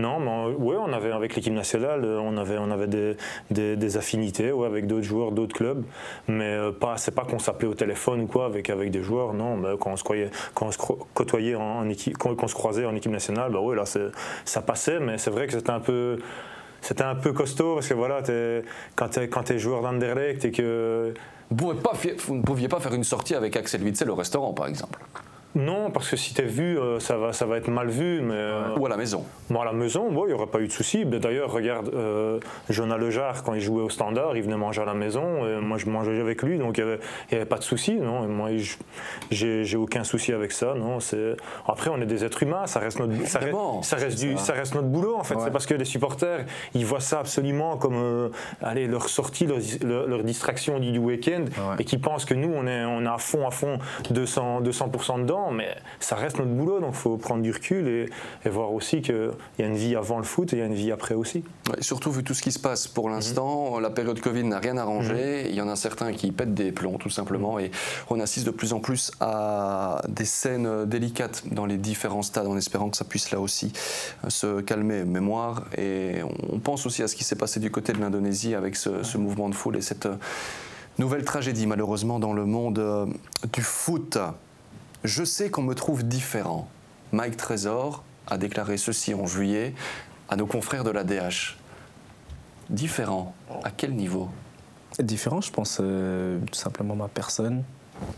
non, 0.00 0.18
mais 0.18 0.54
ouais, 0.54 0.76
on 0.76 0.92
avait 0.92 1.12
avec 1.12 1.36
l'équipe 1.36 1.52
nationale, 1.52 2.04
euh, 2.04 2.18
on 2.18 2.36
avait, 2.38 2.56
on 2.58 2.70
avait 2.70 2.86
des, 3.50 3.96
affinités, 3.96 4.50
ouais, 4.50 4.66
avec 4.66 4.86
d'autres 4.86 5.04
joueurs, 5.04 5.30
d'autres 5.30 5.54
clubs. 5.54 5.84
Mais 6.26 6.54
euh, 6.54 6.72
pas, 6.72 6.96
c'est 6.96 7.14
pas 7.14 7.24
qu'on 7.24 7.38
s'appelait 7.38 7.68
au 7.68 7.74
téléphone 7.74 8.22
ou 8.22 8.26
quoi 8.26 8.46
avec 8.46 8.70
avec 8.70 8.90
des 8.90 9.02
joueurs. 9.02 9.34
Non, 9.34 9.56
mais 9.56 9.76
quand 9.78 9.90
on 9.92 9.96
se 9.96 10.04
croyait, 10.04 10.30
quand 10.54 10.66
on 10.66 10.72
se 10.72 10.78
côtoyait 10.78 11.54
en, 11.54 11.88
équipe, 11.88 12.16
quand, 12.16 12.42
on 12.42 12.48
se 12.48 12.54
croisait 12.54 12.86
en 12.86 12.96
équipe 12.96 13.12
nationale, 13.12 13.52
bah 13.52 13.60
ouais, 13.60 13.76
là, 13.76 13.84
ça 13.84 14.62
passait. 14.62 15.00
Mais 15.00 15.18
c'est 15.18 15.30
vrai 15.30 15.46
que 15.46 15.52
c'était 15.52 15.70
un 15.70 15.80
peu 15.80 16.18
c'était 16.80 17.04
un 17.04 17.14
peu 17.14 17.34
costaud 17.34 17.74
parce 17.74 17.88
que 17.88 17.94
voilà, 17.94 18.22
quand 18.96 19.08
tu 19.10 19.20
es, 19.20 19.28
t'es 19.28 19.58
joueur 19.58 19.82
d'Anderlecht 19.82 20.44
et 20.46 20.50
que. 20.50 21.12
Vous 21.50 21.74
ne 21.74 22.42
pouviez 22.42 22.68
pas 22.68 22.78
faire 22.78 22.94
une 22.94 23.02
sortie 23.02 23.34
avec 23.34 23.56
Axel 23.56 23.82
Witzel 23.82 24.08
au 24.08 24.14
restaurant, 24.14 24.52
par 24.52 24.68
exemple, 24.68 25.00
Non, 25.56 25.90
parce 25.90 26.08
que 26.08 26.16
si 26.16 26.32
tu 26.32 26.42
es 26.42 26.44
vu, 26.44 26.78
euh, 26.78 27.00
ça, 27.00 27.16
va, 27.16 27.32
ça 27.32 27.44
va 27.44 27.56
être 27.56 27.68
mal 27.68 27.88
vu. 27.88 28.20
Mais 28.20 28.34
euh, 28.34 28.76
ou 28.78 28.86
à 28.86 28.88
la 28.88 28.96
maison. 28.96 29.24
bon, 29.48 29.60
à 29.60 29.64
la 29.64 29.72
maison, 29.72 30.06
il 30.10 30.26
n'y 30.28 30.32
aurait 30.32 30.46
pas 30.46 30.60
eu 30.60 30.68
de 30.68 30.72
souci. 30.72 31.04
Mais 31.04 31.18
D'ailleurs, 31.18 31.50
regarde, 31.50 31.90
euh, 31.92 32.38
Jonah 32.68 32.96
Lejar, 32.96 33.42
quand 33.42 33.54
il 33.54 33.60
jouait 33.60 33.82
au 33.82 33.88
standard, 33.90 34.36
il 34.36 34.42
venait 34.42 34.56
manger 34.56 34.82
à 34.82 34.84
la 34.84 34.94
maison. 34.94 35.44
Et 35.46 35.60
moi, 35.60 35.76
je 35.76 35.86
mangeais 35.86 36.20
avec 36.20 36.42
lui, 36.42 36.58
donc 36.58 36.78
il 36.78 36.84
n'y 36.84 36.90
avait, 37.36 37.44
pas 37.46 37.58
de 37.58 37.64
souci. 37.64 37.96
Non, 37.96 38.24
et 38.24 38.28
moi, 38.28 38.50
je- 39.30 39.62
j'ai 39.64 39.76
aucun 39.76 40.04
souci 40.04 40.32
avec 40.32 40.52
ça. 40.52 40.74
Non, 40.74 40.98
Après, 41.66 41.90
on 41.90 42.00
est 42.00 42.06
des 42.06 42.24
êtres 42.24 42.42
humains, 42.44 42.66
ça 42.66 42.78
reste 42.78 43.00
notre, 43.00 43.12
ça, 43.26 43.38
reste, 43.40 43.56
ça 43.82 43.96
reste 43.96 44.20
du, 44.20 44.36
ça. 44.38 44.52
reste 44.52 44.74
notre 44.76 44.88
boulot, 44.88 45.16
en 45.16 45.24
fait. 45.24 45.34
Ouais. 45.34 45.42
C'est 45.44 45.50
parce 45.50 45.66
que 45.66 45.74
les 45.74 45.84
supporters, 45.84 46.44
ils 46.74 46.86
voient 46.86 47.00
ça 47.00 47.20
absolument 47.20 47.76
comme 47.76 47.94
euh, 47.96 48.28
allez, 48.62 48.86
leur 48.86 49.08
sortie, 49.08 49.46
leur, 49.46 49.58
leur- 49.84 50.06
leur 50.06 50.22
distraction 50.22 50.78
du, 50.78 50.92
du 50.92 50.98
week-end, 50.98 51.44
Ouais. 51.58 51.76
et 51.80 51.84
qui 51.84 51.98
pensent 51.98 52.24
que 52.24 52.34
nous, 52.34 52.52
on 52.54 52.66
est, 52.66 52.84
on 52.84 53.04
est 53.04 53.08
à 53.08 53.18
fond, 53.18 53.46
à 53.46 53.50
fond, 53.50 53.78
200%, 54.12 54.62
200 54.62 55.18
dedans, 55.18 55.39
mais 55.50 55.76
ça 56.00 56.16
reste 56.16 56.38
notre 56.38 56.50
boulot, 56.50 56.80
donc 56.80 56.92
il 56.94 56.98
faut 56.98 57.16
prendre 57.16 57.42
du 57.42 57.50
recul 57.50 57.88
et, 57.88 58.06
et 58.44 58.48
voir 58.48 58.72
aussi 58.72 59.02
qu'il 59.02 59.30
y 59.58 59.62
a 59.62 59.66
une 59.66 59.76
vie 59.76 59.96
avant 59.96 60.18
le 60.18 60.24
foot 60.24 60.52
et 60.52 60.56
il 60.56 60.58
y 60.58 60.62
a 60.62 60.66
une 60.66 60.74
vie 60.74 60.92
après 60.92 61.14
aussi. 61.14 61.44
Surtout 61.80 62.10
vu 62.10 62.24
tout 62.24 62.34
ce 62.34 62.42
qui 62.42 62.52
se 62.52 62.58
passe 62.58 62.88
pour 62.88 63.08
l'instant, 63.08 63.78
la 63.78 63.90
période 63.90 64.20
Covid 64.20 64.44
n'a 64.44 64.58
rien 64.58 64.76
arrangé. 64.76 65.48
Il 65.48 65.54
y 65.54 65.60
en 65.60 65.68
a 65.68 65.76
certains 65.76 66.12
qui 66.12 66.32
pètent 66.32 66.54
des 66.54 66.72
plombs 66.72 66.98
tout 66.98 67.10
simplement 67.10 67.58
et 67.58 67.70
on 68.08 68.20
assiste 68.20 68.46
de 68.46 68.50
plus 68.50 68.72
en 68.72 68.80
plus 68.80 69.12
à 69.20 70.02
des 70.08 70.24
scènes 70.24 70.84
délicates 70.86 71.44
dans 71.50 71.66
les 71.66 71.76
différents 71.76 72.22
stades 72.22 72.46
en 72.46 72.56
espérant 72.56 72.90
que 72.90 72.96
ça 72.96 73.04
puisse 73.04 73.30
là 73.30 73.40
aussi 73.40 73.72
euh, 74.24 74.30
se 74.30 74.60
calmer 74.60 75.04
mémoire. 75.04 75.64
Et 75.76 76.16
on 76.52 76.58
pense 76.58 76.86
aussi 76.86 77.02
à 77.02 77.08
ce 77.08 77.16
qui 77.16 77.24
s'est 77.24 77.36
passé 77.36 77.60
du 77.60 77.70
côté 77.70 77.92
de 77.92 77.98
l'Indonésie 77.98 78.54
avec 78.54 78.76
ce, 78.76 79.02
ce 79.02 79.18
mouvement 79.18 79.48
de 79.48 79.54
foule 79.54 79.76
et 79.76 79.82
cette 79.82 80.06
euh, 80.06 80.16
nouvelle 80.98 81.24
tragédie 81.24 81.66
malheureusement 81.66 82.18
dans 82.18 82.32
le 82.32 82.44
monde 82.44 82.78
euh, 82.78 83.06
du 83.52 83.62
foot. 83.62 84.18
Je 85.04 85.24
sais 85.24 85.50
qu'on 85.50 85.62
me 85.62 85.74
trouve 85.74 86.04
différent. 86.04 86.68
Mike 87.12 87.36
Trésor 87.36 88.04
a 88.26 88.36
déclaré 88.36 88.76
ceci 88.76 89.14
en 89.14 89.26
juillet 89.26 89.74
à 90.28 90.36
nos 90.36 90.46
confrères 90.46 90.84
de 90.84 90.90
la 90.90 91.04
DH. 91.04 91.56
Différent. 92.68 93.34
À 93.64 93.70
quel 93.70 93.94
niveau? 93.94 94.28
Différent, 94.98 95.40
je 95.40 95.50
pense 95.50 95.78
euh, 95.80 96.38
tout 96.52 96.58
simplement 96.58 96.94
ma 96.94 97.08
personne. 97.08 97.64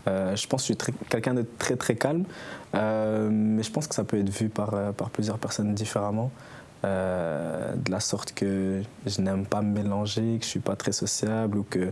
Euh, 0.07 0.35
je 0.35 0.45
pense 0.47 0.67
que 0.67 0.73
je 0.73 0.83
suis 0.83 0.93
quelqu'un 1.09 1.33
de 1.33 1.45
très 1.57 1.75
très 1.75 1.95
calme, 1.95 2.25
euh, 2.75 3.29
mais 3.31 3.63
je 3.63 3.71
pense 3.71 3.87
que 3.87 3.95
ça 3.95 4.03
peut 4.03 4.19
être 4.19 4.29
vu 4.29 4.49
par, 4.49 4.93
par 4.93 5.09
plusieurs 5.09 5.39
personnes 5.39 5.73
différemment. 5.73 6.31
Euh, 6.85 7.75
de 7.75 7.91
la 7.91 8.01
sorte 8.01 8.33
que 8.33 8.81
je 9.05 9.21
n'aime 9.21 9.45
pas 9.45 9.61
me 9.61 9.71
mélanger, 9.71 10.37
que 10.37 10.43
je 10.43 10.49
suis 10.49 10.59
pas 10.59 10.75
très 10.75 10.91
sociable 10.91 11.57
ou 11.57 11.63
que 11.63 11.91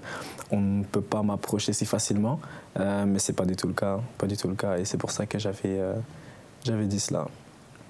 on 0.52 0.60
ne 0.60 0.84
peut 0.84 1.02
pas 1.02 1.24
m'approcher 1.24 1.72
si 1.72 1.86
facilement. 1.86 2.42
Euh, 2.78 3.06
mais 3.08 3.20
c'est 3.20 3.34
pas 3.34 3.46
du 3.46 3.56
tout 3.56 3.68
le 3.68 3.74
cas, 3.74 4.00
pas 4.18 4.28
du 4.28 4.36
tout 4.36 4.50
le 4.50 4.56
cas. 4.56 4.78
Et 4.78 4.86
c'est 4.86 4.98
pour 4.98 5.12
ça 5.12 5.26
que 5.26 5.40
j'avais 5.40 5.80
euh, 5.80 5.94
j'avais 6.66 6.88
dit 6.88 7.00
cela. 7.00 7.28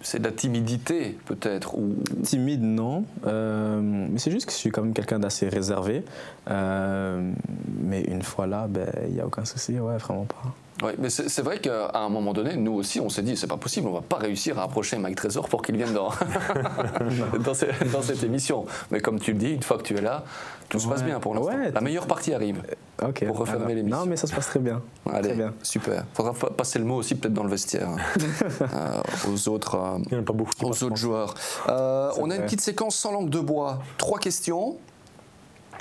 C'est 0.03 0.19
de 0.19 0.25
la 0.25 0.31
timidité 0.31 1.17
peut-être 1.25 1.75
ou 1.75 1.95
Timide, 2.23 2.61
non. 2.63 3.05
Mais 3.25 4.17
c'est 4.17 4.31
juste 4.31 4.45
que 4.45 4.51
je 4.51 4.57
suis 4.57 4.69
quand 4.69 4.83
même 4.83 4.93
quelqu'un 4.93 5.19
d'assez 5.19 5.49
réservé. 5.49 6.03
Mais 6.47 8.01
une 8.01 8.21
fois 8.21 8.45
là, 8.47 8.67
ben, 8.67 8.87
il 9.07 9.13
n'y 9.13 9.21
a 9.21 9.25
aucun 9.25 9.45
souci, 9.45 9.79
ouais, 9.79 9.97
vraiment 9.97 10.25
pas. 10.25 10.55
Ouais, 10.81 10.95
mais 10.97 11.09
c'est 11.11 11.41
vrai 11.43 11.59
qu'à 11.59 11.91
un 11.93 12.09
moment 12.09 12.33
donné, 12.33 12.55
nous 12.55 12.73
aussi, 12.73 12.99
on 12.99 13.09
s'est 13.09 13.21
dit, 13.21 13.37
c'est 13.37 13.45
pas 13.47 13.57
possible, 13.57 13.87
on 13.87 13.93
va 13.93 14.01
pas 14.01 14.17
réussir 14.17 14.57
à 14.57 14.63
approcher 14.63 14.97
Mike 14.97 15.15
Trésor 15.15 15.47
pour 15.47 15.61
qu'il 15.61 15.77
vienne 15.77 15.93
dans, 15.93 16.09
dans, 17.39 17.53
ce- 17.53 17.91
dans 17.91 18.01
cette 18.01 18.23
émission. 18.23 18.65
Mais 18.89 18.99
comme 18.99 19.19
tu 19.19 19.33
le 19.33 19.37
dis, 19.37 19.51
une 19.53 19.61
fois 19.63 19.77
que 19.77 19.83
tu 19.83 19.95
es 19.95 20.01
là, 20.01 20.23
tout 20.69 20.79
se 20.79 20.87
passe 20.87 21.03
bien 21.03 21.19
pour 21.19 21.35
l'instant. 21.35 21.51
Ouais, 21.55 21.71
La 21.71 21.81
meilleure 21.81 22.07
partie 22.07 22.33
arrive. 22.33 22.63
Ok. 23.03 23.25
Pour 23.27 23.37
refermer 23.37 23.65
Alors, 23.65 23.75
l'émission. 23.75 23.99
Non, 23.99 24.05
mais 24.07 24.15
ça 24.15 24.25
se 24.27 24.33
passe 24.33 24.47
très 24.47 24.59
bien. 24.59 24.81
Allez, 25.11 25.29
Très 25.29 25.37
bien. 25.37 25.53
super. 25.61 26.03
Faudra 26.13 26.33
fa- 26.33 26.49
passer 26.49 26.79
le 26.79 26.85
mot 26.85 26.95
aussi 26.95 27.13
peut-être 27.15 27.33
dans 27.33 27.43
le 27.43 27.49
vestiaire 27.49 27.89
euh, 28.61 29.01
aux 29.31 29.49
autres. 29.49 29.75
euh, 29.75 29.97
Il 30.05 30.13
n'y 30.13 30.17
en 30.17 30.21
a 30.21 30.25
pas 30.25 30.33
beaucoup. 30.33 30.51
qui 30.57 30.65
aux 30.65 30.83
autres 30.83 30.95
joueurs. 30.95 31.33
Euh, 31.69 32.11
on 32.17 32.29
a 32.31 32.35
une 32.37 32.43
petite 32.43 32.61
séquence 32.61 32.95
sans 32.95 33.11
langue 33.11 33.29
de 33.29 33.39
bois. 33.39 33.79
Trois 33.97 34.19
questions, 34.19 34.77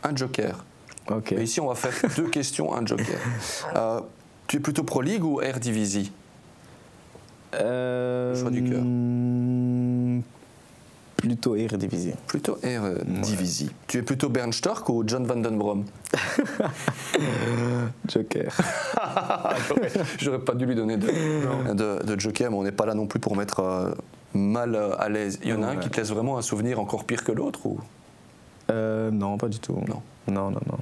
un 0.03 0.15
joker. 0.17 0.65
Ok. 1.11 1.33
Et 1.33 1.43
ici, 1.43 1.61
on 1.61 1.69
va 1.69 1.75
faire 1.75 1.93
deux 2.17 2.29
questions, 2.31 2.75
un 2.75 2.85
joker. 2.85 3.07
Tu 4.51 4.57
es 4.57 4.61
plutôt 4.61 4.83
Pro 4.83 5.01
League 5.01 5.23
ou 5.25 5.41
Air 5.41 5.61
Divisie 5.61 6.11
Euh, 7.55 8.35
Choix 8.35 8.51
du 8.51 8.65
cœur. 8.65 8.81
hmm, 8.83 10.23
Plutôt 11.19 11.55
Eredivisie. 11.55 12.15
Plutôt 12.27 12.59
Air 12.65 12.83
euh, 12.83 12.97
Divisie. 13.07 13.71
Tu 13.87 13.99
es 13.99 14.03
plutôt 14.03 14.29
Bernd 14.29 14.53
Stark 14.53 14.89
ou 14.89 15.05
John 15.07 15.25
Van 15.25 15.37
Den 15.37 15.57
Brom? 15.57 15.85
Joker. 18.09 18.51
J'aurais- 20.19 20.41
pas 20.41 20.55
dû 20.55 20.67
lui 20.67 20.75
donner 20.75 20.97
de, 20.97 21.07
de- 21.73 22.03
de 22.05 22.19
joker, 22.21 22.51
mais 22.51 22.57
on 22.57 22.65
n'est 22.65 22.73
pas 22.73 22.87
là 22.87 22.95
non 22.95 23.07
plus 23.07 23.21
pour 23.21 23.37
mettre 23.37 23.61
euh, 23.61 23.93
mal 24.35 24.75
euh, 24.75 24.95
à 24.99 25.09
l'aise. 25.09 25.39
Il 25.45 25.51
y 25.51 25.53
en 25.53 25.63
a 25.63 25.69
un 25.69 25.77
qui 25.77 25.91
te 25.91 25.97
laisse 25.99 26.11
vraiment 26.11 26.39
un 26.39 26.43
souvenir 26.43 26.81
encore 26.81 27.05
pire 27.05 27.23
que 27.23 27.31
l'autre 27.31 27.67
ou? 27.67 27.79
Euh, 28.73 29.13
non, 29.13 29.39
pas 29.39 29.49
du 29.49 29.61
tout. 29.61 29.75
Non, 29.87 30.03
non, 30.27 30.51
non. 30.51 30.61
non. 30.73 30.79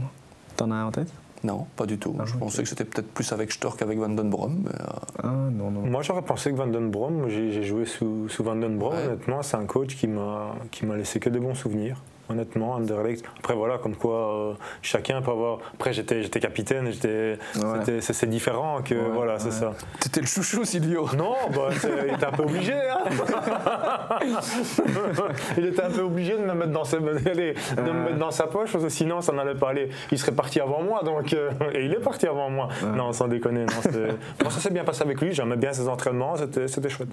T'en 0.57 0.71
as 0.71 0.77
un 0.77 0.85
en 0.87 0.91
tête? 0.91 1.13
Non, 1.45 1.67
pas 1.77 1.87
du 1.87 1.99
tout. 1.99 2.17
Ah, 2.19 2.25
Je 2.27 2.35
pensais 2.37 2.63
que 2.63 2.69
c'était 2.69 2.85
peut-être 2.85 3.09
plus 3.13 3.33
avec 3.33 3.53
Stork 3.53 3.79
qu'avec 3.79 3.99
Van 3.99 4.09
Den 4.09 4.29
Brom. 4.29 4.63
mais, 4.65 4.71
euh, 4.71 4.87
Ah, 5.23 5.29
non, 5.53 5.71
non. 5.71 5.83
Moi, 5.83 6.03
j'aurais 6.03 6.23
pensé 6.23 6.51
que 6.51 6.57
Van 6.57 6.67
Den 6.67 6.91
Brom, 6.91 7.29
j'ai 7.29 7.63
joué 7.63 7.85
sous, 7.87 8.29
sous 8.29 8.43
Van 8.43 8.57
Den 8.57 8.77
Brom, 8.79 8.95
Ouais. 8.95 9.07
honnêtement, 9.07 9.43
c'est 9.43 9.57
un 9.57 9.65
coach 9.67 9.95
qui 9.97 10.09
m'a 10.09 10.55
qui 10.73 10.85
m'a 10.85 10.97
laissé 10.97 11.21
que 11.21 11.31
des 11.31 11.39
bons 11.39 11.55
souvenirs. 11.55 12.03
Honnêtement, 12.31 12.73
Anderlecht. 12.75 13.25
Après, 13.39 13.55
voilà, 13.55 13.79
comme 13.79 13.97
quoi 13.97 14.35
euh, 14.51 14.53
chacun 14.83 15.23
peut 15.23 15.31
avoir. 15.31 15.59
Après, 15.75 15.93
j'étais 15.93 16.23
j'étais 16.23 16.41
capitaine, 16.41 16.91
j'étais. 16.91 17.39
Ouais. 17.57 17.63
c'était- 17.85 18.01
C'est 18.13 18.27
différent 18.27 18.83
que. 18.83 18.95
Ouais, 18.95 19.11
voilà, 19.15 19.39
c'est 19.39 19.51
ça. 19.51 19.73
T'étais 20.01 20.21
le 20.21 20.27
chouchou, 20.27 20.65
Silvio. 20.65 21.07
Non, 21.17 21.35
bah, 21.55 21.69
il 22.07 22.15
était 22.15 22.27
un 22.27 22.31
peu 22.33 22.43
obligé. 22.43 22.75
hein. 22.75 24.19
il 25.57 25.67
était 25.67 25.83
un 25.83 25.91
peu 25.91 26.03
obligé 26.03 26.33
de 26.37 26.43
me 26.43 26.55
mettre 26.55 26.73
dans, 26.73 26.85
sa, 26.85 26.97
allez, 26.99 27.55
de 27.77 27.83
me 27.83 28.05
mettre 28.05 28.19
dans 28.19 28.31
sa 28.31 28.47
poche 28.47 28.73
parce 28.73 28.85
que 28.85 28.91
sinon 28.91 29.21
ça 29.21 29.33
n'allait 29.33 29.55
pas 29.55 29.71
aller. 29.71 29.89
Il 30.13 30.19
serait 30.19 30.33
parti 30.33 30.61
avant 30.61 30.83
moi, 30.83 31.03
donc 31.05 31.33
euh, 31.33 31.51
et 31.75 31.85
il 31.85 31.93
est 31.93 32.01
parti 32.01 32.27
avant 32.27 32.51
moi. 32.51 32.69
Non, 32.95 33.13
sans 33.13 33.29
déconner. 33.29 33.65
Non, 33.65 34.17
Bon, 34.41 34.51
ça 34.51 34.61
s'est 34.61 34.71
bien 34.71 34.85
passé 34.85 35.03
avec 35.03 35.21
lui. 35.21 35.33
J'aimais 35.33 35.57
bien 35.57 35.73
ses 35.73 35.89
entraînements. 35.89 36.37
C'était 36.37 36.69
c'était 36.69 36.89
chouette. 36.89 37.09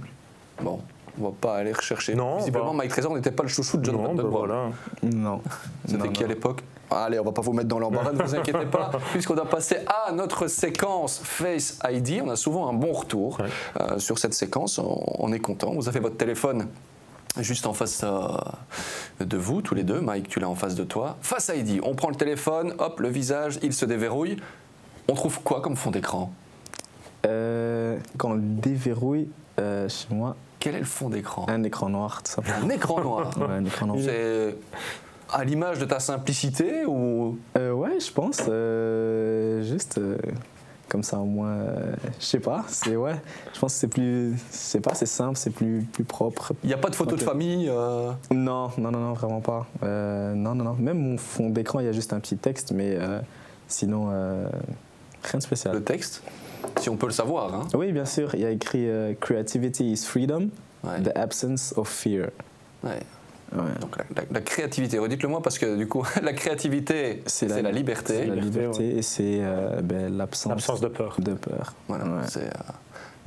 Bon, 0.61 0.79
on 1.19 1.25
va 1.25 1.31
pas 1.39 1.55
aller 1.57 1.71
rechercher. 1.73 2.15
Non, 2.15 2.37
Visiblement, 2.37 2.71
bah- 2.71 2.77
Mike 2.77 2.91
Trésor 2.91 3.13
n'était 3.15 3.31
pas 3.31 3.43
le 3.43 3.49
chouchou 3.49 3.77
de 3.77 3.85
John 3.85 3.95
non, 3.95 4.13
bah, 4.13 4.23
Brom. 4.23 4.31
voilà. 4.47 4.69
Non. 5.03 5.41
C'était 5.85 6.03
Non, 6.07 6.11
qui 6.11 6.23
à 6.23 6.27
l'époque 6.27 6.63
Allez, 6.91 7.19
on 7.19 7.23
va 7.23 7.31
pas 7.31 7.41
vous 7.41 7.51
mettre 7.53 7.67
dans 7.67 7.79
l'embarras, 7.79 8.11
ne 8.13 8.21
vous 8.21 8.35
inquiétez 8.35 8.65
pas, 8.67 8.91
puisqu'on 9.11 9.33
doit 9.33 9.49
passer 9.49 9.77
à 9.87 10.11
notre 10.11 10.47
séquence 10.47 11.19
Face 11.23 11.79
ID. 11.89 12.21
On 12.23 12.29
a 12.29 12.35
souvent 12.35 12.69
un 12.69 12.73
bon 12.73 12.91
retour 12.93 13.39
Ouais. 13.39 13.47
euh, 13.81 13.97
sur 13.97 14.19
cette 14.19 14.35
séquence. 14.35 14.77
On, 14.77 15.03
on 15.19 15.33
est 15.33 15.39
content. 15.39 15.73
Vous 15.73 15.87
avez 15.89 15.99
votre 15.99 16.17
téléphone 16.17 16.67
juste 17.39 17.65
en 17.65 17.73
face 17.73 18.01
euh, 18.03 18.27
de 19.19 19.35
vous, 19.35 19.61
tous 19.63 19.73
les 19.73 19.83
deux. 19.83 19.99
Mike, 19.99 20.27
tu 20.29 20.39
l'as 20.39 20.47
en 20.47 20.55
face 20.55 20.75
de 20.75 20.83
toi. 20.83 21.17
Face 21.21 21.51
ID, 21.53 21.79
on 21.83 21.95
prend 21.95 22.09
le 22.09 22.15
téléphone, 22.15 22.75
hop, 22.77 22.99
le 22.99 23.09
visage, 23.09 23.57
il 23.63 23.73
se 23.73 23.85
déverrouille. 23.85 24.37
On 25.09 25.13
trouve 25.15 25.41
quoi 25.41 25.61
comme 25.61 25.75
fond 25.75 25.89
d'écran? 25.91 26.31
Euh, 27.25 27.97
quand 28.17 28.29
on 28.29 28.33
le 28.35 28.41
déverrouille, 28.41 29.27
euh, 29.59 29.89
chez 29.89 30.07
moi, 30.13 30.35
Quel 30.65 30.73
est 30.73 30.79
le 30.79 30.85
fond 30.85 31.09
d'écran 31.09 31.45
un 31.47 31.61
écran 31.61 31.89
noir, 31.89 32.23
tout 32.23 32.31
simplement. 32.31 32.57
Un 32.65 32.69
écran 32.71 32.99
noir. 32.99 33.29
Ouais, 33.37 33.53
un 33.53 33.65
écran 33.65 33.85
noir. 33.85 33.99
C'est 34.03 34.55
à 35.31 35.43
l'image 35.43 35.77
de 35.77 35.85
ta 35.85 35.99
simplicité 35.99 36.85
ou? 36.87 37.37
Euh, 37.55 37.71
ouais, 37.71 37.99
je 37.99 38.11
pense. 38.11 38.41
euh, 38.49 39.61
juste 39.61 39.99
euh, 39.99 40.17
comme 40.89 41.03
ça, 41.03 41.19
au 41.19 41.25
moins, 41.25 41.49
euh, 41.49 41.93
je 42.19 42.25
sais 42.25 42.39
pas. 42.39 42.65
C'est 42.67 42.95
ouais. 42.95 43.13
Je 43.53 43.59
pense 43.59 43.73
que 43.73 43.79
c'est 43.79 43.87
plus, 43.89 44.31
je 44.33 44.39
sais 44.49 44.79
pas, 44.79 44.95
c'est 44.95 45.05
simple, 45.05 45.37
c'est 45.37 45.51
plus 45.51 45.81
plus 45.93 46.03
propre. 46.03 46.53
il 46.63 46.67
n'y 46.67 46.73
a 46.73 46.77
pas 46.79 46.89
de 46.89 46.95
photo 46.95 47.15
de 47.15 47.21
famille 47.21 47.69
euh, 47.69 48.09
Non, 48.31 48.71
non, 48.79 48.89
non, 48.89 48.99
non, 48.99 49.13
vraiment 49.13 49.41
pas. 49.41 49.67
Euh, 49.83 50.33
non, 50.33 50.55
non, 50.55 50.63
non. 50.63 50.73
Même 50.79 50.97
mon 50.97 51.17
fond 51.19 51.51
d'écran, 51.51 51.79
il 51.79 51.85
y 51.85 51.89
a 51.89 51.91
juste 51.91 52.11
un 52.11 52.19
petit 52.19 52.37
texte, 52.37 52.71
mais 52.71 52.95
euh, 52.97 53.19
sinon, 53.67 54.07
euh, 54.09 54.47
rien 55.25 55.37
de 55.37 55.43
spécial. 55.43 55.75
le 55.75 55.83
texte? 55.83 56.23
Si 56.79 56.89
on 56.89 56.97
peut 56.97 57.07
le 57.07 57.11
savoir. 57.13 57.53
Hein. 57.53 57.67
Oui, 57.73 57.91
bien 57.91 58.05
sûr. 58.05 58.33
Il 58.35 58.41
y 58.41 58.45
a 58.45 58.49
écrit 58.51 58.87
euh, 58.89 59.13
Creativity 59.19 59.91
is 59.93 60.05
freedom, 60.05 60.49
Ouais. 60.83 61.01
the 61.01 61.17
absence 61.17 61.73
of 61.77 61.87
fear. 61.89 62.29
Ouais. 62.83 62.99
Ouais. 63.55 63.61
Donc 63.79 63.97
la, 63.97 64.03
la- 64.15 64.27
la 64.31 64.41
créativité, 64.41 64.99
redites-le 64.99 65.29
moi 65.29 65.41
parce 65.41 65.57
que 65.57 65.75
du 65.77 65.87
coup 65.87 66.03
la 66.21 66.33
créativité 66.33 67.23
c'est 67.25 67.47
la, 67.61 67.71
liberté. 67.71 68.13
C'est 68.17 68.25
la 68.25 68.35
Liberté, 68.35 68.97
et 68.97 69.01
c'est 69.01 69.39
euh, 69.41 69.81
ben, 69.81 70.15
l'absence 70.17 70.81
de 70.81 70.87
peur. 70.87 71.15
de 71.19 71.33
peur. 71.33 71.73
Voilà, 71.87 72.03
Ouais. 72.05 72.21
c'est 72.27 72.43
euh, 72.43 72.71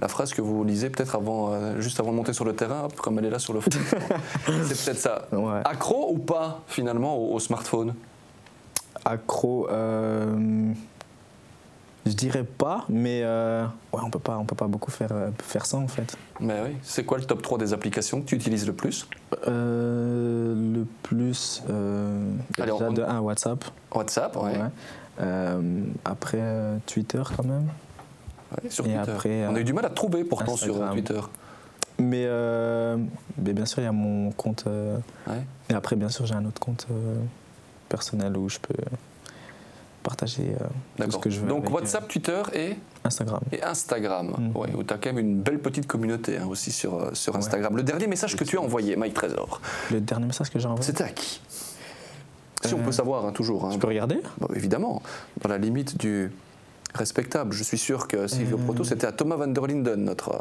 la 0.00 0.08
phrase 0.08 0.32
que 0.34 0.42
vous 0.42 0.62
lisez 0.64 0.90
peut-être 0.90 1.14
avant, 1.16 1.52
euh, 1.52 1.80
juste 1.80 1.98
avant 1.98 2.10
de 2.12 2.16
monter 2.16 2.32
sur 2.32 2.44
le 2.44 2.54
terrain, 2.54 2.84
hop, 2.84 2.94
comme 2.96 3.18
elle 3.18 3.24
est 3.24 3.30
là 3.30 3.38
sur 3.40 3.52
le 3.54 3.60
fond. 3.60 3.70
c'est 4.46 4.84
peut-être 4.84 4.98
ça. 5.00 5.26
Ouais. 5.32 5.60
Accro 5.64 6.12
ou 6.12 6.18
pas 6.18 6.62
finalement 6.68 7.16
au, 7.16 7.34
au 7.34 7.38
smartphone? 7.40 7.94
Accro, 9.04 9.68
euh, 9.70 10.72
je 12.08 12.14
dirais 12.16 12.44
pas, 12.44 12.84
mais 12.88 13.20
euh, 13.22 13.64
ouais, 13.92 14.00
on 14.04 14.10
peut 14.10 14.18
pas, 14.18 14.36
on 14.38 14.44
peut 14.44 14.54
pas 14.56 14.66
beaucoup 14.66 14.90
faire, 14.90 15.10
euh, 15.12 15.30
faire 15.42 15.66
ça 15.66 15.76
en 15.76 15.88
fait. 15.88 16.16
Mais 16.40 16.60
oui, 16.64 16.76
c'est 16.82 17.04
quoi 17.04 17.18
le 17.18 17.24
top 17.24 17.42
3 17.42 17.58
des 17.58 17.72
applications 17.72 18.20
que 18.20 18.26
tu 18.26 18.34
utilises 18.36 18.66
le 18.66 18.72
plus? 18.72 19.06
Euh, 19.46 20.54
le 20.74 20.84
plus, 21.02 21.62
euh, 21.70 22.30
Allez, 22.58 22.72
déjà 22.72 22.88
on- 22.88 22.92
de 22.92 23.02
un 23.02 23.20
WhatsApp. 23.20 23.64
WhatsApp, 23.94 24.36
ouais. 24.36 24.42
ouais. 24.52 24.58
Euh, 25.20 25.82
après 26.04 26.38
euh, 26.40 26.76
Twitter 26.86 27.22
quand 27.36 27.44
même. 27.44 27.68
Ouais, 28.62 28.70
sur 28.70 28.86
Et 28.86 28.94
Twitter. 28.94 29.10
après, 29.10 29.46
On 29.48 29.54
a 29.56 29.60
eu 29.60 29.64
du 29.64 29.72
mal 29.72 29.84
à 29.84 29.90
trouver 29.90 30.24
pourtant 30.24 30.56
sur 30.56 30.74
Instagram. 30.76 30.94
Twitter. 30.94 31.20
Mais, 32.00 32.26
mais 33.42 33.52
bien 33.52 33.66
sûr, 33.66 33.80
il 33.80 33.84
y 33.84 33.88
a 33.88 33.92
mon 33.92 34.30
compte. 34.30 34.64
Ouais. 35.26 35.42
et 35.68 35.74
après, 35.74 35.96
bien 35.96 36.08
sûr, 36.08 36.24
j'ai 36.26 36.34
un 36.34 36.44
autre 36.44 36.60
compte 36.60 36.86
personnel 37.88 38.36
où 38.36 38.48
je 38.48 38.58
peux 38.60 38.74
partager 40.08 40.54
euh, 40.60 41.04
tout 41.04 41.10
ce 41.12 41.18
que 41.18 41.30
je 41.30 41.40
veux. 41.40 41.48
Donc 41.48 41.70
WhatsApp, 41.70 42.08
Twitter 42.08 42.42
et 42.54 42.70
euh, 42.70 42.74
Instagram. 43.04 43.40
et 43.52 43.62
Instagram, 43.62 44.26
Mhm. 44.38 44.56
ouais, 44.56 44.68
où 44.76 44.82
tu 44.82 44.94
as 44.94 44.96
quand 44.98 45.10
même 45.12 45.18
une 45.18 45.40
belle 45.40 45.58
petite 45.60 45.86
communauté 45.86 46.38
hein, 46.38 46.46
aussi 46.48 46.72
sur, 46.72 46.94
euh, 46.94 47.10
sur 47.12 47.36
Instagram. 47.36 47.76
Le 47.76 47.82
dernier 47.82 48.06
message 48.06 48.34
que 48.36 48.44
tu 48.44 48.56
as 48.56 48.60
envoyé, 48.60 48.96
Mike 48.96 49.14
Trésor, 49.14 49.60
Le 49.90 50.00
dernier 50.00 50.26
message 50.26 50.50
que 50.50 50.58
j'ai 50.58 50.66
envoyé. 50.66 50.84
c'était 50.84 51.04
à 51.04 51.08
qui? 51.10 51.40
Si 52.64 52.74
on 52.74 52.80
Euh, 52.80 52.82
peut 52.84 52.92
savoir, 52.92 53.24
hein, 53.24 53.32
toujours. 53.32 53.64
hein. 53.66 53.70
Je 53.72 53.78
peux 53.78 53.86
regarder? 53.86 54.20
Bon, 54.40 54.48
évidemment, 54.54 55.00
dans 55.42 55.48
la 55.48 55.58
limite 55.58 55.96
du 55.98 56.32
respectable. 56.94 57.52
Je 57.52 57.62
suis 57.62 57.78
sûr 57.78 58.08
que 58.08 58.26
Silvio 58.26 58.56
Euh. 58.58 58.64
Proto, 58.64 58.84
c'était 58.84 59.06
à 59.06 59.12
Thomas 59.12 59.36
van 59.36 59.46
der 59.48 59.66
Linden, 59.66 60.04
notre, 60.04 60.40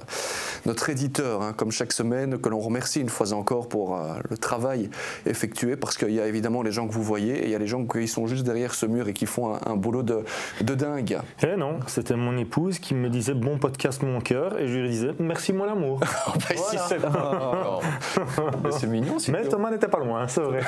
notre 0.65 0.89
éditeur, 0.89 1.41
hein, 1.41 1.53
comme 1.55 1.71
chaque 1.71 1.93
semaine, 1.93 2.37
que 2.39 2.49
l'on 2.49 2.59
remercie 2.59 2.99
une 3.01 3.09
fois 3.09 3.33
encore 3.33 3.67
pour 3.67 3.95
euh, 3.97 4.13
le 4.29 4.37
travail 4.37 4.89
effectué, 5.25 5.75
parce 5.75 5.97
qu'il 5.97 6.11
y 6.11 6.19
a 6.19 6.27
évidemment 6.27 6.61
les 6.63 6.71
gens 6.71 6.87
que 6.87 6.93
vous 6.93 7.03
voyez, 7.03 7.39
et 7.39 7.45
il 7.45 7.49
y 7.51 7.55
a 7.55 7.59
les 7.59 7.67
gens 7.67 7.85
qui 7.85 8.07
sont 8.07 8.27
juste 8.27 8.43
derrière 8.45 8.73
ce 8.73 8.85
mur 8.85 9.07
et 9.07 9.13
qui 9.13 9.25
font 9.25 9.53
un, 9.55 9.59
un 9.65 9.75
boulot 9.75 10.03
de, 10.03 10.23
de 10.61 10.73
dingue. 10.75 11.17
Eh 11.43 11.55
non, 11.57 11.79
c'était 11.87 12.15
mon 12.15 12.37
épouse 12.37 12.79
qui 12.79 12.95
me 12.95 13.09
disait 13.09 13.33
bon 13.33 13.57
podcast 13.57 14.01
mon 14.03 14.19
cœur 14.21 14.57
et 14.59 14.67
je 14.67 14.77
lui 14.79 14.89
disais 14.89 15.11
merci 15.19 15.53
mon 15.53 15.69
amour. 15.69 15.99
Bah, 16.27 16.53
ici, 16.53 16.77
Voilà. 16.77 16.87
c'est- 16.87 16.97
Oh. 18.39 18.41
Mais 18.63 18.71
c'est 18.71 18.87
mignon. 18.87 19.17
Mais 19.29 19.43
Thomas 19.47 19.71
n'était 19.71 19.87
pas 19.87 19.99
loin, 19.99 20.27
c'est 20.27 20.41
vrai. 20.41 20.59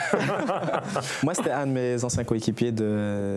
Moi, 1.23 1.33
c'était 1.33 1.51
un 1.51 1.67
de 1.67 1.71
mes 1.71 2.03
anciens 2.03 2.23
coéquipiers 2.23 2.71
de, 2.71 3.33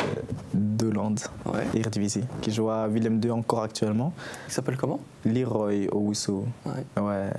de 0.55 0.89
Ouais. 1.01 1.67
Eredivisie, 1.75 2.25
qui 2.41 2.51
joue 2.53 2.71
à 2.71 2.87
Willem 2.89 3.21
II 3.23 3.31
encore 3.33 3.63
actuellement. 3.63 4.13
Il 4.49 4.53
s'appelle 4.53 4.77
comment? 4.77 5.01
Leroy 5.25 5.87
Owusu. 5.93 6.33
Ouais. 6.67 7.03
Ouais. 7.03 7.31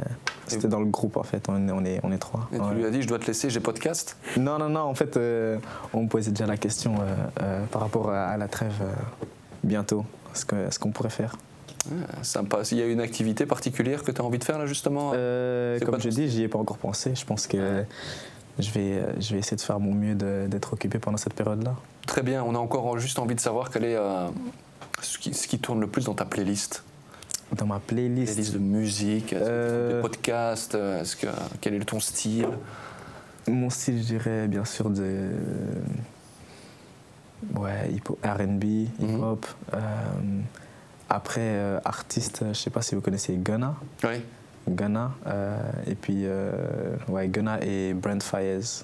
C'était 0.48 0.68
dans 0.68 0.80
le 0.80 0.86
groupe 0.88 1.18
en 1.18 1.24
fait, 1.24 1.48
on 1.50 1.68
est, 1.68 1.72
on 1.72 1.86
est, 1.86 2.00
on 2.04 2.12
est 2.12 2.18
trois. 2.18 2.50
Et 2.52 2.60
Ouais. 2.60 2.66
tu 2.70 2.76
lui 2.76 2.86
as 2.86 2.90
dit, 2.90 3.02
je 3.02 3.08
dois 3.08 3.20
te 3.20 3.26
laisser, 3.28 3.50
j'ai 3.50 3.60
podcast. 3.60 4.18
Non, 4.38 4.58
non, 4.58 4.70
non, 4.70 4.82
en 4.82 4.94
fait, 4.96 5.16
euh, 5.18 5.58
on 5.94 6.04
me 6.04 6.08
posait 6.10 6.32
déjà 6.32 6.46
la 6.46 6.58
question 6.58 6.96
euh, 6.96 7.16
euh, 7.42 7.66
par 7.72 7.82
rapport 7.82 8.10
à, 8.10 8.26
à 8.28 8.38
la 8.38 8.48
trêve 8.48 8.74
bientôt, 9.64 10.06
ce 10.34 10.46
que- 10.46 10.70
ce 10.72 10.80
qu'on 10.80 10.92
pourrait 10.92 11.10
faire. 11.10 11.36
Ah, 11.92 12.24
sympa. 12.24 12.64
S'il 12.64 12.78
y 12.78 12.82
a 12.82 12.86
une 12.88 13.02
activité 13.02 13.46
particulière 13.46 14.04
que 14.04 14.12
tu 14.12 14.22
as 14.22 14.24
envie 14.24 14.40
de 14.40 14.44
faire 14.46 14.58
là, 14.58 14.66
justement? 14.66 15.12
Euh, 15.16 15.80
comme 15.82 16.00
je 16.00 16.08
dis, 16.10 16.30
j'y 16.30 16.44
ai 16.44 16.48
pas 16.48 16.58
encore 16.60 16.78
pensé. 16.78 17.14
Je 17.14 17.26
pense 17.26 17.46
que 17.46 17.84
je 18.60 18.72
vais, 18.72 18.94
euh, 18.94 19.14
je 19.20 19.34
vais 19.34 19.40
essayer 19.40 19.58
de 19.58 19.62
faire 19.62 19.80
mon 19.80 19.94
mieux 19.94 20.16
d'être 20.16 20.74
occupé 20.74 21.00
pendant 21.00 21.18
cette 21.18 21.34
période-là. 21.34 21.76
Très 22.08 22.22
bien, 22.22 22.44
on 22.44 22.56
a 22.56 22.60
encore 22.60 22.98
juste 23.00 23.20
envie 23.20 23.36
de 23.36 23.40
savoir 23.40 23.70
quel 23.72 23.86
est 23.86 23.96
euh, 23.96 24.28
ce, 25.02 25.18
qui, 25.18 25.34
ce 25.34 25.48
qui 25.48 25.60
tourne 25.60 25.80
le 25.80 25.88
plus 25.88 26.06
dans 26.06 26.14
ta 26.14 26.26
playlist. 26.26 26.84
Dans 27.58 27.66
ma 27.68 27.80
playlist, 27.80 28.34
Playlist 28.34 28.54
de 28.54 28.60
musique, 28.60 29.34
Euh. 29.34 29.96
des 29.98 30.02
podcasts, 30.02 30.76
euh, 30.76 31.04
que, 31.20 31.28
quel 31.62 31.76
est 31.76 31.86
ton 31.86 32.00
style? 32.00 32.48
Mon 33.48 33.70
style, 33.70 33.98
je 34.00 34.04
dirais 34.08 34.48
bien 34.48 34.66
sûr 34.66 34.90
de. 34.90 35.30
Ouais, 37.56 37.90
RB, 38.24 38.64
hip-hop. 39.00 39.46
euh, 39.74 39.78
après, 41.10 41.80
artiste, 41.86 42.44
je 42.48 42.54
sais 42.54 42.70
pas 42.70 42.82
si 42.82 42.96
vous 42.96 43.02
connaissez 43.02 43.36
Gunna. 43.36 43.76
Oui. 44.04 44.22
Gunna. 44.68 45.12
euh, 45.28 45.58
et 45.88 45.96
puis, 45.96 46.24
euh, 46.26 46.96
ouais, 47.08 47.28
Gunna 47.28 47.60
et 47.64 47.94
Brent 47.94 48.22
Fayez. 48.22 48.84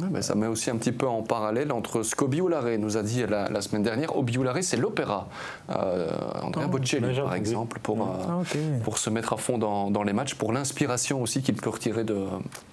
Ouais, 0.00 0.08
ben, 0.10 0.22
ça 0.22 0.34
met 0.34 0.46
aussi 0.46 0.70
un 0.70 0.76
petit 0.76 0.92
peu 0.92 1.06
en 1.06 1.22
parallèle 1.22 1.70
entre 1.70 2.02
ce 2.02 2.14
qu'Obiulare 2.14 2.64
nous 2.78 2.96
a 2.96 3.02
dit 3.02 3.24
la, 3.28 3.50
la 3.50 3.60
semaine 3.60 3.82
dernière. 3.82 4.16
Obiulare, 4.16 4.56
c'est 4.62 4.76
l'opéra. 4.78 5.28
Euh, 5.70 6.08
Andrea 6.42 6.64
Oh, 6.66 6.68
Bocelli, 6.68 7.20
par 7.20 7.34
exemple, 7.34 7.78
pour, 7.82 8.00
euh, 8.00 8.06
Ah, 8.28 8.40
pour 8.84 8.96
se 8.98 9.10
mettre 9.10 9.34
à 9.34 9.36
fond 9.36 9.58
dans, 9.58 9.90
dans 9.90 10.02
les 10.02 10.12
matchs, 10.14 10.34
pour 10.34 10.52
l'inspiration 10.52 11.20
aussi 11.20 11.42
qu'il 11.42 11.54
peut 11.56 11.68
retirer 11.70 12.04
de, 12.04 12.24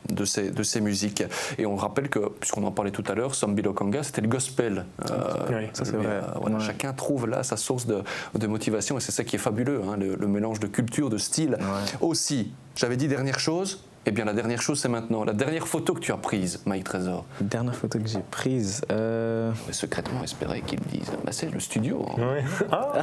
de, 0.09 0.23
ses, 0.25 0.49
de 0.51 0.63
ses 0.63 0.79
musiques. 0.79 1.23
Et 1.57 1.65
on 1.65 1.75
rappelle 1.75 2.09
que, 2.09 2.19
puisqu'on 2.39 2.63
en 2.63 2.71
parlait 2.71 2.91
tout 2.91 3.03
à 3.07 3.15
l'heure, 3.15 3.35
Sambi 3.35 3.61
Lokanga, 3.63 4.01
c'était 4.03 4.21
le 4.21 4.29
gospel. 4.29 4.85
Euh, 5.09 5.15
Oui, 5.49 5.67
ça, 5.73 5.83
c'est 5.85 5.97
vrai. 5.97 6.05
euh, 6.07 6.21
voilà, 6.39 6.57
Ouais. 6.57 6.63
Chacun 6.63 6.93
trouve 6.93 7.27
là 7.27 7.43
sa 7.43 7.57
source 7.57 7.85
de, 7.85 8.01
de 8.37 8.47
motivation 8.47 8.97
et 8.97 9.01
c'est 9.01 9.11
ça 9.11 9.23
qui 9.25 9.35
est 9.35 9.39
fabuleux, 9.39 9.81
hein, 9.89 9.97
le, 9.97 10.15
le 10.15 10.27
mélange 10.27 10.59
de 10.61 10.67
culture, 10.67 11.09
de 11.09 11.17
style. 11.17 11.57
Aussi, 12.01 12.51
j'avais 12.75 12.95
dit 12.97 13.07
dernière 13.07 13.39
chose, 13.39 13.83
eh 14.05 14.11
bien 14.11 14.25
la 14.25 14.33
dernière 14.33 14.61
chose 14.61 14.79
c'est 14.79 14.89
maintenant. 14.89 15.23
La 15.23 15.33
dernière 15.33 15.67
photo 15.67 15.93
que 15.93 15.99
tu 15.99 16.11
as 16.11 16.17
prise, 16.17 16.61
Mike 16.65 16.83
Trésor. 16.85 17.25
Dernière 17.41 17.75
photo 17.75 17.99
que 17.99 18.07
j'ai 18.07 18.19
prise. 18.31 18.81
euh, 18.91 19.51
Mais 19.67 19.73
secrètement 19.73 20.23
espérer 20.23 20.61
qu'ils 20.61 20.79
disent, 20.81 21.11
bah, 21.25 21.31
c'est 21.31 21.51
le 21.51 21.59
studio. 21.59 22.05
hein. 22.17 22.21
Ouais. 22.21 22.43
Ah, 22.71 23.01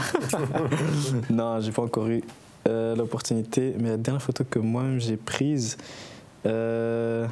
non, 1.30 1.60
j'ai 1.60 1.72
pas 1.72 1.82
encore 1.82 2.08
eu 2.08 2.22
euh, 2.68 2.96
l'opportunité. 2.96 3.74
Mais 3.78 3.90
la 3.90 3.96
dernière 3.96 4.22
photo 4.22 4.44
que 4.48 4.58
moi-même 4.58 5.00
j'ai 5.00 5.16
prise. 5.16 5.76
euh, 6.46 7.26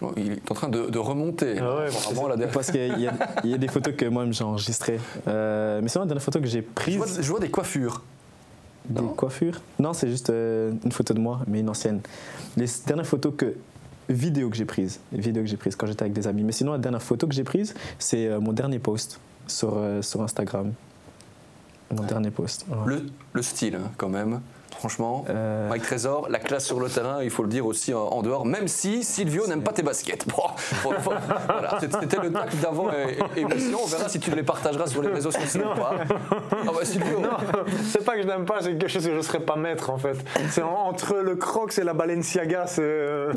Bon, 0.00 0.12
Il 0.18 0.32
est 0.32 0.50
en 0.50 0.54
train 0.54 0.68
de, 0.68 0.90
de 0.90 0.98
remonter. 0.98 1.56
Ah 1.58 1.76
ouais, 1.76 1.86
la 2.28 2.36
dernière- 2.36 2.50
parce 2.50 2.70
qu'il 2.70 2.98
y, 3.00 3.06
a- 3.06 3.14
il 3.44 3.50
y 3.50 3.54
a 3.54 3.58
des 3.58 3.68
photos 3.68 3.94
que 3.96 4.04
moi-même 4.04 4.32
j'ai 4.34 4.44
enregistrées. 4.44 5.00
Euh, 5.26 5.80
mais 5.82 5.88
sinon, 5.88 6.04
la 6.04 6.08
dernière 6.08 6.22
photo 6.22 6.38
que 6.38 6.46
j'ai 6.46 6.60
je, 6.60 6.66
prise. 6.74 6.96
vois, 6.98 7.06
je 7.18 7.30
vois 7.30 7.40
des 7.40 7.48
coiffures. 7.50 8.02
Des 8.88 9.00
Non. 9.02 9.08
coiffures 9.08 9.60
Non, 9.78 9.92
c'est 9.92 10.08
juste 10.08 10.30
euh, 10.30 10.72
une 10.84 10.92
photo 10.92 11.12
de 11.14 11.20
moi, 11.20 11.40
mais 11.46 11.60
une 11.60 11.68
ancienne. 11.68 12.00
Les 12.56 12.66
dernières 12.86 13.06
photos 13.06 13.32
que. 13.36 13.54
Vidéos 14.08 14.50
que 14.50 14.56
j'ai 14.56 14.64
prises. 14.64 15.00
Vidéos 15.12 15.42
que 15.42 15.48
j'ai 15.48 15.56
prises 15.56 15.74
quand 15.74 15.86
j'étais 15.88 16.02
avec 16.02 16.12
des 16.12 16.28
amis. 16.28 16.44
Mais 16.44 16.52
sinon, 16.52 16.70
la 16.72 16.78
dernière 16.78 17.02
photo 17.02 17.26
que 17.26 17.34
j'ai 17.34 17.42
prise, 17.42 17.74
c'est 17.98 18.28
euh, 18.28 18.38
mon 18.38 18.52
dernier 18.52 18.78
post 18.78 19.18
sur, 19.48 19.74
euh, 19.76 20.00
sur 20.00 20.22
Instagram. 20.22 20.72
Mon 21.92 22.02
dernier 22.04 22.30
post. 22.30 22.66
ouais. 22.68 22.76
Le, 22.86 23.06
le 23.32 23.42
style, 23.42 23.74
hein, 23.74 23.90
quand 23.96 24.08
même. 24.08 24.40
Franchement, 24.78 25.24
Euh, 25.28 25.68
Mike 25.68 25.82
Trésor, 25.82 26.28
la 26.30 26.38
classe 26.38 26.64
sur 26.64 26.78
le 26.80 26.88
terrain, 26.88 27.22
il 27.22 27.30
faut 27.30 27.42
le 27.42 27.48
dire 27.48 27.66
aussi 27.66 27.92
en, 27.94 28.22
dehors, 28.22 28.44
même 28.46 28.68
si 28.68 29.02
Silvio 29.04 29.46
n'aime 29.46 29.62
pas 29.62 29.72
tes 29.72 29.82
baskets. 29.82 30.26
Bon, 30.84 30.90
voilà, 31.48 31.78
c'était 31.80 32.18
le 32.22 32.32
tacle 32.32 32.56
d'avant 32.56 32.88
émission. 33.36 33.78
On 33.82 33.86
verra 33.86 34.08
si 34.08 34.20
tu 34.20 34.30
les 34.30 34.42
partageras 34.42 34.86
sur 34.86 35.02
les 35.02 35.08
réseaux 35.08 35.30
sociaux 35.30 35.62
ou 35.74 35.78
pas. 35.78 35.94
Ah 36.52 36.56
bah 36.66 36.84
Silvio, 36.84 37.22
c'est 37.90 38.04
pas 38.04 38.14
que 38.16 38.22
je 38.22 38.26
n'aime 38.26 38.44
pas, 38.44 38.60
c'est 38.60 38.70
quelque 38.76 38.88
chose 38.88 39.04
que 39.04 39.10
je 39.12 39.16
ne 39.16 39.22
serais 39.22 39.40
pas 39.40 39.56
maître 39.56 39.90
en 39.90 39.98
fait. 39.98 40.16
C'est 40.50 40.62
en- 40.62 40.86
entre 40.88 41.16
le 41.16 41.36
Crocs 41.36 41.78
et 41.78 41.84
la 41.84 41.94
Balenciaga, 41.94 42.66
c'est. 42.66 42.82
euh, 42.82 43.32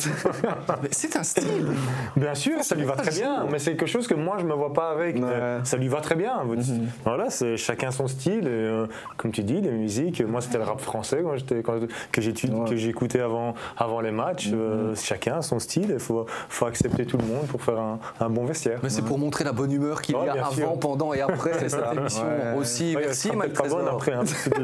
mais 0.83 0.89
c'est 0.91 1.15
un 1.15 1.23
style. 1.23 1.69
Bien 2.15 2.35
sûr, 2.35 2.63
ça 2.63 2.75
lui 2.75 2.85
va 2.85 2.95
très 2.95 3.11
bien, 3.11 3.45
mais 3.51 3.59
c'est 3.59 3.71
quelque 3.75 3.87
chose 3.87 4.07
que 4.07 4.13
moi 4.13 4.37
je 4.39 4.45
me 4.45 4.53
vois 4.53 4.73
pas 4.73 4.89
avec. 4.91 5.15
Ouais. 5.17 5.59
Ça 5.63 5.77
lui 5.77 5.87
va 5.87 6.01
très 6.01 6.15
bien. 6.15 6.43
Mhm. 6.43 6.87
Voilà, 7.05 7.29
c'est 7.29 7.57
chacun 7.57 7.91
son 7.91 8.07
style. 8.07 8.45
Et, 8.45 8.47
euh, 8.47 8.85
comme 9.17 9.31
tu 9.31 9.43
dis, 9.43 9.61
les 9.61 9.71
musiques. 9.71 10.21
Moi, 10.21 10.41
c'était 10.41 10.57
le 10.57 10.63
rap 10.63 10.79
français 10.81 11.21
quand 11.29 11.37
j'étais, 11.37 11.61
quand- 11.63 11.79
que 12.11 12.21
j'étudie- 12.21 12.53
Ouais. 12.53 12.69
que 12.69 12.75
j'écoutais 12.75 13.19
avant, 13.21 13.53
avant 13.77 14.01
les 14.01 14.11
matchs. 14.11 14.49
Euh, 14.53 14.93
chacun 14.95 15.41
son 15.41 15.59
style. 15.59 15.89
Il 15.93 15.99
faut, 15.99 16.25
faut 16.49 16.65
accepter 16.65 17.05
tout 17.05 17.17
le 17.17 17.25
monde 17.25 17.45
pour 17.47 17.61
faire 17.61 17.79
un, 17.79 17.99
un 18.19 18.29
bon 18.29 18.45
vestiaire. 18.45 18.79
Mais 18.83 18.89
c'est 18.89 19.01
pour 19.03 19.17
montrer 19.19 19.43
la 19.43 19.51
bonne 19.51 19.71
humeur 19.71 20.01
qu'il 20.01 20.15
y 20.15 20.17
a 20.17 20.31
avant, 20.33 20.51
sûr. 20.51 20.79
pendant 20.79 21.13
et 21.13 21.21
après 21.21 21.69
cette 21.69 21.79
émission 21.97 22.23
Ouais. 22.23 22.57
aussi. 22.57 22.95
Ouais, 22.95 23.03
Merci 23.05 23.31
Mike 23.35 23.53
Trésor. 23.53 23.81
après. 23.87 24.13
hein, 24.13 24.23
On 24.55 24.59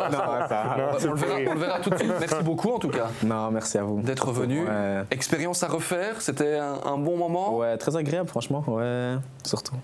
Non, 0.00 0.04
le 0.04 0.10
verra, 0.10 1.34
rire. 1.36 1.48
on 1.50 1.54
le 1.54 1.60
verra 1.60 1.80
tout 1.80 1.90
de 1.90 1.96
suite. 1.98 2.12
Merci 2.18 2.34
beaucoup 2.44 2.70
en 2.72 2.78
tout 2.78 2.88
cas 2.88 3.08
Non, 3.24 3.50
merci 3.50 3.78
à 3.78 3.82
vous. 3.82 4.00
d'être 4.02 4.30
venu. 4.32 4.64
Ouais. 4.66 5.02
Expérience 5.10 5.62
à 5.62 5.68
refaire, 5.68 6.20
c'était 6.20 6.56
un, 6.58 6.74
un 6.84 6.98
bon 6.98 7.16
moment. 7.16 7.56
Ouais, 7.56 7.76
très 7.76 7.96
agréable, 7.96 8.28
franchement. 8.28 8.62
Ouais, 8.66 9.14
surtout. 9.44 9.74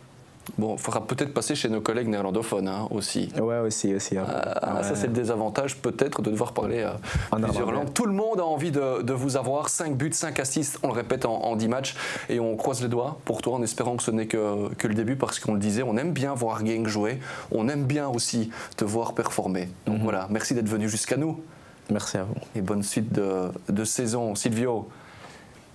Bon, 0.58 0.74
il 0.74 0.78
faudra 0.80 1.06
peut-être 1.06 1.34
passer 1.34 1.54
chez 1.54 1.68
nos 1.68 1.80
collègues 1.80 2.08
néerlandophones 2.08 2.68
hein, 2.68 2.86
aussi. 2.90 3.28
Ouais, 3.40 3.58
aussi, 3.58 3.94
aussi. 3.94 4.14
peu. 4.14 4.22
Ah, 4.26 4.82
Ça, 4.82 4.94
c'est 4.94 5.08
le 5.08 5.12
désavantage 5.12 5.76
peut-être 5.76 6.22
de 6.22 6.30
devoir 6.30 6.52
parler 6.52 6.82
euh, 6.82 6.92
En 7.32 7.40
plusieurs 7.40 7.72
langues. 7.72 7.92
Tout 7.92 8.06
le 8.06 8.12
monde 8.12 8.40
a 8.40 8.44
envie 8.44 8.70
de, 8.70 9.02
de 9.02 9.12
vous 9.12 9.36
avoir. 9.36 9.68
5 9.68 9.96
buts, 9.96 10.10
5 10.12 10.38
assists, 10.40 10.78
on 10.82 10.88
le 10.88 10.92
répète 10.94 11.24
en, 11.26 11.34
en 11.42 11.56
10 11.56 11.68
matchs. 11.68 11.94
Et 12.28 12.40
on 12.40 12.56
croise 12.56 12.80
les 12.82 12.88
doigts 12.88 13.18
pour 13.24 13.42
toi 13.42 13.54
en 13.54 13.62
espérant 13.62 13.96
que 13.96 14.02
ce 14.02 14.10
n'est 14.10 14.26
que, 14.26 14.72
que 14.74 14.86
le 14.88 14.94
début 14.94 15.16
parce 15.16 15.40
qu'on 15.40 15.54
le 15.54 15.60
disait, 15.60 15.82
on 15.82 15.96
aime 15.96 16.12
bien 16.12 16.32
voir 16.34 16.62
Gang 16.62 16.86
jouer. 16.86 17.18
On 17.50 17.68
aime 17.68 17.84
bien 17.84 18.08
aussi 18.08 18.50
te 18.76 18.84
voir 18.84 19.14
performer. 19.14 19.68
Donc 19.86 20.00
voilà, 20.02 20.26
merci 20.30 20.54
d'être 20.54 20.68
venu 20.68 20.88
jusqu'à 20.88 21.16
nous. 21.16 21.40
Merci 21.90 22.18
à 22.18 22.24
vous. 22.24 22.34
Et 22.54 22.60
bonne 22.60 22.82
suite 22.82 23.12
de, 23.12 23.48
de 23.68 23.84
saison. 23.84 24.34
Silvio, 24.34 24.88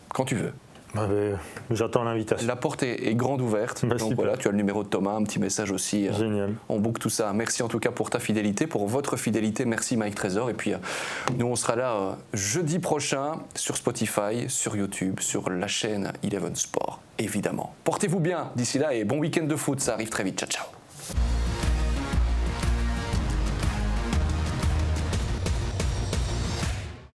quand 0.09 0.25
tu 0.25 0.35
veux. 0.35 0.53
Bah, 0.93 1.07
ben, 1.09 1.37
J'attends 1.69 2.03
l'invitation. 2.03 2.45
La 2.47 2.55
porte 2.55 2.83
est, 2.83 3.07
est 3.07 3.15
grande 3.15 3.41
ouverte. 3.41 3.85
Bah, 3.85 3.95
Donc 3.95 4.13
voilà, 4.13 4.35
tu 4.37 4.47
as 4.47 4.51
le 4.51 4.57
numéro 4.57 4.83
de 4.83 4.89
Thomas, 4.89 5.11
un 5.11 5.23
petit 5.23 5.39
message 5.39 5.71
aussi. 5.71 6.07
euh, 6.07 6.13
Génial. 6.13 6.53
On 6.69 6.79
boucle 6.79 6.99
tout 7.01 7.09
ça. 7.09 7.31
Merci 7.33 7.63
en 7.63 7.67
tout 7.67 7.79
cas 7.79 7.91
pour 7.91 8.09
ta 8.09 8.19
fidélité, 8.19 8.67
pour 8.67 8.87
votre 8.87 9.15
fidélité. 9.17 9.65
Merci 9.65 9.95
Mike 9.97 10.15
Trésor. 10.15 10.49
Et 10.49 10.53
puis 10.53 10.73
euh, 10.73 10.77
nous, 11.37 11.47
on 11.47 11.55
sera 11.55 11.75
là 11.75 11.93
euh, 11.93 12.11
jeudi 12.33 12.79
prochain 12.79 13.33
sur 13.55 13.77
Spotify, 13.77 14.49
sur 14.49 14.75
YouTube, 14.75 15.19
sur 15.21 15.49
la 15.49 15.67
chaîne 15.67 16.11
Eleven 16.23 16.55
Sport, 16.55 16.99
évidemment. 17.19 17.73
Portez-vous 17.83 18.19
bien 18.19 18.51
d'ici 18.55 18.77
là 18.77 18.93
et 18.93 19.03
bon 19.05 19.17
week-end 19.19 19.45
de 19.45 19.55
foot. 19.55 19.79
Ça 19.79 19.93
arrive 19.93 20.09
très 20.09 20.23
vite. 20.23 20.39
Ciao, 20.39 20.49
ciao. 20.49 20.65